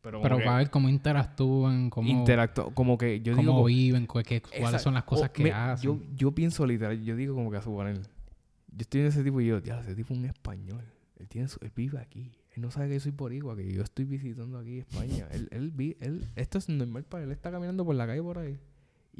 pero, 0.00 0.22
Pero 0.22 0.38
para 0.38 0.56
ver 0.56 0.70
cómo 0.70 0.88
interactúan, 0.88 1.90
cómo, 1.90 2.08
interactúo, 2.08 2.74
como 2.74 2.96
que 2.96 3.20
yo 3.20 3.34
cómo 3.36 3.42
digo, 3.52 3.64
viven, 3.64 4.06
cu- 4.06 4.22
qué- 4.24 4.40
cuáles 4.40 4.80
son 4.82 4.94
las 4.94 5.04
cosas 5.04 5.28
O 5.28 5.32
que 5.32 5.44
me- 5.44 5.52
hacen. 5.52 5.90
Yo, 5.90 6.00
yo 6.16 6.32
pienso 6.32 6.66
literal, 6.66 7.02
yo 7.04 7.16
digo 7.16 7.34
como 7.34 7.50
que 7.50 7.58
a 7.58 7.62
suponer. 7.62 7.96
Yo 7.98 8.78
estoy 8.78 9.02
en 9.02 9.06
ese 9.08 9.22
tipo 9.22 9.40
y 9.42 9.46
yo, 9.46 9.58
ya, 9.60 9.80
ese 9.80 9.94
tipo 9.94 10.14
es 10.14 10.18
un 10.20 10.24
español. 10.26 10.82
Él, 11.18 11.28
tiene 11.28 11.48
su- 11.48 11.58
él 11.62 11.70
vive 11.76 11.98
aquí. 11.98 12.32
Él 12.54 12.62
no 12.62 12.70
sabe 12.70 12.88
que 12.88 12.94
yo 12.94 13.00
soy 13.00 13.12
boricua, 13.12 13.54
que 13.56 13.70
yo 13.70 13.82
estoy 13.82 14.06
visitando 14.06 14.58
aquí 14.58 14.78
España. 14.78 15.28
él, 15.32 15.48
él, 15.50 15.96
él, 16.00 16.24
esto 16.34 16.56
es 16.58 16.68
normal 16.70 17.04
para 17.04 17.24
él. 17.24 17.28
Él 17.28 17.32
está 17.36 17.50
caminando 17.50 17.84
por 17.84 17.94
la 17.94 18.06
calle 18.06 18.22
por 18.22 18.38
ahí. 18.38 18.58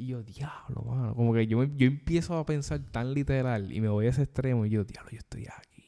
Y 0.01 0.07
yo, 0.07 0.23
diablo, 0.23 0.81
mano. 0.81 1.13
Como 1.13 1.31
que 1.31 1.45
yo, 1.45 1.59
me- 1.59 1.77
yo 1.77 1.85
empiezo 1.85 2.35
a 2.35 2.43
pensar 2.43 2.79
tan 2.91 3.13
literal 3.13 3.71
y 3.71 3.81
me 3.81 3.87
voy 3.87 4.07
a 4.07 4.09
ese 4.09 4.23
extremo 4.23 4.65
y 4.65 4.71
yo, 4.71 4.83
diablo, 4.83 5.11
yo 5.11 5.19
estoy 5.19 5.45
aquí. 5.45 5.83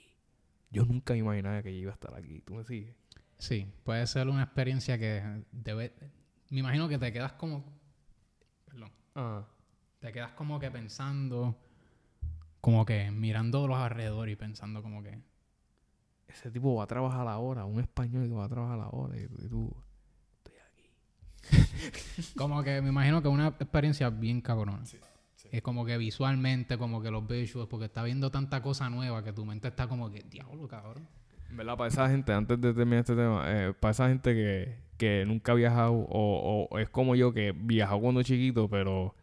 Yo 0.69 0.85
nunca 0.85 1.14
me 1.14 1.19
imaginaba 1.22 1.64
que 1.64 1.73
yo 1.73 1.80
iba 1.80 1.91
a 1.91 1.95
estar 1.95 2.14
aquí. 2.14 2.40
¿Tú 2.41 2.53
me 2.53 2.64
sigues? 2.64 2.95
Sí, 3.40 3.68
puede 3.84 4.06
ser 4.06 4.27
una 4.27 4.44
experiencia 4.44 4.99
que 4.99 5.44
debe... 5.52 5.95
Me 6.52 6.60
imagino 6.60 6.88
que 6.88 6.99
te 6.99 7.11
quedas 7.11 7.34
como... 7.34 7.65
Perdón. 8.65 8.91
Ah. 9.15 9.48
Te 9.98 10.11
quedas 10.11 10.34
como 10.34 10.60
que 10.60 10.69
pensando... 10.69 11.57
Como 12.61 12.85
que 12.85 13.10
mirando 13.10 13.68
los 13.68 13.77
alrededores 13.80 14.34
y 14.34 14.35
pensando 14.35 14.84
como 14.84 15.02
que... 15.02 15.19
Ese 16.27 16.52
tipo 16.52 16.76
va 16.76 16.84
a 16.84 16.88
trabajar 16.88 17.27
ahora, 17.27 17.65
un 17.65 17.80
español 17.80 18.27
que 18.27 18.35
va 18.35 18.45
a 18.45 18.49
trabajar 18.49 18.80
ahora 18.80 19.19
y 19.19 19.27
tú, 19.27 19.38
y 19.44 19.49
tú 19.49 19.82
Como 22.35 22.63
que 22.63 22.81
me 22.81 22.89
imagino 22.89 23.21
que 23.21 23.27
es 23.27 23.33
una 23.33 23.47
experiencia 23.47 24.09
bien 24.09 24.41
cabrona. 24.41 24.83
Es 25.51 25.61
como 25.61 25.85
que 25.85 25.97
visualmente, 25.97 26.77
como 26.77 27.01
que 27.01 27.11
los 27.11 27.27
visuals, 27.27 27.67
porque 27.69 27.85
está 27.85 28.03
viendo 28.03 28.31
tanta 28.31 28.61
cosa 28.61 28.89
nueva 28.89 29.23
que 29.23 29.33
tu 29.33 29.45
mente 29.45 29.67
está 29.67 29.87
como 29.87 30.09
que, 30.09 30.23
diablo, 30.23 30.67
cabrón. 30.67 31.07
¿Verdad? 31.51 31.77
Para 31.77 31.89
esa 31.89 32.09
gente, 32.09 32.33
antes 32.33 32.59
de 32.59 32.73
terminar 32.73 33.01
este 33.01 33.15
tema, 33.15 33.43
eh, 33.47 33.73
para 33.79 33.91
esa 33.91 34.07
gente 34.07 34.33
que, 34.33 34.75
que 34.97 35.25
nunca 35.27 35.51
ha 35.51 35.55
viajado 35.55 35.93
o, 35.93 36.67
o 36.71 36.79
es 36.79 36.89
como 36.89 37.15
yo 37.15 37.33
que 37.33 37.53
viajó 37.55 38.01
cuando 38.01 38.23
chiquito, 38.23 38.67
pero 38.67 39.15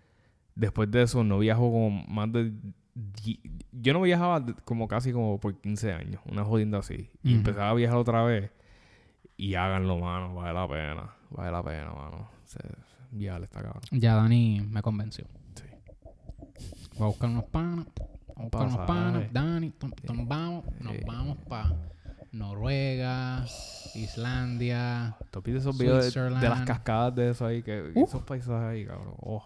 después 0.54 0.90
de 0.90 1.02
eso 1.02 1.24
no 1.24 1.38
viajó 1.38 1.62
como 1.62 1.90
más 2.06 2.30
de... 2.32 2.52
Yo 3.72 3.92
no 3.92 4.02
viajaba 4.02 4.44
como 4.64 4.86
casi 4.86 5.12
como 5.12 5.40
por 5.40 5.60
15 5.60 5.92
años, 5.92 6.20
una 6.26 6.44
jodienda 6.44 6.78
así. 6.78 7.10
Y 7.22 7.34
empezaba 7.34 7.70
a 7.70 7.74
viajar 7.74 7.96
otra 7.96 8.22
vez 8.24 8.50
y 9.36 9.54
háganlo, 9.54 9.98
mano, 9.98 10.34
vale 10.34 10.52
la 10.52 10.68
pena, 10.68 11.14
vale 11.30 11.50
la 11.52 11.62
pena, 11.62 11.92
mano. 11.92 12.28
Se, 12.44 12.58
viajar 13.12 13.42
está 13.42 13.62
cabrón. 13.62 13.82
Ya 13.92 14.14
Dani 14.16 14.60
me 14.60 14.82
convenció. 14.82 15.24
Sí. 15.54 15.64
Voy 16.96 17.04
a 17.04 17.06
buscar 17.08 17.30
unos 17.30 17.44
panas. 17.44 17.86
Voy 17.96 18.36
a 18.36 18.42
buscar 18.42 18.66
unos 18.66 18.86
panas. 18.86 19.12
Pasaje. 19.12 19.28
Dani, 19.32 19.70
tom- 19.70 19.92
vamos, 20.28 20.64
nos 20.80 20.94
vamos 21.06 21.38
para 21.48 21.74
Noruega, 22.32 23.44
Islandia. 23.94 25.16
¿Tú 25.30 25.42
viste 25.42 25.58
esos 25.58 25.76
videos 25.78 26.12
de, 26.14 26.20
de 26.22 26.48
las 26.48 26.62
cascadas 26.62 27.14
de 27.14 27.30
eso 27.30 27.46
ahí? 27.46 27.62
Que, 27.62 27.92
Uh. 27.94 28.04
Esos 28.04 28.22
paisajes 28.22 28.62
ahí, 28.68 28.86
cabrón. 28.86 29.14
Oh. 29.20 29.44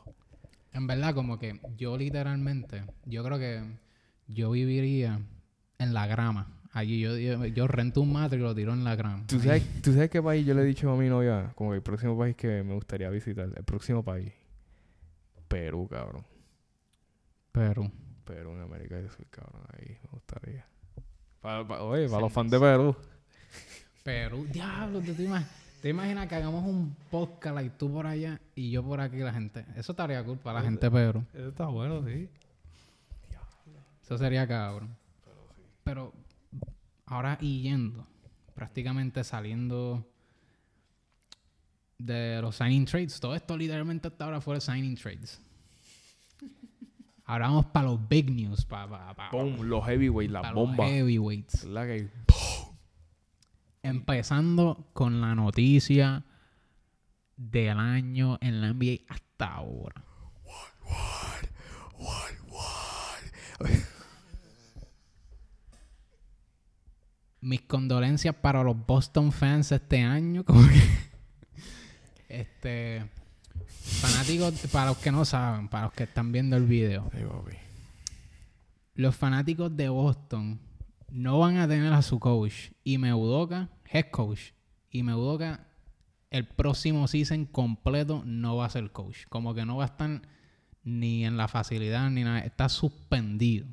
En 0.73 0.87
verdad, 0.87 1.15
como 1.15 1.39
que 1.39 1.61
yo 1.77 1.97
literalmente, 1.97 2.85
yo 3.05 3.23
creo 3.25 3.39
que 3.39 3.79
yo 4.27 4.51
viviría 4.51 5.21
en 5.79 5.95
la 5.95 6.07
grama. 6.07 6.49
Allí 6.75 6.99
yo, 6.99 7.17
yo, 7.17 7.47
yo 7.47 7.69
rento 7.69 8.01
un 8.01 8.13
matre 8.13 8.37
y 8.37 8.43
lo 8.43 8.53
tiro 8.53 8.73
en 8.73 8.83
la 8.83 8.97
grama. 8.97 9.23
¿Tú 9.29 9.39
sabes, 9.39 9.63
¿Tú 9.81 9.93
sabes 9.93 10.11
qué 10.11 10.21
país 10.21 10.45
yo 10.45 10.55
le 10.55 10.63
he 10.63 10.65
dicho 10.65 10.91
a 10.91 10.97
mi 10.97 11.09
novia? 11.09 11.53
Como 11.55 11.71
que 11.71 11.77
el 11.77 11.83
próximo 11.83 12.19
país 12.19 12.35
que 12.35 12.65
me 12.65 12.75
gustaría 12.75 13.09
visitar. 13.11 13.49
El 13.55 13.63
próximo 13.63 14.03
país. 14.03 14.33
Perú, 15.47 15.87
cabrón. 15.89 16.25
Pero, 17.53 17.89
Perú 18.25 18.51
en 18.55 18.63
América 18.63 18.97
del 18.97 19.09
Sur, 19.09 19.25
cabrón. 19.31 19.63
Ahí 19.73 19.97
me 20.03 20.11
gustaría. 20.11 20.67
Oye, 21.81 22.09
para 22.09 22.21
los 22.23 22.33
fans 22.33 22.51
de 22.51 22.59
Perú. 22.59 22.97
Perú, 24.03 24.45
diablo, 24.53 25.01
¿tú 25.01 25.15
te, 25.15 25.23
imaginas, 25.23 25.51
te 25.81 25.91
imaginas 25.91 26.27
que 26.27 26.35
hagamos 26.35 26.65
un 26.65 26.97
podcast 27.09 27.65
y 27.65 27.71
tú 27.71 27.93
por 27.93 28.09
allá 28.09 28.41
y 28.57 28.73
yo 28.73 28.83
por 28.83 29.01
aquí 29.01 29.19
la 29.19 29.33
gente? 29.33 29.65
Eso 29.77 29.93
estaría 29.93 30.25
cool 30.25 30.39
para 30.39 30.59
la 30.59 30.65
gente 30.65 30.87
de 30.87 30.91
Perú. 30.91 31.25
Eso 31.35 31.49
está 31.51 31.67
bueno, 31.67 32.05
sí. 32.05 32.29
Eso 34.03 34.19
sería 34.19 34.49
cabrón. 34.49 34.97
Pero 35.85 36.13
ahora 37.07 37.39
y 37.41 37.63
yendo, 37.63 38.07
prácticamente 38.55 39.25
saliendo 39.25 40.07
de 41.99 42.41
los 42.43 42.57
signing 42.57 42.85
trades, 42.85 43.21
todo 43.21 43.35
esto 43.35 43.57
literalmente 43.57 44.09
hasta 44.09 44.25
ahora 44.25 44.41
fue 44.41 44.61
signing 44.61 44.97
trades. 44.97 45.41
Ahora 47.27 47.47
vamos 47.47 47.67
para 47.67 47.87
los 47.87 48.09
big 48.09 48.31
news, 48.31 48.67
para 48.67 49.15
Boom, 49.33 49.63
los 49.63 49.85
heavyweights, 49.87 50.33
las 50.33 50.45
los 50.45 50.55
bombas. 50.55 50.91
heavyweights. 50.91 51.65
La 51.65 51.87
que 51.87 52.11
Empezando 53.83 54.89
con 54.93 55.21
la 55.21 55.35
noticia 55.35 56.25
del 57.37 57.79
año 57.79 58.39
en 58.41 58.61
la 58.61 58.73
NBA 58.73 59.05
hasta 59.09 59.55
ahora. 59.55 60.04
Mis 67.45 67.61
condolencias 67.61 68.35
para 68.35 68.65
los 68.65 68.87
Boston 68.87 69.31
fans 69.31 69.71
este 69.71 70.01
año. 70.01 70.45
Como 70.47 70.67
que, 70.67 70.83
este, 72.31 73.05
fanáticos, 74.01 74.55
para 74.73 74.87
los 74.87 74.97
que 74.97 75.13
no 75.13 75.27
saben, 75.27 75.69
para 75.69 75.85
los 75.85 75.93
que 75.93 76.05
están 76.05 76.33
viendo 76.33 76.57
el 76.57 76.65
video, 76.65 77.11
los 78.95 79.15
fanáticos 79.15 79.77
de 79.77 79.91
Boston 79.91 80.59
no 81.11 81.39
van 81.39 81.59
a 81.59 81.69
tener 81.69 81.93
a 81.93 82.01
su 82.01 82.19
coach. 82.19 82.71
Y 82.83 82.97
Udoka, 82.97 83.69
head 83.93 84.07
coach. 84.11 84.53
Y 84.91 85.03
Udoka, 85.03 85.69
el 86.31 86.47
próximo 86.47 87.07
season 87.09 87.45
completo 87.45 88.23
no 88.25 88.57
va 88.57 88.65
a 88.65 88.71
ser 88.71 88.91
coach. 88.91 89.27
Como 89.29 89.53
que 89.55 89.67
no 89.67 89.77
va 89.77 89.85
a 89.85 89.89
estar 89.89 90.23
ni 90.83 91.27
en 91.27 91.37
la 91.37 91.49
facilidad 91.49 92.09
ni 92.09 92.25
nada. 92.25 92.41
Está 92.41 92.71
suspendido. 92.71 93.67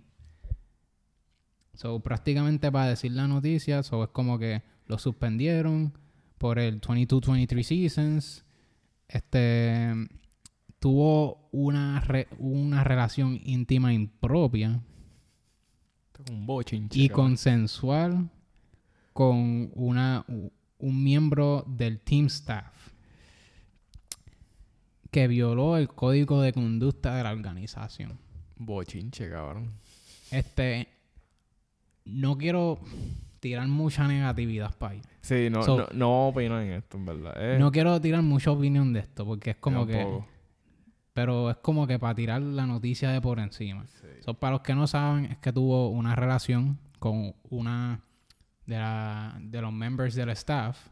So, 1.81 1.99
prácticamente 1.99 2.71
para 2.71 2.89
decir 2.89 3.11
la 3.13 3.27
noticia, 3.27 3.81
so, 3.81 4.03
es 4.03 4.09
como 4.11 4.37
que 4.37 4.61
lo 4.85 4.99
suspendieron 4.99 5.97
por 6.37 6.59
el 6.59 6.79
22-23 6.79 7.63
seasons. 7.63 8.45
Este 9.07 9.91
tuvo 10.77 11.49
una, 11.51 11.99
re- 12.01 12.27
una 12.37 12.83
relación 12.83 13.39
íntima 13.43 13.93
impropia 13.93 14.79
un 16.29 16.45
bochinche. 16.45 16.99
y 16.99 17.09
consensual 17.09 18.29
con 19.11 19.71
una, 19.73 20.23
un 20.27 21.03
miembro 21.03 21.65
del 21.67 21.99
team 21.99 22.27
staff 22.27 22.89
que 25.09 25.27
violó 25.27 25.77
el 25.77 25.87
código 25.87 26.41
de 26.41 26.53
conducta 26.53 27.15
de 27.15 27.23
la 27.23 27.31
organización. 27.31 28.19
Bochinche, 28.57 29.29
cabrón. 29.31 29.71
Este, 30.29 30.87
no 32.05 32.37
quiero 32.37 32.79
tirar 33.39 33.67
mucha 33.67 34.07
negatividad 34.07 34.75
para 34.77 34.93
ahí. 34.93 35.01
Sí, 35.21 35.49
no, 35.49 35.63
So- 35.63 35.77
no, 35.77 35.87
no 35.93 36.27
opinar 36.29 36.61
en 36.63 36.73
esto, 36.73 36.97
en 36.97 37.05
verdad. 37.05 37.33
Eh, 37.37 37.57
No 37.59 37.71
quiero 37.71 37.99
tirar 38.01 38.21
mucha 38.21 38.51
opinión 38.51 38.93
de 38.93 38.99
esto 39.01 39.25
porque 39.25 39.51
es 39.51 39.57
como 39.57 39.85
que... 39.87 40.05
Pero 41.13 41.49
es 41.49 41.57
como 41.57 41.85
que 41.87 41.99
para 41.99 42.15
tirar 42.15 42.41
la 42.41 42.65
noticia 42.65 43.09
de 43.11 43.19
por 43.19 43.39
encima. 43.39 43.85
Sí. 43.87 44.07
So, 44.21 44.33
para 44.33 44.51
los 44.53 44.61
que 44.61 44.73
no 44.73 44.87
saben, 44.87 45.25
es 45.25 45.37
que 45.39 45.51
tuvo 45.51 45.89
una 45.89 46.15
relación 46.15 46.79
con 46.99 47.33
una 47.49 47.99
de, 48.65 48.77
la- 48.77 49.37
de 49.41 49.61
los 49.61 49.73
members 49.73 50.15
del 50.15 50.29
staff. 50.29 50.87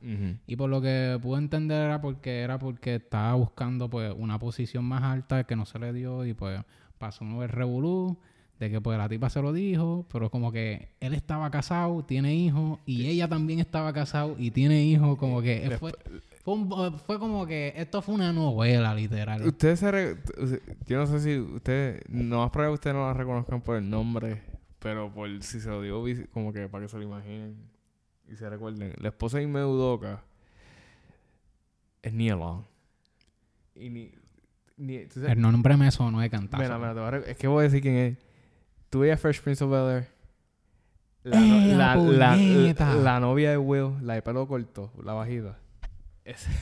Y 0.46 0.56
por 0.58 0.70
lo 0.70 0.82
que 0.82 1.18
pude 1.22 1.38
entender 1.40 1.84
era 1.86 2.02
porque 2.02 2.42
era 2.42 2.60
porque 2.60 2.96
estaba 2.96 3.34
buscando 3.36 3.90
pues 3.90 4.14
una 4.18 4.38
posición 4.40 4.84
más 4.84 5.04
alta 5.04 5.46
que 5.46 5.56
no 5.56 5.66
se 5.66 5.80
le 5.80 5.94
dio 5.94 6.26
y 6.26 6.34
pues 6.34 6.60
pasó 6.98 7.24
un 7.24 7.48
revolú 7.48 8.20
de 8.60 8.70
que 8.70 8.82
pues 8.82 8.98
la 8.98 9.08
tipa 9.08 9.30
se 9.30 9.42
lo 9.42 9.54
dijo, 9.54 10.06
pero 10.12 10.30
como 10.30 10.52
que 10.52 10.90
él 11.00 11.14
estaba 11.14 11.50
casado, 11.50 12.04
tiene 12.04 12.36
hijos 12.36 12.80
y 12.86 13.06
ella 13.08 13.28
también 13.30 13.60
estaba 13.60 13.94
casado 13.94 14.36
y 14.38 14.52
tiene 14.52 14.84
hijos, 14.84 15.18
como 15.18 15.42
que 15.42 15.78
fue, 15.80 15.94
fue, 16.44 16.54
un- 16.56 17.00
fue 17.00 17.18
como 17.20 17.48
que 17.48 17.74
esto 17.78 18.02
fue 18.02 18.16
una 18.16 18.34
novela 18.34 18.94
literal. 18.94 19.48
Ustedes 19.48 19.80
se... 19.80 19.92
re- 19.92 20.18
Yo 20.86 20.98
no 20.98 21.08
sé 21.08 21.22
si 21.22 21.38
ustedes... 21.40 22.02
No 22.10 22.40
más 22.40 22.50
probable 22.52 22.72
que 22.72 22.76
ustedes 22.76 22.96
no 22.98 23.08
la 23.08 23.14
reconozcan 23.14 23.62
por 23.62 23.78
el 23.78 23.90
nombre, 23.90 24.42
pero 24.80 25.10
por 25.14 25.30
si 25.42 25.62
se 25.62 25.70
lo 25.70 25.82
digo 25.82 26.04
como 26.34 26.52
que 26.52 26.68
para 26.68 26.84
que 26.84 26.90
se 26.90 26.98
lo 26.98 27.04
imaginen 27.04 27.56
y 28.30 28.36
se 28.36 28.50
recuerden. 28.50 28.94
La 29.00 29.08
esposa 29.08 29.38
de 29.38 29.44
Ime 29.44 29.64
Udoka 29.64 30.22
es 32.02 32.14
Nia 32.14 32.36
Long. 32.36 32.64
Y 33.76 33.90
ni... 33.90 34.12
ni. 34.78 34.96
El 34.98 35.40
nombre 35.40 35.78
me 35.78 35.90
sonó 35.92 36.20
de 36.20 36.30
cantazo. 36.30 36.62
Mira, 36.78 37.18
es 37.26 37.38
que 37.38 37.48
voy 37.48 37.62
a 37.62 37.64
decir 37.64 37.82
quién 37.82 37.96
es. 37.96 38.18
Tú 38.90 39.00
veías 39.00 39.20
Fresh 39.20 39.42
Prince 39.42 39.64
of 39.64 39.72
Bel-Air. 39.72 40.08
La, 41.24 41.40
no- 41.40 41.56
¡Eh, 41.60 41.76
la, 41.76 41.96
la 41.96 42.36
la, 42.38 42.96
la 42.96 43.20
novia 43.20 43.52
de 43.52 43.58
Will, 43.58 43.94
la 44.02 44.16
de 44.16 44.22
pelo 44.22 44.48
corto, 44.48 44.92
la 45.04 45.14
bajita. 45.14 45.58
Ese- 46.26 46.50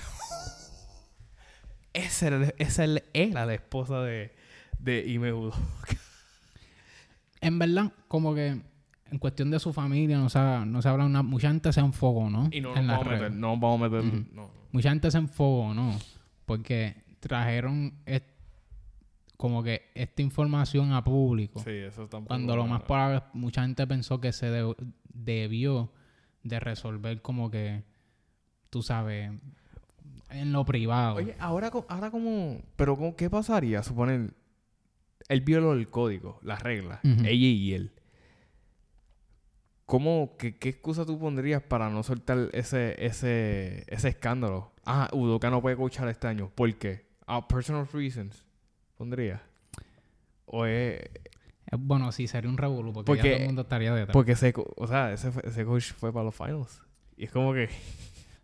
Esa 1.94 2.28
era, 2.28 2.54
esa 2.58 2.84
era- 2.84 3.04
era 3.14 3.46
la 3.46 3.54
esposa 3.56 4.02
de, 4.02 4.34
de 4.80 5.08
Ime 5.08 5.34
Udoka. 5.34 5.58
En 7.40 7.60
verdad, 7.60 7.92
como 8.08 8.34
que 8.34 8.48
en 9.12 9.20
cuestión 9.20 9.52
de 9.52 9.60
su 9.60 9.72
familia 9.72 10.18
no 10.18 10.28
se, 10.28 10.40
no 10.40 10.82
se 10.82 10.90
habla 10.90 11.06
una... 11.06 11.22
Mucha 11.22 11.50
gente 11.50 11.72
se 11.72 11.80
enfocó, 11.80 12.32
¿no? 12.32 12.50
Y 12.52 12.62
no 12.62 12.76
en 12.76 12.88
nos 12.88 12.98
vamos 12.98 13.08
a 13.08 13.12
meter, 13.12 13.32
no 13.32 13.58
vamos 13.58 13.82
a 13.82 13.90
meter. 13.90 14.08
Ujú. 14.08 14.26
no. 14.34 14.50
Mucha 14.72 14.90
gente 14.90 15.12
se 15.12 15.18
enfocó, 15.20 15.72
¿no? 15.76 15.98
Porque 16.48 16.96
trajeron 17.20 17.94
est- 18.08 18.26
como 19.38 19.62
que 19.64 19.92
esta 19.96 20.22
información 20.22 20.92
a 20.94 21.04
público. 21.04 21.60
Sí, 21.60 21.70
eso 21.72 22.08
tampoco. 22.08 22.28
Cuando 22.30 22.56
lo 22.56 22.66
más 22.66 22.82
probable, 22.84 23.22
mucha 23.34 23.62
gente 23.62 23.86
pensó 23.88 24.20
que 24.20 24.34
se 24.34 24.50
de- 24.50 24.76
debió 25.14 25.92
de 26.44 26.60
resolver 26.60 27.22
como 27.22 27.50
que, 27.52 27.84
tú 28.70 28.82
sabes, 28.82 29.32
en 30.30 30.52
lo 30.52 30.66
privado. 30.66 31.16
Oye, 31.18 31.36
ahora, 31.40 31.72
ahora 31.88 32.10
como... 32.12 32.60
Pero 32.76 32.96
como, 32.98 33.16
¿qué 33.16 33.30
pasaría? 33.30 33.84
Suponer... 33.84 34.34
Él 35.30 35.42
violó 35.42 35.74
el 35.74 35.90
código, 35.90 36.40
las 36.42 36.62
reglas. 36.64 37.00
Ella 37.04 37.28
y 37.48 37.74
él. 37.74 37.92
¿cómo, 39.86 40.36
qué, 40.38 40.58
qué 40.58 40.70
excusa 40.70 41.06
tú 41.06 41.18
pondrías 41.18 41.62
para 41.64 41.90
no 41.90 42.04
soltar 42.04 42.50
ese, 42.54 42.96
ese, 43.06 43.86
ese 43.88 44.10
escándalo? 44.10 44.74
Ah, 44.86 45.10
Udoka 45.14 45.50
no 45.50 45.62
puede 45.62 45.76
coachar 45.78 46.08
este 46.10 46.28
año. 46.28 46.50
¿Por 46.54 46.74
qué? 46.76 47.06
Ah, 47.26 47.48
personal 47.48 47.88
reasons. 47.92 48.44
¿Pondría? 48.98 49.42
O 50.46 50.66
es... 50.66 51.00
Eh, 51.02 51.10
Bueno, 51.78 52.12
sí, 52.12 52.28
sería 52.28 52.50
un 52.50 52.58
revolú 52.58 52.94
porque, 52.94 53.06
Porque- 53.08 53.24
ya 53.24 53.30
todo 53.36 53.42
el 53.42 53.46
mundo 53.48 53.62
estaría 53.64 53.94
detrás. 53.94 54.14
Porque 54.14 54.32
ese, 54.34 54.54
co- 54.54 54.74
o 54.78 54.88
sea, 54.88 55.12
ese, 55.14 55.32
fue- 55.32 55.44
ese 55.46 55.66
coach 55.66 55.92
fue 55.94 56.12
para 56.14 56.26
los 56.26 56.36
finals. 56.36 56.82
Y 57.18 57.26
es 57.26 57.32
como 57.32 57.54
que... 57.54 57.70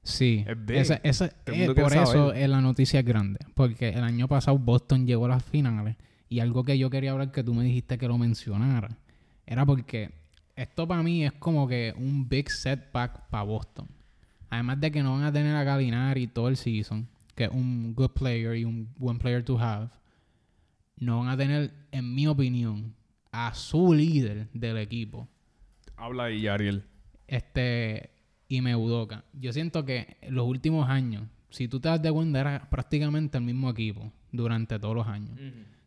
Sí, 0.03 0.43
Es 0.47 0.65
big. 0.65 0.77
esa- 0.77 0.99
esa- 1.03 1.31
eh, 1.45 1.73
por 1.73 1.93
eso 1.95 2.33
es 2.33 2.49
la 2.49 2.61
noticia 2.61 2.99
es 2.99 3.05
grande. 3.05 3.39
Porque 3.55 3.89
el 3.89 4.03
año 4.03 4.27
pasado 4.27 4.57
Boston 4.57 5.07
llegó 5.07 5.25
a 5.25 5.29
las 5.29 5.43
finales. 5.43 5.95
Y 6.29 6.39
algo 6.39 6.63
que 6.63 6.77
yo 6.77 6.89
quería 6.89 7.11
hablar 7.11 7.31
que 7.31 7.43
tú 7.43 7.53
me 7.53 7.63
dijiste 7.63 7.97
que 7.97 8.07
lo 8.07 8.17
mencionara. 8.17 8.97
Era 9.45 9.65
porque 9.65 10.11
esto 10.55 10.87
para 10.87 11.03
mí 11.03 11.23
es 11.25 11.31
como 11.33 11.67
que 11.67 11.93
un 11.95 12.27
big 12.27 12.49
setback 12.49 13.27
para 13.29 13.43
Boston. 13.43 13.87
Además 14.49 14.79
de 14.81 14.91
que 14.91 15.01
no 15.03 15.13
van 15.13 15.23
a 15.23 15.31
tener 15.31 15.55
a 15.55 15.63
Galinari 15.63 16.27
todo 16.27 16.47
el 16.47 16.57
season, 16.57 17.07
que 17.35 17.45
es 17.45 17.49
un 17.51 17.93
good 17.95 18.11
player 18.11 18.55
y 18.55 18.65
un 18.65 18.89
buen 18.97 19.17
player 19.19 19.43
to 19.43 19.59
have. 19.59 19.89
No 20.97 21.19
van 21.19 21.29
a 21.29 21.37
tener, 21.37 21.71
en 21.91 22.13
mi 22.15 22.27
opinión, 22.27 22.95
a 23.31 23.53
su 23.53 23.93
líder 23.93 24.47
del 24.53 24.77
equipo 24.77 25.27
Habla 25.97 26.25
ahí, 26.25 26.47
Ariel. 26.47 26.83
este 27.27 28.11
Ime 28.47 28.75
Udoka. 28.75 29.23
Yo 29.33 29.51
siento 29.53 29.85
que 29.85 30.17
en 30.21 30.35
los 30.35 30.45
últimos 30.47 30.87
años, 30.89 31.23
si 31.49 31.67
tú 31.67 31.79
te 31.79 31.89
das 31.89 32.01
de 32.01 32.11
cuenta, 32.11 32.39
era 32.41 32.69
prácticamente 32.69 33.37
el 33.37 33.43
mismo 33.43 33.69
equipo 33.69 34.11
durante 34.31 34.77
todos 34.79 34.95
los 34.95 35.07
años. 35.07 35.39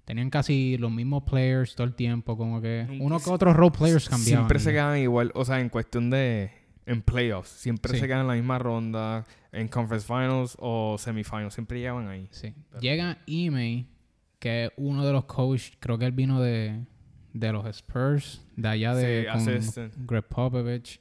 Tenían 0.05 0.31
casi 0.31 0.77
los 0.79 0.91
mismos 0.91 1.25
players 1.25 1.75
todo 1.75 1.87
el 1.87 1.95
tiempo, 1.95 2.37
como 2.37 2.61
que 2.61 2.87
uno 3.01 3.19
que 3.19 3.31
otros 3.31 3.55
role 3.57 3.73
players 3.77 4.09
cambiaban. 4.09 4.45
Siempre 4.45 4.59
se 4.61 4.71
y- 4.71 4.75
quedan 4.75 4.99
igual, 4.99 5.33
o 5.35 5.45
sea, 5.45 5.61
en 5.61 5.69
cuestión 5.69 6.11
de... 6.11 6.51
En 6.87 7.03
playoffs. 7.03 7.49
Siempre 7.51 7.95
Sí. 7.95 7.99
se 7.99 8.07
quedan 8.07 8.21
en 8.21 8.27
la 8.29 8.35
misma 8.35 8.61
ronda. 8.61 9.27
En 9.51 9.67
conference 9.67 10.07
finals 10.07 10.57
o 10.61 10.97
semifinals. 10.99 11.53
Siempre 11.55 11.81
llegan 11.81 12.07
ahí. 12.07 12.29
Sí. 12.31 12.55
Llega 12.81 13.19
Ime, 13.27 13.87
que 14.39 14.67
es 14.67 14.71
uno 14.77 15.05
de 15.05 15.13
los 15.13 15.25
coaches, 15.25 15.77
creo 15.81 15.99
que 15.99 16.07
él 16.07 16.13
vino 16.13 16.41
de, 16.41 16.85
de 17.33 17.53
los 17.53 17.67
Spurs, 17.67 18.45
de 18.57 18.69
allá 18.69 18.95
de 18.95 19.29
Sí, 19.39 19.71
con. 19.73 20.07
Greg 20.07 20.25
Popovich. 20.29 21.01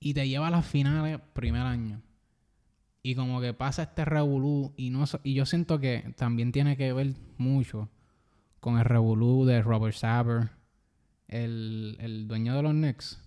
Y 0.00 0.14
te 0.14 0.28
lleva 0.28 0.48
a 0.48 0.50
las 0.50 0.66
finales 0.66 1.18
primer 1.32 1.62
año. 1.62 2.02
Y 3.02 3.14
como 3.14 3.40
que 3.40 3.52
pasa 3.52 3.82
este 3.82 4.04
revolú 4.04 4.72
y 4.76 4.90
no 4.90 5.04
y 5.22 5.34
yo 5.34 5.44
siento 5.44 5.78
que 5.78 6.14
también 6.16 6.52
tiene 6.52 6.76
que 6.76 6.92
ver 6.92 7.12
mucho 7.36 7.90
con 8.60 8.78
el 8.78 8.84
revolú 8.84 9.44
de 9.44 9.60
Robert 9.60 9.94
Saber, 9.94 10.50
el, 11.28 11.98
el 12.00 12.26
dueño 12.26 12.56
de 12.56 12.62
los 12.62 12.72
Knicks. 12.72 13.22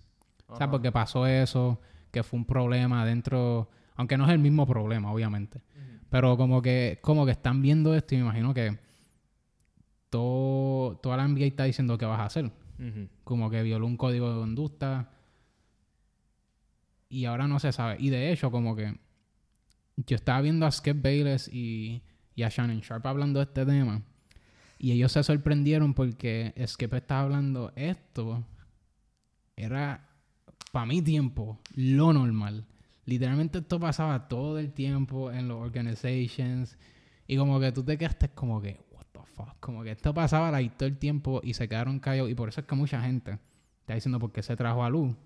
O 0.48 0.56
sea, 0.56 0.70
porque 0.70 0.90
pasó 0.90 1.26
eso, 1.26 1.80
que 2.10 2.22
fue 2.22 2.38
un 2.40 2.44
problema 2.44 3.04
dentro, 3.04 3.68
aunque 3.94 4.16
no 4.16 4.24
es 4.24 4.30
el 4.30 4.38
mismo 4.38 4.66
problema, 4.66 5.12
obviamente. 5.12 5.60
Pero 6.10 6.36
como 6.36 6.62
que, 6.62 6.98
como 7.02 7.26
que 7.26 7.32
están 7.32 7.60
viendo 7.62 7.94
esto 7.94 8.14
y 8.14 8.18
me 8.18 8.24
imagino 8.24 8.54
que 8.54 8.78
todo, 10.10 10.96
toda 10.96 11.18
la 11.18 11.28
NBA 11.28 11.46
está 11.46 11.64
diciendo 11.64 11.98
qué 11.98 12.06
vas 12.06 12.20
a 12.20 12.26
hacer. 12.26 12.50
Como 13.24 13.50
que 13.50 13.62
violó 13.62 13.86
un 13.86 13.96
código 13.96 14.32
de 14.32 14.38
conducta. 14.40 15.10
Y 17.08 17.24
ahora 17.24 17.48
no 17.48 17.58
se 17.58 17.72
sabe. 17.72 17.96
Y 17.98 18.10
de 18.10 18.32
hecho, 18.32 18.50
como 18.50 18.76
que 18.76 18.94
yo 20.06 20.16
estaba 20.16 20.40
viendo 20.40 20.64
a 20.64 20.70
Skip 20.70 21.02
Bayless 21.02 21.48
y, 21.52 22.02
y 22.34 22.42
a 22.42 22.48
Shannon 22.48 22.80
Sharp 22.80 23.06
hablando 23.06 23.40
de 23.40 23.44
este 23.44 23.66
tema. 23.66 24.02
Y 24.78 24.92
ellos 24.92 25.12
se 25.12 25.22
sorprendieron 25.22 25.92
porque 25.92 26.54
Skip 26.66 26.94
estaba 26.94 27.22
hablando 27.22 27.72
esto. 27.74 28.44
Era, 29.56 30.08
para 30.70 30.86
mi 30.86 31.02
tiempo, 31.02 31.58
lo 31.74 32.12
normal. 32.12 32.64
Literalmente 33.08 33.60
esto 33.60 33.80
pasaba 33.80 34.28
todo 34.28 34.58
el 34.58 34.70
tiempo 34.74 35.32
en 35.32 35.48
los 35.48 35.62
organizations. 35.62 36.76
Y 37.26 37.38
como 37.38 37.58
que 37.58 37.72
tú 37.72 37.82
te 37.82 37.96
quedaste 37.96 38.28
como 38.28 38.60
que, 38.60 38.84
what 38.90 39.06
the 39.12 39.20
fuck. 39.24 39.58
Como 39.60 39.82
que 39.82 39.92
esto 39.92 40.12
pasaba 40.12 40.50
like, 40.50 40.76
todo 40.76 40.86
el 40.86 40.98
tiempo 40.98 41.40
y 41.42 41.54
se 41.54 41.66
quedaron 41.70 42.00
callados. 42.00 42.30
Y 42.30 42.34
por 42.34 42.50
eso 42.50 42.60
es 42.60 42.66
que 42.66 42.74
mucha 42.74 43.00
gente 43.00 43.38
está 43.80 43.94
diciendo 43.94 44.18
por 44.18 44.30
qué 44.30 44.42
se 44.42 44.54
trajo 44.56 44.84
a 44.84 44.90
luz. 44.90 45.16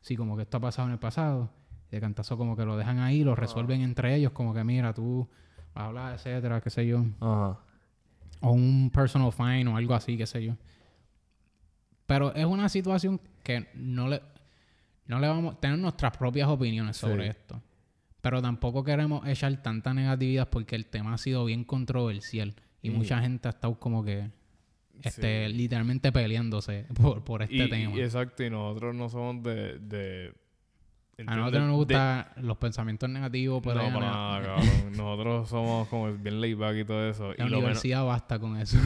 Sí, 0.00 0.16
como 0.16 0.34
que 0.34 0.42
esto 0.42 0.56
ha 0.56 0.60
pasado 0.60 0.88
en 0.88 0.94
el 0.94 0.98
pasado. 0.98 1.48
Y 1.86 1.92
de 1.92 2.00
cantazo 2.00 2.36
como 2.36 2.56
que 2.56 2.64
lo 2.64 2.76
dejan 2.76 2.98
ahí, 2.98 3.22
lo 3.22 3.36
resuelven 3.36 3.82
entre 3.82 4.16
ellos. 4.16 4.32
Como 4.32 4.52
que 4.52 4.64
mira, 4.64 4.92
tú 4.92 5.28
vas 5.74 5.84
a 5.84 5.86
hablar, 5.86 6.14
etcétera, 6.14 6.60
qué 6.60 6.70
sé 6.70 6.88
yo. 6.88 7.04
Ajá. 7.20 7.60
O 8.40 8.50
un 8.50 8.90
personal 8.92 9.30
fine 9.30 9.68
o 9.68 9.76
algo 9.76 9.94
así, 9.94 10.16
qué 10.16 10.26
sé 10.26 10.42
yo. 10.42 10.56
Pero 12.04 12.34
es 12.34 12.46
una 12.46 12.68
situación 12.68 13.20
que 13.44 13.68
no 13.74 14.08
le, 14.08 14.22
no 15.08 15.18
le 15.18 15.26
vamos 15.28 15.56
a 15.56 15.60
tener 15.60 15.78
nuestras 15.78 16.16
propias 16.16 16.48
opiniones 16.48 16.96
sobre 16.96 17.24
Sí. 17.24 17.30
esto. 17.30 17.62
Pero 18.20 18.40
tampoco 18.42 18.84
queremos 18.84 19.26
echar 19.26 19.60
tanta 19.62 19.92
negatividad 19.94 20.48
porque 20.48 20.76
el 20.76 20.86
tema 20.86 21.14
ha 21.14 21.18
sido 21.18 21.44
bien 21.44 21.64
controversial. 21.64 22.54
Y 22.82 22.90
Mm. 22.90 22.94
mucha 22.94 23.20
gente 23.20 23.48
ha 23.48 23.50
estado 23.50 23.78
como 23.78 24.04
que 24.04 24.30
este, 25.02 25.46
Sí. 25.48 25.52
literalmente 25.54 26.10
peleándose 26.12 26.86
por, 26.94 27.24
por 27.24 27.42
este 27.42 27.54
Y- 27.54 27.68
tema. 27.70 27.96
y 27.96 28.00
exacto, 28.00 28.42
y 28.44 28.50
nosotros 28.50 28.94
no 28.94 29.08
somos 29.08 29.42
de... 29.44 29.78
de 29.78 30.34
a 31.26 31.36
nosotros 31.36 31.62
no 31.62 31.66
nos 31.68 31.86
de- 31.88 31.94
gustan 31.94 32.26
los 32.46 32.56
pensamientos 32.58 33.10
negativos, 33.10 33.60
pero 33.64 33.82
no, 33.82 33.92
para 33.98 34.10
nada, 34.10 34.42
cabrón. 34.42 34.92
Nosotros 34.96 35.48
somos 35.48 35.88
como 35.88 36.12
bien 36.12 36.40
laid 36.40 36.56
back 36.56 36.76
y 36.76 36.84
todo 36.84 37.08
eso. 37.08 37.28
la 37.28 37.34
Y 37.34 37.38
lo, 37.38 37.44
menos, 37.46 37.58
universidad 37.58 38.04
basta 38.04 38.38
con 38.38 38.56
eso. 38.56 38.78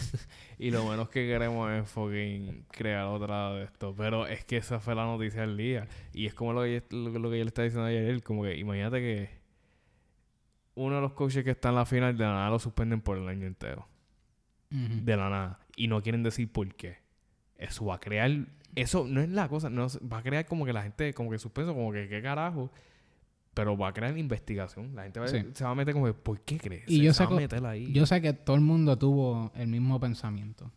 y 0.58 0.70
lo 0.70 0.84
menos 0.88 1.08
que 1.10 1.26
queremos 1.26 1.70
es 1.70 1.88
fucking 1.88 2.64
crear 2.72 3.06
otra 3.06 3.52
de 3.52 3.64
esto. 3.64 3.94
Pero 3.96 4.26
es 4.26 4.44
que 4.44 4.56
esa 4.56 4.80
fue 4.80 4.94
la 4.94 5.04
noticia 5.04 5.42
del 5.42 5.56
día. 5.56 5.86
Y 6.12 6.26
es 6.26 6.34
como 6.34 6.52
lo 6.52 6.62
que, 6.62 6.82
yo- 6.90 6.96
lo, 6.98 7.10
lo 7.18 7.30
que 7.30 7.38
yo 7.38 7.44
le 7.44 7.48
estaba 7.48 7.64
diciendo 7.64 7.86
ayer. 7.86 8.22
Como 8.22 8.42
que 8.42 8.56
imagínate 8.56 8.98
que 9.00 9.30
uno 10.74 10.96
de 10.96 11.00
los 11.00 11.12
coaches 11.12 11.44
que 11.44 11.50
está 11.52 11.68
en 11.70 11.76
la 11.76 11.86
final 11.86 12.16
de 12.18 12.24
la 12.24 12.32
nada 12.32 12.50
lo 12.50 12.58
suspenden 12.58 13.00
por 13.00 13.16
el 13.16 13.28
año 13.28 13.46
entero. 13.46 13.86
De 14.70 15.16
la 15.16 15.30
nada. 15.30 15.60
Y 15.76 15.86
no 15.88 16.02
quieren 16.02 16.22
decir 16.22 16.50
por 16.52 16.74
qué. 16.74 16.98
Eso 17.56 17.86
va 17.86 17.94
a 17.94 18.00
crear... 18.00 18.30
Eso 18.76 19.06
no 19.08 19.20
es 19.20 19.28
la 19.28 19.48
cosa. 19.48 19.68
No, 19.68 19.88
va 20.12 20.18
a 20.18 20.22
crear 20.22 20.46
como 20.46 20.64
que 20.64 20.72
la 20.72 20.82
gente... 20.82 21.12
Como 21.12 21.30
que 21.30 21.38
suspenso. 21.38 21.74
Como 21.74 21.90
que 21.90 22.08
qué 22.08 22.22
carajo. 22.22 22.70
Pero 23.54 23.76
va 23.76 23.88
a 23.88 23.92
crear 23.92 24.16
investigación. 24.16 24.94
La 24.94 25.02
gente 25.02 25.18
va- 25.18 25.26
Sí. 25.28 25.44
se 25.52 25.64
va 25.64 25.70
a 25.70 25.74
meter 25.74 25.94
como... 25.94 26.06
que, 26.06 26.14
¿Por 26.14 26.40
qué 26.42 26.58
crees? 26.58 26.84
Y 26.88 26.98
se, 26.98 27.02
yo 27.02 27.12
se 27.12 27.26
va 27.26 27.68
a 27.68 27.70
ahí. 27.70 27.92
Yo 27.92 28.06
sé 28.06 28.20
que 28.22 28.32
todo 28.32 28.54
el 28.54 28.62
mundo 28.62 28.96
tuvo 28.96 29.50
el 29.56 29.66
mismo 29.66 29.98
pensamiento. 29.98 30.70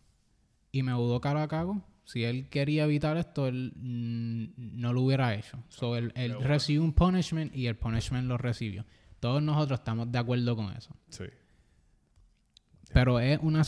Y 0.71 0.81
me 0.81 0.93
dudó 0.93 1.21
que 1.21 1.29
lo 1.29 1.47
cago. 1.47 1.83
Si 2.09 2.23
él 2.23 2.49
quería 2.49 2.85
evitar 2.85 3.17
esto, 3.17 3.47
él 3.47 3.71
no 3.77 4.93
lo 4.93 5.01
hubiera 5.01 5.35
hecho. 5.35 5.63
So, 5.67 5.95
él, 5.95 6.11
recibió 6.41 6.81
un 6.81 6.93
punishment 6.93 7.55
y 7.55 7.67
el 7.67 7.75
punishment 7.75 8.27
lo 8.27 8.35
recibió. 8.35 8.83
Todos 9.19 9.43
nosotros 9.43 9.79
estamos 9.79 10.11
de 10.11 10.17
acuerdo 10.17 10.55
con 10.55 10.75
eso. 10.75 10.95
Sí. 11.09 11.25
Pero 12.91 13.19
es 13.19 13.39
una 13.43 13.61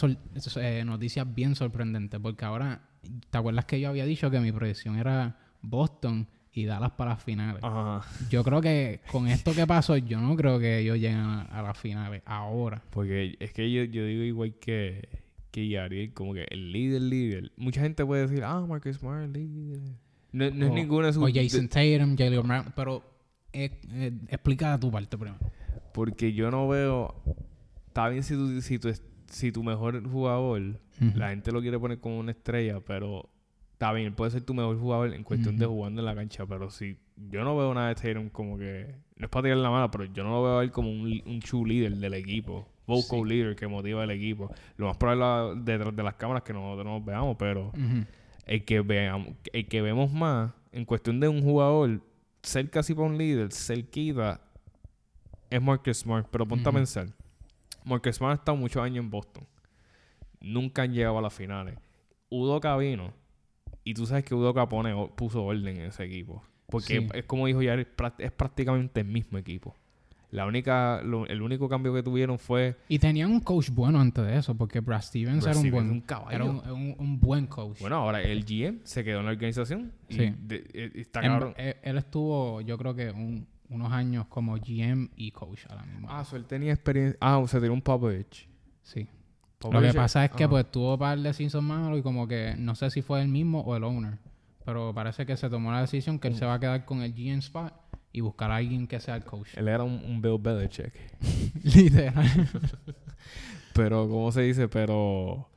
eh, 0.56 0.84
noticia 0.86 1.24
bien 1.24 1.54
sorprendente 1.54 2.20
porque 2.20 2.44
ahora, 2.46 2.82
¿te 3.30 3.38
acuerdas 3.38 3.66
que 3.66 3.80
yo 3.80 3.90
había 3.90 4.06
dicho 4.06 4.30
que 4.32 4.40
mi 4.40 4.52
predicción 4.52 4.98
era 4.98 5.38
Boston 5.62 6.28
y 6.54 6.66
Dallas 6.66 6.92
para 6.92 7.12
las 7.12 7.24
finales? 7.24 7.64
Ajá. 7.64 8.02
Yo 8.30 8.44
creo 8.44 8.62
que 8.62 9.02
con 9.12 9.28
esto 9.28 9.54
que 9.54 9.66
pasó, 9.66 9.98
yo 9.98 10.20
no 10.20 10.36
creo 10.36 10.60
que 10.60 10.80
ellos 10.80 10.98
lleguen 10.98 11.20
a, 11.20 11.42
a 11.44 11.62
las 11.62 11.78
finales 11.78 12.22
ahora. 12.26 12.84
Porque 12.90 13.36
es 13.40 13.54
que 13.54 13.72
yo, 13.72 13.84
yo 13.84 14.06
digo 14.06 14.24
igual 14.24 14.56
que, 14.60 15.10
que 15.52 15.68
Yariel, 15.68 16.14
como 16.14 16.34
que 16.34 16.46
el 16.50 16.72
líder, 16.72 17.02
líder. 17.02 17.52
Mucha 17.58 17.82
gente 17.82 18.06
puede 18.06 18.28
decir, 18.28 18.44
ah, 18.44 18.66
Marcus 18.68 18.98
Smart, 18.98 19.30
líder. 19.36 19.80
No, 20.32 20.50
no 20.50 20.66
es 20.68 20.72
ninguna 20.72 21.08
de 21.08 21.14
sus... 21.14 21.24
O 21.24 21.28
Jason 21.34 21.68
Tatum, 21.68 22.16
Jalen 22.16 22.44
Brown, 22.44 22.74
pero 22.76 23.04
eh, 23.52 23.80
eh, 23.90 24.12
explica 24.30 24.80
tu 24.80 24.90
parte 24.90 25.18
primero. 25.18 25.40
Porque 25.94 26.34
yo 26.34 26.50
no 26.52 26.68
veo... 26.68 27.16
Está 27.88 28.08
bien 28.08 28.24
si 28.24 28.36
tu, 28.36 28.62
si 28.62 28.80
tu, 28.80 28.90
si 29.32 29.52
tu 29.52 29.64
mejor 29.64 30.08
jugador, 30.08 30.80
la 31.16 31.30
gente 31.30 31.52
lo 31.52 31.62
quiere 31.62 31.80
poner 31.80 32.00
como 32.00 32.20
una 32.20 32.32
estrella, 32.32 32.80
pero... 32.82 33.28
Está 33.74 33.94
bien, 33.94 34.14
puede 34.14 34.30
ser 34.30 34.44
tu 34.44 34.54
mejor 34.54 34.78
jugador 34.80 35.12
en 35.12 35.24
cuestión 35.24 35.58
de 35.58 35.66
jugando 35.66 36.02
en 36.02 36.06
la 36.06 36.14
cancha, 36.14 36.46
pero 36.46 36.70
si... 36.70 36.98
Yo 37.32 37.44
no 37.44 37.58
veo 37.58 37.74
nada 37.74 37.88
de 37.88 37.96
Tatum 37.96 38.30
como 38.30 38.56
que... 38.58 38.94
No 39.16 39.26
es 39.26 39.30
para 39.32 39.44
tirar 39.46 39.58
la 39.58 39.72
mano, 39.72 39.90
pero 39.90 40.06
yo 40.06 40.24
no 40.24 40.30
lo 40.30 40.44
veo 40.44 40.60
a 40.60 40.64
él 40.64 40.72
como 40.72 40.92
un, 40.92 41.22
un 41.26 41.40
true 41.40 41.68
leader 41.68 41.92
del 41.98 42.14
equipo. 42.14 42.68
Vocal 42.86 43.22
Sí. 43.24 43.30
leader 43.30 43.56
que 43.56 43.66
motiva 43.68 44.04
al 44.04 44.12
equipo. 44.12 44.52
Lo 44.78 44.86
más 44.88 44.98
probable 44.98 45.62
detrás 45.64 45.96
de 45.96 46.04
las 46.04 46.14
cámaras 46.14 46.44
que 46.44 46.54
nosotros 46.54 46.86
nos 46.86 47.04
veamos, 47.04 47.36
pero... 47.40 47.72
El 48.46 48.66
que 48.66 48.82
veamos, 48.82 49.30
el 49.54 49.68
que 49.68 49.82
vemos 49.82 50.12
más 50.12 50.52
en 50.72 50.86
cuestión 50.86 51.20
de 51.20 51.28
un 51.28 51.42
jugador 51.42 52.02
ser 52.44 52.70
casi 52.70 52.94
para 52.94 53.08
un 53.08 53.18
líder, 53.18 53.52
cerquita, 53.52 54.42
es 55.50 55.62
Marcus 55.62 55.98
Smart. 55.98 56.28
Pero 56.32 56.48
ponte 56.48 56.68
a 56.68 56.72
pensar, 56.72 57.08
Marcus 57.86 58.16
Smart 58.16 58.32
ha 58.32 58.36
estado 58.42 58.58
muchos 58.58 58.82
años 58.84 59.04
en 59.04 59.10
Boston. 59.10 59.46
Nunca 60.40 60.84
han 60.84 60.94
llegado 60.94 61.18
a 61.18 61.22
las 61.22 61.34
finales. 61.34 61.78
Udoka 62.30 62.76
vino 62.78 63.14
y 63.84 63.94
tú 63.94 64.06
sabes 64.06 64.24
que 64.24 64.34
Udoka 64.36 64.68
pone, 64.70 64.94
puso 65.16 65.44
orden 65.44 65.78
en 65.78 65.86
ese 65.86 66.04
equipo. 66.04 66.44
Porque 66.68 67.00
Sí. 67.02 67.08
es 67.14 67.26
como 67.26 67.48
dijo 67.48 67.62
ya, 67.62 67.76
es 67.76 68.32
prácticamente 68.32 69.02
el 69.02 69.08
mismo 69.08 69.38
equipo. 69.38 69.76
La 70.32 70.46
única, 70.46 71.02
lo- 71.04 71.28
el 71.28 71.42
único 71.42 71.68
cambio 71.68 71.94
que 71.94 72.02
tuvieron 72.02 72.40
fue 72.40 72.78
Y 72.88 73.00
tenían 73.00 73.30
un 73.32 73.42
coach 73.42 73.70
bueno 73.70 74.00
antes 74.00 74.26
de 74.26 74.38
eso, 74.38 74.56
porque 74.56 74.80
Brad 74.80 75.02
Stevens 75.02 75.44
Brad 75.44 75.58
era 75.58 75.60
un 75.66 75.72
buen 75.72 75.90
un 75.92 76.00
caballo. 76.02 76.32
era 76.32 76.46
un, 76.46 76.62
un- 76.72 76.96
un 76.98 77.20
buen 77.20 77.48
coach. 77.48 77.80
Bueno, 77.82 77.98
ahora 77.98 78.22
el 78.22 78.46
GM 78.46 78.80
se 78.86 79.04
quedó 79.04 79.20
en 79.20 79.26
la 79.26 79.32
organización. 79.34 79.92
Y 80.08 80.14
Sí. 80.14 80.34
de- 80.42 80.66
eh, 80.74 80.92
está 80.96 81.20
En- 81.20 81.54
él, 81.58 81.76
él 81.84 81.98
estuvo, 81.98 82.62
yo 82.62 82.78
creo 82.78 82.96
que 82.96 83.12
un- 83.12 83.46
unos 83.72 83.92
años 83.92 84.28
como 84.28 84.56
GM 84.58 85.10
y 85.16 85.32
coach 85.32 85.66
a 85.70 85.76
la 85.76 85.84
misma. 85.84 86.20
Ah, 86.20 86.24
so 86.24 86.36
él 86.36 86.46
tenía 86.46 86.74
experiencia. 86.74 87.18
Ah, 87.20 87.42
se 87.48 87.60
tiró 87.60 87.74
un 87.74 87.82
Popovich. 87.82 88.48
sí. 88.84 89.08
Lo 89.72 89.80
que 89.80 89.94
pasa 89.94 90.26
es 90.26 90.32
que 90.32 90.46
ajá. 90.46 90.50
pues 90.50 90.72
tuvo 90.72 90.98
par 90.98 91.20
de 91.20 91.34
seasons 91.34 91.64
malos 91.64 92.00
y 92.00 92.02
como 92.02 92.28
que 92.28 92.56
no 92.58 92.74
sé 92.74 92.90
si 92.90 93.04
fue 93.04 93.22
él 93.22 93.28
mismo 93.28 93.62
o 93.62 93.76
el 93.76 93.84
owner. 93.84 94.18
Pero 94.66 94.92
parece 94.92 95.26
que 95.26 95.38
se 95.38 95.50
tomó 95.52 95.72
la 95.72 95.82
decisión 95.82 96.18
que 96.18 96.30
él 96.30 96.36
se 96.36 96.46
va 96.46 96.56
a 96.56 96.60
quedar 96.60 96.84
con 96.86 97.04
el 97.04 97.14
GM 97.14 97.38
spot 97.40 97.72
y 98.12 98.22
buscar 98.22 98.52
a 98.52 98.56
alguien 98.56 98.88
que 98.88 99.00
sea 99.00 99.16
el 99.16 99.24
coach. 99.24 99.50
Él 99.56 99.68
era 99.68 99.84
un, 99.84 100.04
un 100.04 100.20
Bill 100.20 100.40
Belichick. 100.40 100.94
Literal. 101.64 102.26
Pero, 103.74 104.10
¿cómo 104.10 104.32
se 104.32 104.42
dice? 104.42 104.68
Pero. 104.68 105.48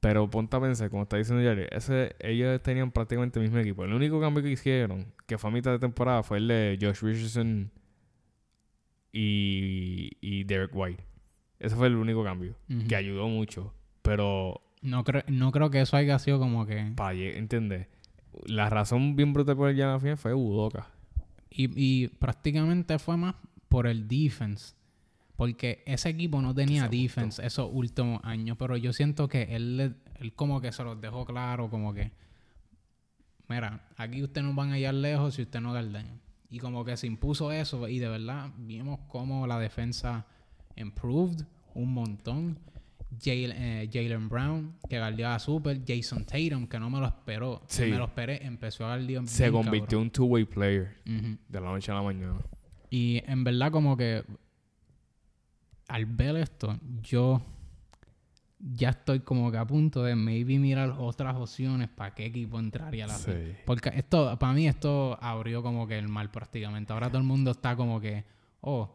Pero 0.00 0.30
ponte 0.30 0.56
a 0.56 0.60
pensar, 0.60 0.90
como 0.90 1.02
está 1.02 1.16
diciendo 1.16 1.42
Jerry, 1.42 1.66
ese, 1.70 2.14
ellos 2.20 2.62
tenían 2.62 2.92
prácticamente 2.92 3.40
el 3.40 3.44
mismo 3.44 3.58
equipo. 3.58 3.84
El 3.84 3.92
único 3.92 4.20
cambio 4.20 4.42
que 4.42 4.50
hicieron, 4.50 5.12
que 5.26 5.38
fue 5.38 5.50
a 5.50 5.52
mitad 5.52 5.72
de 5.72 5.80
temporada, 5.80 6.22
fue 6.22 6.38
el 6.38 6.46
de 6.48 6.78
Josh 6.80 7.00
Richardson 7.02 7.70
y, 9.12 10.10
y 10.20 10.44
Derek 10.44 10.70
White. 10.72 11.02
Ese 11.58 11.74
fue 11.74 11.88
el 11.88 11.96
único 11.96 12.22
cambio, 12.22 12.54
que 12.88 12.94
ayudó 12.94 13.26
mucho. 13.26 13.74
Pero, 14.02 14.60
no, 14.80 15.02
creo, 15.02 15.24
no 15.26 15.50
creo 15.50 15.70
que 15.70 15.80
eso 15.80 15.96
haya 15.96 16.18
sido 16.20 16.38
como 16.38 16.64
que... 16.64 16.92
para 16.94 17.18
entender, 17.18 17.88
la 18.46 18.70
razón 18.70 19.16
bien 19.16 19.32
brutal 19.32 19.56
por 19.56 19.70
el 19.70 19.76
final 19.76 20.16
fue 20.16 20.32
Udoka. 20.34 20.86
Y, 21.50 21.70
y 21.74 22.08
prácticamente 22.08 23.00
fue 23.00 23.16
más 23.16 23.34
por 23.68 23.88
el 23.88 24.06
defense. 24.06 24.74
Porque 25.38 25.84
ese 25.86 26.08
equipo 26.08 26.42
no 26.42 26.52
tenía 26.52 26.88
Se 26.88 26.88
defense 26.88 27.46
esos 27.46 27.70
últimos 27.72 28.20
años. 28.24 28.56
Pero 28.58 28.76
yo 28.76 28.92
siento 28.92 29.28
que 29.28 29.42
él, 29.54 29.94
como 30.34 30.60
que 30.60 30.72
se 30.72 30.82
los 30.82 31.00
dejó 31.00 31.24
claro, 31.24 31.70
como 31.70 31.94
que... 31.94 32.10
Mira, 33.48 33.88
aquí 33.96 34.20
ustedes 34.20 34.44
no 34.44 34.52
van 34.52 34.72
a 34.72 34.78
ir 34.80 34.92
lejos 34.92 35.36
si 35.36 35.42
usted 35.42 35.60
no 35.60 35.72
garden. 35.72 36.20
Y 36.50 36.58
como 36.58 36.84
que 36.84 36.96
se 36.96 37.06
impuso 37.06 37.52
eso. 37.52 37.86
Y 37.86 38.00
de 38.00 38.08
verdad 38.08 38.50
vimos 38.58 38.98
cómo 39.06 39.46
la 39.46 39.60
defensa 39.60 40.26
improved 40.74 41.44
un 41.72 41.94
montón. 41.94 42.58
Jal- 43.22 43.54
eh, 43.56 43.88
Jalen 43.92 44.28
Brown, 44.28 44.74
que 44.88 44.98
guardiaba 44.98 45.38
super. 45.38 45.80
Jason 45.86 46.24
Tatum, 46.24 46.66
que 46.66 46.80
no 46.80 46.90
me 46.90 46.98
lo 46.98 47.06
esperó. 47.06 47.62
Sí. 47.68 47.84
Me 47.84 47.96
lo 47.96 48.06
esperé. 48.06 48.44
Empezó 48.44 48.86
a 48.86 48.96
guardiar 48.96 49.24
Se 49.28 49.48
bien 49.48 49.52
convirtió 49.62 49.98
en 49.98 50.02
un 50.02 50.10
two-way 50.10 50.44
player 50.46 50.96
de 51.04 51.60
la 51.60 51.68
noche 51.68 51.92
a 51.92 51.94
la 51.94 52.02
mañana. 52.02 52.40
Y 52.90 53.22
en 53.24 53.44
verdad 53.44 53.70
como 53.70 53.96
que 53.96 54.24
al 55.88 56.06
ver 56.06 56.36
esto, 56.36 56.78
yo 57.02 57.42
ya 58.60 58.90
estoy 58.90 59.20
como 59.20 59.50
que 59.50 59.58
a 59.58 59.66
punto 59.66 60.02
de 60.02 60.16
maybe 60.16 60.58
mirar 60.58 60.94
otras 60.98 61.36
opciones 61.36 61.88
para 61.88 62.14
qué 62.14 62.26
equipo 62.26 62.58
entraría 62.58 63.04
a 63.04 63.08
la 63.08 63.14
Sí. 63.14 63.32
Porque 63.64 63.90
esto, 63.94 64.36
para 64.38 64.52
mí 64.52 64.66
esto 64.66 65.16
abrió 65.20 65.62
como 65.62 65.86
que 65.86 65.98
el 65.98 66.08
mal 66.08 66.30
prácticamente. 66.30 66.92
Ahora 66.92 67.08
todo 67.08 67.18
el 67.18 67.24
mundo 67.24 67.52
está 67.52 67.76
como 67.76 68.00
que, 68.00 68.24
oh, 68.60 68.94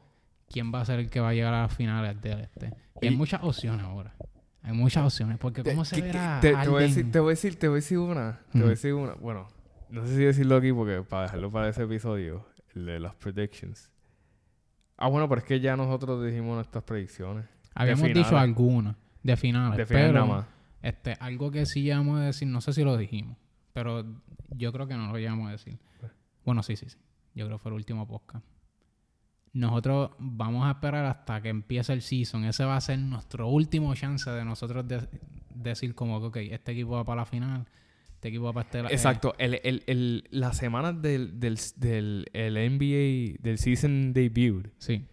¿quién 0.49 0.73
va 0.73 0.81
a 0.81 0.85
ser 0.85 0.99
el 0.99 1.09
que 1.09 1.19
va 1.19 1.29
a 1.29 1.33
llegar 1.33 1.53
a 1.53 1.63
las 1.63 1.73
finales 1.75 2.21
del 2.21 2.41
este? 2.41 2.73
Y, 3.01 3.07
hay 3.07 3.15
muchas 3.15 3.41
opciones 3.43 3.85
ahora. 3.85 4.13
Hay 4.61 4.73
muchas 4.73 5.05
opciones. 5.05 5.37
Porque 5.37 5.63
cómo 5.63 5.83
se 5.85 5.95
¿Qué- 5.95 6.01
qué- 6.03 6.07
verá 6.07 6.39
te, 6.41 6.55
te 6.55 6.69
voy 6.69 6.83
a 6.83 6.87
decir, 6.87 7.11
te 7.11 7.19
voy 7.19 7.29
a 7.29 7.31
decir, 7.31 7.55
te 7.59 7.67
voy 7.67 7.75
a 7.75 7.81
decir 7.81 7.97
una. 7.97 8.39
Te 8.51 8.59
voy 8.59 8.67
a 8.67 8.69
decir 8.71 8.93
una. 8.93 9.13
Bueno, 9.15 9.47
no 9.89 10.05
sé 10.05 10.15
si 10.15 10.23
decirlo 10.23 10.57
aquí 10.57 10.71
porque 10.73 11.01
para 11.01 11.23
dejarlo 11.23 11.51
para 11.51 11.69
ese 11.69 11.83
episodio, 11.83 12.45
el 12.75 12.85
de 12.85 12.99
las 12.99 13.15
predictions. 13.15 13.92
Ah, 15.03 15.07
bueno, 15.09 15.27
pero 15.27 15.39
es 15.39 15.45
que 15.45 15.59
ya 15.59 15.75
nosotros 15.75 16.23
dijimos 16.23 16.55
nuestras 16.55 16.83
predicciones. 16.85 17.45
Habíamos 17.75 18.03
finales. 18.07 18.25
dicho 18.25 18.37
algunas 18.37 18.95
de 19.21 19.35
finales. 19.35 19.77
De 19.77 19.85
final 19.85 20.01
pero 20.03 20.13
nada 20.13 20.25
más. 20.25 20.45
Este, 20.81 21.17
algo 21.19 21.51
que 21.51 21.65
sí 21.65 21.81
llegamos 21.83 22.19
a 22.19 22.23
decir, 22.23 22.47
no 22.47 22.61
sé 22.61 22.71
si 22.73 22.83
lo 22.83 22.95
dijimos, 22.95 23.37
pero 23.73 24.05
yo 24.51 24.71
creo 24.71 24.87
que 24.87 24.95
no 24.95 25.11
lo 25.11 25.17
llegamos 25.17 25.49
a 25.49 25.51
decir. 25.51 25.77
Bueno, 26.45 26.63
sí, 26.63 26.75
sí, 26.77 26.87
sí. 26.89 26.97
Yo 27.35 27.45
creo 27.47 27.57
que 27.57 27.63
fue 27.63 27.71
el 27.71 27.75
último 27.75 28.07
podcast. 28.07 28.45
Nosotros 29.53 30.11
vamos 30.19 30.65
a 30.65 30.71
esperar 30.71 31.05
hasta 31.05 31.41
que 31.41 31.49
empiece 31.49 31.93
el 31.93 32.01
season. 32.01 32.45
Ese 32.45 32.63
va 32.65 32.75
a 32.75 32.81
ser 32.81 32.99
nuestro 32.99 33.47
último 33.49 33.93
chance 33.95 34.29
de 34.29 34.43
nosotros 34.45 34.87
de- 34.87 35.07
decir 35.53 35.93
como 35.95 36.19
que, 36.19 36.27
ok, 36.27 36.51
este 36.53 36.71
equipo 36.71 36.91
va 36.91 37.03
para 37.03 37.21
la 37.21 37.25
final, 37.25 37.65
este 38.23 38.29
equipo 38.29 38.45
va 38.45 38.53
para 38.53 38.65
este... 38.65 38.77
eh, 38.79 38.87
Exacto. 38.89 39.35
El, 39.37 39.59
el, 39.65 39.83
el, 39.85 40.23
las 40.31 40.55
semanas 40.57 41.01
del, 41.01 41.39
del, 41.41 41.59
del 41.75 42.25
el 42.31 42.53
NBA, 42.53 43.37
del 43.43 43.57
season 43.57 44.13
debut, 44.13 44.67
sí. 44.77 45.05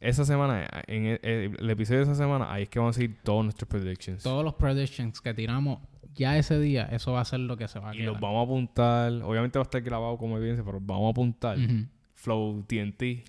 esa 0.00 0.24
semana, 0.24 0.66
en 0.88 1.06
el, 1.06 1.20
el 1.22 1.70
episodio 1.70 2.00
de 2.00 2.04
esa 2.06 2.16
semana, 2.16 2.52
ahí 2.52 2.64
es 2.64 2.68
que 2.68 2.80
vamos 2.80 2.96
a 2.96 3.00
decir 3.00 3.18
todos 3.22 3.44
nuestros 3.44 3.68
predictions. 3.68 4.22
Todos 4.24 4.44
los 4.44 4.54
predictions 4.54 5.20
que 5.20 5.32
tiramos 5.32 5.78
ya 6.14 6.36
ese 6.36 6.58
día, 6.58 6.86
eso 6.90 7.12
va 7.12 7.20
a 7.20 7.24
ser 7.24 7.38
lo 7.38 7.56
que 7.56 7.68
se 7.68 7.78
va 7.78 7.90
a 7.90 7.94
y 7.94 7.98
quedar. 7.98 8.12
los 8.12 8.20
vamos 8.20 8.40
a 8.40 8.44
apuntar. 8.44 9.12
Obviamente 9.22 9.58
va 9.58 9.62
a 9.62 9.68
estar 9.70 9.80
grabado 9.80 10.18
como 10.18 10.36
evidencia, 10.38 10.64
pero 10.64 10.80
vamos 10.80 11.06
a 11.06 11.10
apuntar. 11.10 11.56
Ujú. 11.56 11.86
Flow 12.22 12.62
TNT. 12.66 13.24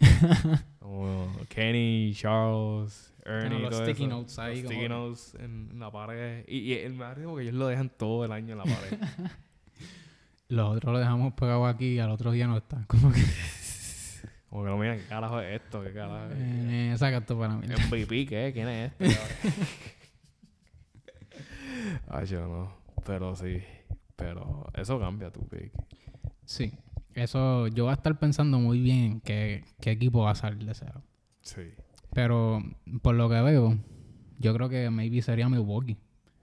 como 0.80 1.32
Kenny, 1.50 2.14
Charles, 2.14 3.14
Ernie. 3.26 3.60
los 3.60 3.70
todo 3.72 3.84
sticky 3.86 4.04
eso. 4.04 4.10
notes 4.10 4.40
ahí 4.40 4.62
Los 4.62 4.64
como- 4.64 4.74
sticky 4.82 4.90
notes 4.90 5.36
en 5.40 5.80
la 5.80 5.92
pared. 5.92 6.44
Y, 6.48 6.58
y 6.60 6.74
el 6.74 6.94
más 6.94 7.18
rico 7.18 7.36
que 7.38 7.44
ellos 7.44 7.54
lo 7.56 7.68
dejan 7.68 7.90
todo 7.90 8.26
el 8.26 8.32
año 8.34 8.52
en 8.52 8.58
la 8.58 8.64
pared. 8.66 9.00
Los 10.50 10.76
otros 10.76 10.92
lo 10.92 11.00
dejamos 11.00 11.34
pegado 11.36 11.66
aquí 11.66 11.94
y 11.94 12.00
al 12.00 12.12
otro 12.12 12.32
día 12.34 12.46
no 12.48 12.58
están. 12.58 12.84
Como 12.84 13.10
que... 13.14 13.22
como 14.50 14.64
que 14.66 14.70
no 14.70 14.78
miran, 14.78 14.98
¿qué 14.98 15.06
carajo 15.06 15.40
es 15.40 15.62
esto? 15.62 15.82
¿Qué 15.82 15.94
carajo 15.94 16.26
es? 16.34 16.38
Eh, 16.38 16.94
saca 16.98 17.20
esto 17.20 17.40
para 17.40 17.56
mí. 17.56 17.66
MVP, 17.68 18.26
¿qué? 18.26 18.52
¿Quién 18.54 18.68
es 18.68 18.92
este? 19.00 19.18
Ay, 22.10 22.26
yo 22.26 22.42
no. 22.48 22.74
Pero 23.06 23.34
sí. 23.38 23.64
Pero 24.18 24.70
eso 24.76 25.00
cambia 25.00 25.32
tu 25.32 25.48
pick. 25.48 25.72
Sí. 26.44 26.74
Eso, 27.16 27.68
yo 27.68 27.86
voy 27.86 27.92
a 27.92 27.96
estar 27.96 28.18
pensando 28.20 28.60
muy 28.60 28.80
bien 28.80 29.22
qué, 29.22 29.64
qué 29.80 29.92
equipo 29.92 30.22
va 30.24 30.32
a 30.32 30.36
salir 30.36 30.66
de 30.66 30.74
cero. 30.74 31.02
Sí. 31.42 31.62
Pero 32.14 32.64
por 33.02 33.16
lo 33.16 33.30
que 33.30 33.42
veo, 33.42 33.78
yo 34.40 34.54
creo 34.54 34.70
que 34.70 34.90
maybe 34.90 35.22
sería 35.22 35.50
Milwaukee. 35.50 35.98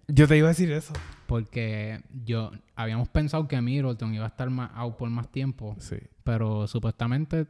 Yo 0.08 0.26
te 0.26 0.38
iba 0.38 0.48
a 0.48 0.50
decir 0.50 0.72
eso. 0.72 0.94
Porque 1.26 2.00
yo 2.24 2.50
habíamos 2.74 3.08
pensado 3.08 3.46
que 3.46 3.60
Middleton 3.60 4.14
iba 4.14 4.24
a 4.24 4.28
estar 4.28 4.48
más 4.48 4.70
out 4.74 4.96
por 4.96 5.10
más 5.10 5.30
tiempo. 5.30 5.76
Sí. 5.78 5.96
Pero 6.24 6.66
supuestamente, 6.66 7.46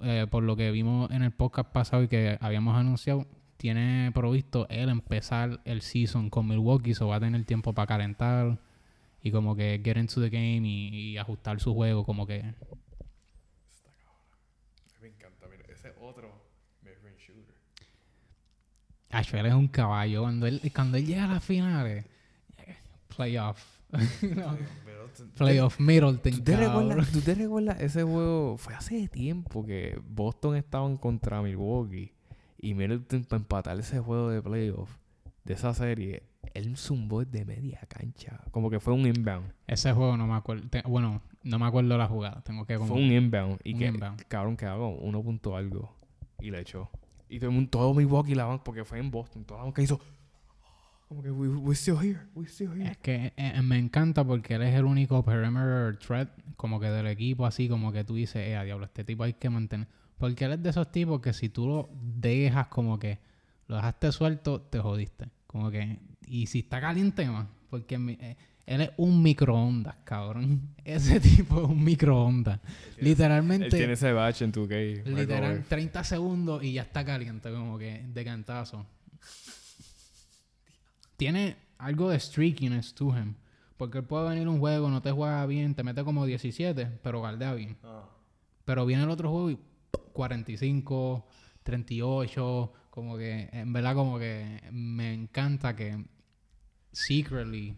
eh, 0.00 0.26
por 0.30 0.42
lo 0.42 0.56
que 0.56 0.70
vimos 0.70 1.10
en 1.10 1.22
el 1.22 1.32
podcast 1.32 1.70
pasado 1.70 2.02
y 2.02 2.08
que 2.08 2.38
habíamos 2.40 2.76
anunciado, 2.76 3.26
tiene 3.58 4.10
provisto 4.14 4.66
él 4.70 4.88
empezar 4.88 5.60
el 5.64 5.82
season 5.82 6.30
con 6.30 6.48
Milwaukee, 6.48 6.94
so 6.94 7.08
va 7.08 7.16
a 7.16 7.20
tener 7.20 7.44
tiempo 7.44 7.74
para 7.74 7.86
calentar 7.86 8.58
y 9.26 9.32
como 9.32 9.56
que 9.56 9.80
get 9.82 9.96
into 9.96 10.20
the 10.20 10.30
game 10.30 10.68
y, 10.68 10.88
y 10.88 11.18
ajustar 11.18 11.58
su 11.58 11.74
juego, 11.74 12.04
como 12.04 12.28
que 12.28 12.44
Me 15.00 15.08
encanta. 15.08 15.48
Mira, 15.50 15.64
ese 15.68 15.92
otro 16.00 16.30
mid-range 16.80 17.26
shooter. 17.26 17.56
Él 19.40 19.46
es 19.46 19.54
un 19.54 19.66
caballo. 19.66 20.22
Cuando 20.22 20.46
él, 20.46 20.60
cuando 20.72 20.96
él 20.96 21.06
llega 21.06 21.24
a 21.24 21.26
las 21.26 21.44
finales, 21.44 22.04
playoff. 23.16 23.60
No, 24.22 24.56
playoff 25.36 25.80
Middleton, 25.80 26.20
¿Tú 26.20 26.42
te, 26.42 26.52
cabrón. 26.52 26.88
recuerdas, 26.88 27.12
¿Tú 27.12 27.20
te 27.20 27.34
recuerdas 27.34 27.80
ese 27.80 28.04
juego? 28.04 28.56
Fue 28.58 28.74
hace 28.74 29.08
tiempo 29.08 29.66
que 29.66 29.98
Boston 30.08 30.54
estaban 30.54 30.96
contra 30.96 31.42
Milwaukee 31.42 32.12
y 32.58 32.74
Middleton 32.74 33.24
para 33.24 33.40
empatar 33.40 33.78
ese 33.80 33.98
juego 33.98 34.30
de 34.30 34.40
playoff 34.40 34.90
de 35.42 35.54
esa 35.54 35.74
serie, 35.74 36.22
él 36.54 36.76
zumbó 36.76 37.24
de 37.24 37.44
media 37.44 37.80
cancha. 37.88 38.40
Como 38.50 38.70
que 38.70 38.80
fue 38.80 38.92
un 38.94 39.06
inbound. 39.06 39.52
Ese 39.66 39.92
juego 39.92 40.16
no 40.16 40.26
me 40.26 40.34
acuerdo. 40.34 40.68
te- 40.68 40.82
bueno, 40.82 41.22
no 41.42 41.58
me 41.58 41.66
acuerdo 41.66 41.96
la 41.96 42.06
jugada. 42.06 42.42
Tengo 42.42 42.64
que 42.66 42.76
como... 42.76 42.88
Fue 42.94 43.02
un 43.02 43.12
inbound. 43.12 43.58
Y 43.64 43.72
un 43.74 43.78
que, 43.78 43.86
inbound. 43.86 44.22
cabrón, 44.28 44.56
que 44.56 44.66
hago 44.66 44.96
uno 44.96 45.22
punto 45.22 45.56
algo. 45.56 45.94
Y 46.40 46.50
le 46.50 46.60
echó. 46.60 46.90
Y 47.28 47.38
todo 47.38 47.50
el 47.50 47.54
mundo, 47.56 47.70
todo 47.70 47.94
Milwaukee 47.94 48.34
la 48.34 48.44
van, 48.44 48.60
porque 48.62 48.84
fue 48.84 48.98
en 48.98 49.10
Boston. 49.10 49.44
Toda 49.44 49.60
la 49.60 49.64
banca 49.64 49.82
hizo. 49.82 50.00
Como 51.08 51.22
que, 51.22 51.30
we, 51.30 51.48
we're 51.48 51.74
still 51.76 51.96
here, 51.96 52.20
we're 52.34 52.50
still 52.50 52.72
here. 52.72 52.90
Es 52.90 52.96
que 52.98 53.32
eh, 53.36 53.62
me 53.62 53.78
encanta 53.78 54.24
porque 54.24 54.54
él 54.54 54.62
es 54.62 54.74
el 54.74 54.84
único 54.84 55.24
perimeter 55.24 55.96
threat 55.98 56.28
como 56.56 56.80
que 56.80 56.88
del 56.90 57.06
equipo, 57.06 57.46
así 57.46 57.68
como 57.68 57.92
que 57.92 58.02
tú 58.02 58.16
dices, 58.16 58.44
eh, 58.44 58.56
a 58.56 58.64
diablo, 58.64 58.86
este 58.86 59.04
tipo 59.04 59.22
hay 59.22 59.34
que 59.34 59.48
mantener. 59.48 59.86
Porque 60.18 60.46
él 60.46 60.52
es 60.52 60.62
de 60.62 60.70
esos 60.70 60.90
tipos 60.90 61.20
que 61.20 61.32
si 61.32 61.48
tú 61.48 61.68
lo 61.68 61.88
dejas 61.92 62.66
como 62.68 62.98
que 62.98 63.20
lo 63.68 63.76
dejaste 63.76 64.10
suelto, 64.10 64.60
te 64.60 64.80
jodiste. 64.80 65.28
Como 65.46 65.70
que, 65.70 66.00
y 66.26 66.46
si 66.46 66.60
está 66.60 66.80
caliente 66.80 67.26
más, 67.28 67.46
porque 67.70 67.98
mi- 67.98 68.18
eh, 68.20 68.36
él 68.66 68.80
es 68.80 68.90
un 68.96 69.22
microondas, 69.22 69.96
cabrón. 70.04 70.60
Ese 70.84 71.20
tipo 71.20 71.62
es 71.62 71.68
un 71.68 71.82
microondas. 71.84 72.60
Él 72.98 73.04
Literalmente, 73.04 73.70
tiene 73.76 73.92
ese 73.94 74.12
batch 74.12 74.42
en 74.42 74.52
tu 74.52 74.66
gay. 74.66 75.02
literal, 75.04 75.64
30 75.68 76.02
segundos 76.04 76.62
y 76.64 76.72
ya 76.74 76.82
está 76.82 77.04
caliente, 77.04 77.50
como 77.50 77.78
que 77.78 78.02
de 78.12 78.24
cantazo. 78.24 78.84
Tiene 81.16 81.56
algo 81.78 82.10
de 82.10 82.20
streakiness 82.20 82.94
to 82.94 83.16
him. 83.16 83.34
Porque 83.76 83.98
él 83.98 84.04
puede 84.04 84.28
venir 84.30 84.48
un 84.48 84.58
juego, 84.58 84.88
no 84.90 85.02
te 85.02 85.10
juega 85.12 85.44
bien, 85.46 85.74
te 85.74 85.82
mete 85.82 86.02
como 86.02 86.24
17, 86.24 86.86
pero 87.02 87.20
galdea 87.20 87.52
bien. 87.54 87.76
Pero 88.64 88.86
viene 88.86 89.02
el 89.02 89.10
otro 89.10 89.30
juego 89.30 89.50
y 89.50 89.58
45, 90.14 91.26
38, 91.62 92.72
como 92.90 93.18
que, 93.18 93.50
en 93.52 93.72
verdad 93.72 93.94
como 93.94 94.18
que 94.18 94.62
me 94.72 95.12
encanta 95.12 95.76
que 95.76 96.02
secretly 96.96 97.76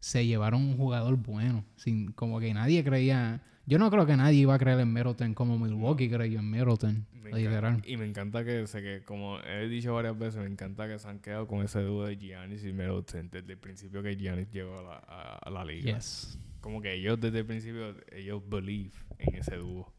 se 0.00 0.24
llevaron 0.26 0.62
un 0.62 0.76
jugador 0.76 1.16
bueno, 1.16 1.64
sin 1.76 2.12
como 2.12 2.40
que 2.40 2.54
nadie 2.54 2.82
creía, 2.84 3.42
yo 3.66 3.78
no 3.78 3.90
creo 3.90 4.06
que 4.06 4.16
nadie 4.16 4.38
iba 4.40 4.54
a 4.54 4.58
creer 4.58 4.80
en 4.80 4.92
Middleton 4.92 5.34
como 5.34 5.58
Milwaukee 5.58 6.08
creyó 6.08 6.38
en 6.38 6.50
Middleton, 6.50 7.06
literal. 7.32 7.82
y 7.84 7.96
me 7.96 8.06
encanta 8.06 8.44
que, 8.44 8.66
sé 8.66 8.80
que, 8.82 9.02
como 9.04 9.40
he 9.40 9.68
dicho 9.68 9.92
varias 9.94 10.16
veces, 10.18 10.40
me 10.40 10.46
encanta 10.46 10.86
que 10.88 10.98
se 10.98 11.08
han 11.08 11.18
quedado 11.18 11.46
con 11.46 11.62
ese 11.62 11.80
dúo 11.82 12.04
de 12.06 12.16
Giannis 12.16 12.64
y 12.64 12.72
Middleton 12.72 13.28
desde 13.30 13.52
el 13.52 13.58
principio 13.58 14.02
que 14.02 14.16
Giannis 14.16 14.50
llegó 14.52 14.78
a 14.78 14.82
la, 14.82 14.94
a- 15.06 15.38
a 15.38 15.50
la 15.50 15.64
liga. 15.64 15.94
Yes. 15.96 16.38
Como 16.60 16.80
que 16.80 16.94
ellos 16.94 17.20
desde 17.20 17.40
el 17.40 17.46
principio, 17.46 17.94
ellos 18.12 18.42
believe 18.48 18.92
en 19.18 19.34
ese 19.34 19.56
dúo. 19.56 19.92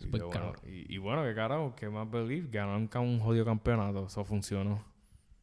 Y, 0.00 0.06
bueno, 0.06 0.30
cabrón. 0.30 0.54
y, 0.66 0.94
y 0.94 0.98
bueno, 0.98 1.22
que 1.24 1.34
carajo, 1.34 1.74
que 1.76 1.88
más 1.88 2.10
believe, 2.10 2.48
ganaron 2.50 2.88
un 2.94 3.20
jodido 3.20 3.44
campeonato, 3.44 4.06
eso 4.06 4.24
funcionó. 4.24 4.84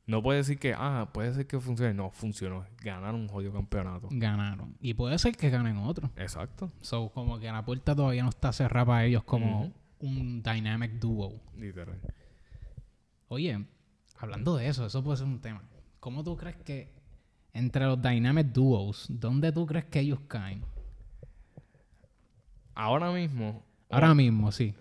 No 0.07 0.23
puede 0.23 0.37
decir 0.37 0.57
que, 0.57 0.73
ah, 0.73 1.09
puede 1.13 1.33
ser 1.33 1.47
que 1.47 1.59
funcione, 1.59 1.93
no, 1.93 2.09
funcionó, 2.11 2.65
ganaron 2.81 3.21
un 3.21 3.27
jodido 3.27 3.51
campeonato. 3.51 4.07
Ganaron. 4.09 4.75
Y 4.79 4.93
puede 4.93 5.19
ser 5.19 5.35
que 5.35 5.49
ganen 5.49 5.77
otro. 5.77 6.09
Exacto, 6.15 6.71
So, 6.81 7.09
como 7.09 7.37
que 7.39 7.51
la 7.51 7.65
puerta 7.65 7.93
todavía 7.93 8.23
no 8.23 8.29
está 8.29 8.53
cerrada 8.53 8.85
para 8.85 9.05
ellos 9.05 9.23
como 9.25 9.73
un 9.99 10.41
dynamic 10.41 10.93
duo. 10.93 11.41
literal. 11.57 11.99
Oye, 13.27 13.65
hablando 14.17 14.55
de 14.55 14.69
eso, 14.69 14.85
eso 14.85 15.03
puede 15.03 15.17
ser 15.17 15.27
un 15.27 15.41
tema. 15.41 15.61
¿Cómo 15.99 16.23
tú 16.23 16.37
crees 16.37 16.55
que 16.55 16.93
entre 17.51 17.85
los 17.85 18.01
dynamic 18.01 18.47
duos, 18.47 19.07
dónde 19.09 19.51
tú 19.51 19.65
crees 19.65 19.85
que 19.85 19.99
ellos 19.99 20.21
caen? 20.29 20.63
Ahora 22.73 23.11
mismo, 23.11 23.65
Ahora 23.89 24.13
mismo, 24.13 24.51
sí. 24.51 24.73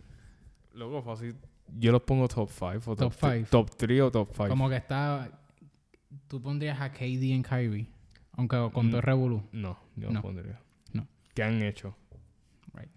Loco, 0.72 1.02
fácil. 1.02 1.36
Yo 1.78 1.92
los 1.92 2.02
pongo 2.02 2.28
top 2.28 2.50
5 2.50 2.90
o 2.92 2.96
Top 2.96 2.96
top 2.96 3.12
five. 3.12 3.38
3 3.40 3.50
top 3.50 3.70
3 3.76 4.00
o 4.02 4.10
top 4.10 4.28
5. 4.32 4.48
Como 4.48 4.68
que 4.68 4.76
está. 4.76 5.30
Tú 6.28 6.40
pondrías 6.40 6.80
a 6.80 6.92
KD 6.92 7.32
en 7.34 7.42
Kyrie. 7.42 7.86
Aunque 8.32 8.56
con 8.72 8.86
Mm. 8.86 8.90
todo 8.90 8.96
el 8.98 9.02
revolú. 9.02 9.42
No, 9.52 9.78
yo 9.96 10.08
No. 10.08 10.14
no 10.14 10.22
pondría. 10.22 10.60
No. 10.92 11.06
¿Qué 11.34 11.42
han 11.42 11.62
hecho? 11.62 11.96
Right. 12.74 12.90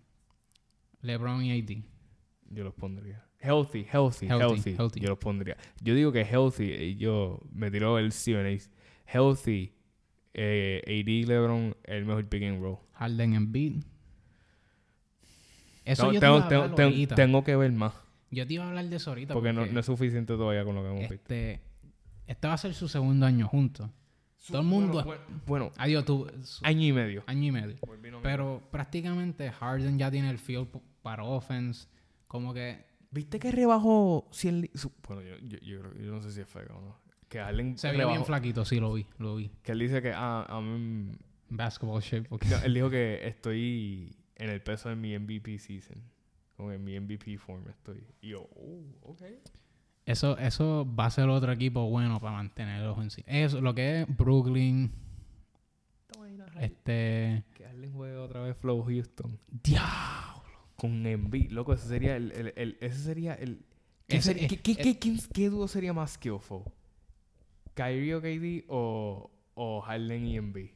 LeBron 1.02 1.44
y 1.44 1.52
AD. 1.60 1.84
Yo 2.50 2.64
los 2.64 2.74
pondría. 2.74 3.24
Healthy, 3.42 3.86
healthy, 3.92 4.28
Healthy, 4.28 4.44
healthy. 4.56 4.76
healthy. 4.76 5.00
Yo 5.00 5.10
los 5.10 5.18
pondría. 5.18 5.56
Yo 5.82 5.96
digo 5.96 6.12
que 6.12 6.22
healthy, 6.26 6.64
y 6.74 6.96
yo 6.98 7.40
me 7.54 7.72
tiró 7.72 7.98
el 7.98 8.12
Steven. 8.12 8.60
Healthy, 9.06 9.74
eh, 10.34 10.82
AD 10.86 11.26
LeBron, 11.28 11.76
el 11.86 12.06
mejor 12.06 12.26
pick 12.28 12.44
and 12.44 12.62
roll. 12.62 12.78
Harden 12.94 13.34
en 13.36 13.52
beat. 13.52 13.74
Eso 15.86 16.06
No, 16.08 16.14
yo 16.14 16.20
te 16.20 16.26
tengo, 16.26 16.38
a 16.38 16.48
tengo- 16.50 16.76
tengo- 16.76 17.16
tengo 17.16 17.44
que 17.44 17.56
ver 17.56 17.72
más. 17.72 17.94
Yo 18.32 18.46
te 18.48 18.54
iba 18.54 18.66
a 18.66 18.70
hablar 18.70 18.86
de 18.86 18.96
eso 18.96 19.10
ahorita. 19.12 19.34
Porque 19.34 19.54
no, 19.54 19.66
no 19.66 19.80
es 19.80 19.86
suficiente 19.86 20.34
todavía 20.36 20.64
con 20.64 20.76
lo 20.76 20.82
que 20.82 20.88
hemos 20.88 21.00
visto. 21.02 21.14
este, 21.16 21.62
este 22.28 22.48
va 22.48 22.54
a 22.54 22.58
ser 22.58 22.74
su 22.74 22.88
segundo 22.88 23.26
año 23.26 23.48
juntos. 23.48 23.90
todo 24.48 24.62
el 24.62 24.68
mundo- 24.68 25.04
Bueno, 25.04 25.22
bueno, 25.46 25.72
Adiós, 25.78 26.06
tú. 26.06 26.28
su- 26.44 26.66
año 26.66 26.86
y 26.86 26.94
medio. 26.94 27.24
año 27.28 27.44
y 27.48 27.52
medio. 27.52 27.76
Pero 28.24 28.64
prácticamente 28.72 29.52
Harden 29.52 29.98
ya 30.00 30.10
tiene 30.10 30.30
el 30.30 30.38
field 30.40 30.68
para 31.02 31.24
offense. 31.24 31.88
Como 32.28 32.54
que 32.54 32.88
¿Viste 33.12 33.40
que 33.40 33.52
rebajó 33.52 34.28
100 34.32 34.62
li- 34.62 34.72
su- 34.76 34.92
Bueno, 35.08 35.24
yo, 35.24 35.36
yo, 35.40 35.58
yo, 35.64 35.80
creo- 35.82 35.96
yo 35.96 36.12
no 36.12 36.22
sé 36.22 36.32
si 36.32 36.42
es 36.42 36.48
feo 36.48 36.68
o 36.76 36.82
no. 36.82 37.00
Que 37.28 37.40
Harden 37.40 37.76
se 37.78 37.90
veía 37.92 38.06
bien 38.06 38.24
flaquito, 38.24 38.64
sí 38.66 38.80
lo 38.80 38.94
vi, 38.94 39.06
lo 39.18 39.36
vi. 39.36 39.50
Que 39.64 39.72
él 39.72 39.80
dice 39.80 40.00
que, 40.02 40.12
ah, 40.16 40.46
Basketball 41.50 42.02
shape. 42.02 42.28
no, 42.30 42.58
él 42.64 42.74
dijo 42.74 42.90
que 42.90 43.28
estoy 43.28 44.16
en 44.36 44.50
el 44.52 44.62
peso 44.62 44.90
de 44.90 44.96
mi 44.96 45.14
MVP 45.18 45.58
season. 45.58 46.04
Como 46.60 46.74
en 46.74 46.84
mi 46.84 47.00
MVP 47.00 47.38
form 47.38 47.70
estoy. 47.70 48.04
Y 48.20 48.32
yo, 48.32 48.42
oh, 48.54 48.84
ok. 49.12 49.22
Eso, 50.06 50.38
eso 50.38 50.86
va 50.94 51.06
a 51.06 51.10
ser 51.10 51.30
otro 51.30 51.54
equipo 51.54 51.90
bueno 51.90 52.20
para 52.20 52.34
mantenerlos 52.34 52.98
en 52.98 53.10
sí. 53.12 53.24
Eso, 53.26 53.62
lo 53.62 53.74
que 53.74 54.02
es 54.02 54.18
Brooklyn, 54.18 54.92
este. 56.60 57.46
Que 57.54 57.64
Harden 57.64 57.94
juegue 57.94 58.18
otra 58.18 58.42
vez 58.42 58.58
Flow 58.58 58.84
Houston. 58.84 59.40
Diablo. 59.64 60.44
Con 60.76 61.06
Embiid. 61.08 61.52
Loco, 61.52 61.72
ese 61.74 61.88
sería 61.88 62.18
el... 62.18 62.34
el, 62.34 62.54
el- 62.58 62.78
ese 62.82 62.98
sería 63.00 63.36
el... 63.36 63.64
¿Qué, 64.08 64.18
Ese- 64.18 64.34
sería- 64.34 64.44
eh, 64.44 64.48
qué, 64.50 64.58
qué, 64.58 64.72
eh. 64.90 64.98
qué- 65.00 65.18
qué 65.34 65.50
dúo 65.50 65.66
sería 65.70 65.94
más 65.94 66.12
skillful? 66.14 66.64
¿Kyrie 67.74 68.16
o 68.16 68.22
KD 68.22 68.66
o, 68.68 69.32
o 69.54 69.80
Harden 69.82 70.26
y 70.26 70.36
Embiid? 70.36 70.72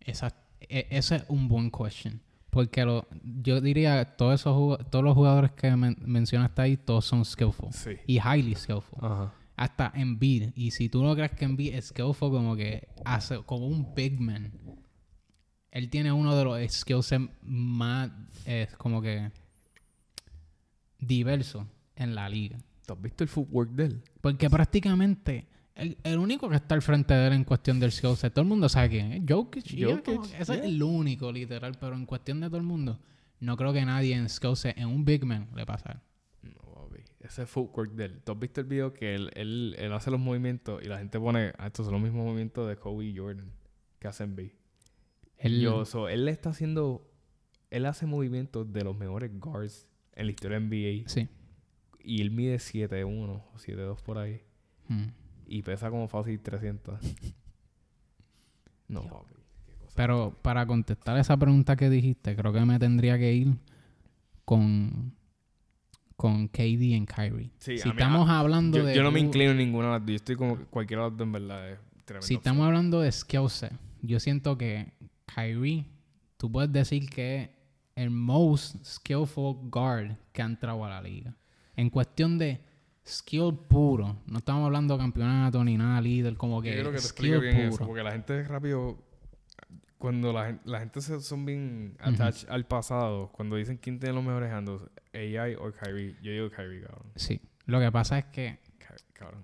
Esa, 0.00 0.34
e- 0.60 0.88
ese 0.90 1.16
es 1.16 1.24
un 1.28 1.48
buen 1.48 1.70
question. 1.70 2.20
Porque 2.50 2.84
lo, 2.84 3.06
yo 3.42 3.60
diría 3.60 4.16
todos 4.16 4.40
esos 4.40 4.78
todos 4.90 5.04
los 5.04 5.14
jugadores 5.14 5.52
que 5.52 5.74
men- 5.76 5.96
mencionaste 6.00 6.62
ahí, 6.62 6.76
todos 6.76 7.04
son 7.04 7.24
skillful. 7.24 7.72
Sí. 7.72 7.90
Y 8.06 8.16
highly 8.18 8.54
skillful. 8.54 8.98
Ajá. 9.02 9.34
Hasta 9.56 9.92
Embiid. 9.94 10.50
Y 10.54 10.70
si 10.70 10.88
tú 10.88 11.02
no 11.02 11.14
crees 11.14 11.32
que 11.32 11.44
Embiid 11.44 11.74
es 11.74 11.86
skillful, 11.88 12.30
como 12.30 12.56
que 12.56 12.88
hace 13.04 13.38
como 13.44 13.66
un 13.66 13.94
big 13.94 14.18
man. 14.20 14.52
Él 15.70 15.90
tiene 15.90 16.10
uno 16.10 16.34
de 16.34 16.44
los 16.44 16.72
skills 16.72 17.14
más 17.42 18.10
eh, 18.46 18.66
como 18.78 19.02
que 19.02 19.30
diversos 20.98 21.66
en 21.96 22.14
la 22.14 22.28
liga. 22.28 22.58
¿Tú 22.86 22.94
has 22.94 23.02
visto 23.02 23.22
el 23.24 23.28
footwork 23.28 23.70
de 23.72 23.84
él? 23.84 24.02
Porque 24.20 24.48
prácticamente 24.48 25.46
el, 25.78 25.96
el 26.04 26.18
único 26.18 26.48
que 26.48 26.56
está 26.56 26.74
al 26.74 26.82
frente 26.82 27.14
de 27.14 27.28
él 27.28 27.32
en 27.32 27.44
cuestión 27.44 27.80
del 27.80 27.92
skill 27.92 28.16
set, 28.16 28.32
todo 28.34 28.42
el 28.42 28.48
mundo 28.48 28.68
sabe 28.68 28.90
quién 28.90 29.12
es. 29.12 29.22
Jokic. 29.28 29.64
Jokic, 29.80 30.24
ese 30.38 30.54
es 30.54 30.60
el 30.64 30.82
único, 30.82 31.32
literal. 31.32 31.76
Pero 31.80 31.94
en 31.94 32.04
cuestión 32.06 32.40
de 32.40 32.48
todo 32.48 32.58
el 32.58 32.62
mundo, 32.64 32.98
no 33.40 33.56
creo 33.56 33.72
que 33.72 33.84
nadie 33.84 34.14
en 34.14 34.28
skill 34.28 34.56
set, 34.56 34.76
en 34.76 34.88
un 34.88 35.04
big 35.04 35.24
man, 35.24 35.48
le 35.54 35.64
pasa. 35.64 36.02
Ese 37.20 37.46
footwork 37.46 37.92
de 37.92 38.04
él. 38.06 38.22
¿Tú 38.22 38.32
has 38.32 38.38
visto 38.38 38.60
el 38.60 38.66
video 38.68 38.94
que 38.94 39.14
él, 39.14 39.30
él, 39.34 39.74
él 39.78 39.92
hace 39.92 40.10
los 40.10 40.20
movimientos 40.20 40.80
y 40.82 40.86
la 40.88 40.98
gente 40.98 41.18
pone, 41.18 41.52
ah, 41.58 41.66
estos 41.66 41.84
son 41.86 41.94
los 41.94 42.02
mismos 42.02 42.24
movimientos 42.24 42.66
de 42.68 42.76
Kobe 42.76 43.06
y 43.06 43.16
Jordan 43.16 43.50
que 43.98 44.08
hacen 44.08 44.34
B? 44.36 44.54
Él, 45.36 45.60
Yo, 45.60 45.84
so, 45.84 46.08
él 46.08 46.28
está 46.28 46.50
haciendo, 46.50 47.10
él 47.70 47.86
hace 47.86 48.06
movimientos 48.06 48.72
de 48.72 48.82
los 48.84 48.96
mejores 48.96 49.30
guards 49.38 49.88
en 50.14 50.26
la 50.26 50.32
historia 50.32 50.58
de 50.60 50.64
NBA 50.66 51.08
Sí. 51.08 51.28
y 52.00 52.22
él 52.22 52.30
mide 52.30 52.56
7'1 52.56 53.42
o 53.52 53.58
7'2 53.58 54.00
por 54.02 54.18
ahí 54.18 54.42
Mm. 54.88 55.08
Y 55.48 55.62
pesa 55.62 55.90
como 55.90 56.08
fácil 56.08 56.40
300. 56.40 56.98
no, 58.88 59.02
papi. 59.02 59.34
Pero 59.94 60.32
para 60.42 60.64
contestar 60.66 61.18
esa 61.18 61.36
pregunta 61.36 61.74
que 61.74 61.90
dijiste, 61.90 62.36
creo 62.36 62.52
que 62.52 62.60
me 62.64 62.78
tendría 62.78 63.18
que 63.18 63.32
ir 63.32 63.56
con, 64.44 65.12
con 66.16 66.46
KD 66.46 66.94
en 66.94 67.04
Kyrie. 67.04 67.50
Sí, 67.58 67.78
si 67.78 67.84
mí- 67.88 67.90
estamos 67.90 68.28
hablando 68.28 68.78
yo, 68.78 68.84
de... 68.84 68.94
yo 68.94 69.02
no 69.02 69.10
me 69.10 69.18
inclino 69.18 69.50
en 69.50 69.56
ninguna 69.58 69.86
de 69.86 69.92
las 69.94 70.00
dos. 70.02 70.08
Yo 70.10 70.16
estoy 70.16 70.36
como 70.36 70.56
cualquiera 70.66 71.02
de 71.02 71.08
las 71.10 71.18
dos 71.18 71.26
en 71.26 71.32
verdad 71.32 71.70
es 71.70 71.78
tremendo. 72.04 72.26
Si 72.26 72.34
estamos 72.34 72.64
hablando 72.64 73.00
de 73.00 73.10
skill 73.10 73.50
set, 73.50 73.72
yo 74.00 74.20
siento 74.20 74.56
que 74.56 74.92
Kyrie, 75.34 75.86
tú 76.36 76.50
puedes 76.52 76.72
decir 76.72 77.10
que 77.10 77.42
es 77.42 77.50
el 77.96 78.10
most 78.10 78.76
skillful 78.84 79.56
guard 79.68 80.16
que 80.32 80.42
ha 80.42 80.46
entrado 80.46 80.84
a 80.84 80.90
la 80.90 81.02
liga. 81.02 81.34
En 81.74 81.90
cuestión 81.90 82.38
de 82.38 82.60
skill 83.08 83.54
puro, 83.68 84.16
no 84.26 84.38
estamos 84.38 84.64
hablando 84.66 84.94
de 84.94 85.00
campeonato 85.00 85.64
ni 85.64 85.76
nada 85.76 86.00
líder, 86.00 86.36
como 86.36 86.60
que 86.62 86.70
Yo 86.76 86.80
creo 86.82 86.92
que 86.92 86.98
te 86.98 87.02
skill 87.02 87.34
explique 87.34 87.54
bien 87.54 87.68
eso, 87.68 87.78
puro. 87.78 87.86
porque 87.88 88.02
la 88.02 88.12
gente 88.12 88.42
rápido, 88.44 88.98
cuando 89.98 90.32
la, 90.32 90.46
gen- 90.46 90.60
la 90.64 90.78
gente 90.80 91.00
se, 91.00 91.20
son 91.20 91.44
bien 91.44 91.96
attached 92.00 92.48
al 92.50 92.66
pasado, 92.66 93.30
cuando 93.32 93.56
dicen 93.56 93.78
quién 93.78 93.98
tiene 93.98 94.14
los 94.14 94.24
mejores 94.24 94.52
handles, 94.52 94.82
AI 95.14 95.54
o 95.56 95.72
Kyrie, 95.72 96.16
yo 96.22 96.30
digo 96.32 96.50
Kyrie, 96.50 96.82
cabrón. 96.82 97.06
Sí, 97.16 97.40
lo 97.66 97.80
que 97.80 97.90
pasa 97.90 98.18
es 98.18 98.24
que 98.26 98.58
Ky- 98.78 99.12
cabrón. 99.14 99.42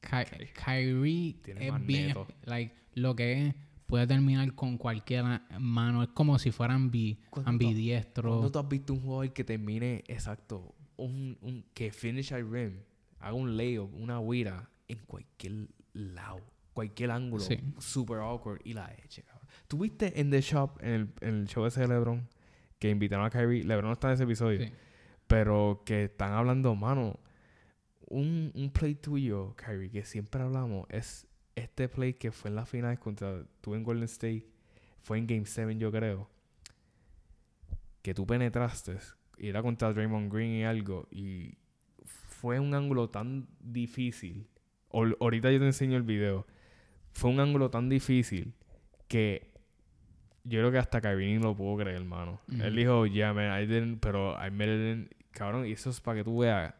Ky- 0.00 0.46
Kyrie 0.64 1.34
Tiene 1.44 1.66
es 1.66 1.72
más 1.72 1.84
bien, 1.86 2.08
neto. 2.08 2.26
like, 2.44 2.74
lo 2.94 3.14
que 3.14 3.48
es, 3.48 3.54
puede 3.86 4.06
terminar 4.06 4.52
con 4.54 4.78
cualquier 4.78 5.24
mano, 5.58 6.02
es 6.02 6.08
como 6.10 6.38
si 6.38 6.50
fuera 6.50 6.74
ambi, 6.74 7.20
¿Cuándo 7.30 7.44
tú- 7.46 7.50
ambidiestro. 7.50 8.30
¿Cuándo 8.30 8.50
tú 8.52 8.58
has 8.58 8.68
visto 8.68 8.92
un 8.94 9.00
jugador 9.00 9.32
que 9.32 9.44
termine 9.44 10.02
exacto, 10.08 10.74
un, 10.98 11.38
un 11.40 11.64
que 11.74 11.90
finish 11.90 12.32
al 12.34 12.50
rim, 12.50 12.80
haga 13.20 13.32
un 13.34 13.56
layup, 13.56 13.94
una 13.94 14.20
huira 14.20 14.68
en 14.88 14.98
cualquier 15.06 15.68
lado, 15.94 16.40
cualquier 16.74 17.10
ángulo, 17.10 17.42
Sí. 17.42 17.58
super 17.78 18.18
awkward 18.18 18.60
y 18.64 18.74
la 18.74 18.92
eche, 19.02 19.22
cabrón. 19.22 19.48
¿Tú 19.66 19.78
viste 19.78 20.20
en 20.20 20.30
The 20.30 20.40
Shop, 20.42 20.78
en 20.82 20.90
el, 20.90 21.08
en 21.22 21.34
el 21.40 21.48
show 21.48 21.64
ese 21.66 21.80
de 21.80 21.88
LeBron, 21.88 22.28
que 22.78 22.90
invitaron 22.90 23.24
a 23.26 23.30
Kyrie? 23.30 23.64
LeBron 23.64 23.86
no 23.86 23.92
está 23.92 24.08
en 24.08 24.14
ese 24.14 24.24
episodio, 24.24 24.60
Sí. 24.66 24.72
pero 25.26 25.82
que 25.86 26.04
están 26.04 26.32
hablando, 26.32 26.74
mano, 26.74 27.18
un, 28.06 28.52
un 28.54 28.70
play 28.70 28.94
tuyo, 28.94 29.54
Kyrie, 29.56 29.90
que 29.90 30.04
siempre 30.04 30.42
hablamos, 30.42 30.86
es 30.90 31.26
este 31.54 31.88
play 31.88 32.14
que 32.14 32.30
fue 32.32 32.50
en 32.50 32.56
la 32.56 32.64
final 32.66 32.98
contra 32.98 33.44
tú 33.60 33.74
en 33.74 33.82
Golden 33.82 34.04
State, 34.04 34.46
fue 35.02 35.18
en 35.18 35.26
Game 35.26 35.44
7 35.46 35.76
yo 35.76 35.90
creo, 35.90 36.28
que 38.02 38.14
tú 38.14 38.26
penetraste 38.26 38.96
y 39.38 39.48
era 39.48 39.62
contra 39.62 39.92
Draymond 39.92 40.32
Green 40.32 40.52
y 40.52 40.64
algo, 40.64 41.06
y 41.10 41.54
fue 42.04 42.58
un 42.60 42.74
ángulo 42.74 43.08
tan 43.10 43.46
difícil, 43.60 44.46
ahorita 44.90 45.50
yo 45.52 45.58
te 45.58 45.66
enseño 45.66 45.96
el 45.96 46.02
video, 46.02 46.46
fue 47.12 47.30
un 47.30 47.40
ángulo 47.40 47.70
tan 47.70 47.88
difícil 47.88 48.52
que 49.08 49.52
yo 50.44 50.60
creo 50.60 50.70
que 50.70 50.78
hasta 50.78 51.00
Kyrie 51.00 51.36
ni 51.36 51.42
lo 51.42 51.54
pudo 51.54 51.76
creer, 51.78 51.96
hermano. 51.96 52.40
Él 52.50 52.74
dijo, 52.76 53.06
yeah, 53.06 53.32
man, 53.34 53.60
I 53.62 53.66
didn't, 53.66 53.98
pero 54.00 54.32
I 54.34 54.50
made 54.50 54.74
it 54.92 54.96
in", 54.96 55.10
cabrón, 55.30 55.66
y 55.66 55.72
eso 55.72 55.90
es 55.90 56.00
para 56.00 56.18
que 56.18 56.24
tú 56.24 56.38
veas. 56.38 56.74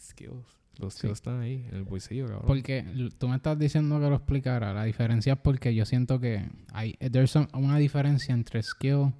Skills. 0.00 0.46
Los 0.78 0.94
Sí. 0.94 0.98
skills 1.00 1.12
están 1.18 1.40
ahí, 1.40 1.66
en 1.70 1.74
el 1.76 1.82
bolsillo, 1.84 2.26
cabrón. 2.26 2.44
Porque 2.46 2.84
tú 3.18 3.28
me 3.28 3.36
estás 3.36 3.58
diciendo 3.58 3.98
que 4.00 4.08
lo 4.08 4.14
explicara. 4.14 4.72
La 4.72 4.84
diferencia 4.84 5.32
es 5.32 5.38
porque 5.40 5.74
yo 5.74 5.84
siento 5.84 6.20
que 6.20 6.48
hay 6.72 6.92
there's 7.10 7.30
some- 7.32 7.48
una 7.54 7.78
diferencia 7.78 8.32
entre 8.32 8.62
skill 8.62 9.12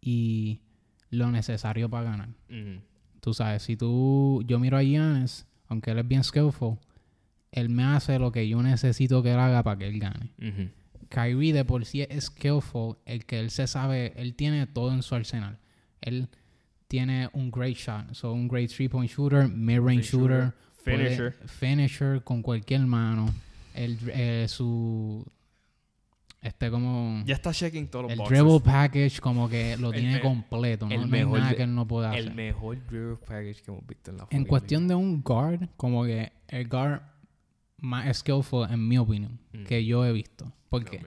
y 0.00 0.60
lo 1.10 1.30
necesario 1.30 1.88
para 1.88 2.10
ganar. 2.10 2.28
Tú 3.20 3.34
sabes, 3.34 3.62
si 3.62 3.76
tú... 3.76 4.42
Yo 4.46 4.58
miro 4.58 4.76
a 4.76 4.82
Giannis, 4.82 5.46
aunque 5.68 5.90
él 5.90 5.98
es 5.98 6.06
bien 6.08 6.22
skillful, 6.24 6.78
él 7.52 7.68
me 7.68 7.84
hace 7.84 8.18
lo 8.18 8.30
que 8.32 8.48
yo 8.48 8.62
necesito 8.62 9.22
que 9.22 9.32
él 9.32 9.38
haga 9.38 9.62
para 9.62 9.78
que 9.78 9.86
él 9.88 9.98
gane. 9.98 10.30
Kyrie 11.08 11.52
de 11.52 11.64
por 11.64 11.84
sí 11.84 12.02
es 12.08 12.24
skillful, 12.24 12.96
el 13.04 13.24
que 13.24 13.38
él 13.40 13.50
se 13.50 13.66
sabe, 13.66 14.12
él 14.16 14.34
tiene 14.34 14.66
todo 14.66 14.92
en 14.92 15.02
su 15.02 15.14
arsenal. 15.14 15.58
Él 16.00 16.28
tiene 16.88 17.28
un 17.32 17.50
great 17.50 17.76
shot, 17.76 18.12
so 18.14 18.32
un 18.32 18.46
great 18.48 18.70
three 18.70 18.88
point 18.88 19.10
shooter, 19.10 19.48
mid 19.48 19.78
range 19.80 20.02
shooter, 20.04 20.52
shooter, 20.52 20.54
puede- 20.84 20.96
Finisher. 21.16 21.32
finisher 21.48 22.22
con 22.22 22.42
cualquier 22.42 22.80
mano. 22.86 23.32
El, 23.74 23.98
eh, 24.12 24.46
su 24.48 25.24
este 26.42 26.70
como 26.70 27.22
Ya 27.24 27.34
está 27.34 27.52
checking 27.52 27.88
todos 27.88 28.04
los 28.04 28.12
el 28.12 28.18
boxes. 28.18 28.38
dribble 28.38 28.60
package 28.60 29.20
como 29.20 29.48
que 29.48 29.76
lo 29.76 29.92
El 29.92 30.00
tiene 30.00 30.20
completo, 30.20 30.86
¿no? 30.86 30.92
el 30.94 30.98
No 31.00 31.04
hay 31.06 31.10
mejor 31.10 31.38
nada 31.38 31.50
de- 31.50 31.56
que 31.56 31.62
él 31.64 31.74
no 31.74 31.86
pueda 31.88 32.14
El 32.16 32.24
hacer. 32.26 32.34
mejor 32.34 32.86
dribble 32.86 33.16
package 33.16 33.62
que 33.62 33.70
hemos 33.70 33.86
visto 33.86 34.10
en 34.10 34.16
la 34.18 34.26
En 34.30 34.44
cuestión 34.44 34.86
de 34.88 34.94
un 34.94 35.22
guard, 35.22 35.68
como 35.76 36.04
que 36.04 36.32
el 36.48 36.68
guard 36.68 37.00
más 37.78 38.16
skillful 38.16 38.70
en 38.70 38.86
mi 38.88 38.96
opinión 38.98 39.38
Mm. 39.52 39.64
que 39.64 39.84
yo 39.84 40.04
he 40.06 40.12
visto, 40.12 40.52
porque. 40.70 41.04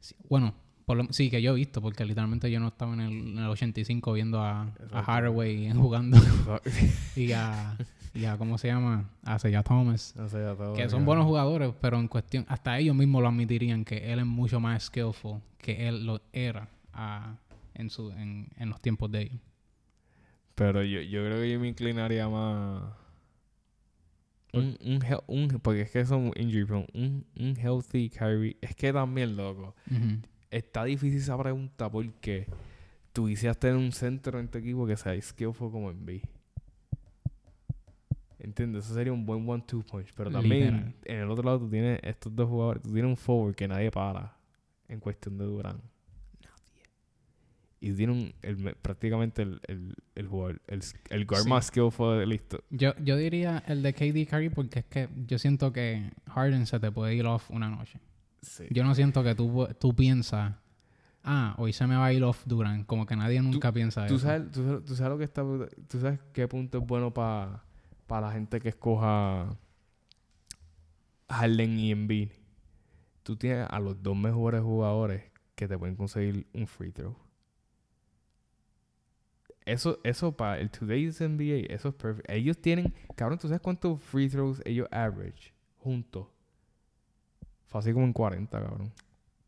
Sí, 0.00 0.14
Bueno, 0.28 0.54
por 0.86 0.96
lo- 0.96 1.12
sí, 1.12 1.28
que 1.28 1.42
yo 1.42 1.52
he 1.52 1.54
visto, 1.56 1.82
porque 1.82 2.04
literalmente 2.04 2.50
yo 2.50 2.60
no 2.60 2.68
estaba 2.68 2.94
en 2.94 3.00
el, 3.00 3.12
en 3.12 3.38
el 3.38 3.46
85 3.48 4.12
viendo 4.12 4.40
a, 4.40 4.72
a. 4.92 5.02
Hardaway 5.02 5.70
jugando 5.72 6.16
y 7.16 7.32
a, 7.32 7.76
y 8.18 8.24
a, 8.24 8.36
¿cómo 8.36 8.58
se 8.58 8.68
llama? 8.68 9.10
A 9.22 9.38
Seiya 9.38 9.62
Thomas. 9.62 10.14
Ya 10.16 10.26
todo, 10.56 10.74
Que 10.74 10.88
son 10.88 11.00
ya. 11.00 11.06
buenos 11.06 11.24
jugadores, 11.26 11.72
pero 11.80 11.98
en 12.00 12.08
cuestión, 12.08 12.44
hasta 12.48 12.78
ellos 12.78 12.94
mismos 12.96 13.22
lo 13.22 13.28
admitirían 13.28 13.84
que 13.84 14.12
él 14.12 14.18
es 14.18 14.26
mucho 14.26 14.60
más 14.60 14.84
skillful 14.84 15.40
que 15.58 15.88
él 15.88 16.04
lo 16.06 16.20
era 16.32 16.68
ah, 16.92 17.36
en, 17.74 17.90
su, 17.90 18.10
en, 18.12 18.48
en 18.56 18.68
los 18.70 18.80
tiempos 18.80 19.10
de 19.10 19.22
ellos. 19.22 19.40
Pero 20.54 20.82
yo, 20.82 21.00
yo 21.02 21.24
creo 21.24 21.40
que 21.40 21.52
yo 21.52 21.60
me 21.60 21.68
inclinaría 21.68 22.28
más. 22.28 22.82
Un, 24.52 24.76
un, 24.82 25.00
un- 25.26 25.60
porque 25.60 25.82
es 25.82 25.90
que 25.90 26.04
son 26.06 26.32
injury 26.36 26.64
prone. 26.64 26.86
Un, 26.94 27.24
un 27.38 27.56
healthy 27.56 28.08
Kyrie. 28.10 28.56
Es 28.60 28.74
que 28.74 28.92
también, 28.92 29.36
loco. 29.36 29.74
Está 30.50 30.84
difícil 30.84 31.18
esa 31.20 31.36
pregunta 31.38 31.90
porque 31.90 32.46
tú 33.12 33.26
quisieras 33.26 33.58
tener 33.58 33.76
un 33.76 33.92
centro 33.92 34.40
en 34.40 34.48
tu 34.48 34.58
equipo 34.58 34.86
que 34.86 34.96
sea 34.96 35.20
skillful 35.20 35.70
como 35.70 35.90
en 35.90 36.04
B. 36.06 36.22
¿Entiendes? 38.38 38.84
Eso 38.84 38.94
sería 38.94 39.12
un 39.12 39.26
buen 39.26 39.48
one-two 39.48 39.82
punch. 39.82 40.12
Pero 40.14 40.30
también 40.30 40.64
Literal. 40.76 40.94
en 41.04 41.18
el 41.20 41.30
otro 41.30 41.44
lado 41.44 41.58
tú 41.58 41.68
tienes 41.68 41.98
estos 42.02 42.34
dos 42.34 42.48
jugadores. 42.48 42.82
Tú 42.82 42.92
tienes 42.92 43.08
un 43.08 43.16
forward 43.16 43.54
que 43.54 43.66
nadie 43.66 43.90
para 43.90 44.36
en 44.88 45.00
cuestión 45.00 45.36
de 45.38 45.44
Durán. 45.44 45.80
Y 47.80 47.92
tiene 47.92 48.12
un, 48.12 48.34
el 48.42 48.56
me- 48.56 48.74
prácticamente 48.74 49.42
el, 49.42 49.60
el, 49.68 49.94
el 50.16 50.26
jugador, 50.26 50.60
el, 50.66 50.80
el 51.10 51.26
guard 51.26 51.44
Sí. 51.44 51.48
más 51.48 51.66
skillful 51.66 52.18
de 52.18 52.26
listo. 52.26 52.64
Yo, 52.70 52.92
yo 53.02 53.16
diría 53.16 53.62
el 53.68 53.82
de 53.82 53.92
KD 53.94 54.28
Curry 54.28 54.48
porque 54.50 54.80
es 54.80 54.84
que 54.86 55.08
yo 55.26 55.38
siento 55.38 55.72
que 55.72 56.10
Harden 56.26 56.66
se 56.66 56.80
te 56.80 56.90
puede 56.90 57.14
ir 57.14 57.24
off 57.26 57.48
una 57.52 57.68
noche. 57.70 58.00
Sí. 58.42 58.64
Yo 58.70 58.82
no 58.82 58.94
siento 58.96 59.22
que 59.22 59.36
tú, 59.36 59.68
tú 59.78 59.94
piensas, 59.94 60.54
ah, 61.22 61.54
hoy 61.58 61.72
se 61.72 61.86
me 61.86 61.94
va 61.94 62.06
a 62.06 62.12
ir 62.12 62.24
off 62.24 62.42
Durant. 62.46 62.84
Como 62.84 63.06
que 63.06 63.14
nadie 63.14 63.40
nunca 63.42 63.70
piensa 63.72 64.06
¿Tú 64.08 64.16
eso. 64.16 64.26
sabes, 64.26 64.50
tú, 64.50 64.64
sabes, 64.64 64.84
tú 64.84 64.96
sabes 64.96 65.10
lo 65.12 65.18
que 65.18 65.24
está... 65.24 65.42
¿Tú 65.88 66.00
sabes 66.00 66.18
qué 66.32 66.48
punto 66.48 66.78
es 66.78 66.84
bueno 66.86 67.14
para 67.14 67.62
la 68.08 68.32
gente 68.32 68.60
que 68.60 68.70
escoja 68.70 69.56
Harden 71.28 71.78
y 71.78 71.92
Embiid? 71.92 72.30
Tú 73.22 73.36
tienes 73.36 73.66
a 73.70 73.78
los 73.78 74.02
dos 74.02 74.16
mejores 74.16 74.62
jugadores 74.62 75.24
que 75.54 75.68
te 75.68 75.78
pueden 75.78 75.96
conseguir 75.96 76.46
un 76.54 76.66
free 76.66 76.90
throw. 76.90 77.16
Eso, 79.66 80.00
eso 80.02 80.32
para 80.32 80.58
el 80.58 80.70
Today's 80.70 81.20
NBA, 81.20 81.72
eso 81.74 81.90
es 81.90 81.94
perfecto. 81.94 82.32
Ellos 82.32 82.56
tienen... 82.58 82.94
Cabrón, 83.14 83.38
¿tú 83.38 83.48
sabes 83.48 83.60
cuántos 83.60 84.00
free 84.02 84.28
throws 84.28 84.62
ellos 84.64 84.88
average 84.90 85.52
juntos? 85.78 86.26
Fácil 87.66 87.92
como 87.92 88.06
en 88.06 88.14
40, 88.14 88.58
cabrón. 88.58 88.92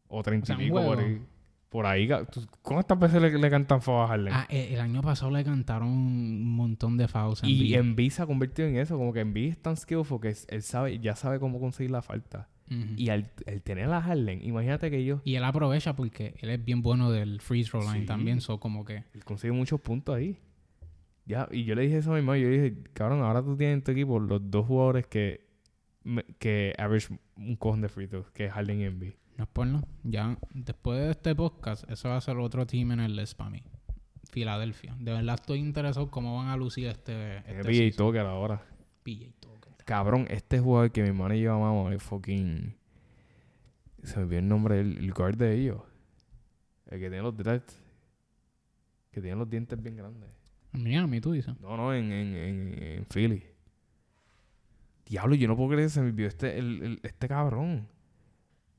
O 0.08 0.22
30 0.22 0.52
O 0.52 0.58
sea, 0.58 0.70
por 0.70 0.98
ahí. 0.98 1.22
Por 1.70 1.86
ahí, 1.86 2.08
ca- 2.08 2.24
¿tú- 2.26 2.46
¿cuántas 2.62 2.98
veces 2.98 3.22
le, 3.22 3.38
le 3.38 3.48
cantan 3.50 3.80
fue 3.80 3.94
a 3.94 4.08
Harden? 4.08 4.32
Ah, 4.32 4.46
eh, 4.50 4.70
el 4.72 4.80
año 4.80 5.02
pasado 5.02 5.30
le 5.30 5.44
cantaron 5.44 5.88
un 5.88 6.54
montón 6.56 6.96
de 6.96 7.04
en 7.04 7.48
Y. 7.48 7.74
Embiid 7.74 8.10
se 8.10 8.22
ha 8.22 8.26
convertido 8.26 8.66
en 8.68 8.76
eso, 8.76 8.98
como 8.98 9.12
que 9.12 9.20
Embiid 9.20 9.50
es 9.50 9.58
tan 9.62 9.76
skillful 9.76 10.20
que 10.20 10.34
él 10.48 10.62
sabe, 10.62 10.98
ya 10.98 11.14
sabe 11.14 11.38
cómo 11.38 11.60
conseguir 11.60 11.92
la 11.92 12.02
falta. 12.02 12.48
Y 12.96 13.08
al, 13.08 13.28
al 13.48 13.62
tener 13.62 13.90
a 13.92 14.00
Harden, 14.00 14.44
imagínate 14.44 14.92
que 14.92 14.98
ellos 14.98 15.20
Y 15.24 15.34
él 15.34 15.42
aprovecha 15.42 15.96
porque 15.96 16.34
él 16.38 16.50
es 16.50 16.64
bien 16.64 16.82
bueno 16.82 17.10
del 17.10 17.40
free 17.40 17.64
throw 17.64 17.82
line 17.82 18.00
Sí. 18.02 18.06
también. 18.06 18.40
So, 18.40 18.60
como 18.60 18.84
que... 18.84 19.02
él 19.12 19.24
consigue 19.24 19.52
muchos 19.52 19.80
puntos 19.80 20.14
ahí. 20.14 20.38
Ya, 21.26 21.48
y 21.50 21.64
yo 21.64 21.74
le 21.74 21.82
dije 21.82 21.98
eso 21.98 22.12
a 22.12 22.16
mi 22.16 22.22
mamá, 22.22 22.38
yo 22.38 22.48
dije, 22.48 22.76
cabrón, 22.92 23.22
ahora 23.22 23.42
tú 23.42 23.56
tienes 23.56 23.74
en 23.78 23.82
tu 23.82 23.90
equipo 23.90 24.20
los 24.20 24.40
dos 24.52 24.66
jugadores 24.66 25.06
que, 25.06 25.46
que 26.38 26.72
average 26.78 27.08
un 27.36 27.56
cojón 27.56 27.80
de 27.80 27.88
free 27.88 28.06
throws, 28.06 28.30
que 28.32 28.46
es 28.46 28.52
Harden 28.52 28.80
y 28.80 28.84
Embiid. 28.84 29.12
No 29.54 29.78
es. 29.78 29.84
Ya, 30.04 30.38
después 30.54 30.98
de 31.00 31.10
este 31.10 31.34
podcast, 31.34 31.88
eso 31.90 32.08
va 32.08 32.16
a 32.16 32.20
ser 32.20 32.36
otro 32.38 32.66
team 32.66 32.92
en 32.92 33.00
el 33.00 33.16
list 33.16 33.36
para 33.36 33.50
mí. 33.50 33.62
Filadelfia. 34.30 34.94
De 34.98 35.12
verdad 35.12 35.34
estoy 35.40 35.58
interesado 35.58 36.10
cómo 36.10 36.36
van 36.36 36.48
a 36.48 36.56
lucir 36.56 36.86
este... 36.86 37.38
este 37.38 37.72
y 37.72 37.76
season. 37.76 38.06
Tucker 38.06 38.26
ahora. 38.26 38.62
PJ 39.02 39.32
Tucker. 39.40 39.72
Cabrón, 39.84 40.26
este 40.30 40.60
jugador 40.60 40.92
que 40.92 41.02
mi 41.02 41.08
hermana 41.08 41.36
y 41.36 41.40
yo 41.42 41.54
amamos 41.54 41.92
es 41.92 42.02
fucking... 42.02 42.76
Se 44.04 44.16
me 44.18 44.22
olvidó 44.24 44.38
el 44.38 44.48
nombre 44.48 44.76
del 44.76 44.98
el 44.98 45.12
guard 45.12 45.36
de 45.36 45.54
ellos. 45.58 45.82
El 46.86 47.00
que 47.00 47.08
tiene 47.10 47.22
los 47.22 47.36
dreads. 47.36 47.82
Que 49.10 49.20
tiene 49.20 49.36
los 49.36 49.50
dientes 49.50 49.82
bien 49.82 49.96
grandes. 49.96 50.30
En 50.72 50.84
Miami, 50.84 51.20
tú 51.20 51.32
dices. 51.32 51.58
No, 51.60 51.76
no, 51.76 51.92
en, 51.92 52.12
en, 52.12 52.34
en, 52.36 52.82
en 52.82 53.06
Philly. 53.06 53.42
Diablo, 55.06 55.34
yo 55.34 55.48
no 55.48 55.56
puedo 55.56 55.70
creer 55.70 55.86
que 55.86 55.90
se 55.90 56.00
me 56.00 56.06
olvidó 56.10 56.28
este, 56.28 56.56
el, 56.58 56.82
el- 56.82 57.00
este 57.02 57.26
cabrón. 57.28 57.88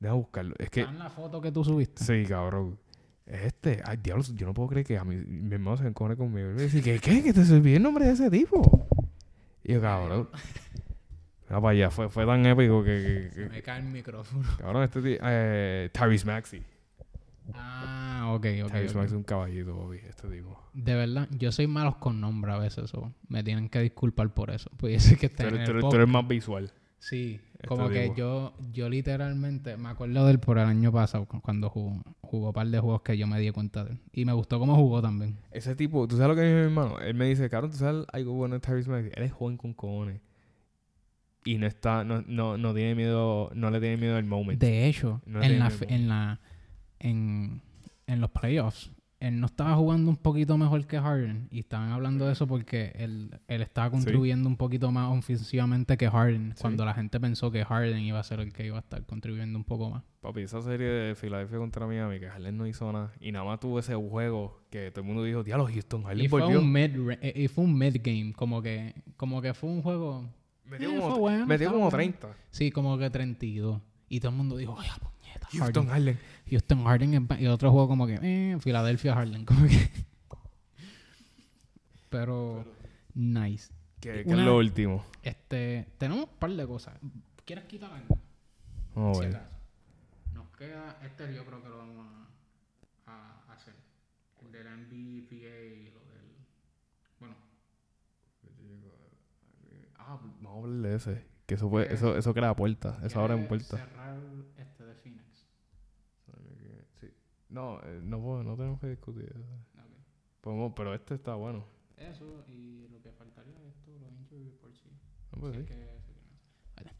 Deja 0.02 0.14
buscarlo. 0.14 0.54
Es 0.58 0.68
que... 0.68 0.80
¿Está 0.80 0.92
la 0.94 1.10
foto 1.10 1.40
que 1.40 1.52
tú 1.52 1.62
subiste? 1.64 2.02
Sí, 2.02 2.28
cabrón. 2.28 2.76
Es 3.24 3.42
este. 3.42 3.80
Ay, 3.84 3.98
diablo, 4.02 4.24
yo 4.34 4.46
no 4.46 4.52
puedo 4.52 4.68
creer 4.70 4.84
que 4.84 4.98
a 4.98 5.04
mí, 5.04 5.14
mi 5.16 5.54
hermano 5.54 5.76
se 5.76 5.86
encone 5.86 6.16
conmigo. 6.16 6.50
Y 6.50 6.54
me 6.54 6.62
dice, 6.62 6.82
¿qué? 6.82 6.98
¿Qué? 6.98 7.22
¿Que 7.22 7.32
te 7.32 7.40
olvidó 7.40 7.76
el 7.76 7.82
nombre 7.84 8.06
de 8.06 8.12
ese 8.12 8.28
tipo? 8.28 8.88
Y 9.62 9.74
yo, 9.74 9.80
cabrón. 9.80 10.28
Mira 11.48 11.60
para 11.60 11.68
allá. 11.68 11.90
Fue, 11.90 12.08
fue 12.08 12.26
tan 12.26 12.44
épico 12.46 12.82
que... 12.82 12.90
que- 12.90 13.30
Se 13.32 13.42
que- 13.44 13.48
me 13.48 13.62
cae 13.62 13.78
el 13.80 13.86
micrófono. 13.86 14.42
cabrón, 14.58 14.82
este 14.82 15.00
tío... 15.02 15.18
Eh, 15.22 15.88
Tyrese 15.92 16.26
Maxey. 16.26 16.62
Ah, 17.54 18.32
ok, 18.34 18.46
ok. 18.64 18.72
Tyrese. 18.72 18.94
Maxey 18.96 19.04
es 19.04 19.12
un 19.12 19.22
caballito, 19.22 19.74
Bobby. 19.74 19.98
Este 20.08 20.28
tipo. 20.28 20.58
De 20.72 20.94
verdad, 20.96 21.28
yo 21.30 21.52
soy 21.52 21.68
malos 21.68 21.96
con 21.96 22.20
nombres 22.20 22.54
a 22.56 22.58
veces. 22.58 22.90
so, 22.90 23.12
me 23.28 23.44
tienen 23.44 23.68
que 23.68 23.78
disculpar 23.80 24.34
por 24.34 24.50
eso. 24.50 24.68
Puede 24.76 24.98
ser 24.98 25.16
que 25.18 25.28
Tú 25.28 25.44
en 25.44 25.56
el 25.58 25.64
tú 25.64 25.70
eres- 25.70 25.88
tú 25.88 25.94
eres 25.94 26.08
más 26.08 26.26
visual. 26.26 26.72
Sí, 27.04 27.40
Este 27.54 27.66
como 27.66 27.88
que 27.88 28.12
yo, 28.16 28.54
yo 28.72 28.88
literalmente 28.88 29.76
me 29.76 29.88
acuerdo 29.88 30.24
de 30.24 30.30
él 30.30 30.38
por 30.38 30.56
el 30.58 30.66
año 30.66 30.92
pasado, 30.92 31.26
cu- 31.26 31.40
cuando 31.40 31.68
jugó, 31.68 32.00
jugó 32.20 32.46
un 32.48 32.52
par 32.52 32.68
de 32.68 32.78
juegos 32.78 33.02
que 33.02 33.18
yo 33.18 33.26
me 33.26 33.40
di 33.40 33.50
cuenta 33.50 33.82
de 33.84 33.90
él. 33.94 33.98
Y 34.12 34.24
me 34.24 34.32
gustó 34.32 34.60
cómo 34.60 34.76
jugó 34.76 35.02
también. 35.02 35.36
Ese 35.50 35.74
tipo, 35.74 36.06
¿tú 36.06 36.16
sabes 36.16 36.28
lo 36.28 36.34
que 36.36 36.42
dice 36.42 36.54
mi 36.54 36.60
hermano? 36.62 37.00
Él 37.00 37.14
me 37.14 37.26
dice, 37.26 37.50
cabrón, 37.50 37.72
¿tú 37.72 37.78
sabes 37.78 38.06
algo 38.12 38.34
bueno 38.34 38.54
de 38.54 38.60
Tyrese 38.60 38.88
Maxey? 38.88 39.10
Él 39.16 39.24
es 39.24 39.32
joven 39.32 39.56
con 39.56 39.74
cojones. 39.74 40.20
Y 41.44 41.58
no 41.58 41.66
está, 41.66 42.04
no, 42.04 42.22
no, 42.24 42.56
no 42.56 42.72
tiene 42.72 42.94
miedo, 42.94 43.50
no 43.54 43.70
le 43.72 43.80
tiene 43.80 43.96
miedo 43.96 44.16
al 44.16 44.24
moment. 44.24 44.60
De 44.60 44.86
hecho, 44.86 45.20
No 45.26 45.42
en, 45.42 45.58
la, 45.58 45.72
en 45.88 46.08
la 46.08 46.40
en, 47.00 47.62
en 48.06 48.20
los 48.20 48.30
playoffs, 48.30 48.92
él 49.22 49.38
no 49.38 49.46
estaba 49.46 49.76
jugando 49.76 50.10
un 50.10 50.16
poquito 50.16 50.58
mejor 50.58 50.84
que 50.84 50.98
Harden. 50.98 51.46
Y 51.52 51.60
estaban 51.60 51.92
hablando 51.92 52.26
de 52.26 52.32
eso 52.32 52.48
porque 52.48 52.92
él, 52.96 53.38
él 53.46 53.62
estaba 53.62 53.88
contribuyendo 53.88 54.48
un 54.48 54.56
poquito 54.56 54.90
más 54.90 55.16
ofensivamente 55.16 55.96
que 55.96 56.10
Harden. 56.10 56.54
Sí. 56.56 56.60
Cuando 56.60 56.84
la 56.84 56.92
gente 56.92 57.20
pensó 57.20 57.52
que 57.52 57.64
Harden 57.64 58.00
iba 58.00 58.18
a 58.18 58.22
ser 58.24 58.40
el 58.40 58.52
que 58.52 58.66
iba 58.66 58.78
a 58.78 58.80
estar 58.80 59.06
contribuyendo 59.06 59.56
un 59.56 59.64
poco 59.64 59.90
más. 59.90 60.02
Papi, 60.22 60.40
esa 60.40 60.60
serie 60.60 60.88
de 60.88 61.14
Filadelfia 61.14 61.58
contra 61.58 61.86
Miami, 61.86 62.18
que 62.18 62.28
Harden 62.28 62.56
no 62.56 62.66
hizo 62.66 62.92
nada. 62.92 63.12
Y 63.20 63.30
nada 63.30 63.44
más 63.44 63.60
tuvo 63.60 63.78
ese 63.78 63.94
juego 63.94 64.60
que 64.70 64.90
todo 64.90 65.02
el 65.02 65.06
mundo 65.06 65.22
dijo, 65.22 65.44
diablo, 65.44 65.68
Houston, 65.68 66.02
Harden 66.02 66.24
Y 66.24 66.28
fue, 66.28 66.44
un 66.44 66.72
mid, 66.72 66.90
eh, 67.20 67.32
y 67.44 67.46
fue 67.46 67.62
un 67.62 67.78
mid 67.78 67.98
game, 68.02 68.32
como 68.32 68.60
que, 68.60 68.92
como 69.16 69.40
que 69.40 69.54
fue 69.54 69.70
un 69.70 69.82
juego. 69.82 70.28
Metió 70.64 70.90
Eh, 70.90 70.96
como, 70.98 71.18
bueno, 71.18 71.46
metió 71.46 71.68
estaba 71.68 71.72
como 71.74 71.90
bueno. 71.90 71.96
30. 71.96 72.36
Sí, 72.50 72.72
como 72.72 72.98
que 72.98 73.08
32. 73.08 73.80
Y 74.08 74.18
todo 74.18 74.30
el 74.32 74.36
mundo 74.36 74.56
dijo, 74.56 74.76
ay, 74.80 74.88
Houston 75.50 75.88
Harden. 75.88 76.18
Houston 76.50 76.84
Harden 76.84 77.28
y 77.38 77.46
otro 77.46 77.70
juego 77.70 77.88
como 77.88 78.06
que, 78.06 78.18
eh, 78.22 78.58
Philadelphia 78.62 79.14
Harden, 79.14 79.44
como 79.46 79.66
que. 79.66 79.90
Pero, 82.10 82.64
nice. 83.14 83.72
¿Qué, 84.00 84.20
es 84.20 84.26
lo 84.26 84.56
último? 84.56 85.04
Este, 85.22 85.86
tenemos 85.96 86.24
un 86.24 86.38
par 86.38 86.50
de 86.50 86.66
cosas. 86.66 86.94
¿Quieres 87.44 87.64
quitar 87.64 87.92
algo? 87.92 88.18
Oh, 88.94 89.14
si 89.14 89.26
acaso. 89.26 89.56
Nos 90.34 90.48
queda, 90.50 90.98
este 91.02 91.34
yo 91.34 91.44
creo 91.46 91.62
que 91.62 91.68
lo 91.68 91.78
vamos 91.78 92.06
a, 93.06 93.44
a 93.48 93.52
hacer. 93.52 93.74
El 94.44 94.52
de 94.52 94.64
la 94.64 94.72
y 94.72 95.90
lo 95.94 96.00
del. 96.00 96.36
Bueno. 97.20 97.36
Ah, 99.98 100.18
vamos 100.42 100.46
a 100.46 100.58
hablar 100.58 100.90
de 100.90 100.96
ese. 100.96 101.24
Que 101.46 101.54
eso, 101.54 101.70
fue, 101.70 101.92
eso, 101.92 102.16
eso 102.16 102.34
crea 102.34 102.54
puertas. 102.54 103.02
Eso 103.02 103.20
abre 103.20 103.34
en 103.34 103.48
puertas. 103.48 103.80
Cerrar 103.80 104.18
No, 107.52 107.78
eh, 107.82 108.00
no, 108.02 108.20
puedo- 108.20 108.42
no 108.42 108.56
tenemos 108.56 108.80
que 108.80 108.88
discutir 108.88 109.24
eso. 109.24 109.44
Podemos- 110.40 110.72
pero 110.74 110.94
este 110.94 111.14
está 111.14 111.34
bueno. 111.34 111.64
Eso 111.96 112.44
y 112.48 112.88
lo 112.90 113.00
que 113.02 113.12
faltaría 113.12 113.54
es 113.60 113.76
esto, 113.76 113.92
los 114.00 114.10
injury 114.12 114.44
reports. 114.44 114.80
sí. 114.80 114.88
Ah, 115.32 115.36
pues 115.38 115.54
Sí, 115.54 115.60
sí. 115.60 115.66
que- 115.66 115.86
Vale. 116.76 116.90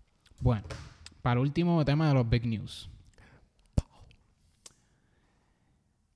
Bueno, 0.40 0.62
para 1.22 1.40
el 1.40 1.46
último 1.46 1.84
tema 1.84 2.08
de 2.08 2.14
los 2.14 2.28
big 2.28 2.46
news. 2.46 2.88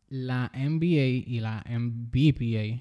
La 0.09 0.51
NBA 0.55 1.25
y 1.27 1.41
la 1.41 1.65
MVPA 1.69 2.81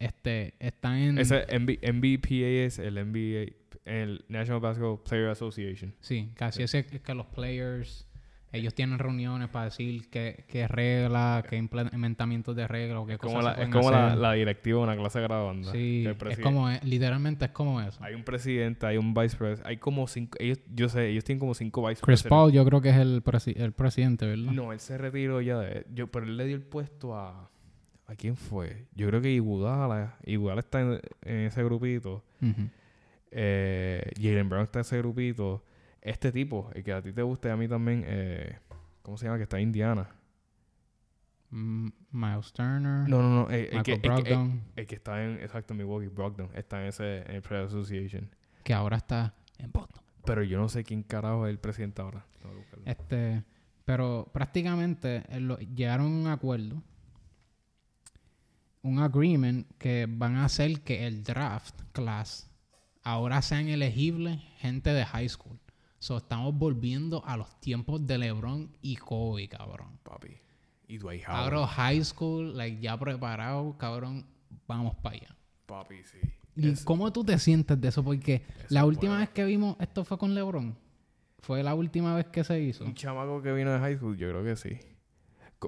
este, 0.00 0.54
están 0.58 0.96
en... 0.96 1.18
Ese 1.18 1.46
MB 1.58 1.78
MVPA 1.92 2.64
es 2.66 2.78
el 2.80 2.94
NBA, 2.98 3.52
el 3.84 4.24
National 4.28 4.60
Basketball 4.60 5.00
Player 5.02 5.28
Association. 5.28 5.94
Sí, 6.00 6.30
casi 6.34 6.62
ese 6.64 6.80
es 6.80 7.00
que 7.00 7.14
los 7.14 7.26
players, 7.26 8.06
ellos 8.52 8.74
tienen 8.74 8.98
reuniones 8.98 9.48
para 9.48 9.66
decir 9.66 10.08
qué, 10.10 10.44
qué 10.48 10.66
reglas, 10.66 11.44
qué 11.44 11.56
implementamientos 11.56 12.56
de 12.56 12.66
reglas 12.66 13.04
qué 13.06 13.12
Es 13.12 13.18
cosas 13.18 13.32
como, 13.34 13.48
se 13.50 13.56
la, 13.56 13.62
es 13.64 13.68
como 13.70 13.90
la, 13.92 14.16
la 14.16 14.32
directiva 14.32 14.78
de 14.78 14.84
una 14.84 14.96
clase 14.96 15.20
graduanda. 15.20 15.70
Sí, 15.72 16.04
es 16.28 16.38
como, 16.40 16.68
es- 16.68 16.82
literalmente 16.82 17.44
es 17.44 17.50
como 17.52 17.80
eso. 17.80 18.02
Hay 18.02 18.14
un 18.14 18.24
presidente, 18.24 18.86
hay 18.86 18.96
un 18.96 19.14
vice 19.14 19.36
president, 19.36 19.66
hay 19.66 19.76
como 19.76 20.06
cinco, 20.08 20.36
ellos, 20.40 20.58
yo 20.74 20.88
sé, 20.88 21.08
ellos 21.10 21.22
tienen 21.24 21.38
como 21.38 21.54
cinco 21.54 21.86
vice 21.86 22.02
Chris. 22.02 22.22
Paul 22.24 22.50
yo 22.52 22.64
creo 22.64 22.80
que 22.80 22.90
es 22.90 22.96
el, 22.96 23.22
presi- 23.22 23.56
el 23.56 23.72
presidente, 23.72 24.26
¿verdad? 24.26 24.52
No, 24.52 24.72
él 24.72 24.80
se 24.80 24.98
retiró 24.98 25.40
ya 25.40 25.58
de, 25.58 25.86
yo, 25.94 26.08
pero 26.08 26.26
él 26.26 26.36
le 26.36 26.44
dio 26.46 26.56
el 26.56 26.62
puesto 26.62 27.14
a, 27.16 27.48
¿a 28.06 28.14
quién 28.16 28.36
fue? 28.36 28.86
Yo 28.96 29.06
creo 29.06 29.20
que 29.20 29.30
Iguodala, 29.30 30.16
Iguodala 30.26 30.58
está 30.60 30.80
en, 30.80 31.00
en 31.22 31.36
ese 31.46 31.62
grupito, 31.62 32.24
Ujú. 32.42 32.68
eh, 33.30 34.10
Jalen 34.20 34.48
Brown 34.48 34.64
está 34.64 34.80
en 34.80 34.80
ese 34.80 34.98
grupito, 34.98 35.62
este 36.02 36.32
tipo, 36.32 36.70
el 36.74 36.82
que 36.84 36.92
a 36.92 37.02
ti 37.02 37.12
te 37.12 37.22
gusta 37.22 37.48
y 37.48 37.50
a 37.52 37.56
mí 37.56 37.68
también, 37.68 38.04
eh, 38.06 38.58
¿cómo 39.02 39.16
se 39.16 39.26
llama? 39.26 39.36
Que 39.38 39.44
está 39.44 39.56
en 39.58 39.64
Indiana. 39.64 40.08
Miles 41.52 42.52
Turner, 42.52 43.08
No, 43.08 43.20
no, 43.22 43.28
no, 43.44 43.50
el, 43.50 43.68
que, 43.70 43.76
Michael 43.76 43.78
el, 43.78 43.82
que, 43.84 43.92
el- 43.92 44.00
Brogdon, 44.38 44.62
el 44.76 44.86
que 44.86 44.94
está 44.94 45.24
en, 45.24 45.32
exacto, 45.40 45.74
Milwaukee, 45.74 46.06
Brogdon, 46.06 46.48
está 46.54 46.80
en 46.80 46.88
ese, 46.88 47.22
en 47.22 47.34
el 47.36 47.42
Player 47.42 47.66
Association. 47.66 48.30
que 48.62 48.72
ahora 48.72 48.98
está 48.98 49.34
en 49.58 49.72
Boston. 49.72 50.00
Pero 50.24 50.42
yo 50.44 50.58
no 50.58 50.68
sé 50.68 50.84
quién 50.84 51.02
carajo 51.02 51.46
es 51.46 51.50
el 51.50 51.58
presidente 51.58 52.02
ahora. 52.02 52.24
Este, 52.84 53.42
pero 53.84 54.30
prácticamente 54.32 55.24
eh, 55.28 55.40
lo- 55.40 55.58
llegaron 55.58 56.06
a 56.06 56.20
un 56.20 56.26
acuerdo, 56.28 56.82
un 58.82 58.98
agreement 59.00 59.66
que 59.78 60.06
van 60.08 60.36
a 60.36 60.44
hacer 60.44 60.82
que 60.82 61.06
el 61.06 61.24
draft 61.24 61.80
class 61.92 62.48
ahora 63.02 63.42
sean 63.42 63.68
elegibles 63.68 64.40
gente 64.58 64.90
de 64.92 65.04
high 65.04 65.28
school. 65.28 65.58
So, 66.00 66.16
estamos 66.16 66.54
volviendo 66.56 67.22
a 67.26 67.36
los 67.36 67.60
tiempos 67.60 68.06
de 68.06 68.16
LeBron 68.16 68.70
y 68.80 68.96
Kobe, 68.96 69.48
cabrón. 69.48 69.98
Papi. 70.02 70.28
Y 70.88 70.96
Dwight 70.96 71.22
Howard. 71.28 71.54
Ahora 71.54 71.66
high 71.66 72.02
school, 72.02 72.56
like, 72.56 72.80
ya 72.80 72.98
preparado, 72.98 73.76
cabrón, 73.76 74.24
vamos 74.66 74.96
para 74.96 75.16
allá. 75.16 75.36
Papi, 75.66 75.96
sí. 76.02 76.18
¿Y 76.56 76.74
cómo 76.84 77.12
tú 77.12 77.22
te 77.22 77.38
sientes 77.38 77.78
de 77.78 77.88
eso? 77.88 78.02
Porque 78.02 78.42
la 78.70 78.86
última 78.86 79.18
vez 79.18 79.28
que 79.28 79.44
vimos 79.44 79.76
esto 79.78 80.02
fue 80.04 80.16
con 80.16 80.34
LeBron. 80.34 80.74
Fue 81.40 81.62
la 81.62 81.74
última 81.74 82.14
vez 82.16 82.26
que 82.28 82.44
se 82.44 82.58
hizo. 82.60 82.84
Un 82.84 82.94
chamaco 82.94 83.40
que 83.42 83.52
vino 83.52 83.70
de 83.70 83.78
high 83.78 83.96
school, 83.96 84.16
yo 84.16 84.28
creo 84.30 84.42
que 84.42 84.56
sí. 84.56 84.78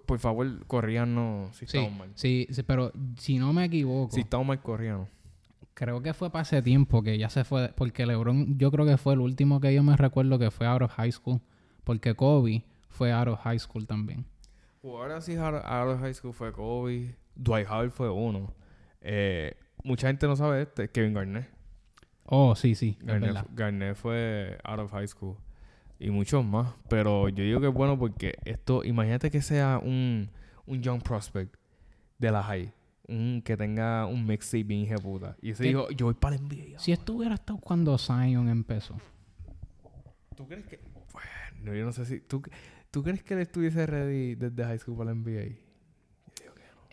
Por 0.07 0.19
favor, 0.19 0.67
corríanos 0.67 1.55
si 1.57 1.67
Sí, 1.67 1.77
estamos 1.77 1.99
mal. 1.99 2.11
sí, 2.15 2.47
sí, 2.51 2.63
pero 2.63 2.91
si 3.19 3.39
no 3.39 3.53
me 3.53 3.67
equivoco, 3.67 4.15
Si 4.15 4.23
estamos 4.23 4.47
mal, 4.47 4.63
corríanos. 4.63 5.09
Creo 5.75 6.03
que 6.03 6.15
fue 6.15 6.31
para 6.31 6.43
ese 6.43 6.63
tiempo 6.63 7.03
que 7.03 7.19
ya 7.19 7.29
se 7.29 7.45
fue, 7.45 7.73
porque 7.77 8.07
LeBron 8.07 8.59
yo 8.59 8.71
creo 8.71 8.87
que 8.87 8.97
fue 8.97 9.15
el 9.15 9.21
último 9.21 9.61
que 9.61 9.75
yo 9.75 9.83
me 9.83 9.97
recuerdo 9.97 10.39
que 10.39 10.51
fue 10.51 10.67
out 10.67 10.83
of 10.83 10.93
high 10.93 11.13
school, 11.13 11.41
porque 11.85 12.15
Kobe 12.15 12.65
fue 12.89 13.13
out 13.13 13.29
of 13.29 13.41
high 13.41 13.59
school 13.59 13.87
también. 13.87 14.27
Ahora 14.85 15.21
sí, 15.21 15.37
out 15.37 15.55
of 15.65 16.01
high 16.01 16.15
school 16.15 16.33
fue 16.33 16.53
Kobe. 16.53 17.15
Dwight 17.35 17.69
Howard 17.69 17.91
fue 17.91 18.11
uno. 18.11 18.53
Eh, 19.01 19.55
mucha 19.85 20.09
gente 20.09 20.27
no 20.27 20.37
sabe 20.37 20.63
este, 20.63 20.91
Kevin 20.91 21.15
Garnett. 21.15 21.49
Oh, 22.25 22.55
sí, 22.55 22.75
sí. 22.75 22.99
Garnett 23.01 23.97
fue 23.97 24.59
out 24.65 24.81
of 24.81 24.91
high 24.93 25.07
school. 25.07 25.37
Y 25.99 26.11
muchos 26.11 26.45
más. 26.45 26.75
Pero 26.89 27.29
yo 27.29 27.45
digo 27.45 27.61
que 27.61 27.69
es 27.69 27.73
bueno 27.73 27.99
porque 27.99 28.35
esto, 28.45 28.85
imagínate 28.85 29.31
que 29.31 29.41
sea 29.41 29.79
un, 29.83 30.31
un 30.67 30.83
young 30.83 31.01
prospect 31.01 31.55
de 32.19 32.33
la 32.33 32.43
high. 32.43 32.73
Un, 33.13 33.43
que 33.43 33.57
tenga 33.57 34.07
un 34.07 34.27
mixtape 34.27 34.65
bien 34.65 34.97
puta. 34.99 35.37
Y 35.43 35.51
ese 35.51 35.65
¿Qué? 35.65 35.69
dijo, 35.69 35.91
yo 35.91 36.07
voy 36.07 36.15
para 36.15 36.37
el 36.37 36.43
NBA. 36.43 36.79
Si 36.79 36.93
esto 36.93 37.13
hubiera 37.15 37.35
estado 37.35 37.59
cuando 37.59 37.97
Zion 37.99 38.49
empezó. 38.49 38.97
¿Tú 40.35 40.47
crees 40.47 40.67
que.? 40.67 40.81
Bueno, 41.13 41.75
yo 41.75 41.85
no 41.85 41.93
sé 41.93 42.07
si. 42.07 42.21
¿Tú, 42.21 42.43
¿tú 42.91 43.03
crees 43.03 43.23
que 43.23 43.35
él 43.35 43.41
estuviese 43.41 43.87
ready 43.87 44.35
desde 44.35 44.65
high 44.65 44.79
school 44.79 44.97
para 44.97 45.13
la 45.13 45.17
NBA? 45.17 45.59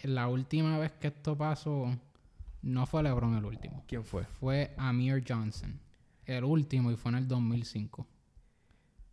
La 0.04 0.28
última 0.28 0.78
vez 0.78 0.92
que 0.94 1.08
esto 1.08 1.38
pasó, 1.38 1.94
no 2.62 2.86
fue 2.86 3.04
LeBron 3.04 3.36
el 3.36 3.46
último. 3.46 3.84
¿Quién 3.88 4.04
fue? 4.04 4.24
Fue 4.24 4.74
Amir 4.78 5.24
Johnson. 5.28 5.80
El 6.26 6.44
último 6.44 6.92
y 6.92 6.96
fue 6.96 7.12
en 7.12 7.18
el 7.18 7.28
2005. 7.28 8.08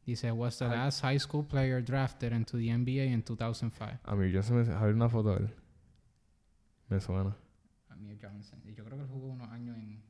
Dice, 0.05 0.31
was 0.31 0.59
the 0.59 0.69
last 0.69 1.03
high 1.03 1.19
school 1.19 1.45
player 1.45 1.83
drafted 1.83 2.33
into 2.33 2.57
the 2.57 2.69
NBA 2.69 3.07
in 3.07 3.23
2005. 3.23 3.99
A 4.05 4.15
mí, 4.15 4.31
yo 4.31 4.43
se 4.43 4.53
me. 4.53 4.73
A 4.73 4.81
ver 4.83 4.95
una 4.95 5.09
foto 5.09 5.35
de 5.35 5.47
él. 5.47 5.55
Me 6.89 7.01
suena. 7.01 7.37
Amir 7.89 8.19
Johnson. 8.23 8.61
Y 8.65 8.75
yo 8.75 8.85
creo 8.85 8.97
que 8.99 9.05
él 9.05 9.11
jugó 9.11 9.29
unos 9.29 9.49
años 9.51 9.77
en... 9.77 10.03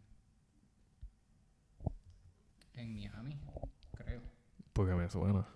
En 2.74 2.93
Miami, 2.94 3.39
creo. 3.97 4.20
Porque 4.74 4.94
me 4.94 5.09
suena. 5.09 5.47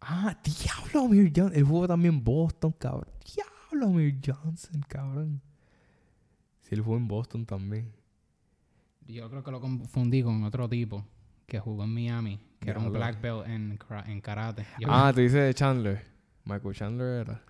Ah, 0.00 0.36
diablo, 0.44 1.06
Amir 1.06 1.32
Johnson. 1.34 1.56
Él 1.58 1.64
jugó 1.64 1.88
también 1.88 2.14
en 2.14 2.24
Boston, 2.24 2.72
cabrón. 2.78 3.08
Diablo, 3.34 3.86
Amir 3.88 4.18
Johnson, 4.24 4.80
cabrón. 4.88 5.40
Sí, 6.60 6.74
él 6.74 6.82
jugó 6.82 6.96
en 6.96 7.08
Boston 7.08 7.44
también. 7.44 7.92
Yo 9.06 9.28
creo 9.30 9.42
que 9.42 9.50
lo 9.50 9.60
confundí 9.60 10.22
con 10.22 10.44
otro 10.44 10.68
tipo 10.68 11.04
que 11.46 11.58
jugó 11.58 11.84
en 11.84 11.94
Miami, 11.94 12.38
que 12.60 12.70
era 12.70 12.78
un 12.78 12.92
black 12.92 13.20
belt 13.20 13.46
en, 13.46 13.78
en 14.06 14.20
karate. 14.20 14.66
Yo- 14.78 14.86
Ah, 14.90 15.10
te 15.14 15.22
dice 15.22 15.52
Chandler. 15.54 16.04
Michael 16.48 16.74
Chandler 16.74 17.20
era. 17.26 17.42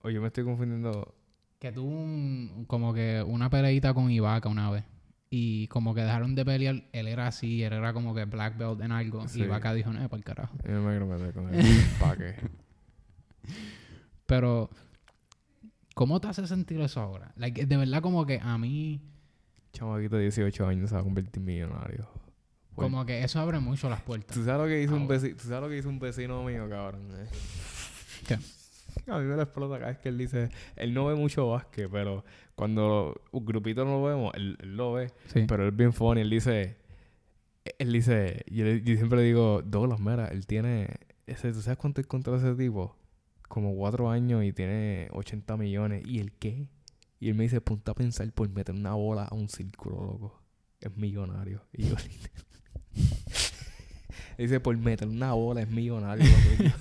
Oye, 0.00 0.18
me 0.18 0.28
estoy 0.28 0.44
confundiendo. 0.44 1.14
que 1.58 1.70
tuvo 1.70 1.88
un, 1.88 2.64
como 2.66 2.94
que 2.94 3.22
una 3.22 3.50
peleita 3.50 3.92
con 3.92 4.10
Ibaka 4.10 4.48
una 4.48 4.70
vez. 4.70 4.84
Y 5.28 5.66
como 5.68 5.94
que 5.94 6.02
dejaron 6.02 6.34
de 6.34 6.44
pelear, 6.44 6.84
él 6.92 7.08
era 7.08 7.26
así, 7.26 7.62
él 7.62 7.72
era 7.72 7.92
como 7.92 8.14
que 8.14 8.24
black 8.24 8.58
belt 8.58 8.80
en 8.80 8.92
algo. 8.92 9.26
Sí. 9.28 9.40
Y 9.40 9.44
Ibaka 9.44 9.72
dijo, 9.72 9.92
no, 9.92 10.00
para 10.08 10.18
el 10.18 10.24
carajo. 10.24 10.56
Yo 10.64 10.72
no 10.72 10.82
me 10.82 10.90
quiero 10.90 11.06
meter 11.06 11.32
con 11.32 11.54
él. 11.54 11.64
¿Para 12.00 12.16
qué? 12.16 12.34
Pero, 14.26 14.70
¿cómo 15.94 16.20
te 16.20 16.28
hace 16.28 16.46
sentir 16.46 16.80
eso 16.80 17.00
ahora? 17.00 17.32
Like, 17.36 17.66
de 17.66 17.76
verdad 17.76 18.02
como 18.02 18.26
que 18.26 18.40
a 18.42 18.58
mí, 18.58 19.00
Chamaquito 19.72 20.16
de 20.16 20.22
18 20.22 20.66
años 20.66 20.90
se 20.90 20.94
va 20.94 21.00
a 21.00 21.04
convertir 21.04 21.36
en 21.36 21.44
millonario. 21.44 22.08
Pues- 22.74 22.86
como 22.86 23.04
que 23.04 23.22
eso 23.22 23.38
abre 23.40 23.58
mucho 23.60 23.88
las 23.90 24.00
puertas. 24.02 24.34
¿Tú 24.34 24.44
sabes 24.44 24.62
lo 24.62 24.66
que 24.66 24.82
hizo 24.82 24.94
un 24.94 25.06
vecino? 25.08 25.36
¿Tú 25.36 25.48
sabes 25.48 25.62
lo 25.62 25.68
que 25.68 25.78
hizo 25.78 25.88
un 25.88 25.98
vecino 25.98 26.42
mío, 26.44 26.68
cabrón? 26.68 27.02
eh? 27.12 27.26
¿Qué? 28.26 28.38
A 29.06 29.18
mí 29.18 29.24
me 29.24 29.36
lo 29.36 29.42
explota 29.42 29.78
cada 29.78 29.90
vez 29.92 29.98
que 29.98 30.08
él 30.10 30.18
dice... 30.18 30.50
Él 30.76 30.92
no 30.94 31.06
ve 31.06 31.14
mucho 31.14 31.48
básquet, 31.48 31.88
pero 31.90 32.24
cuando 32.54 33.20
un 33.30 33.44
grupito 33.44 33.84
no 33.84 33.92
lo 34.00 34.02
vemos, 34.04 34.32
él, 34.34 34.56
él 34.60 34.76
lo 34.76 34.92
ve. 34.92 35.10
Sí. 35.32 35.44
Pero 35.48 35.62
él 35.64 35.70
es 35.70 35.76
bien 35.76 35.92
funny. 35.92 36.20
Él 36.20 36.30
dice... 36.30 36.76
Él 37.78 37.92
dice... 37.92 38.44
Yo, 38.50 38.66
yo 38.66 38.96
siempre 38.96 39.18
le 39.20 39.24
digo... 39.24 39.62
Douglas, 39.62 39.98
mira, 40.00 40.26
él 40.28 40.46
tiene... 40.46 40.88
Ese, 41.26 41.52
¿Tú 41.52 41.62
sabes 41.62 41.78
cuánto 41.78 42.00
encontró 42.00 42.36
ese 42.36 42.54
tipo? 42.54 42.96
Como 43.48 43.74
cuatro 43.74 44.10
años 44.10 44.44
y 44.44 44.52
tiene 44.52 45.08
80 45.12 45.56
millones. 45.56 46.04
¿Y 46.06 46.18
el 46.20 46.32
qué? 46.32 46.68
Y 47.18 47.28
él 47.28 47.34
me 47.34 47.44
dice... 47.44 47.60
Punta 47.60 47.92
a 47.92 47.94
pensar 47.94 48.30
por 48.32 48.48
meter 48.50 48.74
una 48.74 48.92
bola 48.94 49.24
a 49.24 49.34
un 49.34 49.48
círculo, 49.48 50.04
loco. 50.04 50.42
Es 50.80 50.94
millonario. 50.96 51.62
Y 51.72 51.88
yo... 51.88 51.96
dice... 54.38 54.60
Por 54.60 54.76
meter 54.76 55.08
una 55.08 55.32
bola 55.32 55.62
es 55.62 55.68
millonario. 55.68 56.24
loco". 56.58 56.76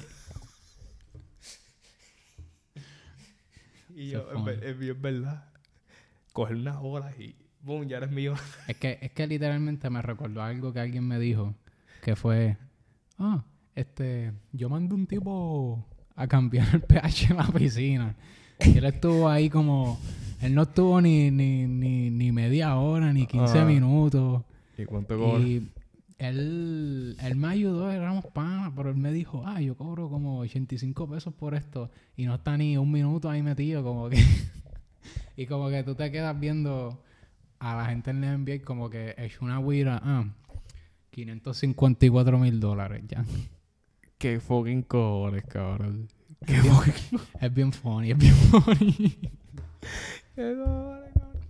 y 3.95 4.09
yo... 4.09 4.25
Es, 4.49 4.61
es 4.63 4.77
bien 4.79 5.01
verdad. 5.01 5.45
Coger 6.33 6.55
una 6.55 6.79
bola 6.79 7.11
y... 7.17 7.35
Boom, 7.63 7.87
ya 7.87 7.97
eres 7.97 8.09
millonario. 8.11 8.43
Es 8.67 8.77
que, 8.77 8.97
es 9.01 9.11
que 9.11 9.27
literalmente 9.27 9.89
me 9.89 10.01
recordó 10.01 10.41
algo 10.41 10.73
que 10.73 10.79
alguien 10.79 11.07
me 11.07 11.19
dijo, 11.19 11.53
que 12.01 12.15
fue, 12.15 12.57
ah, 13.19 13.43
este, 13.75 14.31
yo 14.51 14.67
mandé 14.69 14.95
un 14.95 15.05
tipo 15.05 15.85
a 16.15 16.27
cambiar 16.27 16.67
el 16.73 16.81
pH 16.81 17.29
en 17.31 17.37
la 17.37 17.47
piscina. 17.47 18.15
Y 18.65 18.77
él 18.77 18.85
estuvo 18.85 19.29
ahí 19.29 19.49
como, 19.49 19.99
él 20.41 20.55
no 20.55 20.63
estuvo 20.63 20.99
ni, 21.01 21.29
ni, 21.29 21.67
ni, 21.67 22.09
ni 22.09 22.31
media 22.31 22.75
hora, 22.77 23.13
ni 23.13 23.27
15 23.27 23.59
Ah. 23.59 23.65
minutos. 23.65 24.43
¿Y 24.77 24.85
cuánto 24.85 25.17
cobra? 25.19 25.39
Y 25.43 25.67
él, 26.29 27.17
él 27.19 27.35
me 27.35 27.47
ayudó, 27.47 27.91
éramos 27.91 28.25
panas, 28.27 28.71
pero 28.75 28.89
él 28.89 28.95
me 28.97 29.11
dijo, 29.11 29.43
ah, 29.45 29.59
yo 29.61 29.75
cobro 29.75 30.09
como 30.09 30.39
85 30.39 31.09
pesos 31.09 31.33
por 31.33 31.55
esto. 31.55 31.89
Y 32.15 32.25
no 32.25 32.35
está 32.35 32.57
ni 32.57 32.77
un 32.77 32.91
minuto 32.91 33.29
ahí 33.29 33.41
metido, 33.41 33.83
como 33.83 34.09
que... 34.09 34.17
y 35.37 35.45
como 35.47 35.69
que 35.69 35.83
tú 35.83 35.95
te 35.95 36.11
quedas 36.11 36.39
viendo 36.39 37.03
a 37.59 37.75
la 37.75 37.85
gente 37.85 38.11
en 38.11 38.21
la 38.21 38.37
NBA 38.37 38.63
como 38.63 38.89
que 38.89 39.15
es 39.17 39.41
una 39.41 39.59
wira, 39.59 39.99
ah, 40.03 40.25
554 41.11 42.37
mil 42.37 42.59
dólares 42.59 43.03
ya. 43.07 43.25
Qué 44.17 44.39
fucking 44.39 44.83
cojones, 44.83 45.43
cabrón. 45.45 46.07
Qué 46.45 46.55
Es 46.57 46.63
bien- 46.63 46.75
fucking 46.75 47.19
Es 47.41 47.53
bien 47.53 47.73
funny, 47.73 48.11
es 48.11 48.17
bien 48.17 48.33
funny. 48.35 49.17
qué 50.35 50.55
cojones, 50.55 51.13
cabrón. 51.13 51.41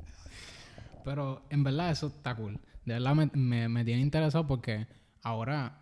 Pero 1.03 1.41
en 1.49 1.63
verdad 1.63 1.91
eso 1.91 2.07
está 2.07 2.35
cool. 2.35 2.57
De 2.85 2.93
verdad 2.93 3.15
me, 3.15 3.29
me, 3.33 3.69
me 3.69 3.85
tiene 3.85 4.01
interesado 4.01 4.47
porque 4.47 4.87
ahora 5.23 5.77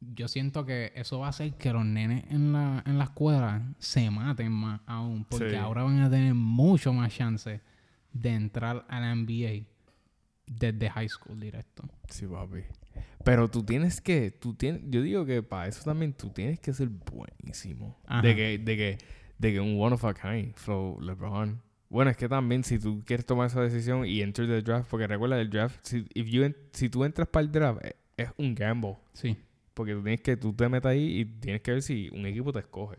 yo 0.00 0.26
siento 0.26 0.66
que 0.66 0.92
eso 0.96 1.20
va 1.20 1.26
a 1.26 1.30
hacer 1.30 1.54
que 1.54 1.72
los 1.72 1.84
nenes 1.84 2.24
en 2.30 2.52
la, 2.52 2.82
en 2.86 2.98
la 2.98 3.04
escuela 3.04 3.62
se 3.78 4.10
maten 4.10 4.50
más 4.50 4.80
aún. 4.86 5.24
Porque 5.24 5.50
Sí. 5.50 5.56
ahora 5.56 5.84
van 5.84 6.00
a 6.00 6.10
tener 6.10 6.34
mucho 6.34 6.92
más 6.92 7.14
chance 7.14 7.60
de 8.12 8.28
entrar 8.30 8.84
a 8.88 9.00
la 9.00 9.14
NBA 9.14 9.64
desde 10.46 10.90
high 10.90 11.08
school 11.08 11.38
directo. 11.40 11.84
Sí, 12.08 12.26
papi. 12.26 12.62
Pero 13.24 13.48
tú 13.48 13.62
tienes 13.62 14.00
que, 14.00 14.32
tú 14.32 14.54
tienes, 14.54 14.82
yo 14.90 15.00
digo 15.02 15.24
que 15.24 15.42
para 15.42 15.68
eso 15.68 15.84
también 15.84 16.12
tú 16.12 16.30
tienes 16.30 16.58
que 16.58 16.72
ser 16.74 16.88
buenísimo. 16.88 17.96
Ajá. 18.04 18.22
De 18.22 18.34
que, 18.34 18.58
de 18.58 18.76
que, 18.76 18.98
de 19.38 19.52
que 19.52 19.60
un 19.60 19.80
one 19.80 19.94
of 19.94 20.04
a 20.04 20.12
kind, 20.14 20.52
flow 20.56 21.00
LeBron. 21.00 21.62
Bueno, 21.92 22.10
es 22.10 22.16
que 22.16 22.28
también 22.28 22.64
si 22.64 22.78
tú 22.78 23.02
quieres 23.04 23.26
tomar 23.26 23.48
esa 23.48 23.60
decisión 23.60 24.06
y 24.06 24.22
enter 24.22 24.46
the 24.46 24.62
draft, 24.62 24.88
porque 24.90 25.06
recuerda 25.06 25.38
el 25.40 25.50
draft, 25.50 25.78
si, 25.82 26.06
if 26.14 26.26
you 26.28 26.42
en- 26.42 26.56
si 26.72 26.88
tú 26.88 27.04
entras 27.04 27.28
para 27.28 27.44
el 27.44 27.52
draft, 27.52 27.84
eh, 27.84 27.94
es 28.16 28.30
un 28.38 28.54
gamble. 28.54 28.96
Sí. 29.12 29.36
Porque 29.74 29.92
tú 29.94 30.02
tienes 30.02 30.20
que, 30.22 30.36
tú 30.36 30.52
te 30.54 30.68
metes 30.68 30.90
ahí 30.90 31.20
y 31.20 31.24
tienes 31.24 31.60
que 31.62 31.72
ver 31.72 31.82
si 31.82 32.08
un 32.12 32.24
equipo 32.26 32.52
te 32.52 32.60
escoge. 32.60 32.96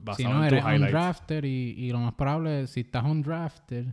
Basado 0.00 0.16
Si 0.16 0.24
no, 0.24 0.44
eres 0.44 0.60
highlights. 0.62 0.82
undrafted 0.86 1.44
y, 1.44 1.74
y 1.78 1.90
lo 1.90 2.00
más 2.00 2.14
probable, 2.14 2.66
si 2.66 2.80
estás 2.80 3.04
undrafted, 3.04 3.86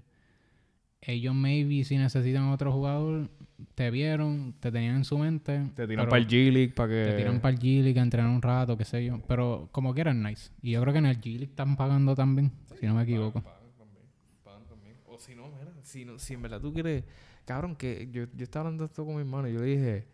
ellos 1.01 1.35
maybe 1.35 1.83
si 1.83 1.97
necesitan 1.97 2.45
otro 2.49 2.71
jugador, 2.71 3.29
te 3.75 3.91
vieron, 3.91 4.55
te 4.59 4.71
tenían 4.71 4.95
en 4.97 5.03
su 5.05 5.17
mente. 5.19 5.69
Te 5.75 5.87
tiran 5.87 6.07
para 6.09 6.17
el 6.21 6.27
G-League 6.27 6.73
para 6.73 6.89
que... 6.89 7.05
Te 7.11 7.17
tiran 7.17 7.39
para 7.39 7.53
el 7.55 7.59
G-League 7.61 7.99
a 7.99 8.03
entrenar 8.03 8.31
un 8.31 8.41
rato, 8.41 8.75
qué 8.75 8.83
sé 8.85 9.05
yo. 9.05 9.21
Pero 9.27 9.69
como 9.71 9.93
quieran, 9.93 10.23
nice. 10.23 10.49
Y 10.61 10.71
yo 10.71 10.81
creo 10.81 10.91
que 10.93 10.99
en 10.99 11.05
el 11.05 11.21
G-League 11.21 11.43
están 11.51 11.77
pagando 11.77 12.15
también, 12.15 12.51
si 12.79 12.87
no 12.87 12.95
me 12.95 13.03
equivoco. 13.03 13.41
Pagan 13.43 13.69
también, 13.77 14.05
pagan 14.43 14.65
también. 14.67 14.95
O 15.05 15.19
si 15.19 15.35
no, 15.35 15.43
mira, 15.49 15.71
si, 15.95 16.05
no, 16.05 16.19
si 16.19 16.33
en 16.35 16.41
verdad 16.41 16.61
tú 16.61 16.71
quieres... 16.73 17.03
Cabrón, 17.45 17.75
que 17.75 18.09
yo, 18.11 18.23
yo 18.35 18.43
estaba 18.43 18.65
hablando 18.67 18.85
esto 18.85 19.05
con 19.05 19.15
mi 19.15 19.21
hermano 19.21 19.47
y 19.49 19.53
yo 19.53 19.59
le 19.61 19.65
dije... 19.65 20.07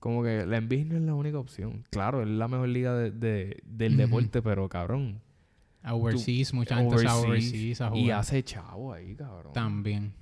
Como 0.00 0.22
que 0.22 0.44
la 0.44 0.60
NBA 0.60 0.84
no 0.84 0.96
es 0.96 1.02
la 1.02 1.14
única 1.14 1.38
opción. 1.38 1.82
Claro, 1.88 2.20
es 2.20 2.28
la 2.28 2.46
mejor 2.46 2.68
liga 2.68 2.94
de, 2.94 3.10
de- 3.10 3.62
del 3.64 3.96
deporte, 3.96 4.42
pero 4.42 4.68
cabrón. 4.68 5.18
Overseas, 5.82 6.52
mucha 6.52 6.76
gente 6.76 6.98
se 6.98 7.06
va 7.06 7.16
overseas 7.16 7.80
a 7.80 7.96
y 7.96 8.02
jugar. 8.02 8.18
hace 8.20 8.42
chavo 8.42 8.92
ahí, 8.92 9.14
cabrón. 9.14 9.52
También. 9.54 10.12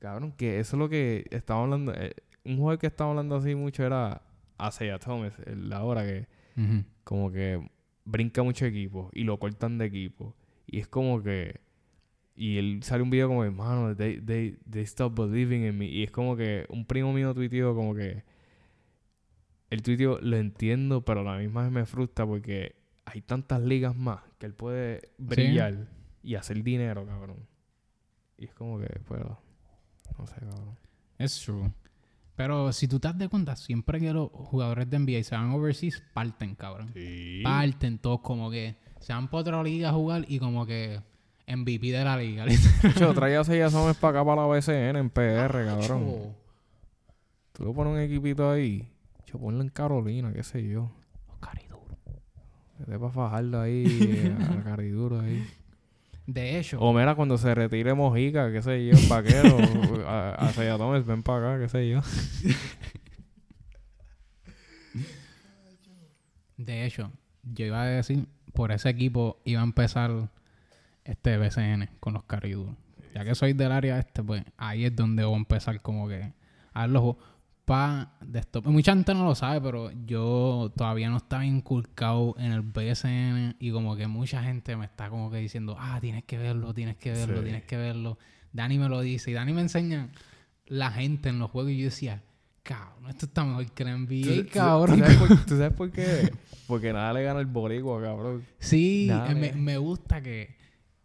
Cabrón, 0.00 0.32
que 0.32 0.58
eso 0.60 0.76
es 0.76 0.78
lo 0.78 0.88
que 0.90 1.24
estaba 1.30 1.62
hablando. 1.62 1.94
eh, 1.94 2.14
un 2.44 2.58
juego 2.58 2.78
que 2.78 2.86
estaba 2.88 3.10
hablando 3.10 3.36
así 3.36 3.54
mucho 3.54 3.84
era 3.86 4.20
Isaiah 4.68 4.98
Thomas, 4.98 5.32
la 5.46 5.82
hora 5.84 6.04
que 6.04 6.26
como 7.04 7.30
que 7.32 7.70
brinca 8.04 8.42
mucho 8.42 8.66
equipo 8.66 9.08
y 9.14 9.24
lo 9.24 9.38
cortan 9.38 9.78
de 9.78 9.86
equipo. 9.86 10.34
Y 10.66 10.78
es 10.80 10.88
como 10.88 11.22
que. 11.22 11.58
Y 12.34 12.58
él 12.58 12.82
sale 12.82 13.02
un 13.02 13.10
video 13.10 13.28
como, 13.28 13.44
hermano, 13.44 13.94
they, 13.94 14.20
they, 14.20 14.58
they 14.68 14.82
stop 14.82 15.14
believing 15.14 15.64
in 15.64 15.76
me. 15.76 15.86
Y 15.86 16.02
es 16.02 16.10
como 16.10 16.36
que 16.36 16.66
un 16.68 16.86
primo 16.86 17.12
mío 17.12 17.34
tuiteó 17.34 17.74
como 17.74 17.94
que. 17.94 18.24
El 19.70 19.82
tuiteo 19.82 20.18
lo 20.20 20.36
entiendo, 20.36 21.02
pero 21.02 21.20
a 21.20 21.24
la 21.24 21.38
misma 21.38 21.62
vez 21.62 21.72
me 21.72 21.86
frustra 21.86 22.26
porque 22.26 22.76
hay 23.06 23.22
tantas 23.22 23.60
ligas 23.62 23.96
más 23.96 24.20
que 24.38 24.46
él 24.46 24.54
puede 24.54 25.12
brillar 25.16 25.88
y 26.22 26.34
hacer 26.34 26.62
dinero, 26.62 27.06
cabrón. 27.06 27.46
Y 28.36 28.46
es 28.46 28.54
como 28.54 28.78
que, 28.78 29.00
pues, 29.06 29.22
no 29.22 30.26
sé, 30.26 30.34
cabrón. 30.34 30.76
Es 31.18 31.40
true. 31.40 31.72
Pero 32.34 32.72
si 32.72 32.88
tú 32.88 32.98
te 32.98 33.08
das 33.08 33.18
de 33.18 33.28
cuenta, 33.28 33.56
siempre 33.56 34.00
que 34.00 34.12
los 34.12 34.30
jugadores 34.32 34.88
de 34.88 34.98
NBA 34.98 35.22
se 35.22 35.36
van 35.36 35.50
overseas, 35.50 36.02
parten, 36.12 36.54
cabrón. 36.54 36.90
Sí. 36.94 37.40
Parten 37.42 37.98
todos 37.98 38.20
como 38.20 38.50
que 38.50 38.76
se 39.00 39.12
van 39.12 39.28
para 39.28 39.40
otra 39.42 39.62
liga 39.62 39.90
a 39.90 39.92
jugar 39.92 40.24
y 40.28 40.38
como 40.38 40.66
que 40.66 41.00
MVP 41.56 41.92
de 41.92 42.04
la 42.04 42.16
liga. 42.16 42.46
Yo 42.98 43.14
traía 43.14 43.40
a 43.40 43.44
Suárez 43.44 43.96
para 43.96 44.20
acá 44.20 44.24
para 44.26 44.42
la 44.42 44.46
BCN 44.48 44.96
en 44.96 45.10
PR, 45.10 45.64
cabrón. 45.64 46.34
Tú 47.52 47.66
le 47.66 47.72
pones 47.72 47.92
un 47.92 48.00
equipito 48.00 48.50
ahí. 48.50 48.88
Yo 49.26 49.38
ponlo 49.38 49.62
en 49.62 49.68
Carolina, 49.68 50.32
qué 50.32 50.42
sé 50.42 50.66
yo. 50.66 50.90
Los 51.28 51.38
cariduros. 51.38 51.96
Vete 52.78 52.98
para 52.98 53.12
fajarlo 53.12 53.60
ahí, 53.60 54.34
a 54.58 54.62
cariduro 54.62 55.20
ahí. 55.20 55.46
De 56.26 56.58
hecho, 56.58 56.78
O 56.80 56.92
mira, 56.92 57.14
cuando 57.14 57.36
se 57.36 57.54
retire 57.54 57.94
Mojica, 57.94 58.52
qué 58.52 58.62
sé 58.62 58.86
yo, 58.86 58.96
vaquero. 59.08 59.58
a, 60.06 60.30
a 60.34 60.52
Seiya 60.52 60.78
Thomas, 60.78 61.04
ven 61.04 61.22
para 61.22 61.54
acá, 61.54 61.62
qué 61.62 61.68
sé 61.68 61.88
yo. 61.88 62.00
de 66.56 66.86
hecho, 66.86 67.10
yo 67.42 67.66
iba 67.66 67.82
a 67.82 67.86
decir, 67.86 68.26
por 68.52 68.72
ese 68.72 68.88
equipo 68.88 69.40
iba 69.44 69.60
a 69.60 69.64
empezar 69.64 70.28
este 71.04 71.36
BCN 71.38 71.88
con 72.00 72.14
los 72.14 72.24
cariduros. 72.24 72.74
Ya 73.14 73.24
que 73.24 73.34
soy 73.34 73.52
del 73.52 73.72
área 73.72 73.98
este, 73.98 74.22
pues 74.22 74.42
ahí 74.56 74.84
es 74.86 74.96
donde 74.96 75.24
voy 75.24 75.34
a 75.34 75.38
empezar 75.38 75.80
como 75.82 76.08
que 76.08 76.32
a 76.72 76.86
los 76.86 77.16
pa 77.64 78.14
de 78.20 78.40
esto. 78.40 78.62
Mucha 78.62 78.92
gente 78.94 79.14
no 79.14 79.24
lo 79.24 79.34
sabe, 79.34 79.60
pero 79.60 79.90
yo 80.06 80.72
todavía 80.76 81.10
no 81.10 81.18
estaba 81.18 81.44
inculcado 81.44 82.34
en 82.38 82.52
el 82.52 82.62
BSN 82.62 83.56
y 83.60 83.70
como 83.70 83.94
que 83.96 84.06
mucha 84.06 84.42
gente 84.42 84.76
me 84.76 84.84
está 84.86 85.10
como 85.10 85.30
que 85.30 85.36
diciendo, 85.38 85.76
ah, 85.78 85.98
tienes 86.00 86.24
que 86.24 86.38
verlo, 86.38 86.72
tienes 86.74 86.96
que 86.96 87.12
verlo, 87.12 87.38
Sí. 87.38 87.42
tienes 87.44 87.64
que 87.64 87.76
verlo. 87.76 88.18
Dani 88.52 88.78
me 88.78 88.88
lo 88.88 89.00
dice 89.00 89.30
y 89.30 89.34
Dani 89.34 89.52
me 89.52 89.60
enseña 89.60 90.08
la 90.66 90.90
gente 90.90 91.28
en 91.28 91.38
los 91.38 91.50
juegos 91.50 91.72
y 91.72 91.78
yo 91.78 91.84
decía, 91.86 92.22
cabrón, 92.62 93.10
esto 93.10 93.26
está 93.26 93.44
mejor 93.44 93.70
que 93.72 93.84
la 93.84 93.92
NBA, 93.96 94.44
¿Tú- 94.44 94.48
cabrón. 94.52 94.98
¿Tú 94.98 95.04
sabes, 95.04 95.16
por, 95.18 95.28
tú 95.44 95.56
sabes 95.56 95.72
por 95.74 95.90
qué? 95.90 96.32
Porque 96.66 96.92
nada 96.92 97.12
le 97.12 97.22
gana 97.22 97.40
el 97.40 97.46
boricua, 97.46 98.00
cabrón. 98.00 98.44
Sí, 98.58 99.08
eh, 99.10 99.34
me, 99.34 99.52
me 99.52 99.76
gusta 99.78 100.22
que, 100.22 100.56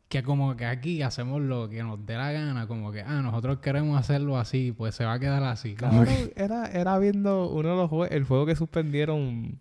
que 0.10 0.24
como 0.24 0.56
que 0.56 0.66
aquí 0.66 1.02
hacemos 1.02 1.42
lo 1.42 1.68
que 1.70 1.84
nos 1.84 2.06
dé 2.06 2.16
la 2.16 2.32
gana, 2.32 2.66
como 2.68 2.92
que, 2.92 3.02
ah, 3.02 3.22
nosotros 3.22 3.60
queremos 3.60 4.00
hacerlo 4.00 4.38
así, 4.38 4.72
pues 4.72 4.96
se 4.96 5.04
va 5.06 5.14
a 5.14 5.20
quedar 5.20 5.44
así. 5.44 5.76
como 5.76 6.06
Cabrón, 6.06 6.32
era, 6.36 6.66
era 6.68 6.98
viendo 6.98 7.50
uno 7.50 7.70
de 7.70 7.76
los 7.76 7.90
juegos, 7.90 8.10
el 8.12 8.24
juego 8.24 8.46
que 8.46 8.56
suspendieron 8.56 9.60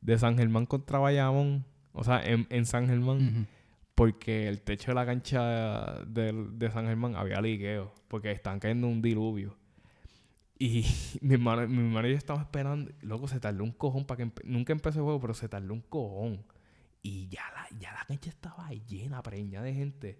de 0.00 0.18
San 0.18 0.36
Germán 0.36 0.66
contra 0.66 0.98
Bayamón. 0.98 1.64
O 1.92 2.02
sea, 2.02 2.20
en, 2.24 2.46
en 2.50 2.66
San 2.66 2.86
que- 2.86 2.90
Germán. 2.92 3.46
Porque 3.94 4.48
el 4.48 4.60
techo 4.62 4.90
de 4.90 4.94
la 4.96 5.06
cancha 5.06 6.00
de, 6.08 6.32
de 6.52 6.70
San 6.72 6.86
Germán 6.86 7.14
había 7.14 7.40
liqueo. 7.40 7.92
Porque 8.08 8.32
estaban 8.32 8.58
cayendo 8.58 8.88
un 8.88 9.00
diluvio. 9.00 9.56
Y 10.58 10.84
mi 11.20 11.34
hermano, 11.34 11.68
mi 11.68 11.78
hermano 11.78 12.08
y 12.08 12.10
yo 12.10 12.16
estaba 12.16 12.40
esperando. 12.40 12.90
Loco, 13.02 13.28
se 13.28 13.38
tardó 13.38 13.62
un 13.62 13.70
cojón 13.70 14.04
para 14.04 14.16
que... 14.18 14.24
empe- 14.26 14.44
Nunca 14.44 14.72
empezó 14.72 14.98
el 14.98 15.04
juego, 15.04 15.20
pero 15.20 15.34
se 15.34 15.48
tardó 15.48 15.72
un 15.72 15.82
cojón. 15.82 16.44
Y 17.04 17.28
ya 17.28 17.42
la, 17.54 17.78
ya 17.78 17.92
la 17.92 18.04
cancha 18.08 18.30
estaba 18.30 18.68
llena, 18.88 19.22
preña 19.22 19.62
de 19.62 19.72
gente. 19.74 20.18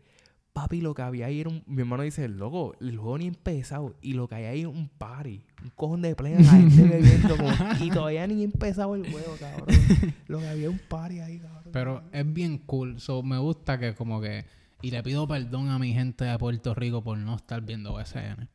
Papi, 0.52 0.80
lo 0.80 0.94
que 0.94 1.02
había 1.02 1.26
ahí 1.26 1.40
era 1.40 1.50
un... 1.50 1.64
Mi 1.66 1.80
hermano 1.80 2.04
dice, 2.04 2.28
loco, 2.28 2.76
el 2.80 2.96
juego 2.96 3.18
ni 3.18 3.26
empezado. 3.26 3.96
Y 4.00 4.12
lo 4.12 4.28
que 4.28 4.36
hay 4.36 4.44
ahí 4.44 4.60
es 4.60 4.66
un 4.66 4.88
party. 4.88 5.42
Un 5.64 5.70
cojón 5.70 6.02
de 6.02 6.14
plena, 6.14 6.40
la 6.42 6.52
gente 6.52 6.82
bebiendo. 6.88 7.36
como- 7.36 7.50
y 7.84 7.90
todavía 7.90 8.24
ni 8.28 8.44
empezado 8.44 8.94
el 8.94 9.10
juego, 9.10 9.34
cabrón. 9.40 9.66
Lo 10.28 10.38
que 10.38 10.46
había 10.46 10.70
un 10.70 10.78
party 10.78 11.18
ahí, 11.20 11.40
cabrón. 11.40 11.72
Pero 11.72 12.02
es 12.12 12.32
bien 12.32 12.58
cool, 12.58 13.00
so, 13.00 13.22
me 13.24 13.38
gusta 13.38 13.78
que 13.80 13.94
como 13.96 14.20
que, 14.20 14.44
y 14.80 14.92
le 14.92 15.02
pido 15.02 15.26
perdón 15.26 15.70
a 15.70 15.78
mi 15.80 15.92
gente 15.92 16.24
de 16.24 16.38
Puerto 16.38 16.72
Rico 16.74 17.02
por 17.02 17.18
no 17.18 17.34
estar 17.34 17.60
viendo 17.62 17.94
BSN. 17.94 18.46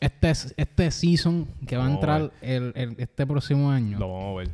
Este, 0.00 0.30
es- 0.30 0.54
este 0.58 0.90
season 0.90 1.46
que 1.66 1.76
va 1.78 1.86
a 1.86 1.90
entrar 1.92 2.32
el, 2.42 2.72
el- 2.74 2.96
este 2.98 3.26
próximo 3.26 3.70
año, 3.70 3.98
Lo 3.98 4.12
vamos 4.12 4.32
a 4.36 4.38
ver. 4.40 4.50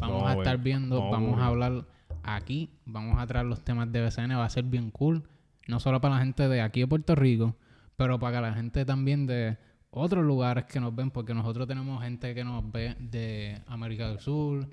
vamos 0.00 0.16
vamos 0.22 0.22
a 0.24 0.30
a 0.30 0.34
estar 0.38 0.58
viendo, 0.58 0.96
Vamos 0.98 1.12
a 1.12 1.16
vamos 1.16 1.34
a 1.34 1.36
ver. 1.36 1.44
hablar 1.44 1.84
aquí, 2.26 2.70
vamos 2.84 3.18
a 3.18 3.26
traer 3.26 3.46
los 3.46 3.62
temas 3.62 3.90
de 3.90 4.02
BCN, 4.02 4.32
va 4.32 4.44
a 4.44 4.50
ser 4.50 4.64
bien 4.64 4.90
cool, 4.90 5.22
no 5.68 5.80
solo 5.80 6.00
para 6.00 6.16
la 6.16 6.20
gente 6.20 6.48
de 6.48 6.60
aquí 6.60 6.80
de 6.80 6.86
Puerto 6.86 7.14
Rico, 7.14 7.56
pero 7.96 8.18
para 8.18 8.40
la 8.40 8.52
gente 8.52 8.84
también 8.84 9.26
de 9.26 9.56
otros 9.90 10.24
lugares 10.24 10.64
que 10.64 10.78
nos 10.78 10.94
ven, 10.94 11.10
porque 11.10 11.32
nosotros 11.32 11.66
tenemos 11.66 12.02
gente 12.02 12.34
que 12.34 12.44
nos 12.44 12.70
ve 12.70 12.94
de 12.98 13.58
América 13.66 14.08
del 14.08 14.18
Sur, 14.18 14.68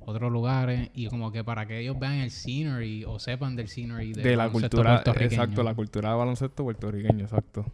otros 0.00 0.30
lugares, 0.30 0.90
y 0.92 1.06
como 1.08 1.32
que 1.32 1.42
para 1.42 1.66
que 1.66 1.80
ellos 1.80 1.98
vean 1.98 2.14
el 2.14 2.30
scenery 2.30 3.04
o 3.04 3.18
sepan 3.18 3.56
del 3.56 3.68
scenery 3.68 4.12
de, 4.12 4.22
de 4.22 4.36
la 4.36 4.50
cultura, 4.50 5.02
puertorriqueño. 5.02 5.42
exacto, 5.42 5.62
la 5.62 5.74
cultura 5.74 6.10
de 6.10 6.16
baloncesto 6.16 6.62
puertorriqueño, 6.62 7.24
exacto. 7.24 7.64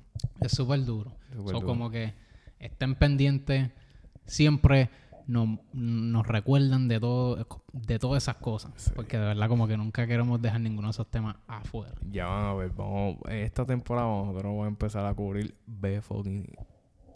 Es 0.40 0.52
súper 0.52 0.84
duro. 0.84 1.12
Súper 1.34 1.56
So, 1.56 1.62
como 1.62 1.90
que 1.90 2.14
estén 2.60 2.94
pendientes, 2.94 3.70
siempre 4.24 4.90
nos, 5.26 5.58
nos 5.72 6.26
recuerdan 6.26 6.88
de 6.88 6.98
todo 7.00 7.46
de 7.72 7.98
todas 7.98 8.22
esas 8.22 8.36
cosas. 8.36 8.72
Sí. 8.76 8.90
Porque 8.94 9.18
de 9.18 9.24
verdad 9.26 9.48
como 9.48 9.66
que 9.68 9.76
nunca 9.76 10.06
queremos 10.06 10.40
dejar 10.42 10.60
ninguno 10.60 10.88
de 10.88 10.92
esos 10.92 11.10
temas 11.10 11.36
afuera. 11.46 11.94
Ya 12.10 12.26
van 12.26 12.44
a 12.46 12.54
ver, 12.54 12.70
vamos, 12.76 13.16
esta 13.28 13.64
temporada 13.64 14.06
nosotros 14.08 14.42
vamos 14.44 14.64
a 14.64 14.68
empezar 14.68 15.06
a 15.06 15.14
cubrir 15.14 15.54
B 15.66 16.00
fucking, 16.02 16.46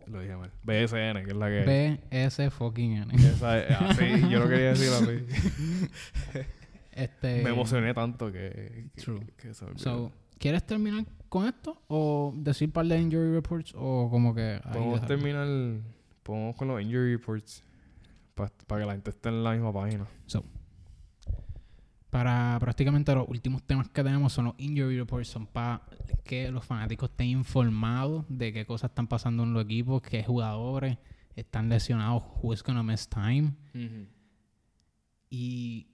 lo 0.07 0.21
dije 0.21 0.37
mal, 0.37 0.51
BSN, 0.63 1.25
que 1.25 1.31
es 1.31 1.37
la 1.37 1.49
que... 1.49 1.99
BS 2.11 2.51
fucking 2.51 2.93
N. 2.97 3.15
Esa 3.15 3.59
es- 3.59 3.77
así, 3.81 4.05
yo 4.31 4.39
lo 4.39 4.49
quería 4.49 4.69
decir 4.75 4.91
así. 4.93 6.41
Este, 6.93 7.43
Me 7.43 7.51
emocioné 7.51 7.93
tanto 7.93 8.33
que... 8.33 8.89
que- 8.95 9.03
True. 9.03 9.21
que 9.37 9.53
se 9.53 9.65
me 9.67 9.73
olvidó. 9.73 9.85
So, 9.85 10.13
¿quieres 10.39 10.65
terminar 10.65 11.05
con 11.29 11.47
esto? 11.47 11.83
¿O 11.89 12.33
decir 12.37 12.73
par 12.73 12.87
de 12.87 12.99
injury 12.99 13.33
reports? 13.35 13.75
¿O 13.77 14.09
como 14.11 14.35
que... 14.35 14.61
Podemos 14.73 15.05
terminar. 15.07 15.47
Podemos 16.23 16.57
con 16.57 16.69
los 16.69 16.81
injury 16.81 17.13
reports. 17.17 17.63
Para 18.37 18.51
que 18.83 18.87
la 18.87 18.93
gente 18.93 19.11
esté 19.11 19.31
en 19.31 19.43
la 19.43 19.53
misma 19.53 19.73
página. 19.73 20.07
Para 22.11 22.57
prácticamente 22.61 23.15
los 23.15 23.29
últimos 23.29 23.63
temas 23.65 23.89
que 23.89 24.03
tenemos 24.03 24.33
son 24.33 24.47
los 24.47 24.55
injury 24.59 24.97
reports, 24.99 25.29
son 25.29 25.47
para 25.47 25.83
que 26.25 26.51
los 26.51 26.65
fanáticos 26.65 27.11
estén 27.11 27.29
informados 27.29 28.25
de 28.29 28.53
qué 28.53 28.65
cosas 28.65 28.91
están 28.91 29.07
pasando 29.09 29.43
en 29.43 29.53
los 29.53 29.65
equipos, 29.65 30.03
qué 30.03 30.23
jugadores 30.23 30.99
están 31.35 31.69
lesionados, 31.69 32.23
who's 32.43 32.63
gonna 32.63 32.83
miss 32.83 33.09
time. 33.09 33.53
Y 35.29 35.89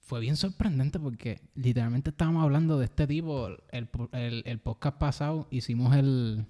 fue 0.00 0.20
bien 0.20 0.36
sorprendente 0.36 0.98
porque 1.00 1.40
literalmente 1.54 2.10
estábamos 2.10 2.44
hablando 2.44 2.78
de 2.78 2.84
este 2.84 3.06
tipo. 3.06 3.48
El, 3.70 3.88
el- 4.12 4.42
el 4.46 4.58
podcast 4.60 4.98
pasado 4.98 5.48
hicimos 5.50 5.96
el, 5.96 6.44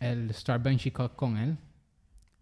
el 0.00 0.32
Start 0.34 0.62
Bench 0.62 0.90
con 1.16 1.36
él. 1.38 1.56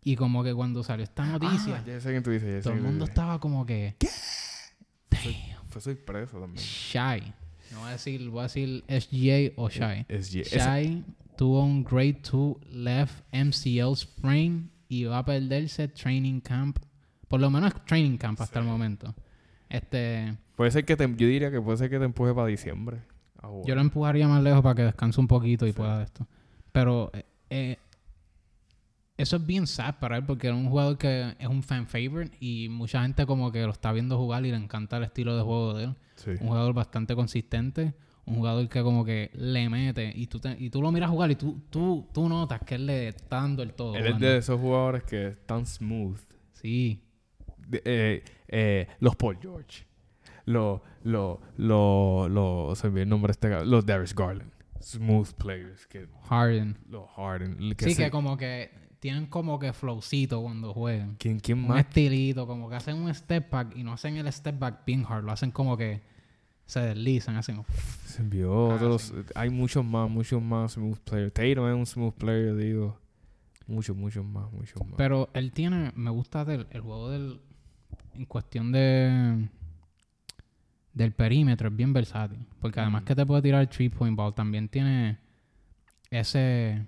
Y 0.05 0.17
como 0.17 0.43
que 0.43 0.53
cuando 0.55 0.83
salió 0.83 1.05
esta 1.05 1.25
noticia, 1.25 1.77
Ah, 1.77 1.85
ya 1.87 2.01
sé 2.01 2.11
quién 2.11 2.23
tú 2.23 2.31
dices. 2.31 2.49
ya 2.49 2.57
sé 2.59 2.63
todo 2.63 2.73
el 2.75 2.83
mundo 2.83 3.05
estaba 3.05 3.39
como 3.39 3.65
que 3.65 3.97
Fue 5.69 5.81
sorpresa 5.81 6.39
también. 6.39 6.57
shy. 6.65 7.33
No 7.73 7.81
voy 7.81 7.89
a 7.89 7.93
decir, 7.93 8.29
voy 8.29 8.41
a 8.41 8.43
decir 8.43 8.85
SGA 8.89 9.53
o 9.57 9.69
shy. 9.69 10.05
Es, 10.09 10.35
es, 10.35 10.51
Shy 10.53 11.05
tuvo 11.37 11.63
un 11.65 11.83
grade 11.85 12.21
2 12.31 12.57
left 12.73 13.23
MCL 13.33 13.97
sprain 13.97 14.71
y 14.89 15.05
va 15.05 15.19
a 15.19 15.25
perderse 15.25 15.89
training 15.89 16.41
camp. 16.41 16.79
Por 17.29 17.41
lo 17.41 17.49
menos 17.51 17.73
training 17.87 18.19
camp 18.19 18.41
hasta 18.41 18.59
el 18.59 18.67
momento. 18.67 19.15
Este, 19.71 20.37
puede 20.57 20.71
ser 20.71 20.85
que 20.85 20.97
te, 20.97 21.05
yo 21.09 21.27
diría 21.27 21.51
que 21.51 21.61
puede 21.63 21.79
ser 21.79 21.89
que 21.89 21.99
te 21.99 22.05
empuje 22.05 22.35
para 22.35 22.47
diciembre. 22.49 22.99
yo 23.65 23.75
lo 23.75 23.81
empujaría 23.81 24.29
más 24.29 24.43
lejos 24.43 24.61
para 24.63 24.75
que 24.75 24.83
descanse 24.83 25.19
un 25.19 25.29
poquito 25.29 25.67
y 25.67 25.71
Sí. 25.71 25.77
pueda 25.77 26.03
esto. 26.03 26.27
Pero 26.73 27.11
eh, 27.15 27.25
eh, 27.49 27.79
eso 29.17 29.37
es 29.37 29.47
bien 29.47 29.67
sad 29.67 29.97
para 30.01 30.17
él 30.17 30.25
porque 30.25 30.49
es 30.49 30.53
un 30.55 30.69
jugador 30.69 30.99
que 30.99 31.35
es 31.39 31.47
un 31.47 31.63
fan 31.63 31.87
favorite 31.87 32.37
y 32.41 32.69
mucha 32.69 33.03
gente 33.03 33.27
como 33.27 33.53
que 33.53 33.63
lo 33.63 33.71
está 33.73 33.93
viendo 33.93 34.17
jugar 34.19 34.45
y 34.47 34.51
le 34.51 34.57
encanta 34.57 34.97
el 34.97 35.05
estilo 35.05 35.37
de 35.37 35.43
juego 35.43 35.75
de 35.75 35.85
él. 35.85 35.95
Sí. 36.17 36.31
Un 36.41 36.49
jugador 36.49 36.73
bastante 36.75 37.15
consistente, 37.15 37.95
un 38.25 38.37
jugador 38.37 38.69
que 38.69 38.83
como 38.83 39.05
que 39.05 39.31
le 39.35 39.69
mete 39.69 40.13
y 40.15 40.27
tú, 40.29 40.41
te- 40.41 40.57
y 40.59 40.71
tú 40.71 40.81
lo 40.83 40.91
miras 40.93 41.11
jugar 41.11 41.31
y 41.31 41.37
tú, 41.37 41.61
tú, 41.71 42.09
tú 42.13 42.29
notas 42.29 42.61
que 42.65 42.77
él 42.77 42.87
le 42.87 43.09
está 43.09 43.37
dando 43.37 43.63
el 43.63 43.75
todo. 43.75 43.95
Él 43.97 44.07
es 44.07 44.19
de 44.19 44.37
esos 44.39 44.61
jugadores 44.61 45.03
que 45.05 45.29
están 45.29 45.67
smooth. 45.67 46.19
Sí, 46.53 47.03
De- 47.69 47.83
eh, 47.85 48.25
eh, 48.49 48.87
los 49.01 49.15
Paul 49.17 49.39
George. 49.41 49.85
Los, 50.45 50.81
los, 51.05 51.39
los, 51.57 52.29
los, 52.31 52.79
se 52.79 52.91
me 52.91 53.03
el 53.03 53.09
nombre 53.09 53.29
de 53.29 53.33
este 53.33 53.65
Los 53.67 53.87
Darius 53.87 54.15
Garland. 54.15 54.51
Smooth 54.81 55.33
players. 55.35 55.87
Que, 55.87 56.09
Harden. 56.29 56.77
los 56.89 57.09
Harden. 57.11 57.75
Que 57.77 57.85
sí, 57.85 57.95
se- 57.95 58.05
que 58.05 58.11
como 58.11 58.37
que 58.37 58.71
tienen 59.03 59.27
como 59.27 59.59
que 59.59 59.73
flowcito 59.73 60.41
cuando 60.41 60.73
juegan. 60.73 61.17
¿Quién, 61.19 61.41
quién 61.41 61.59
Un 61.59 61.67
más? 61.69 61.81
estilito, 61.81 62.47
como 62.47 62.71
que 62.71 62.77
hacen 62.77 62.97
un 62.99 63.13
step 63.13 63.51
back 63.51 63.77
y 63.77 63.83
no 63.83 63.93
hacen 63.95 64.17
el 64.17 64.33
step 64.33 64.57
back 64.61 64.85
bien 64.87 65.05
hard, 65.09 65.25
lo 65.25 65.33
hacen 65.33 65.51
como 65.51 65.77
que 65.77 66.01
se 66.67 66.79
deslizan, 66.79 67.35
hacen... 67.35 67.65
Se 68.07 68.23
envió 68.23 68.71
Ah, 68.71 68.77
otros. 68.77 69.03
sí. 69.03 69.15
Hay 69.35 69.51
muchos 69.51 69.85
más, 69.85 70.09
muchos 70.09 70.41
más 70.41 70.75
smooth 70.75 70.99
players. 71.01 71.33
Tatum 71.33 71.69
es 71.69 71.75
un 71.75 71.85
smooth 71.87 72.15
player, 72.15 72.55
digo. 72.55 72.97
Muchos, 73.67 73.97
muchos 73.97 74.25
más, 74.25 74.53
muchos 74.53 74.81
más. 74.87 74.95
Pero 74.97 75.29
él 75.35 75.51
tiene, 75.51 75.91
me 75.97 76.11
gusta 76.11 76.45
del, 76.45 76.69
el 76.71 76.81
juego 76.81 77.11
del, 77.11 77.41
en 78.15 78.25
cuestión 78.27 78.71
de 78.71 79.49
del 80.95 81.11
perímetro, 81.13 81.69
es 81.71 81.75
bien 81.77 81.93
versátil. 81.93 82.39
Porque 82.61 82.79
además 82.79 83.01
Ujú. 83.03 83.07
que 83.09 83.15
te 83.17 83.27
puede 83.27 83.43
tirar 83.43 83.67
three 83.67 83.89
point 83.89 84.17
ball, 84.17 84.33
también 84.33 84.69
tiene 84.69 85.19
ese 86.11 86.87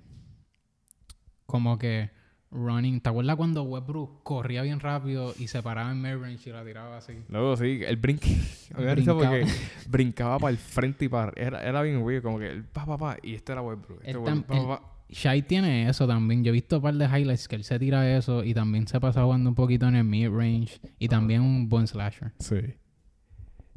como 1.47 1.79
que 1.79 2.11
running. 2.51 3.01
¿Te 3.01 3.09
acuerdas 3.09 3.37
cuando 3.37 3.63
Westbrook 3.65 4.23
corría 4.23 4.63
bien 4.63 4.79
rápido 4.81 5.35
y 5.39 5.49
se 5.49 5.63
paraba 5.63 5.91
en 5.91 6.01
mid-range 6.01 6.51
y 6.51 6.53
la 6.53 6.65
tiraba 6.65 6.97
así? 6.99 7.15
Luego 7.29 7.57
sí, 7.57 7.81
el 7.85 7.97
brinque. 7.97 8.37
Brincaba. 8.77 9.19
porque 9.31 9.47
brincaba 9.89 10.39
para 10.39 10.51
el 10.51 10.59
frente 10.59 11.05
y 11.07 11.09
para. 11.09 11.33
Era, 11.37 11.63
era 11.63 11.83
bien 11.83 12.03
weird, 12.03 12.23
como 12.23 12.39
que 12.39 12.49
el 12.51 12.65
pa, 12.65 12.87
pa, 12.87 12.97
pa. 12.99 13.17
Y 13.23 13.35
este 13.35 13.53
era 13.53 13.63
Westbrook. 13.63 14.01
Este 14.05 14.19
Westbrook, 14.19 14.47
tam- 14.47 14.63
pa, 14.63 14.69
pa, 14.69 14.81
pa. 14.83 14.91
Shai 15.09 15.43
tiene 15.43 15.89
eso 15.89 16.07
también. 16.09 16.43
Yo 16.43 16.49
he 16.49 16.53
visto 16.53 16.77
un 16.77 16.83
par 16.83 16.95
de 16.95 17.05
highlights 17.07 17.47
que 17.47 17.57
él 17.57 17.63
se 17.65 17.79
tira 17.79 18.17
eso 18.17 18.43
y 18.43 18.55
también 18.55 18.89
se 18.89 18.99
pasa 19.01 19.23
jugando 19.23 19.51
un 19.51 19.55
poquito 19.55 19.87
en 19.87 19.97
el 19.97 20.05
mid-range 20.05 20.81
y 20.99 21.09
también 21.09 21.43
un 21.43 21.69
buen 21.69 21.87
slasher. 21.87 22.33
Sí. 22.39 22.57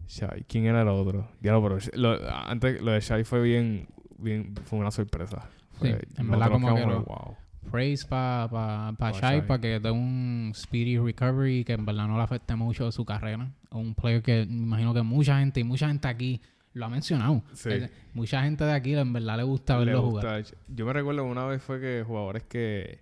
Shai. 0.07 0.45
¿Quién 0.47 0.65
era 0.65 0.83
el 0.83 0.87
otro? 0.87 1.27
Diablo, 1.41 1.61
pero 1.79 1.91
lo, 1.95 2.29
antes 2.31 2.81
lo 2.81 2.91
de 2.91 3.01
Shai 3.01 3.23
fue 3.25 3.41
bien, 3.41 3.87
bien, 4.17 4.55
fue 4.63 4.79
una 4.79 4.89
sorpresa. 4.91 5.49
Sí, 5.81 5.89
en 6.17 6.29
verdad 6.31 6.49
como 6.49 6.73
que 6.73 6.81
lo- 6.85 7.03
wow. 7.03 7.35
Praise 7.69 8.05
para 8.05 8.47
pa, 8.49 8.93
pa 8.97 9.11
Pa 9.11 9.19
Shai 9.19 9.45
para 9.45 9.61
que 9.61 9.79
dé 9.79 9.91
un 9.91 10.51
speedy 10.55 10.97
recovery 10.97 11.63
que 11.63 11.73
en 11.73 11.85
verdad 11.85 12.07
no 12.07 12.17
le 12.17 12.23
afecte 12.23 12.55
mucho 12.55 12.91
su 12.91 13.05
carrera. 13.05 13.51
Un 13.71 13.93
player 13.93 14.21
que 14.21 14.45
me 14.45 14.63
imagino 14.63 14.93
que 14.93 15.01
mucha 15.03 15.39
gente 15.39 15.59
y 15.59 15.63
mucha 15.63 15.87
gente 15.87 16.07
aquí 16.07 16.41
lo 16.73 16.85
ha 16.85 16.89
mencionado. 16.89 17.43
Sí. 17.53 17.69
Mucha 18.13 18.43
gente 18.43 18.63
de 18.63 18.71
aquí 18.73 18.93
en 18.95 19.11
verdad 19.13 19.37
le 19.37 19.43
gusta 19.43 19.79
Le 19.79 19.85
verlo 19.85 20.01
gusta. 20.03 20.27
jugar. 20.27 20.45
Yo 20.67 20.85
me 20.85 20.93
recuerdo 20.93 21.23
una 21.25 21.45
vez 21.45 21.61
fue 21.61 21.79
que 21.79 22.03
jugadores 22.05 22.43
que 22.43 22.99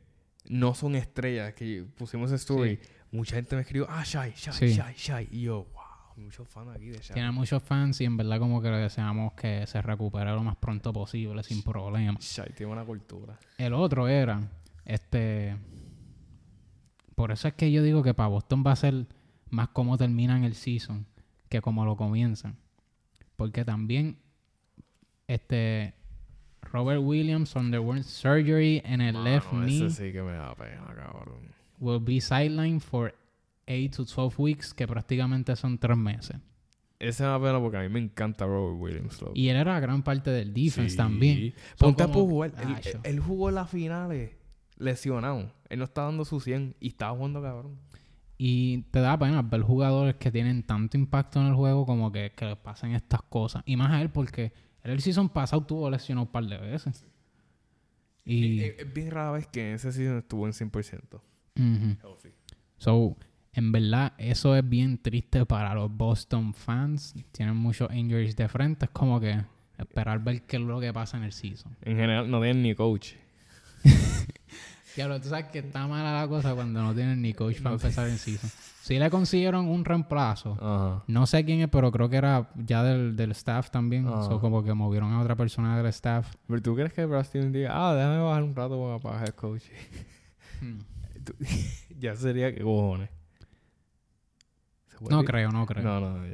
no 0.48 0.74
son 0.76 0.96
estrellas, 0.96 1.54
que 1.54 1.86
pusimos 1.98 2.32
story, 2.32 2.80
mucha 3.12 3.36
gente 3.36 3.56
me 3.56 3.62
escribió, 3.64 3.88
ah, 3.90 4.04
Shai, 4.06 4.34
Shai, 4.36 4.54
Sí. 4.54 4.68
Shai, 4.76 4.94
Shai. 4.96 5.28
Y 5.32 5.42
yo, 5.42 5.68
muchos 6.18 6.48
fans 6.48 6.76
aquí 6.76 6.90
de. 6.90 7.00
Tiene 7.00 7.32
muchos 7.32 7.62
fans 7.64 8.00
y 8.02 8.06
en 8.06 8.18
verdad 8.18 8.40
como 8.40 8.62
que 8.62 8.70
le 8.70 8.78
deseamos 8.78 9.34
que 9.34 9.66
se 9.68 9.82
recupere 9.82 10.32
lo 10.32 10.44
más 10.44 10.56
pronto 10.56 10.94
posible 10.94 11.44
sin 11.44 11.62
problemas. 11.64 12.24
Shai 12.24 12.54
tiene 12.54 12.72
una 12.72 12.86
cultura. 12.86 13.38
El 13.58 13.74
otro 13.74 14.08
era, 14.08 14.42
este... 14.86 15.58
Por 17.16 17.32
eso 17.32 17.48
es 17.48 17.54
que 17.54 17.72
yo 17.72 17.82
digo 17.82 18.04
que 18.04 18.14
para 18.14 18.28
Boston 18.28 18.64
va 18.66 18.74
a 18.74 18.76
ser 18.76 19.08
más 19.50 19.70
cómo 19.70 19.98
terminan 19.98 20.44
el 20.44 20.54
season 20.54 21.06
que 21.48 21.62
como 21.62 21.86
lo 21.86 21.96
comienzan. 21.96 22.58
Porque 23.36 23.64
también, 23.64 24.18
este... 25.28 25.94
Robert 26.62 27.02
Williams 27.02 27.56
underwent 27.56 28.04
surgery 28.04 28.82
en 28.84 29.00
el 29.00 29.24
left 29.24 29.52
Mano, 29.52 29.66
knee. 29.66 29.86
Ese 29.86 30.08
sí 30.08 30.12
que 30.12 30.22
me 30.22 30.34
da 30.34 30.56
pena, 30.56 30.86
cabrón. 30.96 31.54
Will 31.80 32.00
be 32.00 32.20
sidelined 32.20 32.82
for 32.82 33.14
8 33.68 33.90
to 33.92 34.06
12 34.06 34.36
weeks, 34.42 34.74
que 34.74 34.88
prácticamente 34.88 35.56
son 35.56 35.78
3 35.78 35.98
meses. 35.98 36.38
Ese 37.00 37.24
me 37.24 37.30
da 37.30 37.40
pena 37.40 37.60
porque 37.60 37.78
a 37.78 37.82
mí 37.82 37.90
me 37.90 38.00
encanta 38.00 38.46
Robert 38.46 38.80
Williams. 38.80 39.22
loco. 39.22 39.34
Y 39.36 39.50
él 39.50 39.58
era 39.58 39.80
gran 39.80 40.02
parte 40.04 40.32
del 40.32 40.54
defense 40.54 40.92
Sí. 40.92 40.98
también. 40.98 41.54
Ponte 41.78 42.04
a 42.04 42.08
jugar. 42.08 42.54
Él, 42.62 43.00
él 43.04 43.20
jugó 43.20 43.52
las 43.52 43.70
finales 43.70 44.32
lesionado. 44.78 45.52
Él 45.70 45.80
no 45.80 45.86
está 45.86 46.04
dando 46.04 46.24
su 46.26 46.40
100 46.40 46.76
y 46.80 46.90
estaba 46.90 47.16
jugando 47.18 47.42
cabrón. 47.42 47.78
Y 48.38 48.84
te 48.92 49.00
da 49.00 49.18
pena 49.18 49.42
ver 49.42 49.62
jugadores 49.62 50.16
que 50.16 50.32
tienen 50.32 50.64
tanto 50.64 50.98
impacto 50.98 51.40
en 51.42 51.48
el 51.48 51.54
juego 51.54 51.86
como 51.86 52.12
que, 52.12 52.32
que 52.36 52.46
les 52.46 52.58
pasen 52.58 52.92
estas 52.94 53.22
cosas. 53.24 53.64
Y 53.66 53.76
más 53.78 53.92
a 53.92 54.02
él 54.02 54.10
porque 54.10 54.54
él 54.84 54.92
el 54.92 55.02
season 55.02 55.30
pasado 55.30 55.66
tuvo 55.66 55.90
lesionado 55.90 56.26
un 56.28 56.32
par 56.32 56.46
de 56.46 56.58
veces. 56.58 57.06
Y... 58.24 58.60
Es, 58.62 58.80
es 58.80 58.94
bien 58.94 59.12
rara 59.12 59.32
vez 59.32 59.48
que 59.48 59.70
en 59.70 59.76
ese 59.76 59.92
season 59.92 60.18
estuvo 60.18 60.46
en 60.48 60.54
100%. 60.54 61.02
ujú. 61.12 61.22
Healthy. 61.56 62.30
So, 62.78 63.16
en 63.56 63.72
verdad, 63.72 64.14
eso 64.18 64.56
es 64.56 64.68
bien 64.68 64.98
triste 64.98 65.46
para 65.46 65.74
los 65.74 65.90
Boston 65.90 66.54
fans. 66.54 67.16
Tienen 67.32 67.56
muchos 67.56 67.94
injuries 67.94 68.36
de 68.36 68.50
frente. 68.50 68.86
Es 68.86 68.92
como 68.92 69.20
que 69.20 69.44
esperar 69.78 70.20
ver 70.20 70.42
qué 70.44 70.58
es 70.58 70.62
lo 70.62 70.80
que 70.82 70.92
pasa 70.92 71.16
en 71.16 71.24
el 71.24 71.32
season. 71.32 71.76
En 71.82 71.96
general 71.96 72.30
no 72.30 72.42
tienen 72.42 72.62
ni 72.64 72.76
coach. 72.76 73.14
Diablo, 74.96 75.22
tú 75.22 75.30
sabes 75.30 75.46
que 75.48 75.60
está 75.60 75.88
mala 75.88 76.22
la 76.22 76.28
cosa 76.28 76.54
cuando 76.54 76.82
no 76.82 76.94
tienen 76.94 77.22
ni 77.22 77.34
coach 77.34 77.62
para 77.62 77.76
empezar 77.76 78.08
el 78.08 78.18
season. 78.18 78.50
Si 78.82 79.00
le 79.00 79.10
consiguieron 79.10 79.68
un 79.68 79.86
reemplazo, 79.86 81.04
no 81.08 81.26
sé 81.26 81.44
quién 81.46 81.62
es, 81.62 81.70
pero 81.70 81.92
creo 81.92 82.10
que 82.10 82.18
era 82.18 82.50
ya 82.56 82.84
del, 82.84 83.16
del 83.16 83.32
staff 83.32 83.72
también. 83.72 84.06
Ah. 84.08 84.24
So, 84.28 84.40
como 84.40 84.64
que 84.64 84.74
movieron 84.74 85.12
a 85.14 85.22
otra 85.22 85.36
persona 85.36 85.78
del 85.78 85.88
staff. 85.88 86.34
Pero 86.48 86.62
tú 86.62 86.76
crees 86.76 86.94
que 86.94 87.06
Brastin 87.06 87.52
diga, 87.52 87.72
ah, 87.74 87.96
déjame 87.96 88.20
bajar 88.20 88.44
un 88.44 88.56
rato 88.56 88.82
para, 88.82 89.00
para 89.00 89.26
head 89.26 89.34
coach. 89.34 89.64
Hmm. 90.62 90.80
Ya 92.00 92.16
sería 92.16 92.54
que 92.54 92.62
cojones. 92.62 93.10
¿Se 94.98 95.04
puede 95.04 95.16
No 95.16 95.24
creo, 95.24 95.52
no 95.52 95.66
creo. 95.66 95.84
No, 95.84 96.00
no, 96.00 96.26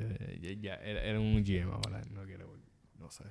ya, 0.41 0.53
ya- 0.59 0.75
era, 0.75 1.19
un 1.19 1.43
GM 1.43 1.71
ahora. 1.71 2.01
No 2.11 2.23
quiero, 2.23 2.57
no 2.99 3.09
sé 3.09 3.23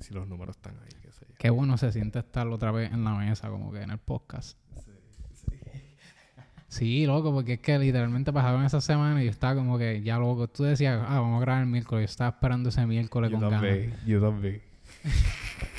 si 0.00 0.12
los 0.12 0.26
números 0.26 0.56
están 0.56 0.74
ahí, 0.80 0.90
qué 1.00 1.12
sé 1.12 1.26
yo. 1.28 1.34
Qué 1.38 1.50
bueno 1.50 1.78
se 1.78 1.92
siente 1.92 2.18
estar 2.18 2.46
otra 2.48 2.72
vez 2.72 2.92
en 2.92 3.04
la 3.04 3.14
mesa, 3.14 3.48
como 3.48 3.70
que 3.72 3.82
en 3.82 3.90
el 3.90 3.98
podcast. 3.98 4.58
Sí, 6.68 7.04
loco, 7.04 7.32
porque 7.34 7.54
es 7.54 7.60
que 7.60 7.78
literalmente 7.78 8.32
pasaron 8.32 8.64
esa 8.64 8.80
semana 8.80 9.20
y 9.20 9.26
yo 9.26 9.30
estaba 9.30 9.54
como 9.54 9.76
que 9.76 10.02
ya 10.02 10.18
loco. 10.18 10.48
Tú 10.48 10.64
decías, 10.64 11.04
ah, 11.06 11.20
vamos 11.20 11.36
a 11.36 11.40
grabar 11.42 11.62
el 11.64 11.68
miércoles. 11.68 12.08
Yo 12.08 12.10
estaba 12.10 12.30
esperando 12.30 12.70
ese 12.70 12.86
miércoles 12.86 13.30
Yo 13.30 13.38
con 13.38 13.50
ganas. 13.50 13.60
también, 13.60 13.94
yo 14.06 14.20
también. 14.22 14.62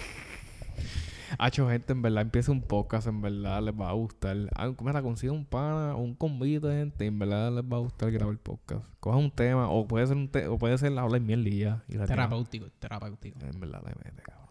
Hacho, 1.38 1.70
gente, 1.70 1.94
en 1.94 2.02
verdad, 2.02 2.22
empieza 2.22 2.52
un 2.52 2.62
podcast, 2.62 3.08
en 3.08 3.22
verdad, 3.22 3.62
les 3.64 3.74
va 3.74 3.90
a 3.90 3.94
gustar. 3.94 4.38
Ah, 4.56 4.72
mira, 4.82 5.02
consigue 5.02 5.32
un 5.32 5.46
pana, 5.46 5.96
un 5.96 6.14
convito 6.16 6.68
de 6.68 6.78
gente, 6.80 7.06
en 7.06 7.18
verdad 7.20 7.52
les 7.52 7.64
va 7.64 7.78
a 7.78 7.80
gustar 7.80 8.12
grabar 8.12 8.38
podcast. 8.38 8.84
Coja 9.00 9.18
un 9.18 9.32
tema, 9.32 9.70
o 9.70 9.88
puede 9.88 10.08
ser 10.08 10.18
un 10.18 10.28
te 10.30 10.48
o 10.48 10.58
puede 10.58 10.78
ser 10.78 10.98
hablar 10.98 11.22
mierda 11.22 11.50
y 11.50 11.60
ya. 11.60 11.84
Y 11.88 11.98
la 11.98 12.06
Terapéutico, 12.06 12.68
terapéutico. 12.80 13.40
En 13.46 13.60
verdad, 13.60 13.82
le 13.86 13.94
mete, 14.04 14.22
cabrón. 14.22 14.48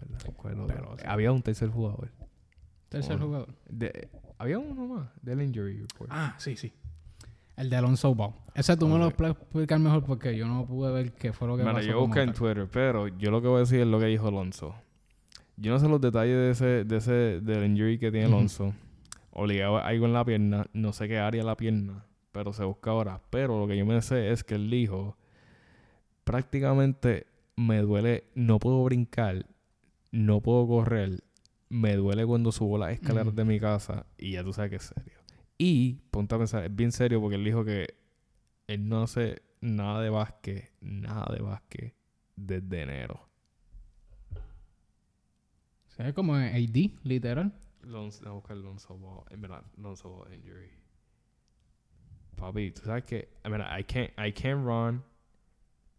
verdad. 0.00 0.32
¿Cuál 0.36 0.60
otro? 0.60 0.76
Pero, 0.76 0.96
sí. 0.98 1.04
Había 1.06 1.32
un 1.32 1.42
tercer 1.42 1.68
jugador. 1.68 2.10
Tercer 2.88 3.18
jugador. 3.18 3.54
De, 3.68 4.08
había 4.38 4.58
uno 4.58 4.86
más 4.86 5.08
del 5.22 5.42
injury 5.42 5.80
report. 5.80 6.10
Ah, 6.12 6.34
sí, 6.38 6.56
sí. 6.56 6.72
El 7.56 7.68
de 7.68 7.76
Alonso 7.76 8.14
Ball. 8.14 8.32
Ese 8.54 8.74
tú 8.76 8.88
me 8.88 8.98
lo 8.98 9.10
puedes 9.10 9.36
explicar 9.36 9.78
mejor 9.78 10.02
porque 10.04 10.34
yo 10.34 10.46
no 10.48 10.64
pude 10.66 10.90
ver 10.92 11.12
qué 11.12 11.32
fue 11.34 11.46
lo 11.46 11.56
que 11.58 11.62
Mira, 11.62 11.74
pasó. 11.74 11.86
yo 11.86 12.00
busqué 12.00 12.22
en. 12.22 12.32
Twitter, 12.32 12.66
pero 12.72 13.06
yo 13.08 13.30
lo 13.30 13.42
que 13.42 13.48
voy 13.48 13.58
a 13.58 13.60
decir 13.60 13.80
es 13.80 13.86
lo 13.86 13.98
que 14.00 14.06
dijo 14.06 14.28
Alonso. 14.28 14.74
Yo 15.60 15.72
no 15.72 15.78
sé 15.78 15.88
los 15.88 16.00
detalles 16.00 16.36
de 16.36 16.50
ese, 16.50 16.84
de 16.84 16.96
ese, 16.96 17.40
del 17.40 17.66
injury 17.66 17.98
que 17.98 18.10
tiene. 18.10 18.26
Alonso. 18.26 18.72
Obligado 19.30 19.76
a 19.76 19.86
algo 19.86 20.06
en 20.06 20.14
la 20.14 20.24
pierna, 20.24 20.66
no 20.72 20.94
sé 20.94 21.06
qué 21.06 21.18
área 21.18 21.44
la 21.44 21.54
pierna, 21.54 22.06
pero 22.32 22.54
se 22.54 22.64
busca 22.64 22.90
ahora. 22.90 23.20
Pero 23.28 23.60
lo 23.60 23.68
que 23.68 23.76
yo 23.76 23.84
me 23.84 24.00
sé 24.00 24.30
es 24.32 24.42
que 24.42 24.54
él 24.54 24.70
dijo, 24.70 25.18
prácticamente 26.24 27.26
me 27.56 27.82
duele, 27.82 28.24
no 28.34 28.58
puedo 28.58 28.82
brincar, 28.84 29.44
no 30.12 30.40
puedo 30.40 30.66
correr, 30.66 31.22
me 31.68 31.94
duele 31.94 32.24
cuando 32.24 32.52
subo 32.52 32.78
las 32.78 32.92
escaleras 32.92 33.34
de 33.34 33.44
mi 33.44 33.60
casa 33.60 34.06
y 34.16 34.32
ya 34.32 34.42
tú 34.42 34.54
sabes 34.54 34.70
que 34.70 34.76
es 34.76 34.82
serio. 34.82 35.18
Y 35.58 35.98
ponte 36.10 36.34
a 36.34 36.38
pensar, 36.38 36.64
es 36.64 36.74
bien 36.74 36.90
serio 36.90 37.20
porque 37.20 37.36
él 37.36 37.44
dijo 37.44 37.66
que 37.66 37.86
él 38.66 38.88
no 38.88 39.02
hace 39.02 39.42
nada 39.60 40.00
de 40.00 40.08
básquet, 40.08 40.72
nada 40.80 41.30
de 41.34 41.42
básquet 41.42 41.94
desde 42.34 42.80
enero. 42.80 43.29
Se 46.00 46.06
ve 46.06 46.14
como 46.14 46.34
AD, 46.34 46.90
literal. 47.04 47.52
Lonzo, 47.84 48.26
a 48.26 48.32
buscar 48.32 48.56
Lonzo 48.56 48.96
Ball. 48.96 49.22
En 49.30 49.40
verdad, 49.42 49.62
Lonzo 49.76 50.08
Ball 50.08 50.32
injury. 50.32 50.70
Papi, 52.36 52.70
tú 52.70 52.82
sabes 52.86 53.04
que, 53.04 53.28
I 53.44 53.50
mean, 53.50 53.60
I 53.60 53.82
can't, 53.82 54.10
I 54.16 54.30
can't 54.32 54.64
run 54.64 55.02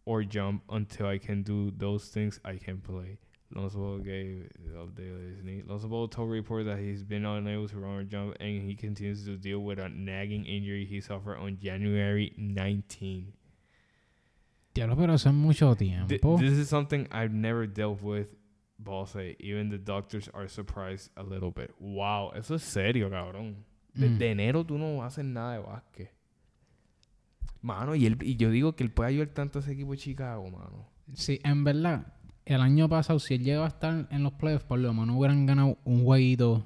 or 0.04 0.24
jump 0.24 0.64
until 0.68 1.06
I 1.06 1.18
can 1.18 1.44
do 1.44 1.70
those 1.70 2.08
things 2.08 2.40
I 2.44 2.56
can 2.58 2.80
play. 2.80 3.18
Lonzo 3.54 3.78
Ball 3.78 3.98
gave 3.98 4.48
the 4.58 4.76
update 4.76 5.14
of 5.14 5.20
his 5.22 5.44
knee. 5.44 5.62
Lonzo 5.64 5.86
Ball 5.86 6.08
told 6.08 6.30
reporters 6.32 6.66
that 6.66 6.78
he's 6.80 7.04
been 7.04 7.24
unable 7.24 7.68
to 7.68 7.78
run 7.78 7.98
or 7.98 8.02
jump 8.02 8.34
and 8.40 8.60
he 8.62 8.74
continues 8.74 9.24
to 9.26 9.36
deal 9.36 9.60
with 9.60 9.78
a 9.78 9.88
nagging 9.88 10.44
injury 10.46 10.84
he 10.84 11.00
suffered 11.00 11.36
on 11.36 11.58
January 11.62 12.32
19. 12.36 13.32
Diablo, 14.74 14.96
pero 14.96 15.12
es 15.14 15.26
mucho 15.26 15.74
Th- 15.76 15.78
tiempo. 16.18 16.38
this 16.38 16.54
is 16.58 16.68
something 16.68 17.06
I've 17.12 17.32
never 17.32 17.66
dealt 17.68 18.02
with. 18.02 18.34
Ball 18.78 19.06
say, 19.06 19.36
even 19.38 19.70
the 19.70 19.78
doctors 19.78 20.28
are 20.34 20.48
surprised 20.48 21.10
a 21.16 21.22
little 21.22 21.52
bit. 21.54 21.70
Wow, 21.78 22.32
eso 22.34 22.54
es 22.56 22.62
serio, 22.62 23.08
cabrón. 23.10 23.64
Desde 23.94 24.28
Mm. 24.28 24.32
enero 24.32 24.64
tú 24.64 24.78
no 24.78 25.04
haces 25.04 25.24
nada 25.24 25.52
de 25.54 25.58
básquet. 25.60 26.10
Mano, 27.60 27.94
y, 27.94 28.06
él, 28.06 28.18
y 28.22 28.36
yo 28.36 28.50
digo 28.50 28.74
que 28.74 28.82
él 28.82 28.90
puede 28.90 29.10
ayudar 29.10 29.28
tanto 29.28 29.58
a 29.58 29.62
ese 29.62 29.72
equipo 29.72 29.92
de 29.92 29.98
Chicago, 29.98 30.50
mano. 30.50 30.88
Sí, 31.14 31.38
en 31.44 31.62
verdad, 31.62 32.12
el 32.44 32.60
año 32.60 32.88
pasado, 32.88 33.18
si 33.20 33.34
él 33.34 33.44
llegaba 33.44 33.66
a 33.66 33.68
estar 33.68 34.08
en 34.10 34.22
los 34.24 34.32
playoffs, 34.32 34.64
por 34.64 34.80
lo 34.80 34.92
menos 34.92 35.14
hubieran 35.16 35.46
ganado 35.46 35.78
un 35.84 36.02
jueguito 36.04 36.64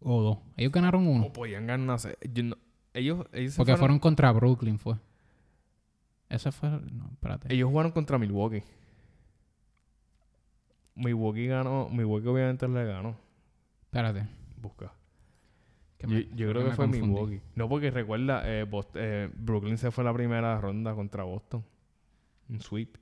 o 0.00 0.22
dos. 0.22 0.38
Ellos 0.56 0.72
ganaron 0.72 1.06
uno. 1.06 1.26
O 1.26 1.32
podían 1.32 1.66
ganar 1.66 1.84
una 1.84 1.98
se- 1.98 2.18
yo 2.32 2.42
no- 2.42 2.56
ellos, 2.94 3.26
ellos, 3.32 3.54
Porque 3.56 3.76
fueron 3.76 3.98
contra 4.00 4.32
Brooklyn, 4.32 4.78
fue. 4.78 4.96
Ese 6.28 6.50
fue. 6.50 6.68
No, 6.70 7.10
espérate. 7.12 7.52
ellos 7.54 7.68
jugaron 7.68 7.92
contra 7.92 8.18
Milwaukee. 8.18 8.62
Milwaukee 10.94 11.46
ganó, 11.46 11.88
Milwaukee 11.90 12.28
obviamente 12.28 12.68
le 12.68 12.84
ganó. 12.84 13.16
Espérate. 13.84 14.26
Busca. 14.60 14.92
Yo, 16.06 16.50
creo 16.50 16.64
que, 16.64 16.70
fue 16.72 16.84
confundí. 16.86 17.00
Milwaukee. 17.06 17.40
No, 17.54 17.68
porque 17.68 17.90
recuerda, 17.90 18.42
eh, 18.46 18.64
Bos- 18.64 18.88
eh, 18.94 19.30
Brooklyn 19.34 19.78
se 19.78 19.90
fue 19.90 20.04
la 20.04 20.12
primera 20.12 20.60
ronda 20.60 20.94
contra 20.94 21.22
Boston. 21.24 21.64
Un 22.50 22.60
sweep. 22.60 22.96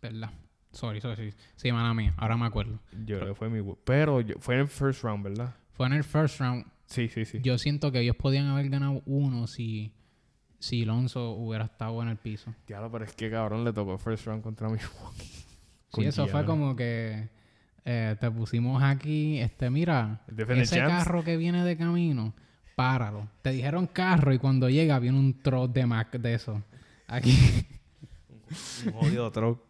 ¿Verdad? 0.00 0.30
Sorry, 0.70 1.00
sorry, 1.00 1.34
sí. 1.56 1.72
Mala 1.72 1.92
mía. 1.94 2.14
Ahora 2.16 2.36
me 2.36 2.46
acuerdo. 2.46 2.78
Yo 3.04 3.18
creo 3.18 3.28
que 3.30 3.34
fue 3.34 3.48
Milwaukee. 3.48 3.80
Pero 3.84 4.20
yo- 4.20 4.36
fue 4.38 4.54
en 4.54 4.60
el 4.62 4.68
first 4.68 5.02
round, 5.02 5.24
¿verdad? 5.24 5.54
Fue 5.72 5.86
en 5.86 5.94
el 5.94 6.04
first 6.04 6.38
round. 6.40 6.64
Sí, 6.86 7.08
sí, 7.08 7.24
sí. 7.24 7.40
Yo 7.42 7.58
siento 7.58 7.90
que 7.90 8.00
ellos 8.00 8.14
podían 8.16 8.46
haber 8.46 8.68
ganado 8.68 9.02
uno 9.06 9.46
si, 9.46 9.92
si 10.60 10.84
Lonzo 10.84 11.30
hubiera 11.32 11.64
estado 11.64 12.00
en 12.02 12.08
el 12.08 12.16
piso. 12.18 12.54
Diablo, 12.68 12.90
pero 12.92 13.04
es 13.04 13.12
que 13.14 13.30
cabrón 13.30 13.64
le 13.64 13.72
tocó 13.72 13.98
first 13.98 14.26
round 14.26 14.42
contra 14.42 14.68
Milwaukee. 14.68 15.43
Sí, 16.02 16.08
eso 16.08 16.26
fue 16.28 16.44
como 16.44 16.74
que 16.76 17.28
eh, 17.84 18.16
te 18.20 18.30
pusimos 18.30 18.82
aquí, 18.82 19.38
este, 19.38 19.70
mira, 19.70 20.20
ese 20.36 20.76
champs. 20.76 21.04
carro 21.04 21.22
que 21.24 21.36
viene 21.36 21.64
de 21.64 21.76
camino, 21.76 22.32
páralo. 22.76 23.28
Te 23.42 23.50
dijeron 23.50 23.86
carro 23.86 24.32
y 24.32 24.38
cuando 24.38 24.68
llega 24.70 24.98
viene 24.98 25.18
un 25.18 25.40
troll 25.42 25.70
de 25.72 25.86
Mac 25.86 26.12
de 26.18 26.34
eso. 26.34 26.62
Aquí 27.06 27.36
Un 28.86 28.92
jodido 28.92 29.30
truck 29.30 29.60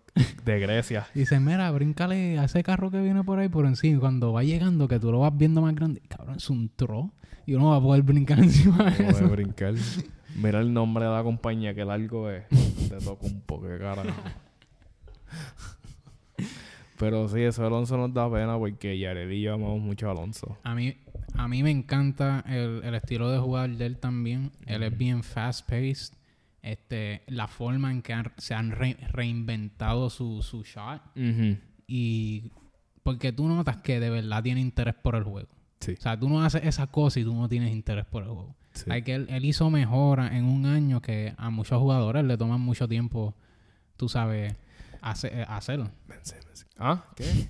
de 0.44 0.60
Grecia. 0.60 1.06
dice, 1.14 1.40
mira, 1.40 1.70
bríncale 1.72 2.38
a 2.38 2.44
ese 2.44 2.62
carro 2.62 2.90
que 2.90 3.00
viene 3.00 3.24
por 3.24 3.38
ahí 3.40 3.48
por 3.48 3.66
encima. 3.66 3.96
Y 3.96 4.00
cuando 4.00 4.32
va 4.32 4.44
llegando, 4.44 4.86
que 4.86 5.00
tú 5.00 5.10
lo 5.10 5.18
vas 5.20 5.36
viendo 5.36 5.60
más 5.62 5.74
grande, 5.74 6.00
cabrón, 6.08 6.36
es 6.36 6.48
un 6.50 6.68
troll. 6.68 7.10
Y 7.46 7.54
uno 7.54 7.70
va 7.70 7.76
a 7.76 7.80
poder 7.80 8.02
brincar 8.02 8.38
encima 8.42 8.90
de 8.90 9.04
No 9.04 9.10
eso. 9.10 9.28
brincar. 9.28 9.74
Mira 10.36 10.60
el 10.60 10.72
nombre 10.72 11.04
de 11.04 11.10
la 11.10 11.22
compañía, 11.22 11.74
que 11.74 11.84
largo 11.84 12.30
es. 12.30 12.44
Te 12.88 12.96
toca 13.04 13.26
un 13.26 13.40
poco 13.42 13.66
de 13.66 13.78
carajo. 13.78 14.08
Pero 17.04 17.28
sí, 17.28 17.40
eso 17.42 17.62
de 17.62 17.68
Alonso 17.68 17.96
nos 17.96 18.12
da 18.14 18.30
pena 18.30 18.56
porque 18.58 18.98
Yared 18.98 19.30
y 19.30 19.42
yo 19.42 19.54
amamos 19.54 19.80
mucho 19.80 20.08
a 20.08 20.12
Alonso. 20.12 20.56
A 20.62 20.74
mí, 20.74 20.96
a 21.34 21.48
mí 21.48 21.62
me 21.62 21.70
encanta 21.70 22.44
el, 22.48 22.82
el 22.84 22.94
estilo 22.94 23.30
de 23.30 23.38
jugar 23.38 23.70
de 23.70 23.86
él 23.86 23.98
también. 23.98 24.50
Él 24.66 24.82
es 24.82 24.96
bien 24.96 25.22
fast-paced. 25.22 26.14
Este, 26.62 27.22
la 27.26 27.46
forma 27.46 27.90
en 27.90 28.00
que 28.00 28.14
han- 28.14 28.32
se 28.38 28.54
han 28.54 28.70
re- 28.70 28.96
reinventado 29.12 30.08
su, 30.08 30.40
su 30.42 30.62
shot. 30.62 31.02
Y 31.86 32.50
porque 33.02 33.32
tú 33.32 33.46
notas 33.48 33.76
que 33.78 34.00
de 34.00 34.08
verdad 34.10 34.42
tiene 34.42 34.60
interés 34.60 34.94
por 34.94 35.14
el 35.14 35.24
juego. 35.24 35.48
Sí. 35.80 35.92
O 35.98 36.00
sea, 36.00 36.18
tú 36.18 36.28
no 36.28 36.42
haces 36.42 36.62
esa 36.64 36.86
cosa 36.86 37.20
y 37.20 37.24
tú 37.24 37.34
no 37.34 37.48
tienes 37.48 37.72
interés 37.72 38.06
por 38.06 38.22
el 38.22 38.30
juego. 38.30 38.56
Sí. 38.72 38.84
Hay 38.90 39.02
que 39.02 39.14
él, 39.14 39.26
él 39.28 39.44
hizo 39.44 39.68
mejora 39.70 40.36
en 40.36 40.46
un 40.46 40.64
año 40.66 41.02
que 41.02 41.34
a 41.36 41.50
muchos 41.50 41.78
jugadores 41.80 42.24
le 42.24 42.38
toman 42.38 42.60
mucho 42.62 42.88
tiempo, 42.88 43.34
tú 43.98 44.08
sabes, 44.08 44.54
hace- 45.10 45.42
eh, 45.42 45.46
vence. 46.06 46.36
¿Ah? 46.78 47.04
¿Qué? 47.16 47.24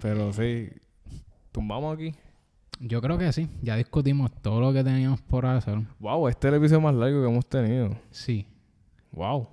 Pero 0.00 0.32
sí. 0.32 0.70
Tumbamos 1.52 1.94
aquí. 1.94 2.14
Yo 2.80 3.00
creo 3.00 3.16
que 3.16 3.32
sí. 3.32 3.48
Ya 3.62 3.76
discutimos 3.76 4.30
todo 4.42 4.60
lo 4.60 4.72
que 4.72 4.82
teníamos 4.84 5.20
por 5.22 5.46
hacer. 5.46 5.78
Wow, 6.00 6.28
este 6.28 6.48
es 6.48 6.52
el 6.54 6.58
episodio 6.58 6.80
más 6.80 6.94
largo 6.94 7.22
que 7.22 7.28
hemos 7.30 7.46
tenido. 7.46 7.96
Sí. 8.10 8.46
Wow. 9.12 9.48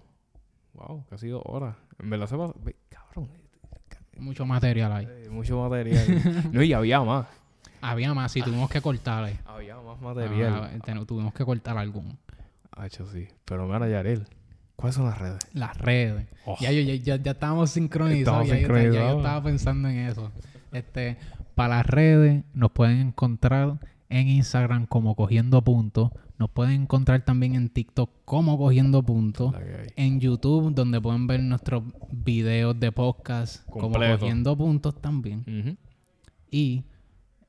Wow, 0.74 1.06
casi 1.10 1.28
dos 1.28 1.44
horas. 1.46 1.76
En 2.00 2.10
verdad 2.10 2.28
se 2.28 2.36
pasó. 2.38 2.56
ve, 2.64 2.76
Cabrón. 2.90 3.30
Mucho 4.18 4.46
material 4.46 4.92
ahí. 4.92 5.08
eh, 5.10 5.30
mucho 5.30 5.60
material. 5.62 6.06
no, 6.52 6.62
y 6.64 6.74
había 6.74 7.02
más. 7.02 7.28
Había 7.82 8.14
más, 8.14 8.32
sí, 8.32 8.42
tuvimos 8.42 8.70
que 8.70 8.82
cortar 8.82 9.24
ahí. 9.24 9.40
Había 9.46 9.80
más 9.80 10.00
material. 10.02 10.54
Ah, 10.74 10.80
ten- 10.84 11.04
tuvimos 11.06 11.34
que 11.34 11.44
cortar 11.46 11.78
algún. 11.78 12.18
Ah, 12.72 12.86
hecho 12.88 13.06
sí. 13.08 13.28
Pero 13.46 13.66
mira, 13.68 13.88
Yarel. 13.88 14.28
¿Cuáles 14.82 14.96
son 14.96 15.06
las 15.06 15.18
redes? 15.20 15.40
Las 15.54 15.78
redes. 15.78 16.28
Oh. 16.46 16.58
Ya, 16.60 16.72
ya, 16.72 16.82
ya, 16.96 17.16
ya 17.16 17.32
estábamos 17.32 17.70
sincronizados. 17.72 18.46
Estamos 18.46 18.48
ya, 18.50 18.56
yo- 18.56 18.62
ya 18.62 18.68
yo 18.68 18.76
sincronizados. 18.82 19.18
estaba 19.18 19.44
pensando 19.44 19.88
en 19.90 19.98
eso. 20.00 20.32
Este, 20.74 21.18
para 21.56 21.78
las 21.78 21.86
redes 21.86 22.44
nos 22.54 22.72
pueden 22.72 22.98
encontrar 23.00 23.80
en 24.10 24.28
Instagram 24.28 24.86
como 24.88 25.16
Cogiendo 25.16 25.64
Puntos. 25.64 26.10
Nos 26.40 26.50
pueden 26.50 26.82
encontrar 26.82 27.24
también 27.24 27.54
en 27.56 27.70
TikTok 27.70 28.10
como 28.26 28.58
Cogiendo 28.58 29.04
Puntos. 29.04 29.54
En 29.96 30.20
YouTube, 30.20 30.74
donde 30.74 31.00
pueden 31.00 31.28
ver 31.28 31.42
nuestros 31.44 31.84
videos 32.12 32.80
de 32.80 32.92
podcast 32.92 33.64
como. 33.70 33.92
Cogiendo 33.92 34.58
Puntos 34.58 35.00
también. 35.00 35.78
Y 36.50 36.84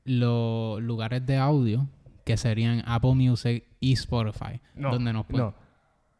los 0.05 0.81
lugares 0.81 1.25
de 1.25 1.37
audio 1.37 1.87
que 2.25 2.37
serían 2.37 2.83
Apple 2.85 3.15
Music 3.15 3.63
y 3.79 3.93
Spotify. 3.93 4.61
No, 4.75 4.91
donde 4.91 5.11
nos 5.11 5.25
pueden... 5.25 5.47
no. 5.47 5.62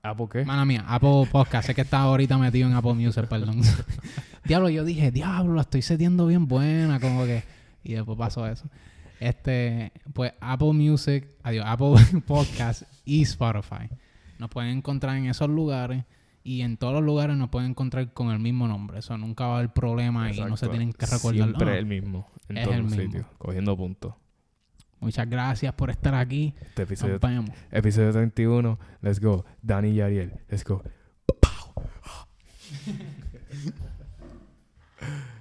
¿Ah, 0.06 0.14
por 0.14 0.28
qué? 0.28 0.44
Mala 0.44 0.66
mía, 0.66 0.84
Apple 0.86 1.30
Podcast. 1.32 1.66
sé 1.68 1.74
que 1.74 1.80
estaba 1.80 2.04
ahorita 2.04 2.38
metido 2.38 2.68
en 2.68 2.76
Apple 2.76 2.94
Music, 2.94 3.26
perdón. 3.30 3.62
diablo, 4.44 4.68
yo 4.68 4.84
dije, 4.84 5.12
diablo, 5.12 5.54
la 5.54 5.62
estoy 5.62 5.82
setiendo 5.82 6.28
bien 6.28 6.46
buena, 6.46 7.00
como 7.00 7.24
que. 7.24 7.44
Y 7.86 7.94
después 7.94 8.18
pasó 8.18 8.46
eso. 8.46 8.66
Este, 9.22 9.94
pues 10.14 10.34
Apple 10.42 10.74
Music, 10.74 11.26
adiós, 11.42 11.64
Apple 11.66 11.96
Podcast 12.28 12.84
y 13.06 13.22
Spotify. 13.22 13.88
Nos 14.40 14.50
pueden 14.50 14.78
encontrar 14.78 15.16
en 15.16 15.28
esos 15.28 15.50
lugares 15.50 16.04
y 16.44 16.64
en 16.64 16.76
todos 16.76 16.94
los 16.96 17.04
lugares 17.04 17.38
nos 17.38 17.48
pueden 17.48 17.70
encontrar 17.70 18.12
con 18.12 18.30
el 18.32 18.40
mismo 18.40 18.68
nombre. 18.68 19.00
Eso 19.00 19.18
nunca 19.18 19.48
va 19.48 19.54
a 19.56 19.58
haber 19.60 19.72
problema 19.72 20.30
y 20.34 20.38
no 20.38 20.58
se 20.58 20.68
tienen 20.68 20.92
que 20.92 21.06
recordar. 21.06 21.46
Siempre 21.46 21.72
Ah, 21.72 21.78
el 21.78 21.86
mismo. 21.86 22.28
En 22.50 22.58
Es 22.58 22.64
todos 22.66 22.76
el 22.76 22.82
los 22.84 22.92
mismo. 22.92 23.06
sitios. 23.06 23.26
Cogiendo 23.38 23.78
puntos. 23.78 24.14
Muchas 25.04 25.30
gracias 25.30 25.74
por 25.74 25.90
estar 25.90 26.16
aquí. 26.16 26.54
Este 26.62 26.84
episodio, 26.84 27.14
Nos 27.14 27.22
vemos. 27.22 27.50
episodio 27.72 28.12
31. 28.14 28.80
Let's 29.02 29.20
go. 29.20 29.46
Dani 29.62 29.90
y 29.90 30.02
Ariel. 30.02 30.34
Let's 30.50 30.64
go. 30.64 30.82